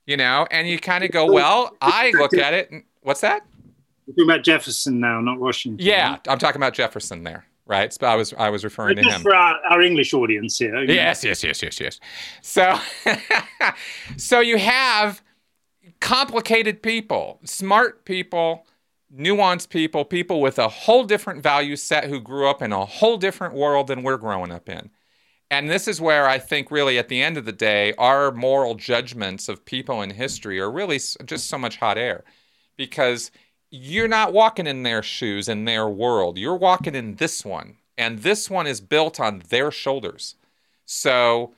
You 0.06 0.16
know, 0.16 0.46
and 0.52 0.68
you 0.68 0.78
kind 0.78 1.02
of 1.02 1.10
go, 1.10 1.30
well, 1.30 1.74
I 1.80 2.12
look 2.14 2.34
at 2.34 2.54
it. 2.54 2.70
And, 2.70 2.84
what's 3.02 3.22
that? 3.22 3.44
We're 4.06 4.12
talking 4.12 4.30
about 4.30 4.44
Jefferson 4.44 5.00
now, 5.00 5.20
not 5.20 5.40
Washington. 5.40 5.84
Yeah, 5.84 6.18
I'm 6.28 6.38
talking 6.38 6.60
about 6.60 6.74
Jefferson 6.74 7.24
there, 7.24 7.46
right? 7.66 7.92
So 7.92 8.06
I 8.06 8.14
was 8.16 8.32
I 8.34 8.50
was 8.50 8.64
referring 8.64 8.96
But 8.96 9.02
to 9.02 9.08
just 9.08 9.16
him. 9.16 9.22
for 9.22 9.34
our, 9.34 9.56
our 9.70 9.82
English 9.82 10.14
audience 10.14 10.58
here. 10.58 10.78
you 10.80 10.86
know, 10.86 10.94
Yes, 10.94 11.24
yes, 11.24 11.42
yes, 11.44 11.62
yes, 11.62 11.80
yes. 11.80 12.00
So, 12.42 12.78
so 14.16 14.40
you 14.40 14.58
have 14.58 15.22
complicated 16.00 16.82
people, 16.82 17.40
smart 17.44 18.04
people, 18.04 18.66
nuanced 19.14 19.68
people, 19.70 20.04
people 20.04 20.40
with 20.40 20.58
a 20.58 20.68
whole 20.68 21.04
different 21.04 21.42
value 21.42 21.76
set 21.76 22.04
who 22.04 22.20
grew 22.20 22.48
up 22.48 22.62
in 22.62 22.72
a 22.72 22.84
whole 22.84 23.16
different 23.16 23.54
world 23.54 23.86
than 23.86 24.02
we're 24.02 24.16
growing 24.18 24.52
up 24.52 24.68
in. 24.68 24.90
And 25.50 25.70
this 25.70 25.86
is 25.86 26.00
where 26.00 26.28
I 26.28 26.38
think, 26.40 26.70
really, 26.72 26.98
at 26.98 27.08
the 27.08 27.22
end 27.22 27.36
of 27.36 27.44
the 27.44 27.52
day, 27.52 27.94
our 27.98 28.32
moral 28.32 28.74
judgments 28.74 29.48
of 29.48 29.64
people 29.64 30.02
in 30.02 30.10
history 30.10 30.58
are 30.60 30.70
really 30.70 30.98
just 31.24 31.46
so 31.48 31.56
much 31.56 31.76
hot 31.76 31.98
air 31.98 32.24
because 32.76 33.30
you're 33.76 34.08
not 34.08 34.32
walking 34.32 34.66
in 34.66 34.82
their 34.82 35.02
shoes 35.02 35.48
in 35.48 35.64
their 35.64 35.88
world. 35.88 36.38
You're 36.38 36.56
walking 36.56 36.94
in 36.94 37.16
this 37.16 37.44
one. 37.44 37.76
And 37.98 38.20
this 38.20 38.50
one 38.50 38.66
is 38.66 38.80
built 38.80 39.18
on 39.20 39.42
their 39.48 39.70
shoulders. 39.70 40.34
So, 40.84 41.54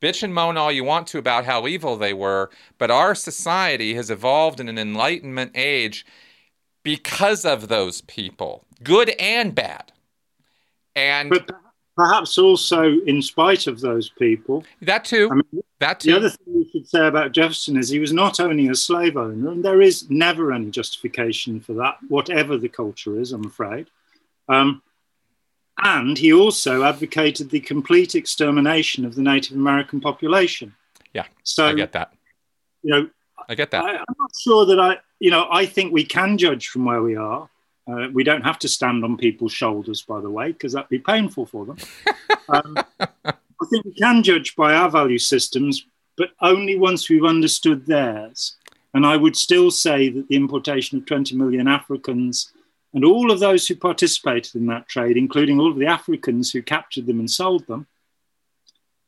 bitch 0.00 0.22
and 0.22 0.32
moan 0.32 0.56
all 0.56 0.72
you 0.72 0.84
want 0.84 1.06
to 1.08 1.18
about 1.18 1.44
how 1.44 1.66
evil 1.66 1.96
they 1.96 2.14
were, 2.14 2.50
but 2.78 2.90
our 2.90 3.14
society 3.14 3.94
has 3.94 4.10
evolved 4.10 4.60
in 4.60 4.68
an 4.68 4.78
enlightenment 4.78 5.52
age 5.54 6.06
because 6.82 7.44
of 7.44 7.68
those 7.68 8.00
people, 8.02 8.64
good 8.82 9.10
and 9.18 9.54
bad. 9.54 9.92
And 10.94 11.30
But 11.30 11.50
perhaps 11.96 12.38
also 12.38 12.98
in 13.00 13.20
spite 13.20 13.66
of 13.66 13.80
those 13.80 14.08
people. 14.10 14.64
that 14.82 15.04
too, 15.04 15.28
I 15.30 15.34
mean, 15.34 15.62
that 15.80 16.00
the 16.00 16.12
other 16.12 16.30
thing 16.30 16.54
we 16.54 16.70
should 16.70 16.88
say 16.88 17.06
about 17.06 17.32
Jefferson 17.32 17.76
is 17.76 17.88
he 17.88 17.98
was 17.98 18.12
not 18.12 18.40
only 18.40 18.68
a 18.68 18.74
slave 18.74 19.16
owner, 19.16 19.50
and 19.50 19.64
there 19.64 19.82
is 19.82 20.08
never 20.10 20.52
any 20.52 20.70
justification 20.70 21.60
for 21.60 21.74
that, 21.74 21.98
whatever 22.08 22.56
the 22.56 22.68
culture 22.68 23.20
is, 23.20 23.32
I'm 23.32 23.44
afraid. 23.44 23.88
Um, 24.48 24.82
and 25.82 26.16
he 26.16 26.32
also 26.32 26.84
advocated 26.84 27.50
the 27.50 27.60
complete 27.60 28.14
extermination 28.14 29.04
of 29.04 29.14
the 29.14 29.22
Native 29.22 29.56
American 29.56 30.00
population. 30.00 30.74
Yeah, 31.12 31.26
So, 31.42 31.66
I 31.66 31.74
get 31.74 31.92
that. 31.92 32.12
you 32.82 32.92
know, 32.92 33.10
I 33.48 33.54
get 33.54 33.70
that. 33.72 33.82
I, 33.84 33.96
I'm 33.96 34.16
not 34.18 34.30
sure 34.38 34.64
that 34.66 34.78
I, 34.78 34.98
you 35.18 35.30
know, 35.30 35.48
I 35.50 35.66
think 35.66 35.92
we 35.92 36.04
can 36.04 36.38
judge 36.38 36.68
from 36.68 36.84
where 36.84 37.02
we 37.02 37.16
are. 37.16 37.48
Uh, 37.90 38.08
we 38.12 38.22
don't 38.22 38.44
have 38.44 38.58
to 38.58 38.68
stand 38.68 39.04
on 39.04 39.16
people's 39.16 39.52
shoulders, 39.52 40.02
by 40.02 40.20
the 40.20 40.30
way, 40.30 40.52
because 40.52 40.72
that'd 40.72 40.88
be 40.88 40.98
painful 40.98 41.46
for 41.46 41.66
them. 41.66 41.76
um, 42.48 42.76
I 43.00 43.66
think 43.68 43.84
we 43.84 43.94
can 43.94 44.22
judge 44.22 44.54
by 44.54 44.74
our 44.74 44.90
value 44.90 45.18
systems, 45.18 45.86
but 46.16 46.30
only 46.40 46.78
once 46.78 47.08
we've 47.08 47.24
understood 47.24 47.86
theirs. 47.86 48.56
And 48.94 49.06
I 49.06 49.16
would 49.16 49.36
still 49.36 49.70
say 49.70 50.08
that 50.08 50.28
the 50.28 50.36
importation 50.36 50.98
of 50.98 51.06
20 51.06 51.36
million 51.36 51.66
Africans 51.68 52.52
and 52.92 53.04
all 53.04 53.30
of 53.30 53.40
those 53.40 53.66
who 53.66 53.76
participated 53.76 54.56
in 54.56 54.66
that 54.66 54.88
trade, 54.88 55.16
including 55.16 55.60
all 55.60 55.70
of 55.70 55.78
the 55.78 55.86
Africans 55.86 56.50
who 56.50 56.62
captured 56.62 57.06
them 57.06 57.20
and 57.20 57.30
sold 57.30 57.66
them, 57.66 57.86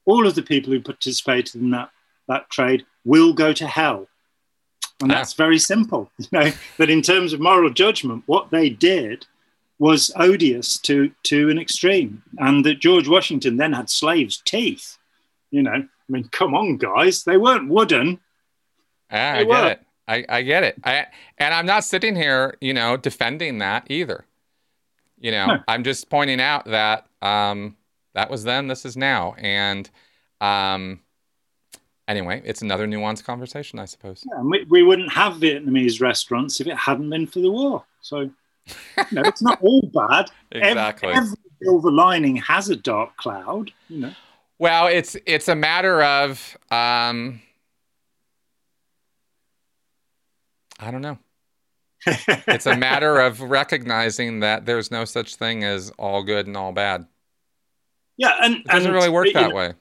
all 0.04 0.26
of 0.26 0.34
the 0.34 0.42
people 0.42 0.72
who 0.72 0.80
participated 0.80 1.60
in 1.60 1.70
that, 1.70 1.90
that 2.28 2.48
trade 2.50 2.84
will 3.04 3.32
go 3.32 3.52
to 3.52 3.66
hell. 3.66 4.09
And 5.01 5.10
Ah. 5.10 5.16
that's 5.16 5.32
very 5.35 5.59
simple. 5.59 6.10
You 6.19 6.27
know, 6.32 6.51
that 6.78 6.90
in 6.90 7.02
terms 7.02 7.32
of 7.32 7.40
moral 7.40 7.70
judgment, 7.70 8.23
what 8.27 8.51
they 8.51 8.69
did 8.70 9.27
was 9.78 10.12
odious 10.16 10.78
to, 10.78 11.10
to 11.24 11.51
an 11.51 11.59
extreme. 11.59 12.23
And 12.39 12.64
that 12.64 12.78
George 12.81 13.09
Washington 13.09 13.56
then 13.56 13.73
had 13.73 13.90
slaves' 13.90 14.40
teeth. 14.44 14.98
You 15.51 15.62
know, 15.62 15.73
I 15.73 15.86
mean, 16.09 16.28
come 16.31 16.55
on, 16.55 16.77
guys. 16.77 17.24
They 17.24 17.36
weren't 17.36 17.69
wooden. 17.69 18.20
Ah, 19.10 19.32
I 19.32 19.39
They 19.39 19.44
get 19.44 19.62
were. 19.64 19.70
it. 19.70 19.81
I, 20.09 20.24
I 20.28 20.43
get 20.43 20.62
it. 20.64 20.77
I 20.85 21.06
and 21.39 21.55
I'm 21.55 21.66
not 21.66 21.85
sitting 21.85 22.16
here, 22.16 22.56
you 22.60 22.74
know, 22.74 22.97
defending 22.97 23.59
that 23.59 23.86
either. 23.90 24.24
You 25.19 25.31
know, 25.31 25.47
No. 25.47 25.59
I'm 25.69 25.85
just 25.85 26.10
pointing 26.10 26.40
out 26.40 26.64
that 26.66 27.06
um, 27.20 27.77
that 28.14 28.31
was 28.31 28.43
then, 28.44 28.66
this 28.69 28.85
is 28.85 28.97
now, 28.97 29.35
and 29.39 29.89
um, 30.40 31.01
anyway, 32.08 32.42
it's 32.44 32.62
another 32.62 32.86
nuanced 32.86 33.24
conversation, 33.24 33.78
I 33.78 33.84
suppose. 33.84 34.24
Yeah, 34.26 34.42
we, 34.42 34.64
we 34.68 34.82
wouldn't 34.82 35.12
have 35.12 35.34
Vietnamese 35.34 36.00
restaurants 36.00 36.60
if 36.60 36.66
it 36.66 36.76
hadn't 36.76 37.10
been 37.10 37.26
for 37.26 37.40
the 37.40 37.50
war. 37.50 37.84
So, 38.00 38.20
you 38.20 38.30
know, 39.12 39.22
it's 39.24 39.42
not 39.42 39.58
all 39.62 39.90
bad. 39.92 40.30
Every- 40.52 40.68
Exactly. 40.68 41.12
Every, 41.12 41.36
silver 41.62 41.92
lining 41.92 42.36
has 42.36 42.68
a 42.68 42.76
dark 42.76 43.16
cloud. 43.16 43.70
You 43.88 44.00
know, 44.00 44.12
Well, 44.58 44.88
it's 44.88 45.16
it's 45.26 45.48
a 45.48 45.54
matter 45.54 46.02
of 46.02 46.56
um, 46.70 47.40
I 50.78 50.90
don't 50.90 51.02
know. 51.02 51.18
it's 52.06 52.66
a 52.66 52.76
matter 52.76 53.20
of 53.20 53.40
recognizing 53.40 54.40
that 54.40 54.66
there's 54.66 54.90
no 54.90 55.04
such 55.04 55.36
thing 55.36 55.62
as 55.62 55.90
all 55.98 56.24
good 56.24 56.48
and 56.48 56.56
all 56.56 56.72
bad. 56.72 57.06
Yeah, 58.16 58.34
and 58.42 58.56
it 58.56 58.64
doesn't 58.66 58.86
and, 58.88 58.94
really 58.94 59.08
work 59.08 59.28
that 59.34 59.50
know, 59.50 59.54
way. 59.54 59.72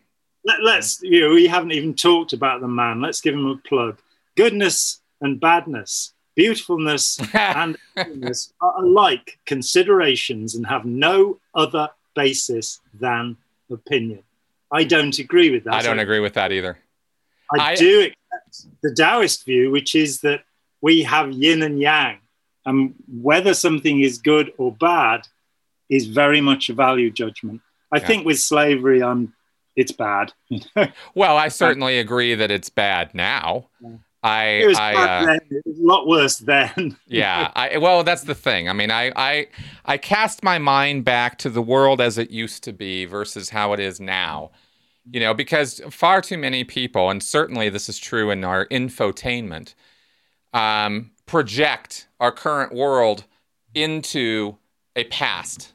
Let, 0.44 0.62
us 0.62 1.02
you 1.04 1.22
know 1.22 1.34
we 1.34 1.48
haven't 1.48 1.72
even 1.72 1.94
talked 1.94 2.34
about 2.34 2.62
the 2.62 2.68
man. 2.68 3.02
Let's 3.02 3.22
give 3.22 3.36
him 3.36 3.46
a 3.46 3.58
plug. 3.58 4.00
Goodness 4.36 5.02
and 5.20 5.40
badness, 5.40 6.14
beautifulness 6.36 7.20
and 7.34 7.78
goodness 7.96 8.54
are 8.62 8.84
alike 8.84 9.38
considerations 9.46 10.56
and 10.56 10.66
have 10.66 10.86
no 10.86 11.40
other 11.54 11.90
basis 12.16 12.80
than 12.94 13.38
opinion. 13.70 14.24
I 14.72 14.84
don't 14.84 15.18
agree 15.20 15.52
with 15.52 15.66
that. 15.66 15.74
I 15.74 15.82
don't 15.82 16.00
agree 16.00 16.20
with 16.20 16.34
that 16.34 16.52
either. 16.52 16.78
I, 17.54 17.72
I 17.72 17.76
do 17.76 18.02
accept 18.02 18.82
the 18.82 18.96
Taoist 18.96 19.46
view, 19.46 19.70
which 19.72 19.96
is 19.96 20.22
that 20.22 20.44
we 20.80 21.04
have 21.04 21.32
yin 21.32 21.62
and 21.62 21.80
yang, 21.80 22.20
and 22.66 22.96
whether 23.22 23.54
something 23.54 24.02
is 24.02 24.18
good 24.18 24.54
or 24.58 24.72
bad 24.72 25.28
is 25.90 26.08
very 26.08 26.40
much 26.40 26.70
a 26.70 26.74
value 26.74 27.12
judgment. 27.12 27.62
I 27.92 27.98
yeah. 27.98 28.08
think 28.08 28.26
with 28.26 28.40
slavery, 28.40 29.04
I'm 29.04 29.34
it's 29.82 29.92
bad. 29.92 30.34
well, 31.16 31.38
I 31.38 31.50
certainly 31.50 32.00
agree 32.00 32.36
that 32.36 32.52
it's 32.52 32.70
bad 32.70 33.14
now. 33.14 33.68
Yeah. 33.82 33.98
I, 34.24 34.46
it 34.46 34.68
was, 34.68 34.78
I, 34.78 34.94
uh, 34.94 35.38
it 35.50 35.64
was 35.66 35.80
a 35.80 35.84
lot 35.84 36.08
worse 36.08 36.38
then. 36.38 36.96
yeah, 37.08 37.52
I, 37.56 37.78
well, 37.80 38.04
that's 38.04 38.24
the 38.24 38.36
thing. 38.36 38.70
I 38.70 38.74
mean, 38.74 38.92
I, 38.92 39.12
I, 39.16 39.48
I 39.84 39.98
cast 39.98 40.44
my 40.44 40.60
mind 40.60 41.06
back 41.06 41.40
to 41.40 41.50
the 41.50 41.62
world 41.62 42.00
as 42.00 42.20
it 42.20 42.30
used 42.30 42.64
to 42.66 42.74
be 42.74 43.06
versus 43.06 43.50
how 43.50 43.74
it 43.74 43.80
is 43.80 44.00
now. 44.00 44.52
You 45.12 45.20
know, 45.20 45.34
because 45.34 45.82
far 45.90 46.22
too 46.22 46.38
many 46.38 46.64
people, 46.64 47.10
and 47.10 47.24
certainly 47.24 47.70
this 47.70 47.90
is 47.90 47.98
true 47.98 48.30
in 48.30 48.44
our 48.44 48.68
infotainment, 48.68 49.74
um, 50.54 51.12
project 51.26 52.08
our 52.20 52.32
current 52.32 52.76
world 52.76 53.24
into 53.74 54.58
a 54.96 55.06
past 55.06 55.74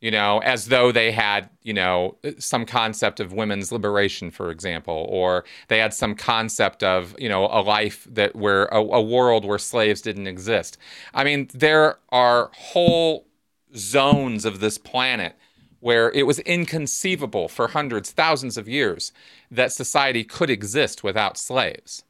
you 0.00 0.10
know, 0.10 0.40
as 0.40 0.66
though 0.66 0.92
they 0.92 1.10
had, 1.10 1.48
you 1.62 1.72
know, 1.72 2.16
some 2.38 2.66
concept 2.66 3.18
of 3.18 3.32
women's 3.32 3.72
liberation, 3.72 4.30
for 4.30 4.50
example, 4.50 5.06
or 5.08 5.44
they 5.68 5.78
had 5.78 5.94
some 5.94 6.14
concept 6.14 6.82
of, 6.82 7.14
you 7.18 7.28
know, 7.28 7.46
a 7.46 7.62
life 7.62 8.06
that 8.10 8.36
where 8.36 8.66
a, 8.66 8.78
a 8.78 9.00
world 9.00 9.44
where 9.44 9.58
slaves 9.58 10.02
didn't 10.02 10.26
exist. 10.26 10.76
I 11.14 11.24
mean, 11.24 11.48
there 11.54 11.98
are 12.10 12.50
whole 12.54 13.26
zones 13.74 14.44
of 14.44 14.60
this 14.60 14.76
planet 14.76 15.34
where 15.80 16.10
it 16.12 16.26
was 16.26 16.40
inconceivable 16.40 17.48
for 17.48 17.68
hundreds, 17.68 18.10
thousands 18.10 18.58
of 18.58 18.68
years 18.68 19.12
that 19.50 19.72
society 19.72 20.24
could 20.24 20.50
exist 20.50 21.02
without 21.04 21.38
slaves. 21.38 22.02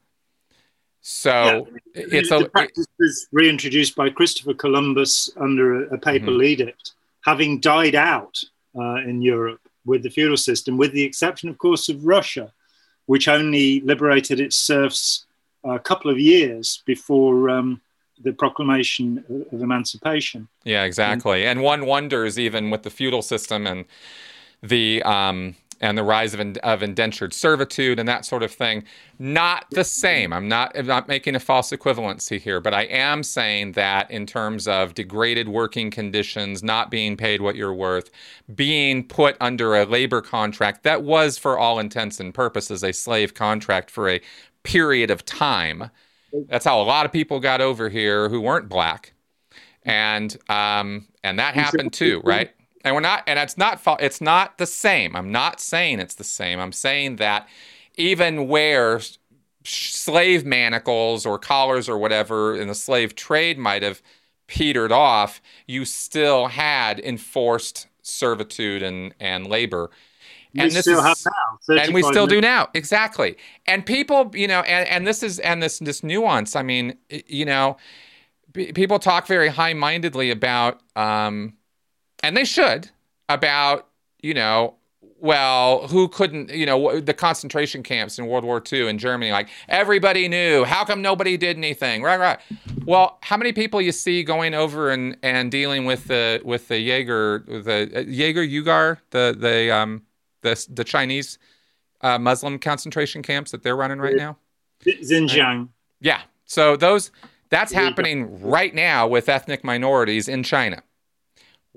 So 1.03 1.69
yeah. 1.95 2.03
it's 2.11 2.31
the 2.31 2.39
a, 2.39 2.49
practice 2.49 2.87
was 2.99 3.29
reintroduced 3.31 3.95
by 3.95 4.11
Christopher 4.11 4.55
Columbus 4.55 5.31
under 5.37 5.85
a, 5.85 5.95
a 5.95 5.99
papal 5.99 6.35
mm-hmm. 6.35 6.43
edict 6.43 6.96
having 7.27 7.61
died 7.61 7.97
out 7.97 8.39
uh, 8.79 8.97
in 9.11 9.21
Europe 9.21 9.61
with 9.85 10.03
the 10.05 10.11
feudal 10.11 10.37
system, 10.37 10.79
with 10.79 10.93
the 10.93 11.03
exception, 11.03 11.49
of 11.49 11.59
course, 11.59 11.89
of 11.89 12.07
Russia, 12.07 12.53
which 13.07 13.27
only 13.29 13.81
liberated 13.81 14.41
its 14.41 14.57
serfs 14.57 15.27
a 15.65 15.79
couple 15.79 16.11
of 16.11 16.19
years 16.19 16.83
before 16.87 17.51
um, 17.51 17.81
the 18.23 18.33
proclamation 18.33 19.25
of 19.53 19.61
emancipation. 19.61 20.49
Yeah, 20.65 20.85
exactly. 20.85 21.43
And, 21.43 21.59
and 21.59 21.63
one 21.63 21.87
wonders, 21.87 22.39
even 22.39 22.71
with 22.71 22.85
the 22.85 22.91
feudal 22.91 23.23
system 23.23 23.67
and 23.67 23.85
the 24.63 25.03
um, 25.03 25.57
and 25.81 25.97
the 25.97 26.03
rise 26.03 26.35
of, 26.35 26.41
of 26.59 26.83
indentured 26.83 27.33
servitude 27.33 27.99
and 27.99 28.09
that 28.09 28.25
sort 28.25 28.43
of 28.43 28.51
thing. 28.51 28.85
Not 29.19 29.67
the 29.71 29.85
same. 29.85 30.33
I'm 30.33 30.49
not, 30.49 30.77
I'm 30.77 30.87
not 30.87 31.09
making 31.09 31.35
a 31.35 31.41
false 31.41 31.71
equivalency 31.71 32.41
here, 32.41 32.61
but 32.61 32.75
I 32.75 32.83
am 32.85 33.23
saying 33.23 33.73
that 33.73 34.11
in 34.11 34.27
terms 34.27 34.67
of 34.67 34.95
degraded 34.95 35.49
working 35.49 35.91
conditions, 35.91 36.63
not 36.63 36.91
being 36.91 37.17
paid 37.17 37.41
what 37.41 37.57
you're 37.57 37.75
worth, 37.75 38.11
being 38.55 39.07
put 39.07 39.37
under 39.41 39.75
a 39.77 39.85
labor 39.85 40.21
contract 40.21 40.83
that 40.85 41.03
was, 41.03 41.39
for 41.39 41.59
all 41.59 41.79
intents 41.79 42.21
and 42.21 42.33
purposes, 42.35 42.83
a 42.83 42.93
slave 42.93 43.35
contract 43.35 43.91
for 43.91 44.09
a 44.09 44.21
period 44.63 45.11
of 45.11 45.25
time. 45.25 45.91
That's 46.49 46.65
how 46.65 46.81
a 46.81 46.85
lot 46.85 47.07
of 47.07 47.13
people 47.13 47.41
got 47.41 47.61
over 47.61 47.89
here 47.89 48.29
who 48.29 48.41
weren't 48.41 48.69
black. 48.69 49.13
And 49.85 50.37
um, 50.49 51.07
and 51.23 51.39
that 51.39 51.55
happened 51.55 51.93
too, 51.93 52.21
right? 52.25 52.51
And 52.87 52.95
we're 52.95 53.01
not 53.01 53.25
and 53.27 53.37
it's 53.37 53.59
not 53.59 53.83
it's 54.01 54.21
not 54.21 54.59
the 54.59 54.67
same. 54.67 55.17
I'm 55.17 55.33
not 55.33 55.61
saying 55.61 55.99
it's 55.99 56.15
the 56.15 56.25
same. 56.25 56.61
I'm 56.61 56.73
saying 56.73 57.17
that 57.17 57.49
even 57.97 58.47
where 58.47 59.01
slave 59.65 60.47
manacles 60.47 61.27
or 61.27 61.37
collars 61.37 61.89
or 61.89 61.99
whatever 61.99 62.55
in 62.55 62.69
the 62.69 62.75
slave 62.77 63.17
trade 63.17 63.59
might 63.59 63.83
have 63.83 64.01
petered 64.47 64.93
off 64.93 65.43
you 65.67 65.85
still 65.85 66.47
had 66.47 67.01
enforced 67.01 67.89
servitude 68.03 68.85
and 68.85 69.13
and 69.19 69.49
labor. 69.49 69.91
And 70.55 70.69
we 70.69 70.71
this 70.71 70.83
still 70.83 71.01
is, 71.01 71.05
have 71.05 71.19
now 71.27 71.75
and 71.83 71.93
we 71.93 72.05
still 72.05 72.29
do 72.29 72.41
now. 72.41 72.69
Exactly. 72.73 73.37
And 73.67 73.85
people 73.85 74.31
you 74.33 74.47
know 74.47 74.61
and, 74.61 74.89
and 74.89 75.05
this 75.05 75.25
is 75.25 75.41
and 75.41 75.61
this 75.61 75.81
this 75.81 76.05
nuance 76.05 76.55
i 76.55 76.63
mean 76.63 76.97
you 77.09 77.45
know 77.45 77.79
people 78.53 79.01
talk 79.01 79.27
very 79.27 79.49
high-mindedly 79.49 80.31
about 80.31 80.81
um, 80.95 81.53
and 82.27 82.37
they 82.37 82.45
should, 82.45 82.91
about, 83.29 83.87
you 84.21 84.35
know, 84.35 84.75
well, 85.19 85.87
who 85.89 86.09
couldn't, 86.09 86.51
you 86.51 86.67
know, 86.67 87.01
the 87.01 87.15
concentration 87.15 87.83
camps 87.83 88.19
in 88.19 88.27
World 88.27 88.45
War 88.45 88.63
II 88.71 88.89
in 88.89 88.99
Germany, 88.99 89.33
like 89.33 89.49
everybody 89.69 90.29
knew. 90.29 90.65
How 90.65 90.85
come 90.85 91.01
nobody 91.01 91.37
did 91.37 91.57
anything? 91.57 92.03
Right, 92.03 92.19
right. 92.19 92.39
Well, 92.85 93.19
how 93.23 93.37
many 93.37 93.53
people 93.53 93.81
you 93.81 93.93
see 93.93 94.23
going 94.25 94.55
over 94.55 94.91
and, 94.91 95.17
and 95.23 95.51
dealing 95.51 95.85
with 95.85 96.09
the 96.09 96.41
with 96.45 96.69
the 96.69 96.79
Jaeger, 96.79 97.45
the 97.47 97.91
uh, 97.95 98.01
Jaeger 98.01 98.45
Ugar, 98.45 98.99
the 99.11 99.35
the 99.39 99.75
um 99.75 100.03
the 100.43 100.67
the 100.71 100.85
Chinese 100.85 101.39
uh, 102.03 102.19
Muslim 102.19 102.59
concentration 102.59 103.23
camps 103.23 103.53
that 103.53 103.63
they're 103.63 103.77
running 103.77 103.99
right 103.99 104.17
now? 104.17 104.37
Xinjiang. 104.85 105.69
Yeah. 106.01 106.23
So 106.45 106.77
those 106.77 107.11
that's 107.49 107.73
happening 107.73 108.43
right 108.43 108.75
now 108.75 109.07
with 109.07 109.29
ethnic 109.29 109.65
minorities 109.65 110.29
in 110.29 110.43
China. 110.43 110.83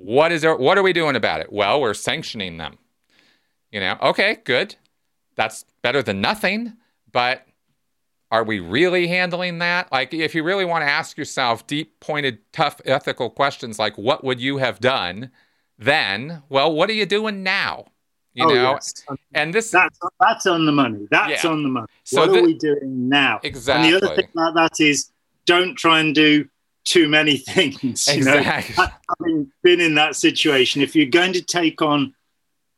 What 0.02 0.32
is 0.32 0.46
our, 0.46 0.58
what 0.58 0.78
are 0.78 0.84
we 0.84 0.94
doing 0.94 1.16
about 1.16 1.42
it? 1.42 1.52
Well, 1.52 1.82
we're 1.82 1.94
sanctioning 1.94 2.58
them. 2.58 2.78
You 3.72 3.82
know, 3.82 3.98
okay, 4.02 4.38
good. 4.46 4.76
That's 5.36 5.66
better 5.82 6.02
than 6.02 6.22
nothing, 6.22 6.74
but 7.12 7.46
are 8.32 8.44
we 8.44 8.60
really 8.60 9.08
handling 9.08 9.60
that? 9.60 9.92
Like 9.92 10.14
if 10.14 10.34
you 10.34 10.44
really 10.44 10.66
want 10.66 10.84
to 10.84 10.90
ask 10.90 11.18
yourself 11.18 11.68
deep 11.68 12.00
pointed 12.00 12.40
tough 12.52 12.80
ethical 12.86 13.30
questions 13.30 13.80
like 13.80 13.98
what 13.98 14.24
would 14.24 14.40
you 14.40 14.58
have 14.58 14.80
done 14.80 15.32
then? 15.78 16.44
Well, 16.50 16.74
what 16.74 16.90
are 16.90 16.94
you 16.94 17.06
doing 17.06 17.44
now? 17.44 17.88
You 18.34 18.46
oh, 18.46 18.54
know, 18.54 18.72
yes. 18.74 19.04
and 19.34 19.54
this 19.54 19.72
that's 19.72 20.00
that's 20.20 20.46
on 20.46 20.66
the 20.66 20.72
money. 20.72 21.08
That's 21.10 21.44
yeah. 21.44 21.50
on 21.50 21.64
the 21.64 21.70
money. 21.70 21.88
So 22.04 22.22
what 22.22 22.32
the, 22.32 22.40
are 22.40 22.44
we 22.44 22.54
doing 22.54 23.10
now? 23.10 23.40
Exactly. 23.44 23.92
And 23.92 23.94
the 23.94 24.08
other 24.08 24.16
thing 24.16 24.30
about 24.34 24.54
that 24.56 24.80
is 24.80 25.12
don't 25.46 25.76
try 25.76 26.00
and 26.00 26.14
do 26.14 26.48
too 26.86 27.08
many 27.08 27.38
things. 27.38 28.08
Exactly. 28.08 28.74
You 28.76 28.84
know? 28.84 28.90
Having 29.20 29.52
been 29.64 29.82
in 29.82 29.96
that 29.96 30.16
situation, 30.16 30.82
if 30.82 30.96
you're 30.96 31.08
going 31.08 31.34
to 31.34 31.42
take 31.42 31.82
on, 31.82 32.14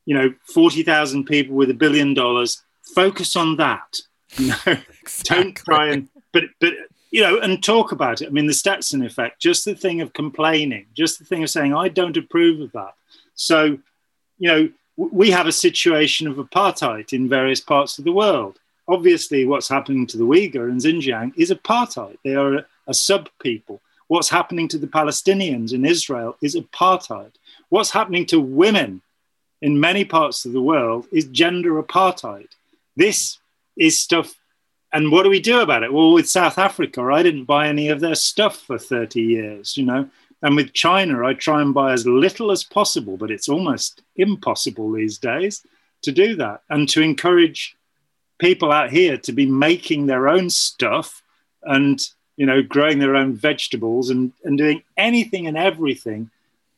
you 0.05 0.15
know, 0.15 0.33
40,000 0.53 1.25
people 1.25 1.55
with 1.55 1.69
a 1.69 1.75
billion 1.75 2.13
dollars, 2.13 2.63
focus 2.95 3.35
on 3.35 3.57
that. 3.57 3.99
You 4.37 4.47
know, 4.47 4.77
exactly. 5.01 5.43
don't 5.43 5.55
try 5.57 5.87
and, 5.89 6.07
but, 6.31 6.43
but, 6.61 6.73
you 7.11 7.21
know, 7.21 7.39
and 7.39 7.61
talk 7.61 7.91
about 7.91 8.21
it. 8.21 8.29
I 8.29 8.31
mean, 8.31 8.47
the 8.47 8.53
Stetson 8.53 9.03
effect, 9.03 9.41
just 9.41 9.65
the 9.65 9.75
thing 9.75 9.99
of 9.99 10.13
complaining, 10.13 10.85
just 10.93 11.19
the 11.19 11.25
thing 11.25 11.43
of 11.43 11.49
saying, 11.49 11.75
I 11.75 11.89
don't 11.89 12.15
approve 12.15 12.61
of 12.61 12.71
that. 12.71 12.93
So, 13.35 13.77
you 14.39 14.47
know, 14.47 14.69
we 14.95 15.31
have 15.31 15.47
a 15.47 15.51
situation 15.51 16.27
of 16.27 16.37
apartheid 16.37 17.11
in 17.11 17.27
various 17.27 17.59
parts 17.59 17.97
of 17.97 18.05
the 18.05 18.11
world. 18.11 18.57
Obviously, 18.87 19.45
what's 19.45 19.67
happening 19.67 20.07
to 20.07 20.17
the 20.17 20.23
Uyghur 20.23 20.69
and 20.69 20.79
Xinjiang 20.79 21.33
is 21.37 21.51
apartheid. 21.51 22.17
They 22.23 22.35
are 22.35 22.55
a, 22.55 22.65
a 22.87 22.93
sub 22.93 23.29
people. 23.41 23.81
What's 24.11 24.27
happening 24.27 24.67
to 24.67 24.77
the 24.77 24.87
Palestinians 24.87 25.71
in 25.71 25.85
Israel 25.85 26.35
is 26.41 26.57
apartheid. 26.57 27.31
What's 27.69 27.91
happening 27.91 28.25
to 28.25 28.41
women 28.41 29.01
in 29.61 29.79
many 29.79 30.03
parts 30.03 30.43
of 30.43 30.51
the 30.51 30.61
world 30.61 31.07
is 31.13 31.23
gender 31.27 31.81
apartheid. 31.81 32.49
This 32.97 33.37
is 33.77 34.01
stuff. 34.01 34.35
And 34.91 35.13
what 35.13 35.23
do 35.23 35.29
we 35.29 35.39
do 35.39 35.61
about 35.61 35.83
it? 35.83 35.93
Well, 35.93 36.11
with 36.11 36.29
South 36.29 36.57
Africa, 36.57 37.01
I 37.03 37.23
didn't 37.23 37.45
buy 37.45 37.69
any 37.69 37.87
of 37.87 38.01
their 38.01 38.15
stuff 38.15 38.57
for 38.57 38.77
30 38.77 39.21
years, 39.21 39.77
you 39.77 39.85
know. 39.85 40.09
And 40.41 40.57
with 40.57 40.73
China, 40.73 41.25
I 41.25 41.33
try 41.33 41.61
and 41.61 41.73
buy 41.73 41.93
as 41.93 42.05
little 42.05 42.51
as 42.51 42.65
possible, 42.65 43.15
but 43.15 43.31
it's 43.31 43.47
almost 43.47 44.01
impossible 44.17 44.91
these 44.91 45.19
days 45.19 45.65
to 46.01 46.11
do 46.11 46.35
that 46.35 46.63
and 46.69 46.89
to 46.89 47.01
encourage 47.01 47.77
people 48.39 48.73
out 48.73 48.91
here 48.91 49.15
to 49.19 49.31
be 49.31 49.45
making 49.45 50.07
their 50.07 50.27
own 50.27 50.49
stuff 50.49 51.23
and 51.63 52.09
you 52.37 52.45
know, 52.45 52.61
growing 52.61 52.99
their 52.99 53.15
own 53.15 53.33
vegetables 53.33 54.09
and, 54.09 54.31
and 54.43 54.57
doing 54.57 54.83
anything 54.97 55.47
and 55.47 55.57
everything 55.57 56.29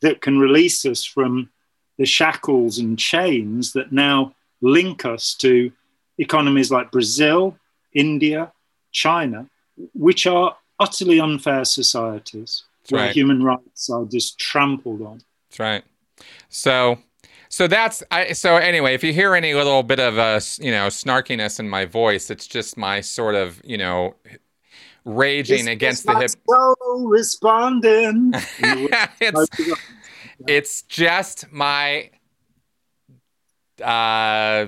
that 0.01 0.21
can 0.21 0.37
release 0.37 0.85
us 0.85 1.03
from 1.03 1.49
the 1.97 2.05
shackles 2.05 2.79
and 2.79 2.97
chains 2.99 3.73
that 3.73 3.91
now 3.91 4.33
link 4.61 5.05
us 5.05 5.33
to 5.35 5.71
economies 6.17 6.71
like 6.71 6.91
Brazil, 6.91 7.57
India, 7.93 8.51
China, 8.91 9.47
which 9.93 10.25
are 10.27 10.55
utterly 10.79 11.19
unfair 11.19 11.65
societies 11.65 12.63
That's 12.81 12.91
where 12.91 13.05
right. 13.05 13.15
human 13.15 13.43
rights 13.43 13.89
are 13.89 14.05
just 14.05 14.39
trampled 14.39 15.01
on. 15.01 15.21
That's 15.49 15.59
right. 15.59 15.83
So, 16.49 16.97
so 17.49 17.67
that's 17.67 18.03
I. 18.11 18.33
So 18.33 18.57
anyway, 18.57 18.93
if 18.95 19.03
you 19.03 19.13
hear 19.13 19.35
any 19.35 19.53
little 19.53 19.83
bit 19.83 19.99
of 19.99 20.17
uh, 20.17 20.39
a 20.39 20.63
you 20.63 20.71
know 20.71 20.87
snarkiness 20.87 21.59
in 21.59 21.69
my 21.69 21.85
voice, 21.85 22.29
it's 22.29 22.47
just 22.47 22.77
my 22.77 23.01
sort 23.01 23.35
of 23.35 23.61
you 23.63 23.77
know 23.77 24.15
raging 25.05 25.67
against 25.67 26.05
the 26.05 26.17
hip. 26.17 26.31
So 26.49 26.75
responding. 27.05 28.33
it's 29.19 29.47
it's 30.47 30.81
just 30.83 31.51
my 31.51 32.09
uh, 33.83 34.67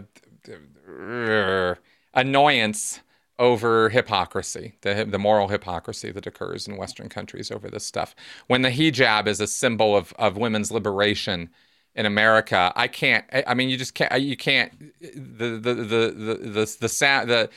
annoyance 2.14 3.00
over 3.38 3.90
hypocrisy, 3.90 4.76
the 4.82 5.06
the 5.06 5.20
moral 5.20 5.50
hypocrisy 5.50 6.12
that 6.12 6.26
occurs 6.26 6.68
in 6.68 6.78
Western 6.78 7.10
countries 7.10 7.52
over 7.52 7.70
this 7.70 7.86
stuff. 7.86 8.16
When 8.48 8.62
the 8.62 8.70
hijab 8.70 9.28
is 9.28 9.42
a 9.42 9.48
symbol 9.48 9.96
of 9.96 10.14
of 10.14 10.38
women's 10.38 10.72
liberation 10.72 11.50
in 11.96 12.06
America, 12.06 12.72
I 12.76 12.88
can't. 12.88 13.26
I 13.46 13.54
mean, 13.54 13.70
you 13.70 13.78
just 13.78 13.94
can't. 13.94 14.22
You 14.22 14.38
can't. 14.38 14.72
The 15.02 15.60
the 15.60 15.74
the 15.74 16.12
the 16.12 16.40
the 16.44 16.78
the 16.80 16.90
sound 16.90 17.30
the. 17.30 17.50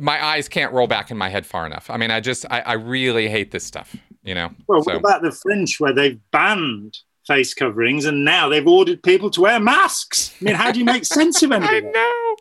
My 0.00 0.22
eyes 0.24 0.48
can't 0.48 0.72
roll 0.72 0.86
back 0.86 1.10
in 1.10 1.16
my 1.16 1.28
head 1.28 1.46
far 1.46 1.66
enough. 1.66 1.88
I 1.90 1.96
mean, 1.96 2.10
I 2.10 2.20
just, 2.20 2.44
I, 2.50 2.60
I 2.60 2.72
really 2.74 3.28
hate 3.28 3.50
this 3.52 3.64
stuff, 3.64 3.94
you 4.24 4.34
know. 4.34 4.50
Well, 4.66 4.82
so. 4.82 4.92
what 4.92 4.96
about 4.96 5.22
the 5.22 5.30
French 5.30 5.78
where 5.78 5.92
they've 5.92 6.18
banned 6.30 6.98
face 7.26 7.54
coverings 7.54 8.04
and 8.04 8.24
now 8.24 8.48
they've 8.48 8.66
ordered 8.66 9.02
people 9.02 9.30
to 9.30 9.42
wear 9.42 9.60
masks? 9.60 10.34
I 10.40 10.44
mean, 10.44 10.54
how 10.54 10.72
do 10.72 10.78
you 10.78 10.84
make 10.84 11.04
sense 11.04 11.42
of 11.42 11.52
any 11.52 11.66
I 11.66 11.80
know. 11.80 12.36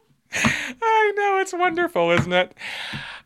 I 0.82 1.14
know. 1.16 1.40
It's 1.42 1.54
wonderful, 1.54 2.12
isn't 2.12 2.34
it? 2.34 2.54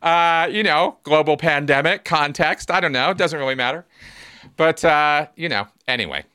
Uh, 0.02 0.50
you 0.52 0.64
know, 0.64 0.98
global 1.04 1.38
pandemic 1.38 2.04
context. 2.04 2.70
I 2.70 2.80
don't 2.80 2.92
know. 2.92 3.12
It 3.12 3.18
doesn't 3.18 3.40
really 3.40 3.56
matter. 3.56 3.86
But, 4.58 4.84
uh, 4.84 5.28
you 5.36 5.50
know, 5.50 5.68
anyway. 5.88 6.26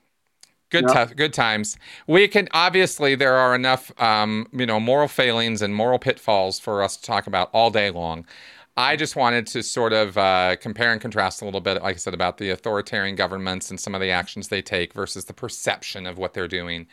Good, 0.72 0.86
Yeah. 0.88 1.04
t- 1.04 1.14
good 1.14 1.34
times. 1.34 1.76
We 2.06 2.26
can 2.28 2.48
obviously 2.52 3.14
there 3.14 3.34
are 3.34 3.54
enough, 3.54 3.92
um, 4.00 4.48
you 4.52 4.64
know, 4.64 4.80
moral 4.80 5.06
failings 5.06 5.60
and 5.60 5.74
moral 5.74 5.98
pitfalls 5.98 6.58
for 6.58 6.82
us 6.82 6.96
to 6.96 7.02
talk 7.02 7.26
about 7.26 7.50
all 7.52 7.70
day 7.70 7.90
long. 7.90 8.26
I 8.74 8.96
just 8.96 9.14
wanted 9.14 9.46
to 9.48 9.62
sort 9.62 9.92
of 9.92 10.16
uh, 10.16 10.56
compare 10.56 10.90
and 10.92 10.98
contrast 11.00 11.42
a 11.42 11.44
little 11.44 11.60
bit, 11.60 11.82
like 11.82 11.96
I 11.96 11.98
said, 11.98 12.14
about 12.14 12.38
the 12.38 12.48
authoritarian 12.48 13.16
governments 13.16 13.68
and 13.70 13.78
some 13.78 13.94
of 13.94 14.00
the 14.00 14.10
actions 14.10 14.48
they 14.48 14.62
take 14.62 14.94
versus 14.94 15.26
the 15.26 15.34
perception 15.34 16.06
of 16.06 16.16
what 16.16 16.32
they're 16.32 16.48
doing. 16.48 16.86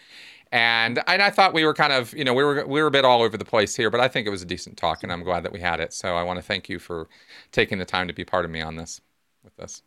And 0.52 1.02
and 1.08 1.22
I 1.22 1.30
thought 1.30 1.54
we 1.54 1.64
were 1.64 1.74
kind 1.74 1.94
of, 1.94 2.14
you 2.14 2.26
know, 2.26 2.34
we 2.34 2.44
were 2.44 2.68
we 2.68 2.82
were 2.82 2.88
a 2.88 2.92
bit 2.92 3.06
all 3.06 3.22
over 3.22 3.38
the 3.38 3.46
place 3.46 3.78
here, 3.78 3.90
but 3.90 4.02
I 4.02 4.10
think 4.10 4.28
it 4.28 4.30
was 4.30 4.42
a 4.42 4.46
decent 4.46 4.76
talk, 4.76 5.04
and 5.04 5.12
I'm 5.12 5.24
glad 5.24 5.44
that 5.44 5.54
we 5.54 5.62
had 5.62 5.80
it. 5.80 5.94
So 5.94 6.18
I 6.18 6.24
want 6.24 6.38
to 6.38 6.44
thank 6.44 6.68
you 6.68 6.80
for 6.80 7.08
taking 7.54 7.78
the 7.78 7.86
time 7.86 8.10
to 8.10 8.14
be 8.14 8.26
part 8.26 8.44
of 8.44 8.52
me 8.52 8.60
on 8.60 8.76
this 8.76 9.00
with 9.42 9.56
this. 9.56 9.84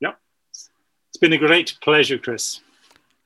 Yep. 0.00 0.18
It's 0.50 1.20
been 1.20 1.32
a 1.32 1.38
great 1.38 1.76
pleasure, 1.80 2.18
Chris. 2.18 2.60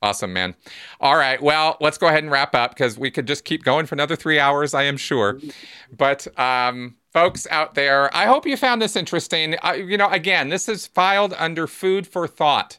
Awesome, 0.01 0.33
man. 0.33 0.55
All 1.01 1.17
right. 1.17 1.43
Well, 1.43 1.77
let's 1.81 1.99
go 1.99 2.07
ahead 2.07 2.23
and 2.23 2.31
wrap 2.31 2.55
up 2.55 2.71
because 2.71 2.99
we 2.99 3.11
could 3.11 3.27
just 3.27 3.45
keep 3.45 3.65
going 3.65 3.87
for 3.87 3.97
another 3.97 4.15
three 4.15 4.39
hours, 4.39 4.73
I 4.73 4.85
am 4.85 4.97
sure. 4.97 5.41
But, 5.97 6.27
um, 6.39 6.97
folks 7.13 7.47
out 7.51 7.75
there, 7.75 8.15
I 8.15 8.27
hope 8.27 8.47
you 8.47 8.57
found 8.57 8.81
this 8.81 8.95
interesting. 8.95 9.57
Uh, 9.65 9.73
you 9.73 9.97
know, 9.97 10.09
again, 10.11 10.51
this 10.51 10.69
is 10.69 10.87
filed 10.87 11.35
under 11.37 11.67
food 11.67 12.07
for 12.07 12.29
thought. 12.29 12.79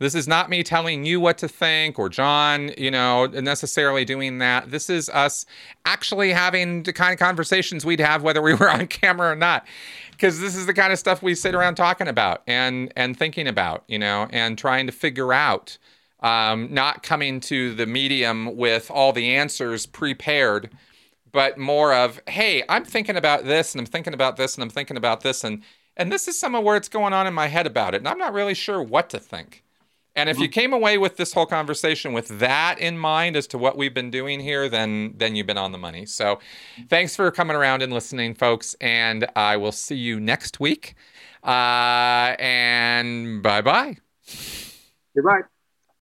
This 0.00 0.14
is 0.14 0.26
not 0.26 0.48
me 0.48 0.62
telling 0.62 1.04
you 1.04 1.20
what 1.20 1.36
to 1.38 1.48
think 1.48 1.98
or 1.98 2.08
Jon, 2.08 2.72
you 2.78 2.90
know, 2.90 3.26
necessarily 3.26 4.06
doing 4.06 4.38
that. 4.38 4.70
This 4.70 4.88
is 4.88 5.10
us 5.10 5.44
actually 5.84 6.32
having 6.32 6.84
the 6.84 6.92
kind 6.92 7.12
of 7.12 7.18
conversations 7.18 7.84
we'd 7.84 8.00
have 8.00 8.22
whether 8.22 8.40
we 8.40 8.54
were 8.60 8.70
on 8.70 8.86
camera 8.86 9.30
or 9.30 9.36
not. 9.36 9.66
Because 10.10 10.40
this 10.40 10.56
is 10.56 10.64
the 10.66 10.74
kind 10.74 10.92
of 10.92 10.98
stuff 10.98 11.22
we 11.22 11.34
sit 11.34 11.54
around 11.54 11.74
talking 11.74 12.08
about 12.08 12.42
and 12.46 12.92
and 12.96 13.18
thinking 13.18 13.46
about, 13.46 13.84
you 13.88 13.98
know, 13.98 14.26
and 14.30 14.56
trying 14.58 14.86
to 14.86 14.92
figure 14.92 15.32
out 15.34 15.76
um, 16.20 16.72
not 16.72 17.02
coming 17.02 17.40
to 17.40 17.74
the 17.74 17.86
medium 17.86 18.56
with 18.56 18.90
all 18.90 19.12
the 19.12 19.34
answers 19.34 19.86
prepared, 19.86 20.70
but 21.32 21.58
more 21.58 21.94
of, 21.94 22.20
hey, 22.28 22.62
I'm 22.68 22.84
thinking 22.84 23.16
about 23.16 23.44
this 23.44 23.74
and 23.74 23.80
I'm 23.80 23.86
thinking 23.86 24.14
about 24.14 24.36
this 24.36 24.54
and 24.54 24.62
I'm 24.62 24.70
thinking 24.70 24.96
about 24.96 25.20
this 25.22 25.44
and 25.44 25.62
and 25.96 26.10
this 26.10 26.28
is 26.28 26.38
some 26.40 26.54
of 26.54 26.64
where 26.64 26.76
it's 26.76 26.88
going 26.88 27.12
on 27.12 27.26
in 27.26 27.34
my 27.34 27.48
head 27.48 27.66
about 27.66 27.94
it, 27.94 27.98
and 27.98 28.08
I'm 28.08 28.16
not 28.16 28.32
really 28.32 28.54
sure 28.54 28.82
what 28.82 29.10
to 29.10 29.18
think. 29.18 29.62
And 30.16 30.28
if 30.28 30.38
you 30.38 30.48
came 30.48 30.72
away 30.72 30.98
with 30.98 31.16
this 31.16 31.32
whole 31.32 31.46
conversation 31.46 32.12
with 32.12 32.40
that 32.40 32.78
in 32.78 32.98
mind 32.98 33.36
as 33.36 33.46
to 33.48 33.58
what 33.58 33.76
we've 33.76 33.94
been 33.94 34.10
doing 34.10 34.40
here, 34.40 34.68
then 34.68 35.14
then 35.16 35.36
you've 35.36 35.46
been 35.46 35.58
on 35.58 35.72
the 35.72 35.78
money. 35.78 36.06
So, 36.06 36.40
thanks 36.88 37.14
for 37.14 37.30
coming 37.30 37.56
around 37.56 37.82
and 37.82 37.92
listening, 37.92 38.34
folks, 38.34 38.74
and 38.80 39.26
I 39.36 39.56
will 39.56 39.72
see 39.72 39.96
you 39.96 40.18
next 40.18 40.58
week. 40.58 40.94
Uh, 41.44 42.34
and 42.38 43.42
bye 43.42 43.60
bye. 43.60 43.98
Goodbye. 45.14 45.42